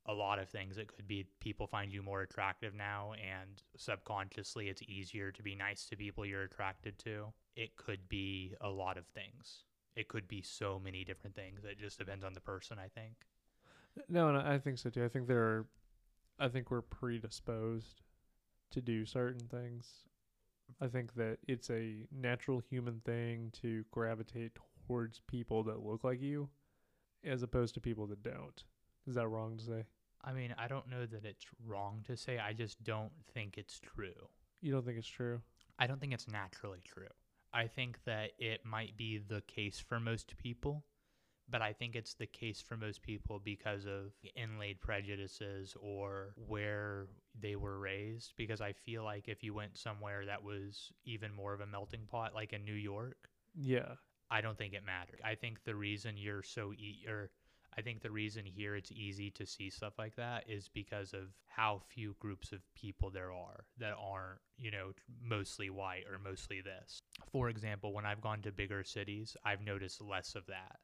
a 0.07 0.13
lot 0.13 0.39
of 0.39 0.49
things. 0.49 0.77
It 0.77 0.87
could 0.87 1.07
be 1.07 1.27
people 1.39 1.67
find 1.67 1.91
you 1.91 2.01
more 2.01 2.21
attractive 2.21 2.73
now, 2.73 3.13
and 3.13 3.61
subconsciously 3.75 4.69
it's 4.69 4.81
easier 4.83 5.31
to 5.31 5.43
be 5.43 5.55
nice 5.55 5.85
to 5.87 5.95
people 5.95 6.25
you're 6.25 6.43
attracted 6.43 6.97
to. 6.99 7.33
It 7.55 7.75
could 7.75 8.07
be 8.07 8.55
a 8.61 8.69
lot 8.69 8.97
of 8.97 9.05
things. 9.07 9.63
It 9.95 10.07
could 10.07 10.27
be 10.27 10.41
so 10.41 10.79
many 10.83 11.03
different 11.03 11.35
things. 11.35 11.63
It 11.63 11.79
just 11.79 11.97
depends 11.97 12.23
on 12.23 12.33
the 12.33 12.39
person, 12.39 12.77
I 12.79 12.87
think. 12.87 13.15
No, 14.07 14.29
and 14.29 14.37
I 14.37 14.59
think 14.59 14.77
so 14.77 14.89
too. 14.89 15.03
I 15.03 15.07
think 15.07 15.27
there 15.27 15.41
are, 15.41 15.65
I 16.39 16.47
think 16.47 16.69
we're 16.69 16.81
predisposed 16.81 18.01
to 18.71 18.81
do 18.81 19.05
certain 19.05 19.47
things. 19.47 20.03
I 20.79 20.87
think 20.87 21.15
that 21.15 21.39
it's 21.47 21.69
a 21.69 22.05
natural 22.11 22.59
human 22.59 23.01
thing 23.05 23.51
to 23.61 23.85
gravitate 23.91 24.51
towards 24.85 25.21
people 25.27 25.63
that 25.63 25.83
look 25.83 26.03
like 26.03 26.21
you 26.21 26.49
as 27.23 27.41
opposed 27.41 27.73
to 27.73 27.81
people 27.81 28.05
that 28.07 28.21
don't. 28.21 28.63
Is 29.07 29.15
that 29.15 29.27
wrong 29.27 29.57
to 29.57 29.63
say? 29.63 29.85
I 30.27 30.33
mean, 30.33 30.53
I 30.57 30.67
don't 30.67 30.89
know 30.89 31.05
that 31.05 31.23
it's 31.23 31.45
wrong 31.65 32.03
to 32.07 32.17
say. 32.17 32.37
I 32.37 32.51
just 32.51 32.83
don't 32.83 33.11
think 33.33 33.57
it's 33.57 33.79
true. 33.79 34.27
You 34.61 34.73
don't 34.73 34.85
think 34.85 34.97
it's 34.97 35.07
true? 35.07 35.39
I 35.79 35.87
don't 35.87 36.01
think 36.01 36.13
it's 36.13 36.27
naturally 36.27 36.81
true. 36.83 37.07
I 37.53 37.67
think 37.67 37.99
that 38.05 38.31
it 38.37 38.65
might 38.65 38.97
be 38.97 39.19
the 39.19 39.41
case 39.47 39.79
for 39.79 39.99
most 40.01 40.35
people, 40.37 40.83
but 41.49 41.61
I 41.61 41.71
think 41.71 41.95
it's 41.95 42.13
the 42.15 42.25
case 42.25 42.59
for 42.61 42.75
most 42.75 43.01
people 43.01 43.39
because 43.41 43.85
of 43.85 44.11
inlaid 44.35 44.81
prejudices 44.81 45.75
or 45.79 46.33
where 46.35 47.07
they 47.39 47.55
were 47.55 47.79
raised. 47.79 48.33
Because 48.35 48.59
I 48.59 48.73
feel 48.73 49.05
like 49.05 49.29
if 49.29 49.43
you 49.43 49.53
went 49.53 49.77
somewhere 49.77 50.25
that 50.25 50.43
was 50.43 50.91
even 51.05 51.33
more 51.33 51.53
of 51.53 51.61
a 51.61 51.65
melting 51.65 52.05
pot, 52.11 52.35
like 52.35 52.51
in 52.51 52.65
New 52.65 52.73
York, 52.73 53.29
Yeah. 53.55 53.93
I 54.29 54.41
don't 54.41 54.57
think 54.57 54.73
it 54.73 54.83
mattered. 54.85 55.21
I 55.23 55.35
think 55.35 55.63
the 55.63 55.73
reason 55.75 56.17
you're 56.17 56.43
so 56.43 56.73
e- 56.73 57.05
or 57.07 57.29
I 57.77 57.81
think 57.81 58.01
the 58.01 58.09
reason 58.09 58.43
here 58.45 58.75
it's 58.75 58.91
easy 58.91 59.29
to 59.31 59.45
see 59.45 59.69
stuff 59.69 59.93
like 59.99 60.15
that 60.15 60.45
is 60.47 60.67
because 60.73 61.13
of 61.13 61.27
how 61.45 61.81
few 61.89 62.15
groups 62.19 62.51
of 62.51 62.59
people 62.73 63.11
there 63.11 63.31
are 63.31 63.65
that 63.77 63.93
aren't, 63.99 64.39
you 64.57 64.71
know, 64.71 64.93
mostly 65.23 65.69
white 65.69 66.05
or 66.11 66.17
mostly 66.17 66.61
this. 66.61 66.99
For 67.31 67.49
example, 67.49 67.93
when 67.93 68.05
I've 68.05 68.21
gone 68.21 68.41
to 68.41 68.51
bigger 68.51 68.83
cities, 68.83 69.37
I've 69.45 69.61
noticed 69.61 70.01
less 70.01 70.33
of 70.33 70.47
that 70.47 70.77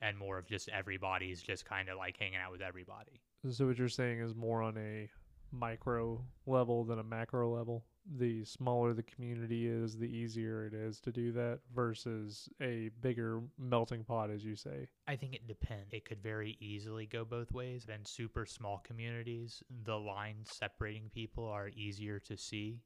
and 0.00 0.16
more 0.16 0.38
of 0.38 0.46
just 0.46 0.68
everybody's 0.70 1.42
just 1.42 1.66
kind 1.66 1.88
of 1.88 1.98
like 1.98 2.16
hanging 2.18 2.38
out 2.38 2.52
with 2.52 2.62
everybody. 2.62 3.20
So 3.50 3.66
what 3.66 3.78
you're 3.78 3.88
saying 3.88 4.20
is 4.20 4.34
more 4.34 4.62
on 4.62 4.78
a 4.78 5.08
micro 5.52 6.24
level 6.46 6.84
than 6.84 6.98
a 6.98 7.04
macro 7.04 7.54
level. 7.54 7.84
The 8.16 8.44
smaller 8.44 8.94
the 8.94 9.02
community 9.02 9.68
is, 9.68 9.98
the 9.98 10.06
easier 10.06 10.64
it 10.64 10.72
is 10.72 10.98
to 11.00 11.12
do 11.12 11.30
that 11.32 11.60
versus 11.74 12.48
a 12.60 12.90
bigger 13.02 13.42
melting 13.58 14.04
pot, 14.04 14.30
as 14.30 14.44
you 14.44 14.56
say. 14.56 14.88
I 15.06 15.16
think 15.16 15.34
it 15.34 15.46
depends. 15.46 15.92
It 15.92 16.06
could 16.06 16.22
very 16.22 16.56
easily 16.58 17.04
go 17.04 17.24
both 17.24 17.52
ways. 17.52 17.86
In 17.92 18.04
super 18.06 18.46
small 18.46 18.78
communities, 18.78 19.62
the 19.84 19.98
lines 19.98 20.50
separating 20.50 21.10
people 21.12 21.46
are 21.46 21.68
easier 21.68 22.18
to 22.20 22.36
see, 22.36 22.80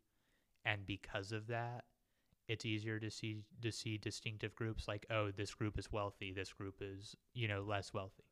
and 0.65 0.85
because 0.87 1.31
of 1.31 1.47
that, 1.47 1.85
it's 2.49 2.65
easier 2.65 2.99
to 2.99 3.11
see 3.11 3.45
to 3.63 3.71
see 3.71 3.99
distinctive 3.99 4.55
groups 4.57 4.89
like 4.89 5.07
oh 5.11 5.31
this 5.31 5.55
group 5.55 5.79
is 5.79 5.93
wealthy, 5.93 6.33
this 6.33 6.53
group 6.53 6.77
is 6.81 7.17
you 7.35 7.47
know 7.47 7.63
less 7.63 7.95
wealthy. 7.95 8.25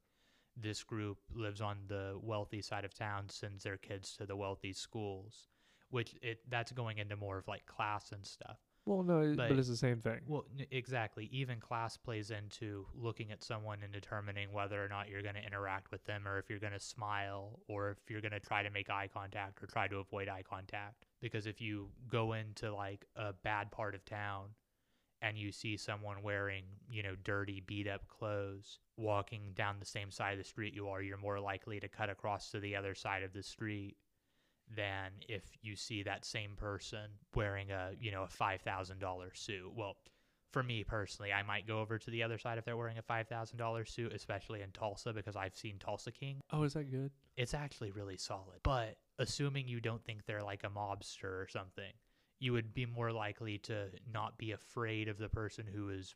This 0.57 0.83
group 0.83 1.19
lives 1.33 1.61
on 1.61 1.79
the 1.87 2.19
wealthy 2.21 2.61
side 2.61 2.85
of 2.85 2.93
town, 2.93 3.29
sends 3.29 3.63
their 3.63 3.77
kids 3.77 4.17
to 4.17 4.27
the 4.27 4.37
wealthy 4.37 4.73
schools, 4.73 5.47
which 5.91 6.15
it 6.23 6.41
that's 6.49 6.73
going 6.73 6.99
into 6.99 7.17
more 7.17 7.39
of 7.39 7.47
like 7.49 7.67
class 7.67 8.13
and 8.13 8.25
stuff. 8.25 8.59
Well, 8.87 9.03
no, 9.03 9.35
but, 9.37 9.51
But- 9.51 9.59
it's 9.59 9.69
the 9.69 9.77
same 9.77 10.01
thing. 10.01 10.21
Well, 10.27 10.47
n- 10.59 10.67
exactly. 10.71 11.29
Even 11.31 11.61
class 11.61 11.97
plays 11.99 12.31
into 12.31 12.87
looking 12.95 13.31
at 13.31 13.43
someone 13.45 13.81
and 13.85 13.93
determining 13.93 14.53
whether 14.53 14.83
or 14.83 14.89
not 14.89 15.09
you're 15.09 15.23
going 15.23 15.35
to 15.35 15.45
interact 15.45 15.91
with 15.93 16.03
them 16.05 16.27
or 16.27 16.39
if 16.39 16.49
you're 16.49 16.59
going 16.59 16.73
to 16.73 16.81
smile 16.81 17.61
or 17.69 17.91
if 17.91 17.99
you're 18.09 18.23
going 18.23 18.33
to 18.33 18.41
try 18.41 18.63
to 18.63 18.71
make 18.71 18.89
eye 18.89 19.09
contact 19.13 19.63
or 19.63 19.67
try 19.67 19.87
to 19.87 19.99
avoid 19.99 20.29
eye 20.29 20.43
contact. 20.49 21.05
Because 21.21 21.47
if 21.47 21.61
you 21.61 21.91
go 22.09 22.33
into 22.33 22.75
like 22.75 23.05
a 23.17 23.33
bad 23.35 23.71
part 23.71 23.95
of 23.95 24.05
town 24.07 24.49
and 25.21 25.37
you 25.37 25.53
see 25.53 25.77
someone 25.77 26.23
wearing, 26.23 26.65
you 26.91 27.03
know, 27.03 27.15
dirty, 27.23 27.61
beat 27.67 27.87
up 27.87 28.09
clothes 28.09 28.79
walking 28.97 29.53
down 29.55 29.77
the 29.79 29.85
same 29.87 30.11
side 30.11 30.33
of 30.33 30.39
the 30.39 30.45
street 30.45 30.73
you 30.75 30.89
are, 30.89 31.03
you're 31.03 31.19
more 31.19 31.39
likely 31.39 31.79
to 31.81 31.89
cut 31.89 32.09
across 32.09 32.51
to 32.51 32.61
the 32.61 32.75
other 32.75 32.95
side 32.95 33.23
of 33.23 33.35
the 33.35 33.43
street 33.43 33.97
than 34.75 35.11
if 35.29 35.43
you 35.63 35.77
see 35.77 36.03
that 36.03 36.25
same 36.25 36.55
person 36.57 37.11
wearing 37.35 37.71
a 37.71 37.91
you 38.01 38.11
know 38.11 38.23
a 38.23 38.29
five 38.29 38.61
thousand 38.63 38.99
dollar 39.01 39.33
suit. 39.35 39.73
Well, 39.75 39.97
for 40.51 40.63
me 40.63 40.85
personally, 40.85 41.33
I 41.33 41.43
might 41.43 41.67
go 41.67 41.81
over 41.81 41.99
to 41.99 42.11
the 42.11 42.23
other 42.23 42.39
side 42.39 42.59
if 42.59 42.65
they're 42.65 42.77
wearing 42.77 42.99
a 42.99 43.03
five 43.03 43.29
thousand 43.29 43.59
dollar 43.59 43.85
suit, 43.85 44.13
especially 44.13 44.63
in 44.63 44.71
Tulsa 44.73 45.13
because 45.13 45.37
I've 45.37 45.57
seen 45.57 45.79
Tulsa 45.79 46.13
King. 46.13 46.41
oh, 46.53 46.63
is 46.65 46.75
that 46.75 46.91
good? 46.91 47.11
It's 47.37 47.55
actually 47.55 47.91
really 47.91 48.17
solid. 48.17 48.61
But 48.63 48.97
assuming 49.19 49.69
you 49.69 49.81
don't 49.81 50.05
think 50.05 50.27
they're 50.27 50.43
like 50.43 50.65
a 50.65 50.69
mobster 50.71 51.25
or 51.25 51.47
something, 51.49 51.93
you 52.39 52.53
would 52.53 52.75
be 52.75 52.87
more 52.87 53.13
likely 53.13 53.59
to 53.59 53.89
not 54.13 54.39
be 54.39 54.53
afraid 54.53 55.09
of 55.09 55.19
the 55.19 55.29
person 55.29 55.67
who 55.73 55.91
is 55.91 56.15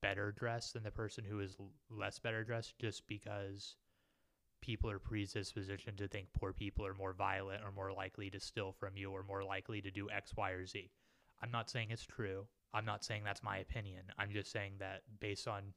better 0.00 0.32
dressed 0.32 0.74
than 0.74 0.82
the 0.82 0.90
person 0.90 1.24
who 1.24 1.40
is 1.40 1.56
less 1.90 2.18
better 2.18 2.44
dressed 2.44 2.78
just 2.78 3.06
because 3.06 3.76
people 4.60 4.90
are 4.90 4.98
predispositioned 4.98 5.96
to 5.96 6.08
think 6.08 6.28
poor 6.38 6.52
people 6.52 6.84
are 6.86 6.94
more 6.94 7.12
violent 7.12 7.62
or 7.64 7.72
more 7.72 7.92
likely 7.92 8.30
to 8.30 8.40
steal 8.40 8.72
from 8.72 8.96
you 8.96 9.10
or 9.10 9.22
more 9.22 9.44
likely 9.44 9.80
to 9.80 9.90
do 9.90 10.10
X, 10.10 10.32
Y, 10.36 10.50
or 10.50 10.66
Z. 10.66 10.90
I'm 11.42 11.50
not 11.50 11.70
saying 11.70 11.88
it's 11.90 12.04
true. 12.04 12.46
I'm 12.74 12.84
not 12.84 13.04
saying 13.04 13.22
that's 13.24 13.42
my 13.42 13.58
opinion. 13.58 14.02
I'm 14.18 14.30
just 14.32 14.50
saying 14.52 14.74
that 14.80 15.02
based 15.20 15.48
on, 15.48 15.72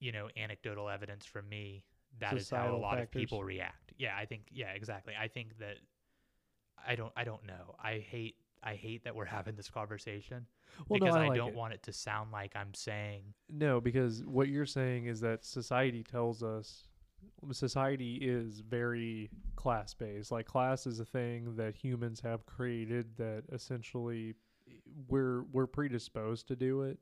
you 0.00 0.12
know, 0.12 0.28
anecdotal 0.36 0.88
evidence 0.88 1.24
from 1.26 1.48
me, 1.48 1.84
that 2.18 2.36
is 2.36 2.50
how 2.50 2.74
a 2.74 2.76
lot 2.76 2.98
factors. 2.98 3.04
of 3.04 3.10
people 3.12 3.44
react. 3.44 3.92
Yeah, 3.96 4.16
I 4.18 4.26
think 4.26 4.42
yeah, 4.50 4.72
exactly. 4.72 5.14
I 5.20 5.28
think 5.28 5.58
that 5.58 5.76
I 6.86 6.94
don't 6.96 7.12
I 7.16 7.24
don't 7.24 7.46
know. 7.46 7.76
I 7.82 7.98
hate 7.98 8.36
I 8.62 8.74
hate 8.74 9.04
that 9.04 9.14
we're 9.14 9.24
having 9.38 9.54
this 9.56 9.70
conversation 9.70 10.46
Well, 10.88 10.98
because 10.98 11.14
no, 11.14 11.20
I, 11.20 11.24
I, 11.24 11.28
like 11.28 11.36
don't 11.36 11.48
it. 11.50 11.54
want 11.54 11.72
it 11.74 11.82
to 11.84 11.92
sound 11.92 12.30
like 12.32 12.54
I'm 12.56 12.74
saying 12.74 13.22
No, 13.48 13.80
because 13.80 14.24
what 14.24 14.48
you're 14.48 14.66
saying 14.66 15.06
is 15.06 15.20
that 15.20 15.44
society 15.44 16.02
tells 16.02 16.42
us 16.42 16.88
society 17.52 18.16
is 18.16 18.60
very 18.60 19.30
class 19.56 19.94
based. 19.94 20.30
Like 20.30 20.46
class 20.46 20.86
is 20.86 21.00
a 21.00 21.04
thing 21.04 21.56
that 21.56 21.74
humans 21.74 22.20
have 22.20 22.46
created 22.46 23.16
that 23.16 23.44
essentially 23.52 24.34
we're 25.08 25.42
we're 25.52 25.66
predisposed 25.66 26.48
to 26.48 26.56
do 26.56 26.82
it 26.82 26.98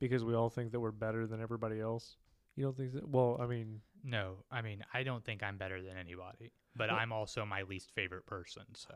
because 0.00 0.24
we 0.24 0.34
all 0.34 0.50
think 0.50 0.72
that 0.72 0.80
we're 0.80 0.90
better 0.92 1.26
than 1.26 1.40
everybody 1.40 1.80
else. 1.80 2.16
You 2.56 2.64
don't 2.64 2.76
think 2.76 2.92
that? 2.94 3.08
Well, 3.08 3.38
I 3.40 3.46
mean, 3.46 3.80
No, 4.02 4.44
I 4.50 4.62
mean, 4.62 4.84
I 4.94 5.02
don't 5.02 5.24
think 5.24 5.42
I'm 5.42 5.56
better 5.58 5.82
than 5.82 5.96
anybody, 5.96 6.52
but 6.74 6.88
Well- 6.88 6.98
I'm 6.98 7.12
also 7.12 7.44
my 7.44 7.62
least 7.62 7.92
favorite 7.92 8.26
person. 8.26 8.64
So 8.74 8.94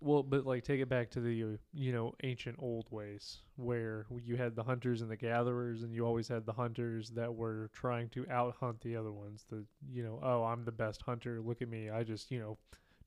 well, 0.00 0.22
but 0.22 0.46
like 0.46 0.64
take 0.64 0.80
it 0.80 0.88
back 0.88 1.10
to 1.10 1.20
the 1.20 1.58
you 1.72 1.92
know 1.92 2.14
ancient 2.22 2.56
old 2.58 2.86
ways 2.90 3.38
where 3.56 4.06
you 4.24 4.36
had 4.36 4.56
the 4.56 4.62
hunters 4.62 5.02
and 5.02 5.10
the 5.10 5.16
gatherers, 5.16 5.82
and 5.82 5.94
you 5.94 6.06
always 6.06 6.28
had 6.28 6.46
the 6.46 6.52
hunters 6.52 7.10
that 7.10 7.34
were 7.34 7.70
trying 7.74 8.08
to 8.10 8.26
out 8.30 8.56
hunt 8.58 8.80
the 8.80 8.96
other 8.96 9.12
ones. 9.12 9.44
The 9.48 9.64
you 9.92 10.02
know, 10.02 10.18
oh, 10.22 10.44
I'm 10.44 10.64
the 10.64 10.72
best 10.72 11.02
hunter. 11.02 11.40
Look 11.40 11.60
at 11.60 11.68
me. 11.68 11.90
I 11.90 12.02
just 12.02 12.30
you 12.30 12.40
know 12.40 12.56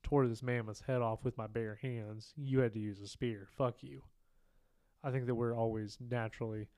tore 0.02 0.28
this 0.28 0.42
mammoth's 0.42 0.82
head 0.82 1.02
off 1.02 1.24
with 1.24 1.36
my 1.36 1.46
bare 1.46 1.78
hands. 1.82 2.32
You 2.36 2.60
had 2.60 2.72
to 2.74 2.80
use 2.80 3.00
a 3.00 3.08
spear. 3.08 3.48
Fuck 3.56 3.82
you. 3.82 4.02
I 5.02 5.10
think 5.10 5.26
that 5.26 5.34
we're 5.34 5.56
always 5.56 5.98
naturally 6.00 6.68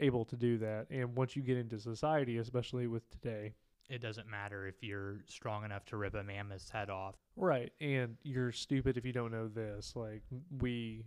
able 0.00 0.24
to 0.24 0.36
do 0.36 0.58
that, 0.58 0.86
and 0.90 1.14
once 1.14 1.36
you 1.36 1.42
get 1.42 1.58
into 1.58 1.78
society, 1.78 2.38
especially 2.38 2.86
with 2.86 3.08
today, 3.10 3.54
it 3.88 4.02
doesn't 4.02 4.28
matter 4.28 4.66
if 4.66 4.82
you're 4.82 5.20
strong 5.26 5.64
enough 5.64 5.84
to 5.86 5.96
rip 5.96 6.14
a 6.14 6.22
mammoth's 6.22 6.68
head 6.68 6.90
off. 6.90 7.16
Right. 7.36 7.72
And 7.80 8.16
you're 8.22 8.52
stupid 8.52 8.96
if 8.96 9.04
you 9.04 9.12
don't 9.12 9.32
know 9.32 9.48
this. 9.48 9.94
Like 9.96 10.22
we 10.60 11.04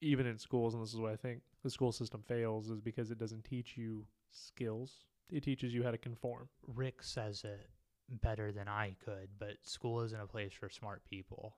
even 0.00 0.26
in 0.26 0.38
schools 0.38 0.74
and 0.74 0.82
this 0.82 0.92
is 0.92 1.00
what 1.00 1.12
I 1.12 1.16
think 1.16 1.40
the 1.64 1.70
school 1.70 1.90
system 1.90 2.22
fails 2.26 2.70
is 2.70 2.80
because 2.80 3.10
it 3.10 3.18
doesn't 3.18 3.44
teach 3.44 3.76
you 3.76 4.06
skills. 4.30 5.04
It 5.30 5.42
teaches 5.42 5.74
you 5.74 5.82
how 5.82 5.90
to 5.90 5.98
conform. 5.98 6.48
Rick 6.66 7.02
says 7.02 7.44
it 7.44 7.68
better 8.22 8.52
than 8.52 8.68
I 8.68 8.94
could, 9.04 9.28
but 9.38 9.56
school 9.62 10.00
isn't 10.02 10.20
a 10.20 10.26
place 10.26 10.52
for 10.52 10.68
smart 10.68 11.02
people. 11.04 11.56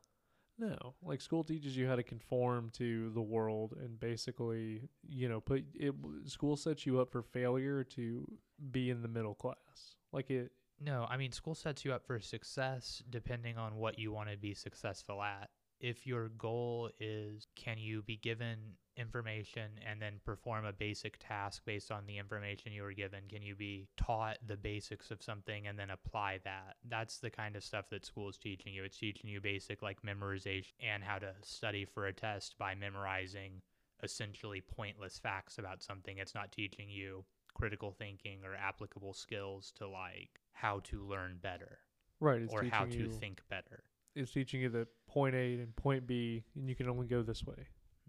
No. 0.59 0.95
Like 1.03 1.21
school 1.21 1.45
teaches 1.45 1.77
you 1.77 1.87
how 1.87 1.97
to 1.97 2.03
conform 2.03 2.71
to 2.75 3.11
the 3.11 3.23
world 3.23 3.75
and 3.83 3.99
basically, 4.01 4.89
you 5.09 5.29
know, 5.29 5.41
put 5.41 5.65
it 5.75 5.95
school 6.27 6.57
sets 6.57 6.85
you 6.87 7.01
up 7.01 7.11
for 7.11 7.23
failure 7.23 7.85
to 7.85 8.27
be 8.71 8.91
in 8.91 9.03
the 9.03 9.09
middle 9.09 9.35
class. 9.35 9.97
Like 10.13 10.31
it 10.31 10.53
No, 10.81 11.07
I 11.09 11.17
mean, 11.17 11.33
school 11.33 11.55
sets 11.55 11.85
you 11.85 11.93
up 11.93 12.07
for 12.07 12.21
success 12.21 13.03
depending 13.11 13.59
on 13.59 13.77
what 13.77 13.99
you 13.99 14.13
want 14.13 14.31
to 14.31 14.37
be 14.37 14.55
successful 14.55 15.23
at. 15.23 15.51
If 15.81 16.07
your 16.07 16.29
goal 16.31 16.91
is 17.01 17.47
can 17.57 17.79
you 17.79 18.03
be 18.03 18.17
given 18.17 18.59
information 18.97 19.71
and 19.89 20.01
then 20.01 20.21
perform 20.25 20.67
a 20.67 20.73
basic 20.73 21.19
task 21.19 21.63
based 21.65 21.91
on 21.91 22.05
the 22.07 22.19
information 22.19 22.73
you 22.73 22.83
were 22.83 22.93
given? 22.93 23.21
Can 23.29 23.43
you 23.43 23.55
be 23.55 23.89
taught 23.97 24.37
the 24.47 24.57
basics 24.57 25.11
of 25.11 25.23
something 25.23 25.67
and 25.67 25.79
then 25.79 25.91
apply 25.91 26.41
that? 26.45 26.77
That's 26.87 27.19
the 27.19 27.31
kind 27.31 27.57
of 27.57 27.65
stuff 27.65 27.89
that 27.91 28.05
school 28.05 28.29
is 28.29 28.37
teaching 28.37 28.75
you. 28.75 28.85
It's 28.85 28.99
teaching 28.99 29.31
you 29.31 29.41
basic 29.41 29.81
like 29.81 30.03
memorization 30.03 30.73
and 30.81 31.03
how 31.03 31.19
to 31.19 31.33
study 31.43 31.87
for 31.87 32.07
a 32.07 32.13
test 32.13 32.57
by 32.59 32.75
memorizing 32.75 33.63
essentially 34.03 34.61
pointless 34.61 35.19
facts 35.19 35.59
about 35.59 35.83
something. 35.83 36.19
It's 36.19 36.35
not 36.35 36.53
teaching 36.53 36.89
you 36.91 37.25
critical 37.61 37.93
thinking 37.93 38.41
or 38.45 38.55
applicable 38.55 39.13
skills 39.13 39.73
to 39.77 39.87
like 39.89 40.41
how 40.53 40.81
to 40.81 41.05
learn 41.07 41.39
better 41.43 41.79
right, 42.21 42.43
it's 42.43 42.53
or 42.53 42.63
how 42.65 42.85
to 42.85 43.05
you 43.05 43.09
think 43.09 43.43
better. 43.49 43.85
it's 44.17 44.33
teaching 44.33 44.61
you 44.61 44.69
that 44.69 44.89
point 45.07 45.35
A 45.35 45.55
and 45.55 45.75
point 45.77 46.07
B 46.07 46.45
and 46.57 46.69
you 46.69 46.75
can 46.75 46.89
only 46.89 47.07
go 47.07 47.23
this 47.23 47.45
way. 47.47 47.69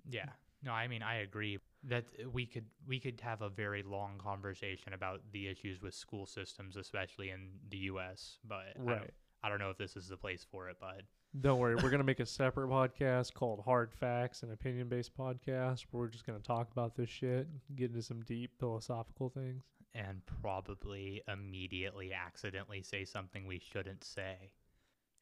Yeah. 0.09 0.29
No, 0.63 0.71
I 0.71 0.87
mean 0.87 1.01
I 1.03 1.15
agree 1.21 1.59
that 1.83 2.05
we 2.31 2.45
could 2.45 2.65
we 2.87 2.99
could 2.99 3.19
have 3.21 3.41
a 3.41 3.49
very 3.49 3.81
long 3.83 4.19
conversation 4.19 4.93
about 4.93 5.21
the 5.31 5.47
issues 5.47 5.81
with 5.81 5.93
school 5.93 6.25
systems, 6.25 6.75
especially 6.75 7.29
in 7.31 7.49
the 7.69 7.77
U.S. 7.77 8.37
But 8.47 8.77
I, 8.79 8.83
Right. 8.83 8.97
don't, 8.99 9.13
I 9.43 9.49
don't 9.49 9.59
know 9.59 9.71
if 9.71 9.77
this 9.77 9.95
is 9.95 10.07
the 10.07 10.17
place 10.17 10.45
for 10.49 10.69
it. 10.69 10.77
But 10.79 11.01
Don't 11.39 11.59
worry, 11.59 11.75
we're 11.75 11.89
gonna 11.89 12.03
make 12.03 12.19
a 12.19 12.25
separate 12.25 12.67
podcast 12.67 13.33
called 13.33 13.61
Hard 13.63 13.93
Facts 13.93 14.43
and 14.43 14.51
Opinion 14.51 14.89
Based 14.89 15.15
Podcast 15.17 15.85
where 15.91 16.01
we're 16.01 16.09
just 16.09 16.25
gonna 16.25 16.39
talk 16.39 16.69
about 16.71 16.95
this 16.95 17.09
shit, 17.09 17.47
get 17.75 17.91
into 17.91 18.01
some 18.01 18.21
deep 18.23 18.51
philosophical 18.59 19.29
things. 19.29 19.63
and 19.93 20.25
probably 20.25 21.21
immediately 21.27 22.13
accidentally 22.13 22.81
say 22.81 23.03
something 23.03 23.45
we 23.45 23.59
shouldn't 23.59 24.03
say, 24.05 24.53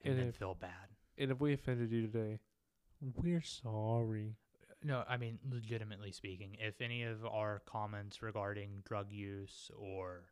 and, 0.04 0.12
And 0.14 0.20
then 0.20 0.28
if- 0.30 0.36
feel 0.36 0.54
bad. 0.54 0.90
And 1.18 1.32
if 1.32 1.40
we 1.40 1.54
offended 1.54 1.92
you 1.92 2.04
today, 2.04 2.40
we're 3.02 3.42
sorry. 3.42 4.36
No, 4.84 5.04
I 5.08 5.18
mean, 5.18 5.40
legitimately 5.50 6.12
speaking, 6.12 6.56
if 6.60 6.82
any 6.82 7.02
of 7.04 7.26
our 7.26 7.60
comments 7.66 8.22
regarding 8.22 8.82
drug 8.86 9.12
use 9.12 9.72
or, 9.76 10.30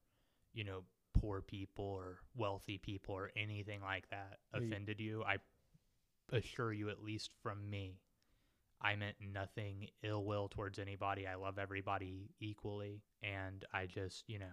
you 0.53 0.63
know, 0.63 0.83
poor 1.13 1.41
people 1.41 1.85
or 1.85 2.19
wealthy 2.35 2.77
people 2.77 3.15
or 3.15 3.31
anything 3.35 3.81
like 3.81 4.07
that 4.09 4.37
offended 4.53 4.99
you, 5.01 5.23
I 5.23 5.37
assure 6.31 6.73
you, 6.73 6.89
at 6.89 7.03
least 7.03 7.31
from 7.41 7.69
me, 7.69 7.99
I 8.81 8.95
meant 8.95 9.15
nothing 9.33 9.87
ill 10.03 10.23
will 10.23 10.47
towards 10.49 10.79
anybody. 10.79 11.25
I 11.27 11.35
love 11.35 11.57
everybody 11.57 12.29
equally. 12.39 13.01
And 13.23 13.65
I 13.73 13.85
just, 13.85 14.23
you 14.27 14.39
know, 14.39 14.45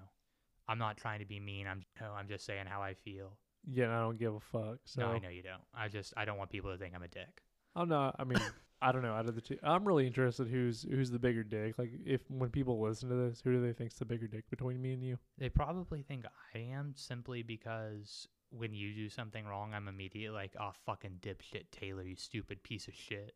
I'm 0.69 0.79
not 0.79 0.97
trying 0.97 1.21
to 1.21 1.27
be 1.27 1.41
mean. 1.41 1.67
I'm, 1.67 1.83
no, 2.01 2.13
I'm 2.13 2.29
just 2.29 2.47
saying 2.47 2.67
how 2.67 2.83
I 2.83 2.95
feel. 2.95 3.37
Yeah, 3.71 3.85
and 3.85 3.93
I 3.93 4.01
don't 4.01 4.19
give 4.19 4.35
a 4.35 4.41
fuck. 4.41 4.79
So 4.85 5.03
no, 5.03 5.09
I 5.09 5.19
know 5.19 5.29
you 5.29 5.43
don't. 5.43 5.63
I 5.75 5.89
just, 5.89 6.15
I 6.17 6.25
don't 6.25 6.39
want 6.39 6.51
people 6.51 6.71
to 6.71 6.79
think 6.79 6.95
I'm 6.95 7.03
a 7.03 7.09
dick. 7.09 7.43
I'm 7.77 7.89
not. 7.89 8.17
I 8.19 8.25
mean, 8.25 8.39
I 8.83 8.93
don't 8.93 9.03
know. 9.03 9.15
Out 9.15 9.29
of 9.29 9.35
the 9.35 9.41
two, 9.41 9.59
I'm 9.63 9.87
really 9.87 10.07
interested 10.07 10.49
who's 10.49 10.83
who's 10.83 11.11
the 11.11 11.19
bigger 11.19 11.43
dick. 11.43 11.79
Like, 11.79 11.91
if 12.05 12.21
when 12.29 12.51
people 12.51 12.81
listen 12.81 13.09
to 13.09 13.15
this, 13.15 13.41
who 13.43 13.53
do 13.53 13.63
they 13.63 13.73
think's 13.73 13.95
the 13.95 14.05
bigger 14.05 14.27
dick 14.27 14.49
between 14.51 14.83
me 14.83 14.93
and 14.93 15.03
you? 15.03 15.19
They 15.39 15.49
probably 15.49 16.03
think 16.03 16.27
I 16.55 16.59
am 16.59 16.93
simply 16.95 17.43
because 17.43 18.29
when 18.57 18.75
you 18.75 18.95
do 18.95 19.09
something 19.09 19.45
wrong, 19.45 19.73
I'm 19.75 19.89
immediately 19.89 20.35
like, 20.35 20.55
oh, 20.61 20.73
fucking 20.87 21.19
dipshit 21.21 21.71
Taylor, 21.71 22.03
you 22.03 22.17
stupid 22.17 22.63
piece 22.63 22.89
of 22.89 22.95
shit. 22.95 23.35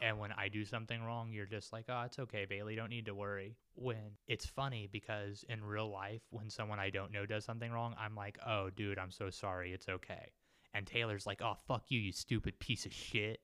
And 0.00 0.18
when 0.18 0.30
I 0.32 0.48
do 0.48 0.64
something 0.64 1.02
wrong, 1.02 1.32
you're 1.32 1.46
just 1.46 1.72
like, 1.72 1.86
oh, 1.88 2.02
it's 2.06 2.18
okay, 2.20 2.46
Bailey, 2.48 2.76
don't 2.76 2.90
need 2.90 3.06
to 3.06 3.14
worry. 3.14 3.56
When 3.74 4.16
it's 4.28 4.46
funny 4.46 4.88
because 4.90 5.44
in 5.48 5.64
real 5.64 5.90
life, 5.90 6.22
when 6.30 6.50
someone 6.50 6.78
I 6.78 6.90
don't 6.90 7.12
know 7.12 7.26
does 7.26 7.44
something 7.44 7.72
wrong, 7.72 7.94
I'm 7.98 8.14
like, 8.14 8.38
oh, 8.46 8.70
dude, 8.70 8.98
I'm 8.98 9.10
so 9.10 9.30
sorry, 9.30 9.72
it's 9.72 9.88
okay. 9.88 10.32
And 10.74 10.86
Taylor's 10.86 11.26
like, 11.26 11.42
oh, 11.42 11.54
fuck 11.66 11.84
you, 11.88 11.98
you 11.98 12.12
stupid 12.12 12.60
piece 12.60 12.86
of 12.86 12.92
shit. 12.92 13.40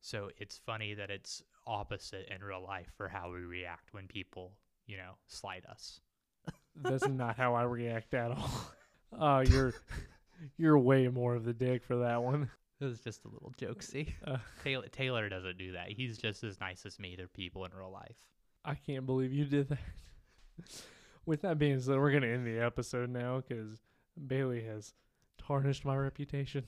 So 0.00 0.30
it's 0.38 0.58
funny 0.58 0.94
that 0.94 1.10
it's 1.10 1.42
opposite 1.66 2.28
in 2.34 2.42
real 2.42 2.62
life 2.62 2.90
for 2.96 3.08
how 3.08 3.30
we 3.30 3.40
react 3.40 3.92
when 3.92 4.08
people, 4.08 4.52
you 4.86 4.96
know, 4.96 5.12
slight 5.26 5.64
us. 5.66 6.00
That's 6.74 7.06
not 7.06 7.36
how 7.36 7.54
I 7.54 7.62
react 7.62 8.14
at 8.14 8.30
all. 8.30 8.50
Uh, 9.18 9.42
you're 9.48 9.72
you're 10.56 10.78
way 10.78 11.08
more 11.08 11.34
of 11.34 11.44
the 11.44 11.52
dick 11.52 11.84
for 11.84 11.96
that 11.96 12.22
one. 12.22 12.50
It 12.80 12.84
was 12.84 13.00
just 13.00 13.24
a 13.24 13.28
little 13.28 13.52
jokesy. 13.60 14.12
Uh, 14.24 14.36
Taylor 14.62 14.86
Taylor 14.86 15.28
doesn't 15.28 15.58
do 15.58 15.72
that. 15.72 15.90
He's 15.90 16.16
just 16.16 16.44
as 16.44 16.60
nice 16.60 16.86
as 16.86 17.00
me 17.00 17.16
to 17.16 17.26
people 17.26 17.64
in 17.64 17.72
real 17.72 17.90
life. 17.90 18.14
I 18.64 18.76
can't 18.76 19.04
believe 19.04 19.32
you 19.32 19.46
did 19.46 19.68
that. 19.70 19.78
With 21.26 21.42
that 21.42 21.58
being 21.58 21.80
said, 21.80 21.96
we're 21.96 22.12
gonna 22.12 22.28
end 22.28 22.46
the 22.46 22.64
episode 22.64 23.10
now 23.10 23.40
because 23.40 23.80
Bailey 24.28 24.62
has 24.62 24.94
tarnished 25.44 25.84
my 25.84 25.96
reputation. 25.96 26.66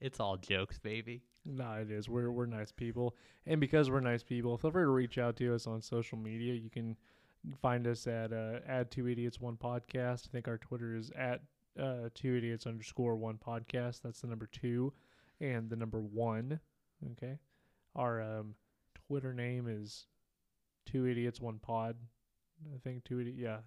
It's 0.00 0.20
all 0.20 0.38
jokes, 0.38 0.78
baby. 0.78 1.22
Nah, 1.44 1.80
it 1.80 1.90
is. 1.90 2.08
We're 2.08 2.30
we're 2.30 2.46
nice 2.46 2.72
people, 2.72 3.14
and 3.44 3.60
because 3.60 3.90
we're 3.90 4.00
nice 4.00 4.22
people, 4.22 4.56
feel 4.56 4.70
free 4.70 4.84
to 4.84 4.88
reach 4.88 5.18
out 5.18 5.36
to 5.36 5.54
us 5.54 5.66
on 5.66 5.82
social 5.82 6.16
media. 6.16 6.54
You 6.54 6.70
can 6.70 6.96
find 7.60 7.86
us 7.86 8.06
at 8.06 8.32
uh, 8.32 8.60
add 8.66 8.90
two 8.90 9.06
idiots 9.06 9.38
one 9.38 9.56
podcast. 9.56 10.28
I 10.28 10.32
think 10.32 10.48
our 10.48 10.56
Twitter 10.56 10.96
is 10.96 11.10
at 11.14 11.42
uh, 11.80 12.08
two 12.14 12.36
idiots 12.36 12.66
underscore 12.66 13.16
one 13.16 13.38
podcast. 13.38 14.02
That's 14.02 14.20
the 14.20 14.26
number 14.26 14.46
two, 14.46 14.92
and 15.40 15.68
the 15.68 15.76
number 15.76 16.00
one. 16.00 16.60
Okay, 17.12 17.38
our 17.94 18.20
um, 18.20 18.54
Twitter 19.06 19.32
name 19.32 19.66
is 19.68 20.06
two 20.84 21.06
idiots 21.06 21.40
one 21.40 21.58
pod. 21.58 21.96
I 22.74 22.78
think 22.78 23.04
two 23.04 23.20
idiots. 23.20 23.38
Yeah, 23.38 23.58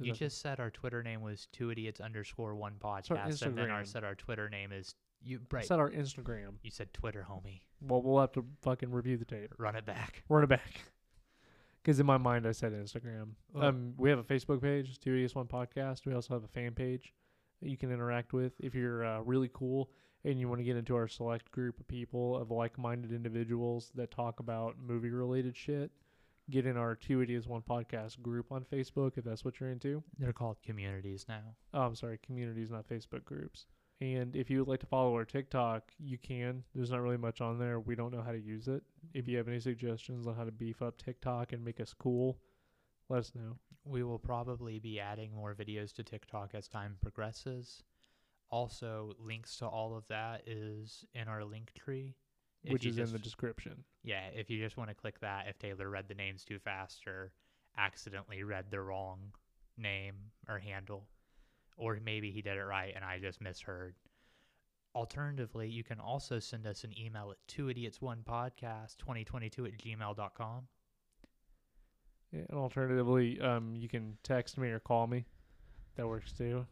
You 0.00 0.12
I- 0.12 0.16
just 0.16 0.40
said 0.40 0.58
our 0.60 0.70
Twitter 0.70 1.02
name 1.02 1.22
was 1.22 1.48
two 1.52 1.70
idiots 1.70 2.00
underscore 2.00 2.54
one 2.54 2.74
podcast, 2.82 3.42
and 3.42 3.56
then 3.56 3.70
our 3.70 3.84
said 3.84 4.04
our 4.04 4.14
Twitter 4.14 4.48
name 4.48 4.72
is 4.72 4.94
you 5.22 5.40
I 5.54 5.62
said 5.62 5.78
our 5.78 5.90
Instagram. 5.90 6.54
You 6.62 6.70
said 6.70 6.92
Twitter, 6.92 7.26
homie. 7.28 7.60
Well, 7.80 8.02
we'll 8.02 8.20
have 8.20 8.32
to 8.32 8.44
fucking 8.62 8.90
review 8.90 9.16
the 9.16 9.24
tape. 9.24 9.54
Run 9.58 9.76
it 9.76 9.84
back. 9.86 10.22
Run 10.28 10.44
it 10.44 10.48
back. 10.48 10.82
Because 11.82 12.00
in 12.00 12.06
my 12.06 12.18
mind, 12.18 12.48
I 12.48 12.50
said 12.50 12.72
Instagram. 12.72 13.28
Oh. 13.54 13.60
Um, 13.68 13.94
we 13.96 14.10
have 14.10 14.18
a 14.18 14.24
Facebook 14.24 14.60
page, 14.60 14.98
Two 14.98 15.12
Idiots 15.12 15.36
One 15.36 15.46
Podcast. 15.46 16.04
We 16.04 16.14
also 16.14 16.34
have 16.34 16.42
a 16.42 16.48
fan 16.48 16.72
page 16.72 17.12
that 17.62 17.68
you 17.68 17.76
can 17.76 17.92
interact 17.92 18.32
with 18.32 18.52
if 18.60 18.74
you're 18.74 19.04
uh, 19.04 19.20
really 19.20 19.50
cool 19.52 19.90
and 20.24 20.40
you 20.40 20.48
want 20.48 20.58
to 20.58 20.64
get 20.64 20.76
into 20.76 20.96
our 20.96 21.08
select 21.08 21.50
group 21.52 21.78
of 21.78 21.86
people 21.86 22.36
of 22.36 22.50
like-minded 22.50 23.12
individuals 23.12 23.92
that 23.94 24.10
talk 24.10 24.40
about 24.40 24.76
movie-related 24.78 25.56
shit. 25.56 25.90
Get 26.48 26.66
in 26.66 26.76
our 26.76 26.94
Two 26.94 27.22
Idiots 27.22 27.46
One 27.46 27.62
Podcast 27.62 28.22
group 28.22 28.52
on 28.52 28.64
Facebook 28.64 29.12
if 29.16 29.24
that's 29.24 29.44
what 29.44 29.58
you're 29.58 29.70
into. 29.70 30.02
They're 30.18 30.32
called 30.32 30.58
communities 30.64 31.26
now. 31.28 31.42
Oh, 31.74 31.82
I'm 31.82 31.96
sorry, 31.96 32.18
communities, 32.24 32.70
not 32.70 32.88
Facebook 32.88 33.24
groups. 33.24 33.66
And 34.00 34.36
if 34.36 34.50
you 34.50 34.58
would 34.58 34.68
like 34.68 34.80
to 34.80 34.86
follow 34.86 35.14
our 35.14 35.24
TikTok, 35.24 35.90
you 35.98 36.18
can. 36.18 36.62
There's 36.74 36.90
not 36.90 37.00
really 37.00 37.16
much 37.16 37.40
on 37.40 37.58
there. 37.58 37.80
We 37.80 37.94
don't 37.94 38.12
know 38.12 38.22
how 38.22 38.32
to 38.32 38.38
use 38.38 38.68
it. 38.68 38.82
If 39.14 39.26
you 39.26 39.38
have 39.38 39.48
any 39.48 39.58
suggestions 39.58 40.26
on 40.26 40.36
how 40.36 40.44
to 40.44 40.52
beef 40.52 40.82
up 40.82 40.98
TikTok 40.98 41.52
and 41.52 41.64
make 41.64 41.80
us 41.80 41.94
cool, 41.98 42.38
let 43.08 43.20
us 43.20 43.32
know. 43.34 43.56
We 43.84 44.02
will 44.02 44.18
probably 44.18 44.78
be 44.78 44.98
adding 44.98 45.34
more 45.34 45.54
videos 45.54 45.94
to 45.94 46.02
TikTok 46.02 46.54
as 46.54 46.68
time 46.68 46.96
progresses. 47.00 47.82
Also, 48.50 49.14
links 49.18 49.56
to 49.58 49.66
all 49.66 49.96
of 49.96 50.06
that 50.08 50.42
is 50.46 51.04
in 51.14 51.28
our 51.28 51.44
link 51.44 51.72
tree. 51.74 52.14
If 52.64 52.72
which 52.72 52.86
is 52.86 52.98
in 52.98 53.12
the 53.12 53.18
description. 53.18 53.84
Yeah, 54.02 54.26
if 54.34 54.50
you 54.50 54.58
just 54.58 54.76
want 54.76 54.90
to 54.90 54.94
click 54.94 55.20
that, 55.20 55.46
if 55.48 55.58
Taylor 55.58 55.88
read 55.88 56.08
the 56.08 56.14
names 56.14 56.44
too 56.44 56.58
fast 56.58 57.06
or 57.06 57.32
accidentally 57.78 58.42
read 58.42 58.66
the 58.70 58.80
wrong 58.80 59.32
name 59.78 60.14
or 60.48 60.58
handle, 60.58 61.06
or 61.76 61.98
maybe 62.04 62.30
he 62.32 62.42
did 62.42 62.56
it 62.56 62.64
right 62.64 62.92
and 62.94 63.04
I 63.04 63.18
just 63.18 63.40
misheard. 63.40 63.94
Alternatively, 64.96 65.68
you 65.68 65.84
can 65.84 66.00
also 66.00 66.38
send 66.38 66.66
us 66.66 66.82
an 66.82 66.98
email 66.98 67.30
at 67.30 67.36
two 67.46 67.68
idiots 67.68 68.00
one 68.00 68.22
podcast 68.26 68.96
2022 68.96 69.66
at 69.66 69.78
gmail.com. 69.78 70.68
And 72.32 72.46
alternatively, 72.52 73.40
um, 73.40 73.74
you 73.76 73.88
can 73.88 74.16
text 74.22 74.58
me 74.58 74.68
or 74.68 74.78
call 74.80 75.06
me. 75.06 75.24
That 75.96 76.06
works 76.06 76.32
too. 76.32 76.66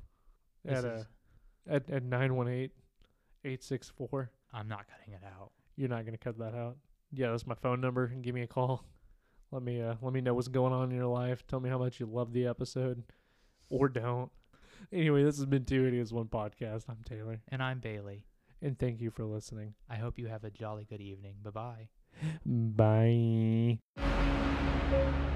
This 0.64 0.78
At 0.78 0.84
is- 0.84 1.06
at 1.66 1.88
at 1.90 2.02
nine 2.02 2.34
one 2.36 2.48
eight 2.48 2.72
eight 3.44 3.62
six 3.62 3.88
four. 3.88 4.30
I'm 4.52 4.68
not 4.68 4.86
cutting 4.88 5.14
it 5.14 5.22
out. 5.24 5.50
You're 5.76 5.88
not 5.88 6.04
gonna 6.04 6.18
cut 6.18 6.38
that 6.38 6.54
out. 6.54 6.76
Yeah, 7.12 7.30
that's 7.30 7.46
my 7.46 7.54
phone 7.54 7.80
number. 7.80 8.04
And 8.06 8.22
give 8.22 8.34
me 8.34 8.42
a 8.42 8.46
call. 8.46 8.84
Let 9.50 9.62
me 9.62 9.80
uh 9.80 9.94
let 10.02 10.12
me 10.12 10.20
know 10.20 10.34
what's 10.34 10.48
going 10.48 10.72
on 10.72 10.90
in 10.90 10.96
your 10.96 11.06
life. 11.06 11.46
Tell 11.46 11.60
me 11.60 11.70
how 11.70 11.78
much 11.78 12.00
you 12.00 12.06
love 12.06 12.32
the 12.32 12.46
episode, 12.46 13.04
or 13.70 13.88
don't. 13.88 14.30
Anyway, 14.92 15.22
this 15.22 15.36
has 15.36 15.46
been 15.46 15.64
Two 15.64 15.86
Idiots 15.86 16.10
One 16.12 16.26
Podcast. 16.26 16.84
I'm 16.88 16.98
Taylor, 17.04 17.40
And 17.48 17.62
I'm 17.62 17.78
Bailey. 17.78 18.24
and 18.60 18.76
thank 18.78 19.00
you 19.00 19.10
for 19.10 19.24
listening. 19.24 19.74
I 19.88 19.96
hope 19.96 20.18
you 20.18 20.26
have 20.26 20.42
a 20.44 20.50
jolly 20.50 20.84
good 20.90 21.00
evening. 21.00 21.36
Bye 21.42 21.50
bye. 22.44 23.78
Bye. 23.96 25.33